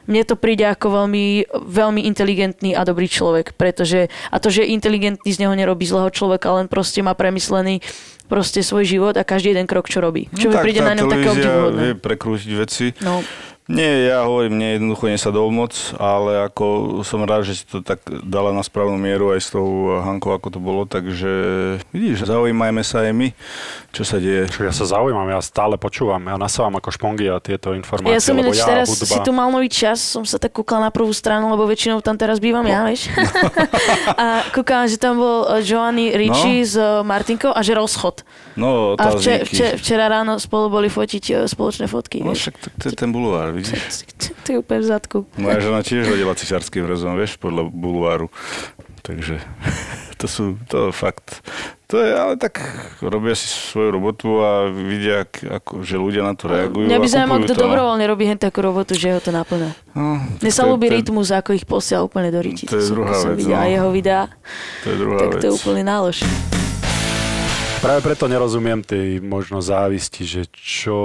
mne 0.08 0.24
to 0.24 0.40
príde 0.40 0.64
ako 0.64 1.04
veľmi, 1.04 1.52
veľmi 1.52 2.08
inteligentný 2.08 2.72
a 2.72 2.88
dobrý 2.88 3.12
človek, 3.12 3.52
pretože 3.60 4.08
a 4.32 4.40
to, 4.40 4.48
že 4.48 4.64
inteligentný 4.64 5.28
z 5.28 5.44
neho 5.44 5.52
nerobí 5.52 5.84
zlého 5.84 6.08
človeka, 6.08 6.56
len 6.56 6.72
proste 6.72 7.04
má 7.04 7.12
premyslený 7.12 7.84
proste 8.32 8.64
svoj 8.64 8.88
život 8.88 9.14
a 9.20 9.28
každý 9.28 9.52
jeden 9.52 9.68
krok, 9.68 9.92
čo 9.92 10.00
robí. 10.00 10.32
Čo 10.32 10.50
mi 10.50 10.56
No 10.56 10.56
tak 10.56 10.64
príde 10.64 10.82
na 10.82 10.96
ňom 10.96 11.10
také 11.12 11.28
obdivuhodné. 11.36 11.82
vie 11.84 11.94
prekrútiť 12.00 12.52
veci. 12.56 12.86
No, 13.04 13.20
Nie, 13.66 14.14
ja 14.14 14.30
hovorím, 14.30 14.62
mne 14.62 14.68
jednoducho 14.78 15.10
nesadol 15.10 15.50
moc, 15.50 15.74
ale 15.98 16.46
ako 16.46 17.02
som 17.02 17.26
rád, 17.26 17.50
že 17.50 17.58
si 17.58 17.66
to 17.66 17.82
tak 17.82 17.98
dala 18.22 18.54
na 18.54 18.62
správnu 18.62 18.94
mieru 18.94 19.34
aj 19.34 19.42
s 19.42 19.50
tou 19.50 19.90
Hankou, 20.06 20.38
ako 20.38 20.54
to 20.54 20.60
bolo, 20.62 20.86
takže 20.86 21.32
vidíš, 21.90 22.30
zaujímajme 22.30 22.86
sa 22.86 23.02
aj 23.02 23.18
my, 23.18 23.34
čo 23.90 24.06
sa 24.06 24.22
deje. 24.22 24.46
Čo 24.54 24.70
ja 24.70 24.74
sa 24.76 24.86
zaujímam, 24.86 25.26
ja 25.34 25.42
stále 25.42 25.82
počúvam, 25.82 26.22
ja 26.30 26.38
nasávam 26.38 26.78
ako 26.78 26.94
špongy 26.94 27.26
a 27.26 27.42
tieto 27.42 27.74
informácie, 27.74 28.14
ja 28.14 28.22
som 28.22 28.38
ináč 28.38 28.62
ja 28.62 28.70
teraz 28.70 28.86
hudba... 28.86 29.10
si 29.10 29.18
tu 29.26 29.32
mal 29.34 29.50
nový 29.50 29.66
čas, 29.66 29.98
som 29.98 30.22
sa 30.22 30.38
tak 30.38 30.54
kúkala 30.54 30.88
na 30.88 30.92
prvú 30.94 31.10
stranu, 31.10 31.50
lebo 31.50 31.66
väčšinou 31.66 32.06
tam 32.06 32.22
teraz 32.22 32.38
bývam 32.38 32.70
ja, 32.70 32.86
vieš. 32.86 33.10
a 34.22 34.46
kúkala, 34.54 34.86
že 34.86 35.02
tam 35.02 35.18
bol 35.18 35.50
eh, 35.50 35.66
Giovanni 35.66 36.14
Ricci 36.14 36.62
No. 36.62 36.70
s 36.70 36.78
eh, 36.78 37.02
Martinkou 37.02 37.50
a 37.50 37.66
že 37.66 37.74
rozchod. 37.74 38.22
No, 38.62 38.94
A 38.94 39.18
vče, 39.18 39.42
otázniky. 39.42 39.50
vče, 39.50 39.68
včera 39.82 40.06
ráno 40.06 40.38
spolu 40.38 40.70
boli 40.70 40.86
fotiť 40.86 41.24
eh, 41.34 41.36
spoločné 41.50 41.90
fotky. 41.90 42.22
No 42.22 42.38
však 42.38 42.54
to, 42.62 42.68
to 42.78 42.84
je 42.92 42.94
ten 42.94 43.10
bulvár, 43.10 43.55
vidíš? 43.56 44.06
Je 44.52 44.62
úplne 44.62 44.84
v 44.84 44.88
zadku. 44.88 45.18
Moja 45.36 45.58
žena 45.58 45.82
tiež 45.82 46.06
rodila 46.06 46.38
cisárským 46.38 46.86
rezom, 46.86 47.18
vieš, 47.18 47.36
podľa 47.36 47.66
bulváru. 47.66 48.28
Takže 49.02 49.42
to 50.22 50.26
sú, 50.26 50.44
to 50.68 50.90
je 50.90 50.92
fakt. 50.92 51.42
To 51.86 52.02
je, 52.02 52.10
ale 52.10 52.34
tak 52.34 52.66
robia 52.98 53.38
si 53.38 53.46
svoju 53.46 53.94
robotu 53.94 54.42
a 54.42 54.74
vidia, 54.74 55.22
ak- 55.22 55.46
ako, 55.62 55.86
že 55.86 56.02
ľudia 56.02 56.26
na 56.26 56.34
to 56.34 56.50
reagujú. 56.50 56.90
Mňa 56.90 56.98
by 56.98 57.08
zaujímalo, 57.08 57.40
kto 57.46 57.54
to, 57.54 57.62
no. 57.62 57.64
dobrovoľne 57.70 58.06
robí 58.10 58.26
hen 58.26 58.42
takú 58.42 58.66
robotu, 58.66 58.98
že 58.98 59.14
ho 59.14 59.22
to 59.22 59.30
naplňa. 59.30 59.70
No, 59.94 60.18
Mne 60.42 60.50
sa 60.52 60.66
ľúbi 60.66 60.90
rytmus, 60.90 61.30
ako 61.30 61.54
ich 61.54 61.70
posiel 61.70 62.02
úplne 62.02 62.34
do 62.34 62.42
riti. 62.42 62.66
To 62.66 62.82
je 62.82 62.90
druhá 62.90 63.14
vec, 63.14 63.46
no. 63.46 63.54
jeho 63.54 63.90
videá, 63.94 64.34
To 64.82 64.88
je 64.90 64.98
druhá 64.98 65.20
tak 65.22 65.30
vec. 65.38 65.42
to 65.46 65.48
je 65.48 65.54
úplne 65.54 65.84
nálož. 65.86 66.26
Práve 67.86 68.02
preto 68.02 68.26
nerozumiem 68.26 68.82
tej 68.82 69.22
možno 69.22 69.62
závisti, 69.62 70.26
že 70.26 70.42
čo 70.50 70.98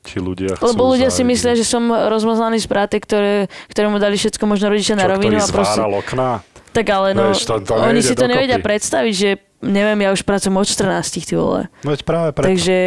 ti 0.00 0.16
ľudia 0.16 0.56
chcú 0.56 0.64
Lebo 0.66 0.88
ľudia 0.88 1.08
si 1.08 1.20
závidieť. 1.20 1.28
myslia, 1.28 1.52
že 1.54 1.64
som 1.64 1.84
rozmazaný 1.84 2.58
z 2.58 2.66
práte, 2.66 2.96
ktoré, 2.96 3.46
ktorému 3.68 3.96
dali 3.98 4.16
všetko 4.16 4.40
možno 4.42 4.72
rodičia 4.72 4.96
na 4.96 5.04
Čo, 5.04 5.10
rovinu. 5.12 5.36
ktorý 5.36 5.44
A 5.44 5.52
proste, 5.52 5.80
okná? 5.84 6.30
tak 6.72 6.86
ale 6.88 7.12
no, 7.12 7.28
Vieš, 7.28 7.44
to- 7.44 7.60
to 7.60 7.72
oni 7.76 8.00
si 8.00 8.16
to 8.16 8.24
dokopy. 8.24 8.32
nevedia 8.34 8.58
predstaviť, 8.58 9.14
že 9.14 9.30
neviem, 9.60 10.00
ja 10.00 10.10
už 10.10 10.24
pracujem 10.24 10.56
od 10.56 10.64
14, 10.64 11.22
ty 11.22 11.34
vole. 11.34 11.68
No 11.84 11.92
veď 11.92 12.00
práve 12.02 12.32
preto. 12.32 12.48
Takže 12.50 12.78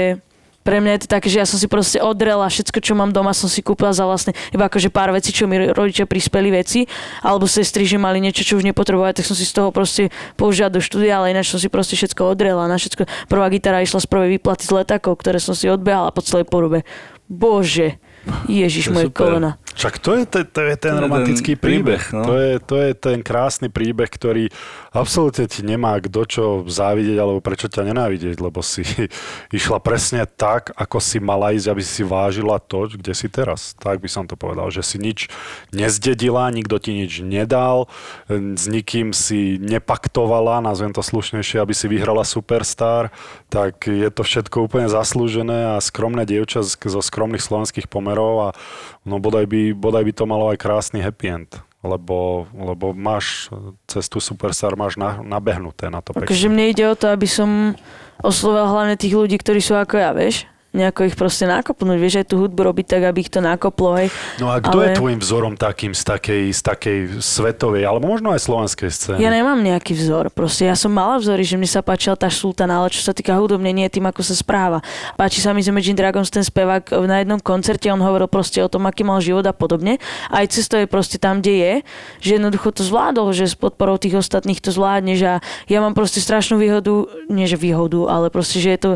pre 0.67 0.83
mňa 0.83 0.99
je 0.99 1.01
to 1.07 1.09
také, 1.15 1.31
že 1.31 1.39
ja 1.39 1.47
som 1.47 1.55
si 1.55 1.71
proste 1.71 2.03
odrela 2.03 2.43
všetko, 2.43 2.83
čo 2.83 2.91
mám 2.91 3.15
doma, 3.15 3.31
som 3.31 3.47
si 3.47 3.63
kúpila 3.63 3.95
za 3.95 4.03
vlastne, 4.03 4.35
iba 4.51 4.67
akože 4.67 4.91
pár 4.91 5.15
vecí, 5.15 5.31
čo 5.31 5.47
mi 5.47 5.55
rodičia 5.71 6.03
prispeli 6.03 6.51
veci, 6.51 6.83
alebo 7.23 7.47
sestry, 7.47 7.87
že 7.87 7.95
mali 7.95 8.19
niečo, 8.19 8.43
čo 8.43 8.59
už 8.59 8.67
nepotrebovali, 8.67 9.15
tak 9.15 9.23
som 9.23 9.39
si 9.39 9.47
z 9.47 9.55
toho 9.55 9.71
proste 9.71 10.11
použila 10.35 10.67
do 10.67 10.83
štúdia, 10.83 11.23
ale 11.23 11.31
ináč 11.31 11.55
som 11.55 11.59
si 11.63 11.71
proste 11.71 11.95
všetko 11.95 12.35
odrela. 12.35 12.67
Na 12.67 12.75
všetko. 12.75 13.07
Prvá 13.31 13.47
gitara 13.47 13.79
išla 13.79 14.03
z 14.03 14.11
prvej 14.11 14.29
výplaty 14.35 14.67
z 14.67 14.83
letakov, 14.83 15.23
ktoré 15.23 15.39
som 15.39 15.55
si 15.55 15.71
odbehala 15.71 16.11
po 16.11 16.19
celej 16.19 16.51
porube. 16.51 16.83
Bože, 17.31 17.99
Ježiš, 18.47 18.91
je 18.91 18.93
moje 18.95 19.07
kolena. 19.11 19.59
Však 19.75 19.99
to 19.99 20.19
je, 20.19 20.23
to, 20.27 20.37
to 20.47 20.61
je 20.63 20.75
ten 20.79 20.95
To 20.95 20.99
je 20.99 21.03
romantický 21.05 21.53
ten 21.55 21.63
príbeh, 21.63 22.01
príbeh. 22.01 22.15
no. 22.15 22.23
To, 22.27 22.33
je, 22.39 22.51
to 22.59 22.75
je 22.81 22.91
ten 22.97 23.17
krásny 23.23 23.67
príbeh, 23.71 24.09
ktorý 24.09 24.49
absolútne 24.97 25.45
ti 25.45 25.61
nemá 25.61 26.01
kto 26.01 26.21
čo 26.25 26.43
závidieť 26.65 27.17
alebo 27.21 27.39
prečo 27.39 27.69
ťa 27.69 27.85
nenávidieť, 27.93 28.41
lebo 28.41 28.65
si 28.65 28.81
išla 29.57 29.77
presne 29.77 30.25
tak, 30.25 30.73
ako 30.73 30.97
si 30.97 31.21
mala 31.21 31.53
ísť, 31.53 31.67
aby 31.69 31.83
si 31.85 32.01
vážila 32.01 32.57
to, 32.57 32.89
kde 32.89 33.13
si 33.13 33.29
teraz. 33.29 33.77
Tak 33.77 34.01
by 34.01 34.09
som 34.09 34.25
to 34.25 34.33
povedal, 34.33 34.73
že 34.73 34.81
si 34.81 34.97
nič 34.97 35.29
nezdedila, 35.69 36.49
nikto 36.49 36.81
ti 36.81 36.97
nič 36.97 37.21
nedal, 37.21 37.85
s 38.29 38.65
nikým 38.65 39.13
si 39.13 39.61
nepaktovala, 39.61 40.65
nazvem 40.65 40.91
to 40.91 41.05
slušnejšie, 41.05 41.61
aby 41.61 41.73
si 41.77 41.85
vyhrala 41.85 42.25
Superstar, 42.25 43.13
tak 43.53 43.85
je 43.85 44.09
to 44.09 44.25
všetko 44.25 44.65
úplne 44.65 44.89
zaslúžené 44.89 45.77
a 45.77 45.83
skromné 45.83 46.25
dievča 46.25 46.65
zo 46.65 47.01
skromných 47.03 47.43
slovenských 47.43 47.85
pomerov 47.85 48.33
a 48.41 48.49
no 49.05 49.21
bodaj 49.21 49.45
by, 49.45 49.77
bodaj 49.77 50.03
by 50.03 50.13
to 50.15 50.23
malo 50.25 50.49
aj 50.49 50.57
krásny 50.57 50.99
happy 51.03 51.29
end. 51.29 51.66
Lebo, 51.85 52.49
lebo 52.57 52.89
máš 52.89 53.53
cestu 53.85 54.17
Superstar, 54.17 54.73
máš 54.73 54.97
na, 54.97 55.21
nabehnuté 55.21 55.93
na 55.93 56.01
to 56.01 56.11
pekne. 56.11 56.25
Akože 56.25 56.49
mne 56.49 56.73
ide 56.73 56.89
o 56.89 56.97
to, 56.97 57.13
aby 57.13 57.29
som 57.29 57.77
oslovil 58.25 58.65
hlavne 58.65 58.97
tých 58.97 59.13
ľudí, 59.13 59.37
ktorí 59.37 59.61
sú 59.61 59.77
ako 59.77 59.95
ja, 60.01 60.09
vieš? 60.09 60.49
Nejako 60.75 61.07
ich 61.07 61.15
proste 61.15 61.47
nakopnúť, 61.47 61.95
vieš, 61.95 62.15
aj 62.21 62.27
tú 62.27 62.43
hudbu 62.43 62.59
robiť 62.59 62.85
tak, 62.91 63.01
aby 63.07 63.23
ich 63.23 63.31
to 63.31 63.39
nakoplo, 63.39 63.95
hej. 63.95 64.11
No 64.37 64.51
a 64.51 64.59
kto 64.59 64.83
ale- 64.83 64.91
je 64.91 64.99
tvojim 64.99 65.19
vzorom 65.23 65.55
takým 65.55 65.95
z 65.95 66.03
takej, 66.03 66.43
z 66.51 66.61
takej 66.61 66.97
svetovej, 67.23 67.87
alebo 67.87 68.11
možno 68.11 68.35
aj 68.35 68.43
slovenskej 68.43 68.91
scény? 68.91 69.23
Ja 69.23 69.31
nemám 69.31 69.63
nejaký 69.63 69.95
vzor. 69.95 70.27
Proste 70.29 70.67
ja 70.67 70.75
som 70.75 70.91
mala 70.91 71.23
vzory, 71.23 71.47
že 71.47 71.55
mne 71.55 71.71
sa 71.71 71.79
páčila 71.79 72.19
tá 72.19 72.27
sultana, 72.27 72.83
ale 72.83 72.91
čo 72.91 72.99
sa 72.99 73.15
týka 73.15 73.31
hudobne, 73.39 73.71
nie 73.71 73.87
tým, 73.87 74.11
ako 74.11 74.21
sa 74.21 74.35
správa. 74.35 74.83
Páči 75.15 75.39
sa 75.39 75.55
mi 75.55 75.63
z 75.63 75.71
Imagine 75.71 75.95
Dragons 75.97 76.27
ten 76.27 76.43
spevák 76.43 76.91
na 77.07 77.23
jednom 77.23 77.39
koncerte, 77.39 77.87
on 77.87 78.03
hovoril 78.03 78.27
proste 78.27 78.59
o 78.59 78.67
tom, 78.67 78.85
aký 78.91 79.07
mal 79.07 79.23
život 79.23 79.47
a 79.47 79.55
podobne. 79.55 80.03
Aj 80.27 80.43
cesto 80.51 80.75
je 80.75 80.85
proste 80.85 81.15
tam, 81.15 81.39
kde 81.39 81.53
je, 81.55 81.73
že 82.19 82.31
jednoducho 82.37 82.75
to 82.75 82.83
zvládol, 82.83 83.31
že 83.31 83.47
s 83.47 83.55
podporou 83.55 83.95
tých 83.95 84.19
ostatných 84.19 84.59
to 84.59 84.75
zvládne, 84.75 85.15
že 85.15 85.39
ja 85.71 85.79
mám 85.79 85.95
proste 85.95 86.19
strašnú 86.19 86.59
výhodu, 86.59 87.07
nie 87.31 87.47
že 87.47 87.55
výhodu, 87.55 88.11
ale 88.11 88.27
proste, 88.27 88.59
že 88.59 88.75
je 88.75 88.79
to 88.83 88.91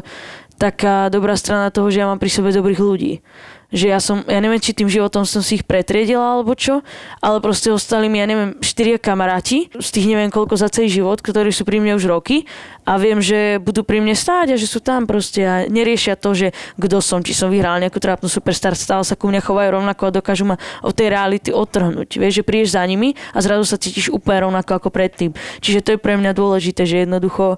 taká 0.61 1.09
dobrá 1.09 1.33
strana 1.33 1.73
toho, 1.73 1.89
že 1.89 2.05
ja 2.05 2.05
mám 2.05 2.21
pri 2.21 2.29
sebe 2.29 2.53
dobrých 2.53 2.77
ľudí. 2.77 3.25
Že 3.71 3.85
ja 3.87 3.99
som, 4.03 4.19
ja 4.27 4.43
neviem, 4.43 4.59
či 4.59 4.75
tým 4.75 4.91
životom 4.91 5.23
som 5.23 5.39
si 5.39 5.57
ich 5.57 5.65
pretriedila 5.65 6.37
alebo 6.37 6.51
čo, 6.59 6.83
ale 7.23 7.39
proste 7.39 7.71
ostali 7.71 8.11
mi, 8.11 8.19
ja 8.19 8.27
neviem, 8.27 8.59
štyria 8.59 8.99
kamaráti, 8.99 9.71
z 9.71 9.89
tých 9.95 10.11
neviem 10.11 10.27
koľko 10.27 10.59
za 10.59 10.67
celý 10.67 10.91
život, 10.91 11.23
ktorí 11.23 11.55
sú 11.55 11.63
pri 11.63 11.79
mne 11.79 11.95
už 11.95 12.03
roky 12.11 12.43
a 12.83 12.99
viem, 12.99 13.23
že 13.23 13.63
budú 13.63 13.87
pri 13.87 14.03
mne 14.03 14.11
stáť 14.11 14.53
a 14.53 14.59
že 14.59 14.67
sú 14.67 14.83
tam 14.83 15.07
proste 15.07 15.41
a 15.47 15.55
neriešia 15.71 16.19
to, 16.19 16.35
že 16.35 16.51
kto 16.75 16.99
som, 16.99 17.23
či 17.23 17.31
som 17.31 17.47
vyhral 17.47 17.79
nejakú 17.79 18.03
trápnu 18.03 18.27
superstar, 18.27 18.75
stále 18.75 19.07
sa 19.07 19.15
ku 19.15 19.31
mňa 19.31 19.39
chovajú 19.39 19.79
rovnako 19.79 20.11
a 20.11 20.15
dokážu 20.19 20.43
ma 20.43 20.59
od 20.83 20.91
tej 20.91 21.07
reality 21.07 21.55
odtrhnúť. 21.55 22.19
Vieš, 22.19 22.43
že 22.43 22.43
prídeš 22.43 22.75
za 22.75 22.83
nimi 22.83 23.15
a 23.31 23.39
zrazu 23.39 23.63
sa 23.63 23.79
cítiš 23.79 24.11
úplne 24.11 24.51
rovnako 24.51 24.83
ako 24.83 24.89
predtým. 24.91 25.31
Čiže 25.63 25.79
to 25.79 25.89
je 25.95 26.03
pre 26.03 26.19
mňa 26.19 26.35
dôležité, 26.35 26.83
že 26.83 27.07
jednoducho 27.07 27.55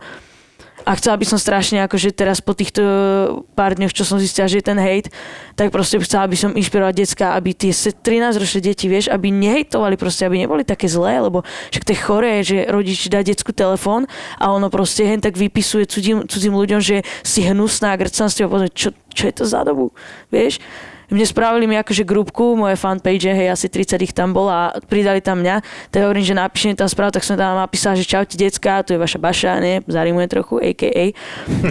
a 0.83 0.91
chcela 0.99 1.15
by 1.15 1.25
som 1.25 1.39
strašne, 1.39 1.79
akože 1.83 2.11
teraz 2.11 2.43
po 2.43 2.51
týchto 2.51 2.83
pár 3.55 3.75
dňoch, 3.75 3.95
čo 3.95 4.03
som 4.03 4.19
zistila, 4.19 4.51
že 4.51 4.59
je 4.59 4.67
ten 4.67 4.79
hejt, 4.79 5.09
tak 5.55 5.71
proste 5.71 5.99
chcela 6.03 6.27
by 6.27 6.37
som 6.37 6.51
inšpirovať 6.53 6.93
decka, 6.93 7.25
aby 7.35 7.55
tie 7.55 7.71
13-ročné 7.71 8.59
deti, 8.59 8.85
vieš, 8.91 9.07
aby 9.07 9.31
nehejtovali, 9.31 9.95
proste, 9.95 10.27
aby 10.27 10.43
neboli 10.43 10.67
také 10.67 10.91
zlé, 10.91 11.23
lebo 11.23 11.41
však 11.71 11.83
to 11.87 11.91
je 11.95 11.99
choré, 11.99 12.33
že 12.43 12.67
rodič 12.67 13.07
dá 13.07 13.23
decku 13.23 13.55
telefón 13.55 14.05
a 14.37 14.51
ono 14.51 14.67
proste 14.67 15.07
hen 15.07 15.23
tak 15.23 15.39
vypisuje 15.39 15.87
cudzím, 15.87 16.27
cudzím 16.27 16.53
ľuďom, 16.53 16.79
že 16.83 17.01
si 17.23 17.47
hnusná 17.47 17.95
s 17.95 18.35
čo, 18.73 18.89
čo 19.13 19.23
je 19.27 19.33
to 19.33 19.43
za 19.47 19.63
dobu, 19.63 19.91
vieš 20.29 20.59
mne 21.13 21.29
spravili 21.29 21.69
mi 21.69 21.77
akože 21.77 22.01
grupku, 22.01 22.57
moje 22.57 22.73
fanpage, 22.73 23.29
hej, 23.29 23.53
asi 23.53 23.69
30 23.69 24.01
ich 24.01 24.17
tam 24.17 24.33
bolo 24.33 24.49
a 24.49 24.73
pridali 24.89 25.21
tam 25.21 25.45
mňa. 25.45 25.61
Tak 25.93 26.09
hovorím, 26.09 26.25
že 26.25 26.33
napíšte 26.33 26.65
mi 26.73 26.75
tam 26.75 26.89
správu, 26.89 27.13
tak 27.13 27.21
som 27.21 27.37
tam 27.37 27.53
napísal, 27.53 27.93
že 27.93 28.09
čaute 28.09 28.33
decka, 28.33 28.81
tu 28.81 28.97
je 28.97 28.99
vaša 28.99 29.21
baša, 29.21 29.61
ne, 29.61 29.85
zarimuje 29.85 30.25
trochu, 30.25 30.57
a.k.a. 30.57 31.13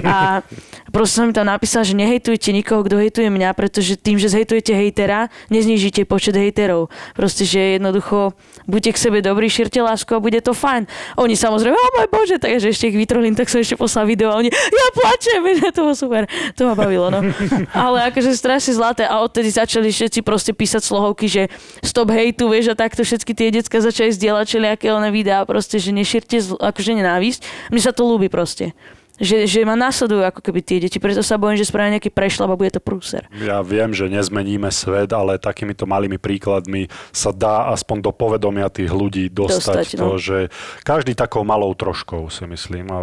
A 0.07 0.47
proste 0.95 1.19
som 1.19 1.27
mi 1.27 1.35
tam 1.35 1.51
napísal, 1.51 1.83
že 1.83 1.99
nehejtujte 1.99 2.55
nikoho, 2.55 2.87
kto 2.87 3.03
hejtuje 3.03 3.27
mňa, 3.35 3.51
pretože 3.59 3.99
tým, 3.99 4.23
že 4.23 4.31
zhejtujete 4.31 4.71
hejtera, 4.79 5.27
neznižíte 5.51 6.07
počet 6.07 6.39
hejterov. 6.39 6.95
Proste, 7.19 7.43
že 7.43 7.83
jednoducho 7.83 8.39
buďte 8.71 8.95
k 8.95 8.99
sebe 9.03 9.19
dobrí, 9.19 9.51
šírte 9.51 9.83
lásku 9.83 10.15
a 10.15 10.23
bude 10.23 10.39
to 10.39 10.55
fajn. 10.55 10.87
Oni 11.19 11.35
samozrejme, 11.35 11.75
o 11.75 11.91
môj 11.99 12.09
bože, 12.15 12.37
takže 12.39 12.71
ešte 12.71 12.95
ich 12.95 12.97
vytrolím, 12.97 13.35
tak 13.35 13.51
som 13.51 13.59
ešte 13.59 13.75
poslal 13.75 14.07
video 14.07 14.31
a 14.31 14.39
oni, 14.39 14.55
ja 14.55 14.87
plačem, 14.95 15.43
to 15.75 15.83
bolo 15.83 15.97
super, 15.99 16.31
to 16.55 16.63
ma 16.71 16.79
bavilo, 16.79 17.11
no. 17.11 17.27
Ale 17.75 18.07
akože 18.07 18.39
strašne 18.39 18.79
zlaté 18.79 19.03
a 19.03 19.19
od 19.19 19.32
odtedy 19.33 19.49
začali 19.49 19.89
všetci 19.89 20.21
proste 20.21 20.53
písať 20.53 20.85
slohovky, 20.85 21.25
že 21.25 21.43
stop 21.81 22.13
hejtu, 22.13 22.53
vieš, 22.53 22.71
a 22.71 22.77
takto 22.77 23.01
všetky 23.01 23.33
tie 23.33 23.49
decka 23.49 23.81
začali 23.81 24.13
zdieľať 24.13 24.45
všelijaké 24.45 24.93
one 24.93 25.09
videá, 25.09 25.49
proste, 25.49 25.81
že 25.81 25.97
nešírte 25.97 26.37
akože 26.61 26.93
nenávisť. 27.01 27.73
Mne 27.73 27.81
sa 27.81 27.97
to 27.97 28.05
ľúbi 28.05 28.29
proste 28.29 28.77
že, 29.21 29.45
že 29.45 29.61
ma 29.69 29.77
následujú 29.77 30.25
ako 30.25 30.41
keby 30.41 30.61
tie 30.65 30.79
deti. 30.81 30.97
Preto 30.97 31.21
sa 31.21 31.37
bojím, 31.37 31.61
že 31.61 31.69
spravia 31.69 31.99
nejaký 31.99 32.09
prešlap 32.09 32.53
a 32.53 32.57
bude 32.57 32.73
to 32.73 32.81
prúser. 32.81 33.29
Ja 33.37 33.61
viem, 33.61 33.93
že 33.93 34.09
nezmeníme 34.09 34.73
svet, 34.73 35.13
ale 35.13 35.37
takýmito 35.37 35.85
malými 35.85 36.17
príkladmi 36.17 36.89
sa 37.13 37.31
dá 37.31 37.71
aspoň 37.77 38.09
do 38.09 38.13
povedomia 38.13 38.73
tých 38.73 38.89
ľudí 38.89 39.29
dostať, 39.29 39.61
dostať 39.61 39.87
to, 40.01 40.09
no. 40.09 40.17
že 40.17 40.39
každý 40.87 41.13
takou 41.13 41.45
malou 41.45 41.73
troškou 41.77 42.33
si 42.33 42.45
myslím. 42.49 42.89
A... 42.89 42.99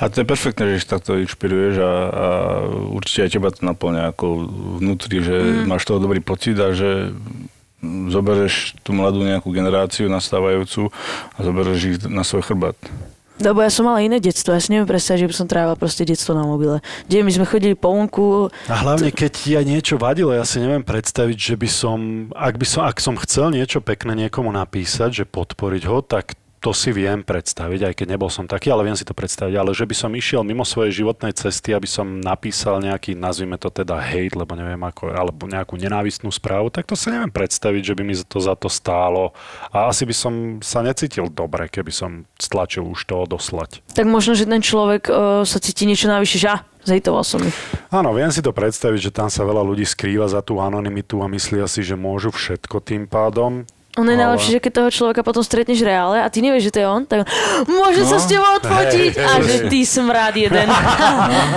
a 0.00 0.04
to 0.08 0.24
je 0.24 0.26
perfektné, 0.26 0.80
že 0.80 0.88
takto 0.88 1.20
inšpiruješ 1.20 1.74
a, 1.80 1.92
a 1.92 2.26
určite 2.92 3.28
aj 3.28 3.30
teba 3.36 3.48
to 3.52 3.60
naplňa 3.62 4.16
ako 4.16 4.26
vnútri, 4.80 5.20
že 5.20 5.36
mm. 5.36 5.68
máš 5.68 5.84
toho 5.84 6.00
dobrý 6.00 6.24
pocit 6.24 6.56
a 6.56 6.72
že 6.72 7.12
zoberieš 7.84 8.80
tú 8.80 8.96
mladú 8.96 9.20
nejakú 9.20 9.52
generáciu 9.52 10.08
nastávajúcu 10.08 10.88
a 11.36 11.38
zoberieš 11.44 11.80
ich 11.84 11.98
na 12.08 12.24
svoj 12.24 12.40
chrbát. 12.40 12.76
Lebo 13.42 13.66
ja 13.66 13.70
som 13.70 13.90
mala 13.90 13.98
iné 13.98 14.22
detstvo, 14.22 14.54
ja 14.54 14.62
si 14.62 14.70
neviem 14.70 14.86
predstaviť, 14.86 15.26
že 15.26 15.30
by 15.30 15.34
som 15.34 15.46
trávila 15.50 15.74
proste 15.74 16.06
detstvo 16.06 16.38
na 16.38 16.46
mobile. 16.46 16.78
Kde 17.10 17.26
my 17.26 17.32
sme 17.34 17.46
chodili 17.50 17.74
po 17.74 17.90
unku. 17.90 18.46
A 18.70 18.74
hlavne, 18.78 19.10
keď 19.10 19.58
aj 19.58 19.66
niečo 19.66 19.94
vadilo, 19.98 20.30
ja 20.30 20.46
si 20.46 20.62
neviem 20.62 20.86
predstaviť, 20.86 21.34
že 21.34 21.54
by 21.58 21.68
som, 21.68 21.98
ak 22.30 22.54
by 22.54 22.66
som, 22.66 22.80
ak 22.86 23.02
som 23.02 23.18
chcel 23.18 23.50
niečo 23.50 23.82
pekné 23.82 24.14
niekomu 24.14 24.54
napísať, 24.54 25.10
že 25.10 25.24
podporiť 25.26 25.82
ho, 25.90 25.98
tak 26.06 26.38
to 26.64 26.72
si 26.72 26.96
viem 26.96 27.20
predstaviť, 27.20 27.92
aj 27.92 27.94
keď 28.00 28.06
nebol 28.16 28.32
som 28.32 28.48
taký, 28.48 28.72
ale 28.72 28.88
viem 28.88 28.96
si 28.96 29.04
to 29.04 29.12
predstaviť. 29.12 29.52
Ale 29.52 29.76
že 29.76 29.84
by 29.84 29.92
som 29.92 30.08
išiel 30.16 30.40
mimo 30.40 30.64
svojej 30.64 31.04
životnej 31.04 31.36
cesty, 31.36 31.76
aby 31.76 31.84
som 31.84 32.24
napísal 32.24 32.80
nejaký, 32.80 33.12
nazvime 33.12 33.60
to 33.60 33.68
teda 33.68 34.00
hate, 34.00 34.32
lebo 34.32 34.56
neviem 34.56 34.80
ako, 34.80 35.12
alebo 35.12 35.44
nejakú 35.44 35.76
nenávistnú 35.76 36.32
správu, 36.32 36.72
tak 36.72 36.88
to 36.88 36.96
si 36.96 37.12
neviem 37.12 37.28
predstaviť, 37.28 37.92
že 37.92 37.94
by 38.00 38.02
mi 38.08 38.16
to 38.16 38.40
za 38.40 38.56
to 38.56 38.72
stálo. 38.72 39.36
A 39.76 39.92
asi 39.92 40.08
by 40.08 40.16
som 40.16 40.32
sa 40.64 40.80
necítil 40.80 41.28
dobre, 41.28 41.68
keby 41.68 41.92
som 41.92 42.24
stlačil 42.40 42.88
už 42.88 43.04
to 43.04 43.14
odoslať. 43.28 43.84
Tak 43.92 44.08
možno, 44.08 44.32
že 44.32 44.48
ten 44.48 44.64
človek 44.64 45.12
uh, 45.12 45.44
sa 45.44 45.60
cíti 45.60 45.84
niečo 45.84 46.08
navyše, 46.08 46.40
že 46.40 46.48
Zhejtoval 46.84 47.24
som 47.24 47.40
ich. 47.40 47.56
Áno, 47.88 48.12
viem 48.12 48.28
si 48.28 48.44
to 48.44 48.52
predstaviť, 48.52 49.08
že 49.08 49.14
tam 49.16 49.32
sa 49.32 49.40
veľa 49.40 49.64
ľudí 49.64 49.88
skrýva 49.88 50.28
za 50.28 50.44
tú 50.44 50.60
anonymitu 50.60 51.16
a 51.24 51.32
myslia 51.32 51.64
si, 51.64 51.80
že 51.80 51.96
môžu 51.96 52.28
všetko 52.28 52.76
tým 52.84 53.08
pádom. 53.08 53.64
On 53.94 54.02
je 54.02 54.18
najlepšie, 54.18 54.58
že 54.58 54.60
keď 54.60 54.72
toho 54.74 54.90
človeka 54.90 55.22
potom 55.22 55.46
stretneš 55.46 55.86
reále 55.86 56.18
a 56.18 56.26
ty 56.26 56.42
nevieš, 56.42 56.66
že 56.66 56.72
to 56.74 56.78
je 56.82 56.88
on, 56.90 57.02
tak 57.06 57.30
môže 57.70 58.02
no. 58.02 58.10
sa 58.10 58.18
s 58.18 58.26
tebou 58.26 58.50
odfotiť 58.58 59.14
hey, 59.14 59.22
a 59.22 59.32
že 59.38 59.56
ty 59.70 59.86
smrad 59.86 60.34
jeden. 60.34 60.66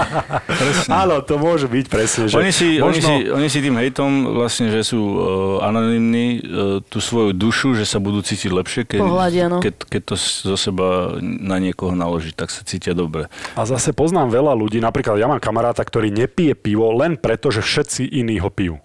Áno, 1.01 1.25
to 1.25 1.41
môže 1.41 1.65
byť 1.65 1.85
presne. 1.89 2.29
Že 2.29 2.37
oni, 2.37 2.53
si, 2.53 2.77
možno... 2.77 2.93
oni, 2.93 3.01
si, 3.01 3.13
oni 3.33 3.47
si 3.49 3.59
tým 3.65 3.75
hejtom 3.81 4.37
vlastne, 4.37 4.69
že 4.69 4.85
sú 4.85 5.01
uh, 5.01 5.65
anonimní, 5.65 6.27
uh, 6.37 6.41
tú 6.85 7.01
svoju 7.01 7.33
dušu, 7.33 7.73
že 7.73 7.89
sa 7.89 7.97
budú 7.97 8.21
cítiť 8.21 8.53
lepšie, 8.53 8.81
keď, 8.85 8.99
Pohľadia, 9.01 9.45
no. 9.49 9.57
keď, 9.57 9.73
keď 9.89 10.01
to 10.05 10.15
zo 10.21 10.57
seba 10.61 11.17
na 11.25 11.57
niekoho 11.57 11.97
naloží, 11.97 12.37
tak 12.37 12.53
sa 12.53 12.61
cítia 12.61 12.93
dobre. 12.93 13.33
A 13.57 13.65
zase 13.65 13.97
poznám 13.97 14.29
veľa 14.29 14.53
ľudí, 14.53 14.77
napríklad 14.77 15.17
ja 15.17 15.25
mám 15.25 15.41
kamaráta, 15.41 15.81
ktorý 15.81 16.13
nepije 16.13 16.53
pivo 16.53 16.93
len 16.93 17.17
preto, 17.17 17.49
že 17.49 17.65
všetci 17.65 18.13
iní 18.13 18.37
ho 18.37 18.53
pijú. 18.53 18.77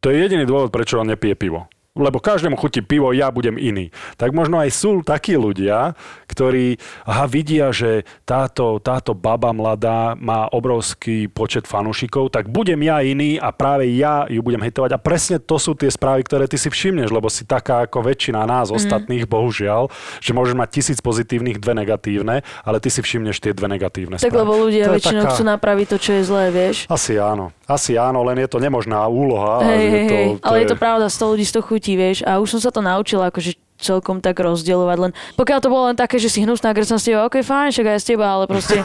To 0.00 0.08
je 0.08 0.24
jediný 0.24 0.48
dôvod, 0.48 0.72
prečo 0.72 0.96
on 0.96 1.12
nepije 1.12 1.36
pivo 1.36 1.68
lebo 1.98 2.22
každému 2.22 2.54
chutí 2.54 2.84
pivo, 2.84 3.10
ja 3.10 3.32
budem 3.32 3.58
iný. 3.58 3.90
Tak 4.14 4.30
možno 4.30 4.62
aj 4.62 4.70
sú 4.70 5.02
takí 5.02 5.34
ľudia, 5.34 5.98
ktorí 6.30 6.78
aha, 7.08 7.26
vidia, 7.26 7.74
že 7.74 8.06
táto, 8.22 8.78
táto 8.78 9.16
baba 9.16 9.50
mladá 9.50 10.14
má 10.14 10.46
obrovský 10.54 11.26
počet 11.26 11.66
fanúšikov, 11.66 12.30
tak 12.30 12.46
budem 12.46 12.78
ja 12.86 13.02
iný 13.02 13.40
a 13.42 13.50
práve 13.50 13.90
ja 13.98 14.30
ju 14.30 14.38
budem 14.44 14.62
hejtovať. 14.62 14.94
A 14.94 15.02
presne 15.02 15.36
to 15.42 15.58
sú 15.58 15.74
tie 15.74 15.90
správy, 15.90 16.22
ktoré 16.22 16.46
ty 16.46 16.54
si 16.54 16.70
všimneš, 16.70 17.10
lebo 17.10 17.26
si 17.26 17.42
taká 17.42 17.88
ako 17.88 18.06
väčšina 18.06 18.46
nás 18.46 18.70
mm. 18.70 18.76
ostatných, 18.78 19.24
bohužiaľ, 19.26 19.90
že 20.22 20.30
môžeš 20.36 20.54
mať 20.54 20.68
tisíc 20.70 20.98
pozitívnych, 21.02 21.58
dve 21.58 21.74
negatívne, 21.82 22.46
ale 22.62 22.78
ty 22.78 22.94
si 22.94 23.02
všimneš 23.02 23.42
tie 23.42 23.50
dve 23.50 23.66
negatívne 23.66 24.22
tak 24.22 24.30
správy. 24.30 24.40
lebo 24.46 24.52
ľudia 24.54 24.86
to 24.86 24.94
väčšinou 24.94 25.22
taká... 25.26 25.32
chcú 25.34 25.44
napraviť 25.50 25.86
to, 25.90 25.96
čo 25.98 26.10
je 26.14 26.22
zlé, 26.22 26.44
vieš. 26.54 26.86
Asi 26.86 27.18
áno. 27.18 27.50
Asi 27.68 28.00
áno, 28.00 28.24
len 28.24 28.40
je 28.40 28.48
to 28.48 28.58
nemožná 28.62 29.04
úloha. 29.04 29.60
Hej, 29.60 29.84
hej, 29.92 30.06
to, 30.08 30.16
to 30.40 30.46
ale 30.48 30.56
je... 30.56 30.62
je 30.64 30.68
to 30.72 30.78
pravda, 30.80 31.06
100 31.10 31.32
ľudí 31.36 31.44
z 31.44 31.52
toho 31.58 31.64
chutí, 31.88 31.96
vieš. 31.96 32.20
A 32.28 32.36
už 32.36 32.52
som 32.52 32.60
sa 32.60 32.68
to 32.68 32.84
naučila, 32.84 33.32
akože 33.32 33.56
celkom 33.78 34.18
tak 34.18 34.42
rozdielovať. 34.42 34.96
Len, 34.98 35.12
pokiaľ 35.38 35.58
to 35.62 35.70
bolo 35.70 35.86
len 35.88 35.96
také, 35.96 36.18
že 36.18 36.28
si 36.28 36.42
hnusná, 36.42 36.74
som 36.82 36.98
s 36.98 37.06
teba, 37.06 37.24
ok, 37.24 37.46
fajn, 37.46 37.70
však 37.70 37.86
aj 37.86 37.98
s 38.02 38.06
teba, 38.10 38.26
ale 38.26 38.44
proste... 38.50 38.82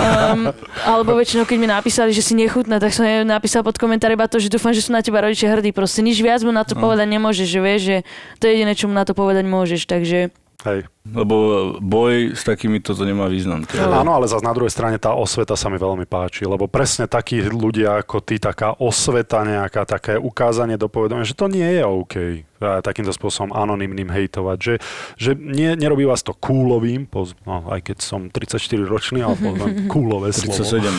Um, 0.00 0.54
alebo 0.86 1.18
väčšinou, 1.18 1.44
keď 1.44 1.58
mi 1.58 1.66
napísali, 1.66 2.14
že 2.14 2.22
si 2.22 2.38
nechutná, 2.38 2.78
tak 2.78 2.94
som 2.94 3.02
napísal 3.26 3.66
pod 3.66 3.74
komentár 3.76 4.14
iba 4.14 4.30
to, 4.30 4.38
že 4.38 4.46
dúfam, 4.46 4.70
že 4.70 4.86
sú 4.86 4.94
na 4.94 5.02
teba 5.02 5.20
rodičia 5.20 5.50
hrdí. 5.50 5.74
Proste 5.74 6.00
nič 6.00 6.22
viac 6.22 6.46
mu 6.46 6.54
na 6.54 6.62
to 6.62 6.78
no. 6.78 6.86
povedať 6.86 7.10
nemôžeš, 7.10 7.48
že 7.50 7.60
vieš, 7.60 7.80
že 7.82 7.96
to 8.38 8.46
je 8.46 8.52
jediné, 8.54 8.72
čo 8.78 8.86
mu 8.86 8.94
na 8.94 9.02
to 9.02 9.12
povedať 9.12 9.44
môžeš, 9.44 9.90
takže... 9.90 10.30
Hej. 10.64 10.84
Lebo 11.08 11.36
boj 11.80 12.36
s 12.36 12.44
takými 12.44 12.84
toto 12.84 13.08
nemá 13.08 13.24
význam. 13.26 13.64
No. 13.64 14.04
Áno, 14.04 14.12
ale 14.12 14.28
zase 14.28 14.44
na 14.44 14.52
druhej 14.52 14.68
strane 14.68 15.00
tá 15.00 15.16
osveta 15.16 15.56
sa 15.56 15.72
mi 15.72 15.80
veľmi 15.80 16.04
páči, 16.04 16.44
lebo 16.44 16.68
presne 16.68 17.08
takí 17.08 17.40
ľudia 17.40 18.04
ako 18.04 18.20
ty, 18.20 18.36
taká 18.36 18.76
osveta 18.76 19.40
nejaká, 19.42 19.88
také 19.88 20.20
ukázanie 20.20 20.76
do 20.76 20.92
povedomia, 20.92 21.24
že 21.24 21.38
to 21.38 21.48
nie 21.48 21.80
je 21.80 21.82
OK 21.82 22.14
takýmto 22.60 23.10
spôsobom 23.16 23.56
anonymným 23.56 24.12
hejtovať, 24.12 24.58
že, 24.60 24.74
že 25.16 25.30
nie, 25.32 25.72
nerobí 25.72 26.04
vás 26.04 26.20
to 26.20 26.36
kúlovým, 26.36 27.08
no, 27.48 27.64
aj 27.72 27.80
keď 27.80 27.96
som 28.04 28.28
34 28.28 28.60
ročný, 28.84 29.24
ale 29.24 29.40
poviem 29.40 29.68
kúlové 29.92 30.28
37, 30.28 30.60
slovo. 30.60 30.92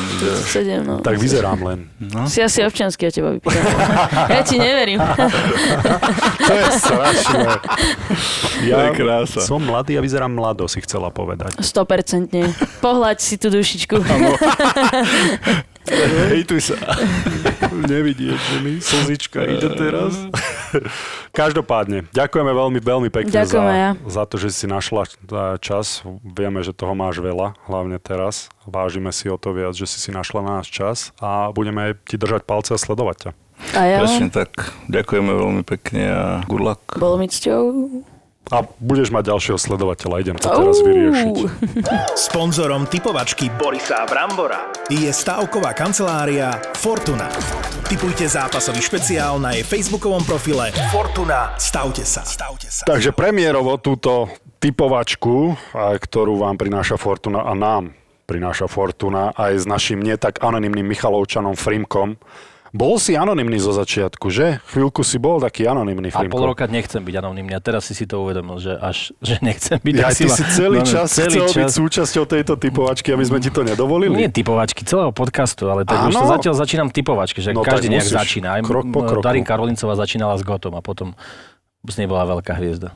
37, 0.82 0.90
no. 0.90 0.96
Tak 1.06 1.16
vyzerám 1.22 1.62
len. 1.62 1.80
No? 2.02 2.26
Si 2.26 2.42
asi 2.42 2.66
občiansky 2.66 3.06
a 3.06 3.12
teba 3.14 3.38
vypýtam. 3.38 3.62
ja 4.34 4.42
ti 4.42 4.58
neverím. 4.58 4.98
to 6.42 6.54
je 6.54 6.66
strašné. 6.82 7.46
Ja 8.62 8.90
je 8.90 8.90
krása. 8.94 9.42
Som 9.52 9.60
mladý 9.60 10.00
a 10.00 10.02
vyzerám 10.02 10.32
mlado, 10.32 10.64
si 10.72 10.80
chcela 10.80 11.12
povedať. 11.12 11.60
100%. 11.60 12.80
Pohľaď 12.80 13.18
si 13.20 13.36
tú 13.36 13.52
dušičku. 13.52 14.00
Hejtuj 16.32 16.72
sa. 16.72 16.80
Nevidieť, 17.68 18.40
že 18.40 18.58
mi 18.64 18.80
slzička 18.80 19.44
ide 19.44 19.68
teraz. 19.76 20.16
Každopádne, 21.36 22.08
ďakujeme 22.16 22.48
veľmi, 22.48 22.80
veľmi 22.80 23.10
pekne 23.12 23.44
za, 23.44 23.60
ja. 23.68 23.92
za 24.08 24.24
to, 24.24 24.40
že 24.40 24.56
si 24.56 24.72
našla 24.72 25.12
čas. 25.60 26.08
Vieme, 26.24 26.64
že 26.64 26.72
toho 26.72 26.96
máš 26.96 27.20
veľa, 27.20 27.60
hlavne 27.68 28.00
teraz. 28.00 28.48
Vážime 28.64 29.12
si 29.12 29.28
o 29.28 29.36
to 29.36 29.52
viac, 29.52 29.76
že 29.76 29.84
si 29.84 30.00
si 30.00 30.16
našla 30.16 30.40
na 30.48 30.52
nás 30.64 30.68
čas 30.72 31.12
a 31.20 31.52
budeme 31.52 32.00
ti 32.08 32.16
držať 32.16 32.48
palce 32.48 32.72
a 32.72 32.80
sledovať 32.80 33.18
ťa. 33.20 33.32
A 33.76 33.82
ja? 33.84 34.00
Presne 34.00 34.32
tak. 34.32 34.72
Ďakujeme 34.88 35.32
veľmi 35.34 35.64
pekne 35.68 36.04
a 36.08 36.24
good 36.48 36.64
luck. 36.64 36.80
Bolo 36.96 37.20
mi 37.20 37.28
cťou. 37.28 38.08
A 38.50 38.66
budeš 38.82 39.14
mať 39.14 39.32
ďalšieho 39.32 39.56
sledovateľa, 39.62 40.16
idem 40.26 40.38
to 40.42 40.50
teraz 40.50 40.82
vyriešiť. 40.82 41.36
Sponzorom 42.18 42.90
typovačky 42.90 43.54
Borisa 43.54 44.04
Brambora 44.10 44.74
je 44.90 45.08
stavková 45.14 45.78
kancelária 45.78 46.58
Fortuna. 46.76 47.30
Typujte 47.88 48.28
zápasový 48.28 48.82
špeciál 48.82 49.40
na 49.40 49.54
jej 49.54 49.64
facebookovom 49.64 50.26
profile 50.28 50.74
Fortuna. 50.92 51.56
Stavte 51.56 52.04
sa. 52.04 52.28
Stavte 52.28 52.68
sa. 52.68 52.84
Takže 52.90 53.16
premiérovo 53.16 53.80
túto 53.80 54.28
typovačku, 54.60 55.56
ktorú 55.76 56.44
vám 56.44 56.58
prináša 56.60 57.00
Fortuna 57.00 57.48
a 57.48 57.54
nám 57.56 57.94
prináša 58.28 58.68
Fortuna 58.72 59.36
aj 59.36 59.64
s 59.64 59.66
našim 59.68 60.00
nie 60.00 60.16
tak 60.16 60.40
anonymným 60.40 60.88
Michalovčanom 60.88 61.56
Frimkom. 61.56 62.16
Bol 62.72 62.96
si 63.04 63.20
anonymný 63.20 63.60
zo 63.60 63.76
začiatku, 63.76 64.32
že? 64.32 64.64
Chvíľku 64.72 65.04
si 65.04 65.20
bol 65.20 65.44
taký 65.44 65.68
anonymný 65.68 66.08
A 66.08 66.24
Frimko. 66.24 66.32
pol 66.32 66.56
roka 66.56 66.64
nechcem 66.72 67.04
byť 67.04 67.16
anonimný 67.20 67.52
a 67.52 67.60
teraz 67.60 67.84
si 67.84 67.92
si 67.92 68.08
to 68.08 68.24
uvedomil, 68.24 68.64
že 68.64 68.80
až 68.80 69.12
že 69.20 69.44
nechcem 69.44 69.76
byť. 69.76 69.94
Ja 70.00 70.08
ty 70.16 70.32
si 70.32 70.44
celý 70.56 70.80
no, 70.80 70.88
no, 70.88 70.92
čas 70.92 71.12
celý 71.12 71.36
chcel 71.44 71.48
byť 71.52 71.68
čas. 71.68 71.76
súčasťou 71.76 72.24
tejto 72.24 72.56
typovačky, 72.56 73.12
aby 73.12 73.28
sme 73.28 73.44
ti 73.44 73.52
to 73.52 73.68
nedovolili? 73.68 74.16
Nie 74.16 74.32
typovačky, 74.32 74.88
celého 74.88 75.12
podcastu, 75.12 75.68
ale 75.68 75.84
tak 75.84 76.08
už 76.08 76.16
to 76.16 76.28
zatiaľ 76.32 76.56
začínam 76.56 76.88
typovačky, 76.88 77.44
že 77.44 77.52
No 77.52 77.60
každý 77.60 77.92
nejak 77.92 78.08
musíš. 78.08 78.16
začína. 78.16 78.56
Krok 78.64 78.88
po 78.88 79.04
kroku. 79.04 79.20
Darin 79.20 79.44
Karolincová 79.44 80.00
začínala 80.00 80.40
s 80.40 80.44
Gotom 80.48 80.72
a 80.72 80.80
potom 80.80 81.12
z 81.84 81.96
nej 82.00 82.08
bola 82.08 82.24
veľká 82.24 82.56
hviezda. 82.56 82.96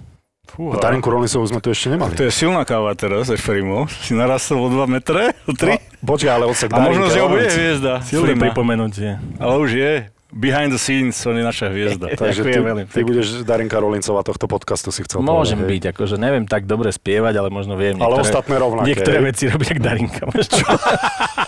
A 0.53 0.77
Darinku 0.77 1.09
Rolincovú 1.09 1.43
sme 1.43 1.59
tu 1.59 1.69
ešte 1.69 1.89
nemali. 1.89 2.13
To 2.15 2.23
je 2.23 2.31
silná 2.31 2.63
káva 2.63 2.93
teraz, 2.93 3.27
Efrimo. 3.27 3.89
Si 3.89 4.13
narastol 4.13 4.61
o 4.61 4.69
2 4.69 4.85
metre, 4.87 5.33
o 5.43 5.53
3. 5.53 5.75
Počkaj, 5.99 6.31
ale 6.31 6.45
odsek 6.45 6.69
A 6.69 6.79
možno, 6.79 7.09
že 7.09 7.19
ho 7.19 7.27
bude 7.27 7.49
hviezda. 7.49 7.99
Silné 8.01 8.37
pripomenutie. 8.37 9.17
Ale 9.35 9.53
už 9.57 9.71
je. 9.73 9.93
Behind 10.35 10.67
the 10.67 10.81
scenes, 10.81 11.15
on 11.23 11.39
je 11.39 11.45
naša 11.47 11.71
hviezda. 11.71 12.11
Takže 12.19 12.43
ty, 12.43 12.59
veľmi 12.59 12.83
ty 12.91 13.07
budeš 13.07 13.47
Darinka 13.47 13.79
Rolincová 13.79 14.19
tohto 14.19 14.51
podcastu 14.51 14.91
si 14.91 14.99
chcel 15.07 15.23
Môžem 15.23 15.55
povedať. 15.55 15.63
hej? 15.63 15.71
byť, 15.71 15.83
akože 15.95 16.15
neviem 16.19 16.43
tak 16.43 16.67
dobre 16.67 16.91
spievať, 16.91 17.39
ale 17.39 17.47
možno 17.47 17.79
viem. 17.79 17.95
Ale 17.95 18.19
niektoré, 18.19 18.27
ostatné 18.27 18.55
rovnaké, 18.59 18.85
Niektoré 18.91 19.17
hej? 19.21 19.25
veci 19.31 19.43
robia 19.47 19.67
jak 19.71 19.79
Darinka. 19.79 20.23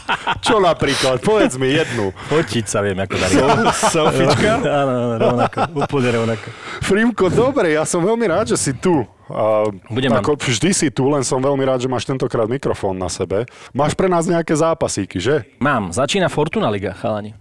Čo 0.47 0.63
napríklad? 0.63 1.19
Povedz 1.19 1.59
mi 1.59 1.75
jednu. 1.75 2.15
Fotiť 2.31 2.65
sa 2.71 2.79
viem 2.79 2.95
ako 2.95 3.15
Darinka. 3.19 3.75
Selfiečka? 3.91 4.51
Áno, 4.63 5.19
rovnako. 5.19 5.59
Úplne 5.75 6.09
rovnako. 6.23 6.47
Frimko, 6.87 7.25
dobre, 7.27 7.75
ja 7.75 7.83
som 7.83 7.99
veľmi 7.99 8.25
rád, 8.31 8.55
že 8.55 8.57
si 8.57 8.71
tu. 8.71 9.03
A 9.27 9.67
Budem 9.91 10.15
ako 10.15 10.39
vždy 10.39 10.71
si 10.71 10.87
tu, 10.87 11.11
len 11.11 11.19
som 11.19 11.43
veľmi 11.43 11.59
rád, 11.67 11.83
že 11.83 11.91
máš 11.91 12.07
tentokrát 12.07 12.47
mikrofón 12.47 12.95
na 12.95 13.11
sebe. 13.11 13.43
Máš 13.75 13.91
pre 13.91 14.07
nás 14.07 14.23
nejaké 14.23 14.55
zápasíky, 14.55 15.19
že? 15.19 15.43
Mám, 15.59 15.91
začína 15.91 16.31
Fortuna 16.31 16.71
Liga, 16.71 16.95
chalani. 16.95 17.35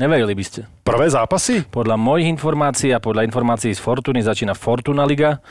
Neverili 0.00 0.32
by 0.32 0.44
ste. 0.46 0.60
Prvé 0.88 1.10
zápasy? 1.10 1.68
Podľa 1.68 2.00
mojich 2.00 2.32
informácií 2.32 2.96
a 2.96 3.02
podľa 3.02 3.28
informácií 3.28 3.76
z 3.76 3.82
Fortuny 3.82 4.24
začína 4.24 4.56
Fortuna 4.56 5.04
Liga. 5.04 5.42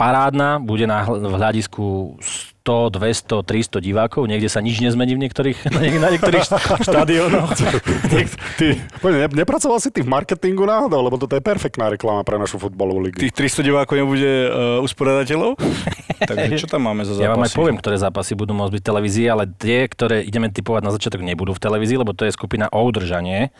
Parádna, 0.00 0.62
bude 0.62 0.88
na 0.88 1.04
v 1.04 1.34
hľadisku 1.34 2.16
100, 2.62 2.94
200, 2.94 3.42
300 3.42 3.82
divákov. 3.82 4.30
Niekde 4.30 4.46
sa 4.46 4.62
nič 4.62 4.78
nezmení 4.78 5.18
v 5.18 5.26
niektorých, 5.26 5.66
na, 5.74 5.80
niek- 5.84 5.98
na 5.98 6.08
niektorých 6.14 6.46
št- 6.46 6.86
štadiónoch. 6.86 7.50
Ty, 8.62 8.78
ne, 9.02 9.26
nepracoval 9.26 9.82
si 9.82 9.90
ty 9.90 10.06
v 10.06 10.08
marketingu 10.08 10.62
náhodou, 10.62 11.02
lebo 11.02 11.18
toto 11.18 11.34
je 11.34 11.42
perfektná 11.42 11.90
reklama 11.90 12.22
pre 12.22 12.38
našu 12.38 12.62
futbalovú 12.62 13.02
ligu. 13.02 13.18
Tých 13.18 13.34
300 13.34 13.66
divákov 13.66 13.98
nebude 13.98 14.30
uh, 14.46 14.84
usporiadateľov? 14.86 15.58
Takže 16.30 16.54
čo 16.62 16.70
tam 16.70 16.86
máme 16.86 17.02
za 17.02 17.18
zápasy? 17.18 17.26
Ja 17.26 17.34
vám 17.34 17.42
aj 17.42 17.52
poviem, 17.56 17.76
ktoré 17.82 17.96
zápasy 17.98 18.38
budú 18.38 18.54
môcť 18.54 18.78
byť 18.78 18.82
v 18.84 18.88
televízii, 18.94 19.26
ale 19.26 19.50
tie, 19.58 19.90
ktoré 19.90 20.22
ideme 20.22 20.46
typovať 20.46 20.82
na 20.86 20.94
začiatok, 20.94 21.26
nebudú 21.26 21.56
v 21.56 21.62
televízii, 21.66 21.98
lebo 21.98 22.14
to 22.14 22.30
je 22.30 22.32
skupina 22.36 22.70
o 22.70 22.78
udržanie. 22.86 23.50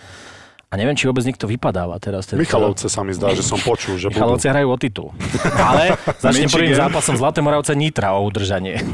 A 0.73 0.74
neviem, 0.74 0.94
či 0.94 1.05
vôbec 1.05 1.23
niekto 1.23 1.44
vypadáva 1.44 1.97
teraz. 1.99 2.24
Teda- 2.24 2.40
Michalovce 2.40 2.89
sa 2.89 3.01
mi 3.01 3.12
zdá, 3.12 3.31
že 3.31 3.40
som 3.40 3.57
počul, 3.61 3.94
že 3.94 4.09
budú. 4.09 4.16
Michalovci 4.16 4.47
hrajú 4.49 4.66
o 4.66 4.77
titul. 4.77 5.09
Ale 5.61 5.94
začnem 6.16 6.49
prvým 6.49 6.73
zápasom 6.73 7.15
Zlaté 7.15 7.39
Moravce 7.39 7.73
Nitra 7.73 8.12
o 8.12 8.24
udržanie. 8.24 8.81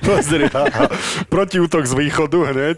Pozri, 0.00 0.46
protiútok 1.26 1.82
z 1.82 1.92
východu 1.92 2.38
hneď. 2.46 2.76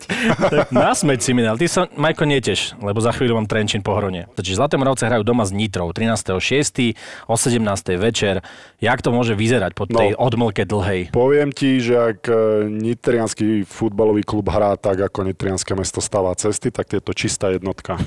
Nasmeď 0.70 1.18
si 1.20 1.30
mi 1.32 1.40
dal. 1.42 1.54
Ty 1.54 1.66
sa, 1.68 1.80
Majko, 1.90 2.24
neteš, 2.24 2.72
lebo 2.78 2.98
za 2.98 3.12
chvíľu 3.12 3.36
mám 3.36 3.44
Trenčín 3.44 3.80
po 3.80 3.92
Hrone. 3.92 4.26
Takže 4.32 4.54
Zlaté 4.54 4.74
Moravce 4.76 5.04
hrajú 5.04 5.22
doma 5.22 5.44
s 5.44 5.50
Nitrou 5.52 5.90
13.6. 5.90 6.94
o 7.26 7.34
17. 7.36 7.60
večer. 7.94 8.40
Jak 8.78 8.98
to 8.98 9.10
môže 9.10 9.32
vyzerať 9.32 9.72
po 9.72 9.84
tej 9.84 10.12
No. 10.12 10.18
odmlke 10.22 10.64
dlhej? 10.64 11.12
Poviem 11.12 11.50
ti, 11.50 11.78
že 11.78 11.94
ak 11.94 12.18
e, 12.24 12.34
nitrianský 12.66 13.62
futbalový 13.62 14.22
klub 14.22 14.46
hrá 14.48 14.74
tak, 14.74 15.02
ako 15.02 15.24
nitrianské 15.24 15.72
mesto 15.72 16.00
stáva 16.00 16.32
cesty, 16.34 16.68
tak 16.68 16.88
je 17.02 17.06
to 17.10 17.12
čistá 17.18 17.50
jednotka. 17.50 17.98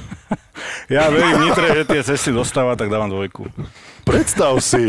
Ja 0.88 1.12
verím 1.12 1.44
Nitre, 1.44 1.68
že 1.76 1.84
tie 1.84 2.00
cesty 2.00 2.32
dostáva, 2.32 2.80
tak 2.80 2.88
dávam 2.88 3.12
dvojku. 3.12 3.52
Predstav 4.08 4.56
si, 4.64 4.88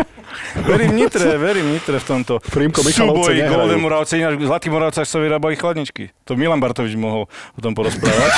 Verím 0.55 0.97
Nitre, 0.97 1.39
verím 1.41 1.73
Nitre 1.73 1.99
v 1.99 2.07
tomto 2.07 2.39
Michalovce 2.53 2.93
súboji. 2.93 3.41
Golden 3.49 3.81
Moravce. 3.81 4.15
Ináč 4.21 4.37
v 4.37 4.47
Zlatých 4.47 4.73
Moravcach 4.73 5.07
sa 5.09 5.19
vyrábali 5.19 5.57
chladničky. 5.57 6.13
To 6.29 6.37
Milan 6.37 6.61
Bartovič 6.61 6.95
mohol 6.95 7.27
o 7.29 7.61
tom 7.61 7.73
porozprávať. 7.73 8.31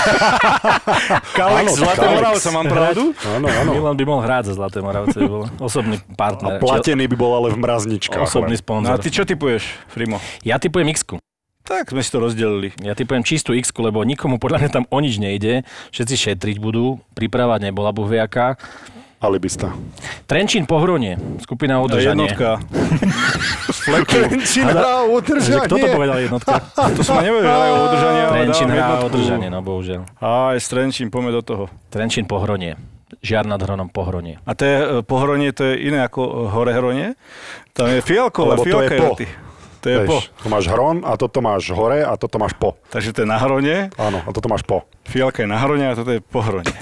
Kalex 1.38 1.66
Zlaté. 1.76 2.06
Moravce, 2.06 2.48
mám 2.54 2.66
pravdu? 2.70 3.12
áno, 3.36 3.46
áno. 3.50 3.70
Milan 3.74 3.96
by 3.98 4.04
mohol 4.06 4.22
hrať 4.24 4.42
za 4.48 4.52
Zlaté 4.56 4.78
Moravce, 4.80 5.16
by 5.18 5.28
bol 5.28 5.44
osobný 5.58 5.98
A 5.98 6.14
partner. 6.14 6.56
platený 6.62 7.04
by 7.10 7.16
bol 7.18 7.32
ale 7.34 7.48
v 7.52 7.58
mrazničkách. 7.60 8.24
Osobný 8.24 8.54
len. 8.54 8.60
No 8.60 8.64
sponzor. 8.64 8.92
a 8.94 9.02
ty 9.02 9.08
čo 9.10 9.22
typuješ, 9.26 9.68
Frimo? 9.90 10.22
Ja 10.46 10.56
typujem 10.62 10.88
x 10.94 11.04
Tak 11.68 11.92
sme 11.92 12.00
si 12.00 12.08
to 12.08 12.24
rozdelili. 12.24 12.72
Ja 12.80 12.96
typujem 12.96 13.20
čistú 13.20 13.52
x 13.52 13.76
lebo 13.76 14.00
nikomu 14.00 14.40
podľa 14.40 14.64
mňa 14.64 14.70
tam 14.72 14.84
o 14.88 14.98
nič 15.04 15.20
nejde. 15.20 15.68
Všetci 15.92 16.14
šetriť 16.16 16.56
budú. 16.64 16.96
Príprava 17.12 17.60
nebola 17.60 17.92
buhviaká. 17.92 18.56
Alibista. 19.18 19.74
Trenčín 20.30 20.64
po 20.64 20.78
Hrone, 20.78 21.18
skupina 21.42 21.82
udržanie. 21.82 22.30
Jednotka. 22.30 22.62
Trenčín 24.14 24.64
hrá 24.64 25.04
Takže 25.10 25.58
kto 25.66 25.74
to 25.74 25.86
povedal 25.90 26.22
jednotka? 26.22 26.54
To 26.96 27.02
som 27.02 27.18
nevie, 27.18 27.42
že 27.42 27.50
hrajú 27.50 27.74
udržanie, 27.90 28.22
Trenčín 28.30 28.68
hrá 28.70 29.02
udržanie, 29.02 29.48
no 29.50 29.58
bohužiaľ. 29.60 30.06
Aj 30.22 30.56
s 30.56 30.70
Trenčín, 30.70 31.10
poďme 31.10 31.34
do 31.34 31.42
toho. 31.42 31.64
Trenčín 31.90 32.30
po 32.30 32.38
Hrone. 32.38 32.78
Žiar 33.18 33.44
nad 33.50 33.58
Hronom 33.58 33.90
po 33.90 34.06
Hrone. 34.06 34.38
A 34.46 34.52
to 34.54 34.62
je 34.62 34.76
e, 34.78 34.86
pohronie, 35.02 35.50
to 35.50 35.66
je 35.66 35.90
iné 35.90 36.06
ako 36.06 36.22
e, 36.22 36.32
hore 36.54 36.72
hronie? 36.76 37.16
Tam 37.74 37.90
je 37.90 37.98
fialkové, 38.04 38.54
Lebo 38.54 38.64
to 39.88 39.92
je 39.92 39.98
fialka 40.04 40.12
po. 40.12 40.18
tu 40.44 40.46
máš 40.52 40.64
hron 40.68 40.96
a 41.02 41.12
toto 41.16 41.38
máš 41.40 41.62
hore 41.72 42.04
a 42.04 42.12
toto 42.20 42.36
máš 42.36 42.52
po. 42.60 42.76
Takže 42.92 43.16
to 43.16 43.18
je 43.24 43.28
na 43.28 43.40
hrone, 43.40 43.88
Áno, 43.96 44.18
a 44.20 44.28
toto 44.30 44.46
máš 44.46 44.62
po. 44.68 44.84
fialka 45.08 45.40
je 45.42 45.48
na 45.48 45.56
hrone 45.56 45.88
a 45.88 45.96
toto 45.96 46.12
je 46.12 46.20
po 46.20 46.44
hrone. 46.44 46.68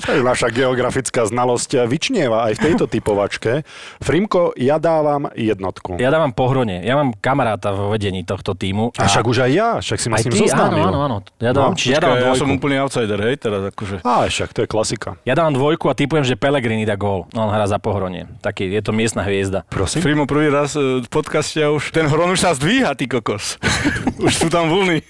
Naša 0.00 0.48
geografická 0.48 1.26
znalosť 1.26 1.84
vyčnieva 1.84 2.48
aj 2.48 2.56
v 2.56 2.60
tejto 2.70 2.84
typovačke. 2.86 3.62
Frimko, 4.00 4.56
ja 4.56 4.76
dávam 4.76 5.28
jednotku. 5.32 5.96
Ja 6.00 6.08
dávam 6.08 6.32
po 6.32 6.48
Hrone. 6.48 6.80
Ja 6.82 6.96
mám 6.96 7.12
kamaráta 7.14 7.72
vo 7.72 7.92
vedení 7.92 8.24
tohto 8.24 8.56
týmu. 8.56 8.94
A 8.96 9.06
však 9.06 9.24
už 9.24 9.38
aj 9.46 9.50
ja, 9.52 9.68
však 9.78 9.98
si 10.00 10.08
ma 10.08 10.16
s 10.18 10.26
ním 10.26 10.32
ty, 10.32 10.38
áno, 10.38 10.48
zoznámil. 10.48 10.84
áno, 10.88 10.98
áno. 11.04 11.16
Ja 11.38 11.50
dávam, 11.52 11.72
No, 11.72 11.78
čiže 11.78 11.92
ja 11.92 12.00
dávam 12.00 12.16
ja 12.16 12.22
dvojku. 12.30 12.40
som 12.40 12.48
úplný 12.52 12.74
outsider, 12.80 13.18
hej, 13.20 13.36
teraz 13.36 13.62
akože. 13.68 13.96
Á, 14.02 14.14
však 14.26 14.48
to 14.52 14.58
je 14.64 14.68
klasika. 14.68 15.08
Ja 15.22 15.34
dávam 15.34 15.52
dvojku 15.52 15.86
a 15.88 15.94
typujem, 15.94 16.24
že 16.24 16.34
Pellegrini 16.34 16.84
dá 16.84 16.96
gól. 16.96 17.28
No, 17.32 17.46
on 17.46 17.50
hrá 17.52 17.66
za 17.66 17.76
Pohronie. 17.76 18.26
Taký, 18.40 18.70
je 18.70 18.82
to 18.82 18.92
miestna 18.92 19.22
hviezda. 19.22 19.64
Prosím? 19.68 20.00
Frimo 20.02 20.24
prvý 20.24 20.48
raz 20.48 20.74
e, 20.74 21.02
v 21.02 21.08
podcaste 21.08 21.58
a 21.60 21.70
už 21.70 21.90
ten 21.90 22.06
hron 22.06 22.32
už 22.32 22.40
sa 22.40 22.54
zdvíha, 22.54 22.94
ty 22.94 23.06
kokos. 23.06 23.58
už 24.26 24.32
sú 24.32 24.48
tam 24.48 24.70
vlny. 24.70 25.02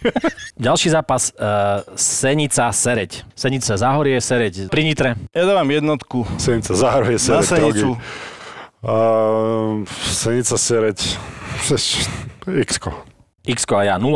Ďalší 0.56 0.88
zápas 0.94 1.32
uh, 1.34 1.82
Senica 1.96 2.70
Sereď. 2.70 3.24
Senica 3.34 3.74
Záhorie 3.76 4.18
Sereď. 4.20 4.71
Pri 4.72 4.88
Nitre. 4.88 5.20
ja 5.36 5.44
dávam 5.44 5.68
jednotku. 5.68 6.24
Senica 6.40 6.72
zahruje 6.72 7.20
Na 7.20 7.44
sere 7.44 7.44
Senicu. 7.44 7.92
Uh, 8.80 9.84
Senica 10.08 10.56
sereď. 10.56 10.98
X-ko. 12.48 12.90
x 13.44 13.58
a 13.68 13.84
ja 13.84 13.94
0-0. 14.00 14.08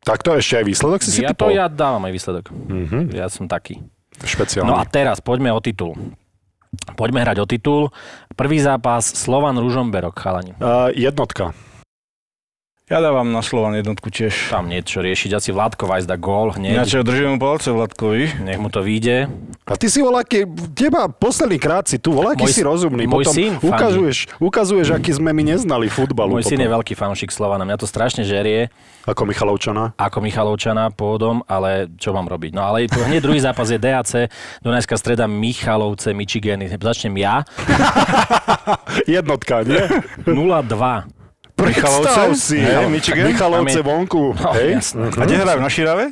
Tak 0.00 0.24
to 0.24 0.32
ešte 0.32 0.58
aj 0.58 0.64
výsledok 0.64 1.00
si 1.04 1.10
si 1.12 1.20
Ja 1.20 1.36
to 1.36 1.52
ja 1.52 1.68
dávam 1.68 2.00
aj 2.08 2.12
výsledok. 2.16 2.44
Mhm, 2.48 3.12
Ja 3.12 3.28
som 3.28 3.44
taký. 3.44 3.84
špeciálny. 4.18 4.66
No 4.66 4.80
a 4.80 4.88
teraz 4.88 5.20
poďme 5.20 5.52
o 5.52 5.60
titul. 5.60 5.92
Poďme 6.96 7.20
hrať 7.22 7.38
o 7.38 7.46
titul. 7.46 7.82
Prvý 8.32 8.58
zápas 8.64 9.04
Slovan 9.04 9.60
Ružomberok, 9.60 10.16
chalani. 10.16 10.56
Uh, 10.56 10.88
jednotka. 10.96 11.52
Ja 12.88 12.98
dávam 12.98 13.28
na 13.28 13.44
Slovan 13.44 13.76
jednotku 13.76 14.08
tiež. 14.08 14.48
Tam 14.48 14.64
niečo 14.64 15.04
riešiť. 15.04 15.30
Asi 15.34 15.52
Vládko 15.52 15.84
Vajs 15.84 16.08
dá 16.08 16.16
gól 16.16 16.56
hneď. 16.56 16.88
ja 16.88 17.04
držím 17.04 17.36
mu 17.36 17.38
palce 17.38 17.68
Vladkovi. 17.68 18.40
Nech 18.40 18.56
mu 18.56 18.72
to 18.72 18.80
vyjde. 18.80 19.28
A 19.68 19.76
ty 19.76 19.92
si 19.92 20.00
voľaký, 20.00 20.48
teba 20.72 21.04
posledný 21.06 21.60
krát 21.60 21.84
si 21.84 22.00
tu, 22.00 22.16
voľaký 22.16 22.48
Môj- 22.48 22.56
si 22.56 22.64
rozumný. 22.64 23.04
môj 23.04 23.28
Potom 23.28 23.34
syn 23.36 23.52
ukazuješ, 23.60 24.32
ukazuješ, 24.40 24.88
aký 24.90 25.12
sme 25.12 25.28
my 25.30 25.52
neznali 25.52 25.92
futbalu. 25.92 26.40
Môj 26.40 26.48
syn 26.48 26.56
je 26.56 26.64
potom. 26.64 26.80
veľký 26.80 26.94
fanúšik 26.96 27.28
Slovana. 27.28 27.68
Mňa 27.68 27.76
to 27.76 27.84
strašne 27.84 28.24
žerie, 28.24 28.72
Ako 29.04 29.28
Michalovčana. 29.28 29.92
ako 29.94 30.24
Michalovčana 30.24 30.88
pôvodom, 30.88 31.44
ale 31.44 31.92
čo 31.94 32.16
mám 32.16 32.24
robiť? 32.24 32.56
No 32.56 32.64
ale 32.64 32.88
tu 32.88 32.96
hneď 32.98 33.20
druhý 33.20 33.44
zápas 33.44 33.68
je 33.68 33.76
DAC, 33.76 34.32
Dunajská 34.64 34.96
streda 34.96 35.28
Michalovce, 35.28 36.16
Michigany. 36.16 36.72
Začnem 36.72 37.12
ja. 37.20 37.44
Jednotka, 39.04 39.60
nie? 39.60 39.84
0-2. 40.24 41.17
Predstav 41.58 42.30
si. 42.38 42.62
Hej, 42.62 42.86
no, 42.86 42.90
Michigan? 42.94 43.26
Michalovce 43.34 43.82
Tam 43.82 43.86
vonku. 43.90 44.30
No, 44.38 44.54
hej? 44.54 44.78
jasné. 44.78 45.10
A 45.10 45.22
kde 45.26 45.36
hrajú? 45.42 45.58
Na 45.58 45.70
Širave? 45.70 46.04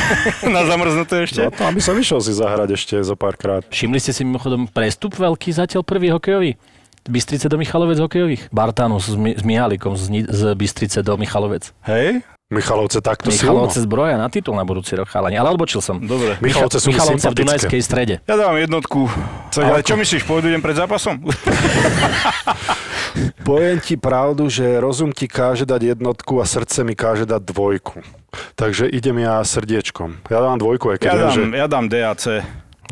na 0.54 0.62
zamrznuté 0.70 1.26
ešte? 1.26 1.42
No 1.42 1.50
to, 1.50 1.66
aby 1.66 1.80
som 1.82 1.98
vyšiel 1.98 2.22
si 2.22 2.30
zahrať 2.30 2.78
ešte 2.78 2.94
zo 3.02 3.18
párkrát. 3.18 3.66
Všimli 3.66 3.98
ste 3.98 4.14
si 4.14 4.22
mimochodom 4.22 4.70
prestup 4.70 5.18
veľký 5.18 5.50
zatiaľ 5.50 5.82
prvý 5.82 6.14
hokejový? 6.14 6.54
Bystrice 7.04 7.48
do 7.48 7.56
Michalovec 7.58 7.98
hokejových? 8.00 8.48
Bartanus 8.48 9.08
s, 9.08 9.16
Mi- 9.16 9.36
s 9.36 9.42
Mihalikom 9.44 9.96
z, 9.96 10.24
z 10.28 10.42
Bystrice 10.54 11.02
do 11.04 11.16
Michalovec. 11.16 11.72
Hej? 11.84 12.24
Michalovce 12.52 13.00
takto 13.00 13.32
Michalovce 13.32 13.80
silno. 13.80 13.86
zbroja 13.88 14.14
na 14.20 14.28
titul 14.28 14.54
na 14.54 14.62
budúci 14.68 14.94
rok, 14.94 15.08
chalani. 15.08 15.34
Ale 15.34 15.48
odbočil 15.50 15.80
som. 15.80 15.96
Dobre. 15.98 16.36
Michalovce 16.38 16.76
sú 16.78 16.92
mi 16.92 16.96
Michalovce 16.96 17.26
v. 17.26 17.34
Dunajskej 17.40 17.80
strede. 17.82 18.14
Ja 18.28 18.36
dávam 18.36 18.60
jednotku. 18.60 19.08
Ale 19.58 19.80
čo 19.80 19.96
myslíš, 19.96 20.22
pôjdu 20.28 20.52
idem 20.52 20.60
pred 20.60 20.76
zápasom? 20.76 21.18
Poviem 23.46 23.78
ti 23.78 23.94
pravdu, 23.94 24.50
že 24.50 24.64
rozum 24.80 25.14
ti 25.14 25.30
káže 25.30 25.62
dať 25.62 25.94
jednotku 25.94 26.42
a 26.42 26.44
srdce 26.44 26.82
mi 26.82 26.98
káže 26.98 27.24
dať 27.24 27.42
dvojku. 27.46 28.02
Takže 28.58 28.90
idem 28.90 29.22
ja 29.22 29.38
srdiečkom. 29.40 30.26
Ja 30.26 30.42
dám 30.42 30.58
dvojku, 30.58 30.90
aj 30.90 30.98
keď 30.98 31.08
Ja 31.08 31.14
dám, 31.14 31.30
že... 31.30 31.42
ja 31.54 31.66
dám 31.70 31.86
DAC. 31.86 32.24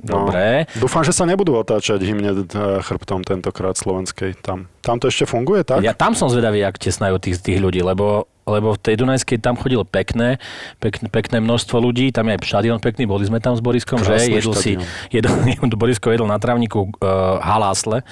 No. 0.01 0.24
Dobre. 0.27 0.64
Dúfam, 0.74 1.05
že 1.05 1.12
sa 1.12 1.28
nebudú 1.28 1.52
otáčať 1.55 2.01
hymne 2.01 2.32
eh, 2.32 2.44
chrbtom 2.81 3.20
tentokrát 3.23 3.77
slovenskej. 3.77 4.40
Tam, 4.40 4.66
tam 4.81 4.97
to 4.97 5.12
ešte 5.12 5.28
funguje, 5.28 5.62
tak? 5.62 5.85
Ja 5.85 5.93
tam 5.93 6.16
som 6.16 6.32
zvedavý, 6.32 6.64
ak 6.64 6.81
tesnajú 6.81 7.20
tých, 7.20 7.39
tých 7.39 7.60
ľudí, 7.60 7.85
lebo, 7.85 8.27
lebo 8.43 8.74
v 8.74 8.81
tej 8.81 8.98
Dunajskej 8.98 9.39
tam 9.39 9.55
chodilo 9.55 9.85
pekné, 9.85 10.40
pekné, 10.81 11.06
pekné 11.06 11.39
množstvo 11.39 11.78
ľudí, 11.78 12.10
tam 12.10 12.32
je 12.32 12.35
aj 12.35 12.43
štadión 12.43 12.81
pekný, 12.81 13.06
boli 13.06 13.28
sme 13.28 13.39
tam 13.39 13.55
s 13.55 13.62
Boriskom, 13.62 14.01
Krásny 14.01 14.32
že 14.32 14.43
jedol 14.43 14.55
si, 14.56 14.73
jedol, 15.14 15.35
Borisko 15.77 16.10
jedol 16.10 16.27
na 16.27 16.40
trávniku 16.40 16.90
uh, 16.98 17.39
halásle 17.39 18.02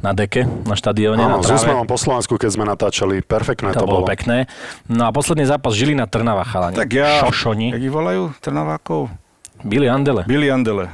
na 0.00 0.12
deke, 0.16 0.44
na 0.44 0.76
štadióne, 0.76 1.20
na 1.20 1.36
Áno, 1.36 1.44
s 1.44 1.48
tráve. 1.48 1.60
úsmevom 1.64 1.86
po 1.88 1.96
Slovensku, 1.96 2.36
keď 2.36 2.50
sme 2.52 2.64
natáčali, 2.64 3.20
perfektné 3.20 3.72
To 3.76 3.84
to, 3.84 3.88
bolo 3.88 4.04
bolo. 4.04 4.08
pekné. 4.08 4.48
No 4.88 5.08
a 5.08 5.10
posledný 5.12 5.44
zápas 5.44 5.76
Žilina 5.76 6.08
Trnava 6.08 6.44
chalani. 6.44 6.76
Tak 6.76 6.88
ja... 6.92 7.20
Šošoni. 7.24 7.72
Jak 7.76 7.82
ich 7.84 7.92
volajú? 7.92 8.32
Trnavákov? 8.40 9.12
Billy 9.60 9.92
Andele. 9.92 10.24
Billy 10.24 10.48
Andele. 10.48 10.88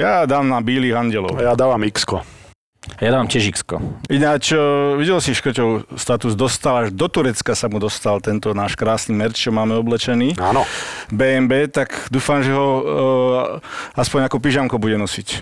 Ja 0.00 0.24
dám 0.24 0.48
na 0.48 0.64
Bílých 0.64 0.96
andelov. 0.96 1.36
Ja 1.36 1.52
dávam 1.52 1.84
x 1.84 2.08
Ja 2.98 3.14
dávam 3.14 3.30
tiež 3.30 3.54
X-ko. 3.54 3.78
Ináč, 4.10 4.50
eh, 4.50 4.58
videl 4.98 5.22
si 5.22 5.36
Škrťov 5.36 5.94
status, 5.94 6.34
dostal 6.34 6.86
až 6.86 6.88
do 6.90 7.06
Turecka 7.06 7.54
sa 7.54 7.70
mu 7.70 7.78
dostal 7.78 8.18
tento 8.18 8.50
náš 8.56 8.74
krásny 8.74 9.14
merch, 9.14 9.38
čo 9.38 9.54
máme 9.54 9.78
oblečený. 9.78 10.34
Áno. 10.40 10.66
BMB, 11.14 11.70
tak 11.70 12.10
dúfam, 12.10 12.42
že 12.42 12.50
ho 12.50 12.68
uh, 12.82 13.94
aspoň 13.94 14.26
ako 14.26 14.36
pyžamko 14.42 14.76
bude 14.82 14.98
nosiť. 14.98 15.28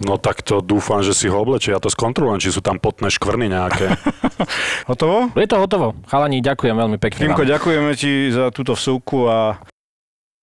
No 0.00 0.16
tak 0.16 0.40
to 0.40 0.64
dúfam, 0.64 1.04
že 1.04 1.12
si 1.12 1.28
ho 1.28 1.36
oblečie. 1.36 1.76
Ja 1.76 1.78
to 1.78 1.92
skontrolujem, 1.92 2.40
či 2.40 2.56
sú 2.56 2.64
tam 2.64 2.80
potné 2.80 3.12
škvrny 3.12 3.52
nejaké. 3.52 4.00
Hotovo? 4.90 5.28
Je 5.36 5.44
to 5.44 5.60
hotovo. 5.60 5.92
Chalani, 6.08 6.40
ďakujem 6.40 6.72
veľmi 6.72 6.96
pekne. 6.96 7.28
Týmko, 7.28 7.44
ďakujeme 7.44 7.92
ti 8.00 8.32
za 8.32 8.48
túto 8.48 8.72
vsúku 8.72 9.28
a 9.28 9.60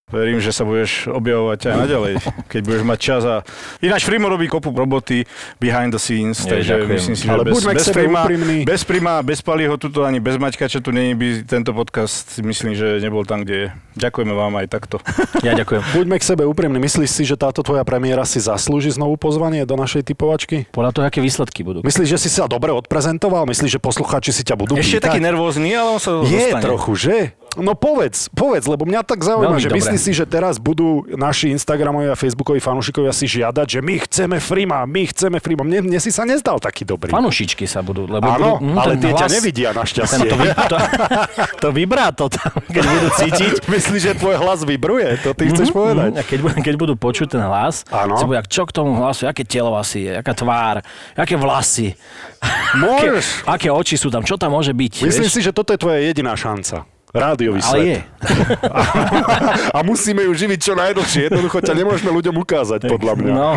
verím, 0.07 0.39
že 0.39 0.55
sa 0.55 0.63
budeš 0.63 1.11
objavovať 1.11 1.67
aj 1.67 1.75
naďalej, 1.77 2.13
keď 2.51 2.61
budeš 2.63 2.83
mať 2.83 2.99
čas. 2.99 3.21
A... 3.21 3.35
Ináč 3.83 4.07
Frimo 4.07 4.31
robí 4.31 4.47
kopu 4.47 4.71
roboty 4.71 5.27
behind 5.59 5.91
the 5.91 5.99
scenes, 5.99 6.39
Ja, 6.41 6.55
takže 6.55 6.71
ďakujem. 6.79 6.95
myslím 6.95 7.15
si, 7.15 7.23
že 7.23 7.29
Ale 7.29 7.43
bez, 7.43 7.59
bez, 7.59 7.87
Frima, 7.91 8.21
bez 8.63 8.81
Prima, 8.87 9.13
bez 9.19 9.39
Paliho 9.43 9.75
tuto 9.75 10.07
ani 10.07 10.23
bez 10.23 10.39
Maťka, 10.39 10.71
čo 10.71 10.79
tu 10.79 10.95
není, 10.95 11.11
by 11.11 11.43
tento 11.43 11.75
podcast 11.75 12.39
myslím, 12.39 12.71
že 12.71 13.03
nebol 13.03 13.27
tam, 13.27 13.43
kde 13.43 13.55
je. 13.57 13.67
Ďakujeme 13.99 14.31
vám 14.31 14.53
aj 14.55 14.67
takto. 14.71 14.95
Ja 15.43 15.53
ďakujem. 15.53 15.83
Buďme 15.93 16.17
k 16.17 16.23
sebe 16.25 16.43
úprimní. 16.43 16.79
Myslíš 16.79 17.09
si, 17.11 17.23
že 17.23 17.35
táto 17.35 17.61
tvoja 17.61 17.83
premiéra 17.83 18.23
si 18.23 18.39
zaslúži 18.39 18.89
znovu 18.89 19.15
pozvanie 19.15 19.63
do 19.63 19.77
našej 19.77 20.01
typovačky? 20.03 20.65
Podľa 20.71 20.91
toho, 20.91 21.03
aké 21.05 21.19
výsledky 21.21 21.61
budú. 21.61 21.85
Myslíš, 21.85 22.09
že 22.09 22.17
si 22.17 22.29
sa 22.31 22.49
dobre 22.49 22.73
odprezentoval? 22.73 23.45
Myslíš, 23.45 23.77
že 23.77 23.79
poslucháči 23.79 24.33
si 24.33 24.41
ťa 24.41 24.55
budú 24.57 24.73
Ešte 24.73 24.97
pýtať? 24.97 25.05
taký 25.05 25.19
nervózny, 25.21 25.69
ale 25.71 25.89
on 25.93 26.01
sa 26.01 26.19
Je 26.23 26.51
dostane. 26.51 26.63
trochu, 26.63 26.91
že? 26.97 27.15
No 27.55 27.73
povedz, 27.73 28.29
povedz, 28.29 28.65
lebo 28.65 28.85
mňa 28.85 29.01
tak 29.01 29.21
zaujíma, 29.21 29.57
Veľmi 29.57 29.61
že 29.61 29.69
dobre. 29.69 29.77
Myslíš 29.97 30.05
si, 30.07 30.13
že 30.13 30.23
teraz 30.23 30.55
budú 30.55 31.03
naši 31.09 31.49
Instagramoví 31.49 32.05
a 32.05 32.13
Facebookoví 32.13 32.61
fanúšikovia 32.61 33.09
si 33.09 33.25
žiadať, 33.25 33.67
že 33.67 33.79
my 33.81 33.95
chceme 33.99 34.37
Frima, 34.37 34.85
my 34.85 35.01
chceme 35.05 35.37
Frima. 35.37 35.61
Mne, 35.61 35.83
mne 35.83 35.97
si 35.97 36.07
sa 36.07 36.21
nezdal 36.21 36.61
taký 36.61 36.85
dobrý. 36.85 37.09
Fanušičky 37.09 37.65
sa 37.65 37.81
budú, 37.81 38.05
lebo 38.05 38.23
Áno, 38.23 38.61
budú, 38.61 38.63
hm, 38.63 38.77
ale 38.77 38.93
tie 38.95 39.09
ťa 39.09 39.17
hlas- 39.19 39.33
nevidia 39.33 39.69
Ten, 39.69 39.79
našťastie. 39.81 40.19
to, 40.23 40.35
vy, 40.37 40.47
to, 40.53 40.77
to 41.63 41.67
vybrá 41.71 42.07
to 42.11 42.29
tam, 42.29 42.53
keď 42.63 42.83
budú 42.85 43.07
cítiť. 43.17 43.53
Myslíš, 43.73 44.01
že 44.03 44.13
tvoj 44.13 44.35
hlas 44.37 44.61
vybruje? 44.61 45.09
To 45.21 45.33
ty 45.33 45.49
chceš 45.49 45.69
povedať? 45.69 46.13
Mhm, 46.13 46.19
A 46.19 46.23
keď, 46.23 46.39
keď 46.61 46.75
budú 46.77 46.93
počuť 46.93 47.27
ten 47.33 47.41
hlas, 47.41 47.81
Áno. 47.89 48.21
bude, 48.21 48.37
čo 48.45 48.63
k 48.63 48.71
tomu 48.71 48.93
hlasu, 48.95 49.25
aké 49.25 49.41
telo 49.41 49.73
asi 49.73 50.05
je, 50.05 50.13
aká 50.13 50.31
tvár, 50.31 50.85
aké 51.11 51.33
vlasy, 51.33 51.97
aké, 52.37 52.77
Môžeš. 52.77 53.25
aké 53.43 53.67
oči 53.67 53.97
sú 53.97 54.13
tam, 54.13 54.21
čo 54.21 54.37
tam 54.37 54.53
môže 54.53 54.71
byť. 54.71 55.01
Myslím 55.01 55.25
vieš? 55.25 55.33
si, 55.33 55.41
že 55.41 55.49
toto 55.49 55.73
je 55.73 55.79
tvoja 55.79 55.97
jediná 55.99 56.37
šanca. 56.37 56.85
Rádiový 57.07 57.63
ale 57.63 57.71
svet. 57.71 57.87
je. 57.87 57.99
A 59.77 59.79
musíme 59.79 60.27
ju 60.27 60.31
živiť 60.35 60.59
čo 60.59 60.73
najdlhšie. 60.75 61.31
Jednoducho 61.31 61.63
ťa 61.63 61.73
nemôžeme 61.73 62.11
ľuďom 62.11 62.35
ukázať, 62.35 62.83
podľa 62.85 63.13
mňa. 63.15 63.31
No. 63.31 63.49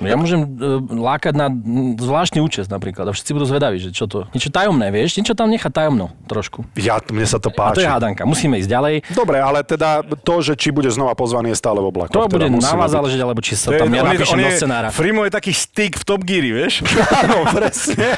ja 0.08 0.16
môžem 0.16 0.40
uh, 0.40 0.80
lákať 0.88 1.36
na 1.36 1.52
zvláštny 1.94 2.40
účest 2.40 2.72
napríklad 2.72 3.04
a 3.04 3.12
všetci 3.12 3.30
budú 3.36 3.44
zvedaví, 3.44 3.76
že 3.76 3.92
čo 3.92 4.08
to, 4.08 4.24
niečo 4.32 4.48
tajomné, 4.48 4.88
vieš, 4.88 5.20
niečo 5.20 5.36
tam 5.36 5.52
nechá 5.52 5.68
tajomno 5.68 6.08
trošku. 6.24 6.64
Ja, 6.80 6.96
mne 7.04 7.28
sa 7.28 7.36
to 7.36 7.52
A 7.52 7.54
to 7.54 7.58
páči. 7.60 7.84
je 7.84 7.88
hádanka, 7.88 8.24
musíme 8.24 8.56
ísť 8.56 8.70
ďalej. 8.70 8.94
Dobre, 9.12 9.36
ale 9.38 9.60
teda 9.60 10.00
to, 10.24 10.34
že 10.40 10.56
či 10.56 10.72
bude 10.72 10.88
znova 10.88 11.12
pozvaný, 11.12 11.52
je 11.52 11.58
stále 11.60 11.76
v 11.78 11.92
oblakoch. 11.92 12.14
To 12.14 12.24
teda 12.24 12.48
bude 12.48 12.64
na 12.64 12.72
vás 12.72 12.88
byť- 12.88 12.96
záležiť, 12.96 13.20
alebo 13.20 13.40
či 13.44 13.52
sa 13.52 13.68
To 13.68 13.84
tam 13.84 13.92
je- 13.92 14.00
on 14.00 14.38
do 14.38 14.50
scenára. 14.56 14.88
Frimo 14.88 15.28
je 15.28 15.32
taký 15.32 15.52
styk 15.52 16.00
v 16.00 16.04
Top 16.08 16.24
Geary, 16.24 16.50
vieš? 16.56 16.80
Áno, 17.20 17.44
presne. 17.52 18.16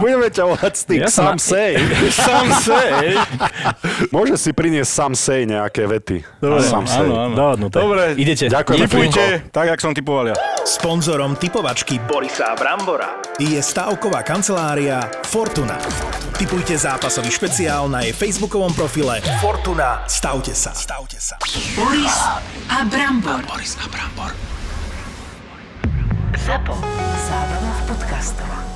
Budeme 0.00 0.28
ťa 0.32 0.44
volať 0.48 0.72
stick, 0.74 1.02
Ja 1.04 1.10
sám 1.12 1.36
na- 1.36 1.42
say. 1.42 1.76
Sám 2.22 2.46
sej. 2.62 3.18
Môže 4.14 4.34
si 4.38 4.50
priniesť 4.54 4.90
sám 4.90 5.12
say 5.18 5.44
nejaké 5.44 5.84
vety. 5.84 6.22
Dobre, 6.38 6.62
sám 6.62 6.84
say. 6.86 7.02
áno, 7.02 7.14
áno. 7.18 7.34
Dohodnuté. 7.34 7.76
Dobre, 7.82 8.02
Idete. 8.14 8.46
Ďakujem. 8.48 8.86
Tak, 9.50 9.64
jak 9.74 9.80
som 9.82 9.92
typoval 9.92 10.30
ja. 10.30 10.36
Sponzorom 10.62 11.34
typovačky 11.36 11.98
Borisa 12.06 12.54
Brambora 12.54 13.18
je 13.36 13.58
stavková 13.58 14.22
kancelária 14.22 15.02
Fortuna. 15.26 15.76
Typujte 16.38 16.74
zápasový 16.74 17.30
špeciál 17.30 17.86
na 17.90 18.02
jej 18.06 18.14
facebookovom 18.14 18.72
profile 18.74 19.22
Fortuna. 19.42 20.02
Stavte 20.06 20.54
sa. 20.54 20.72
Stavte 20.74 21.18
sa. 21.18 21.36
Boris 21.74 22.16
a 22.70 22.82
Brambor. 22.88 24.32
Zapo. 26.42 26.74
Zábrná 27.22 27.70
v 27.70 27.82
podcastovách. 27.94 28.71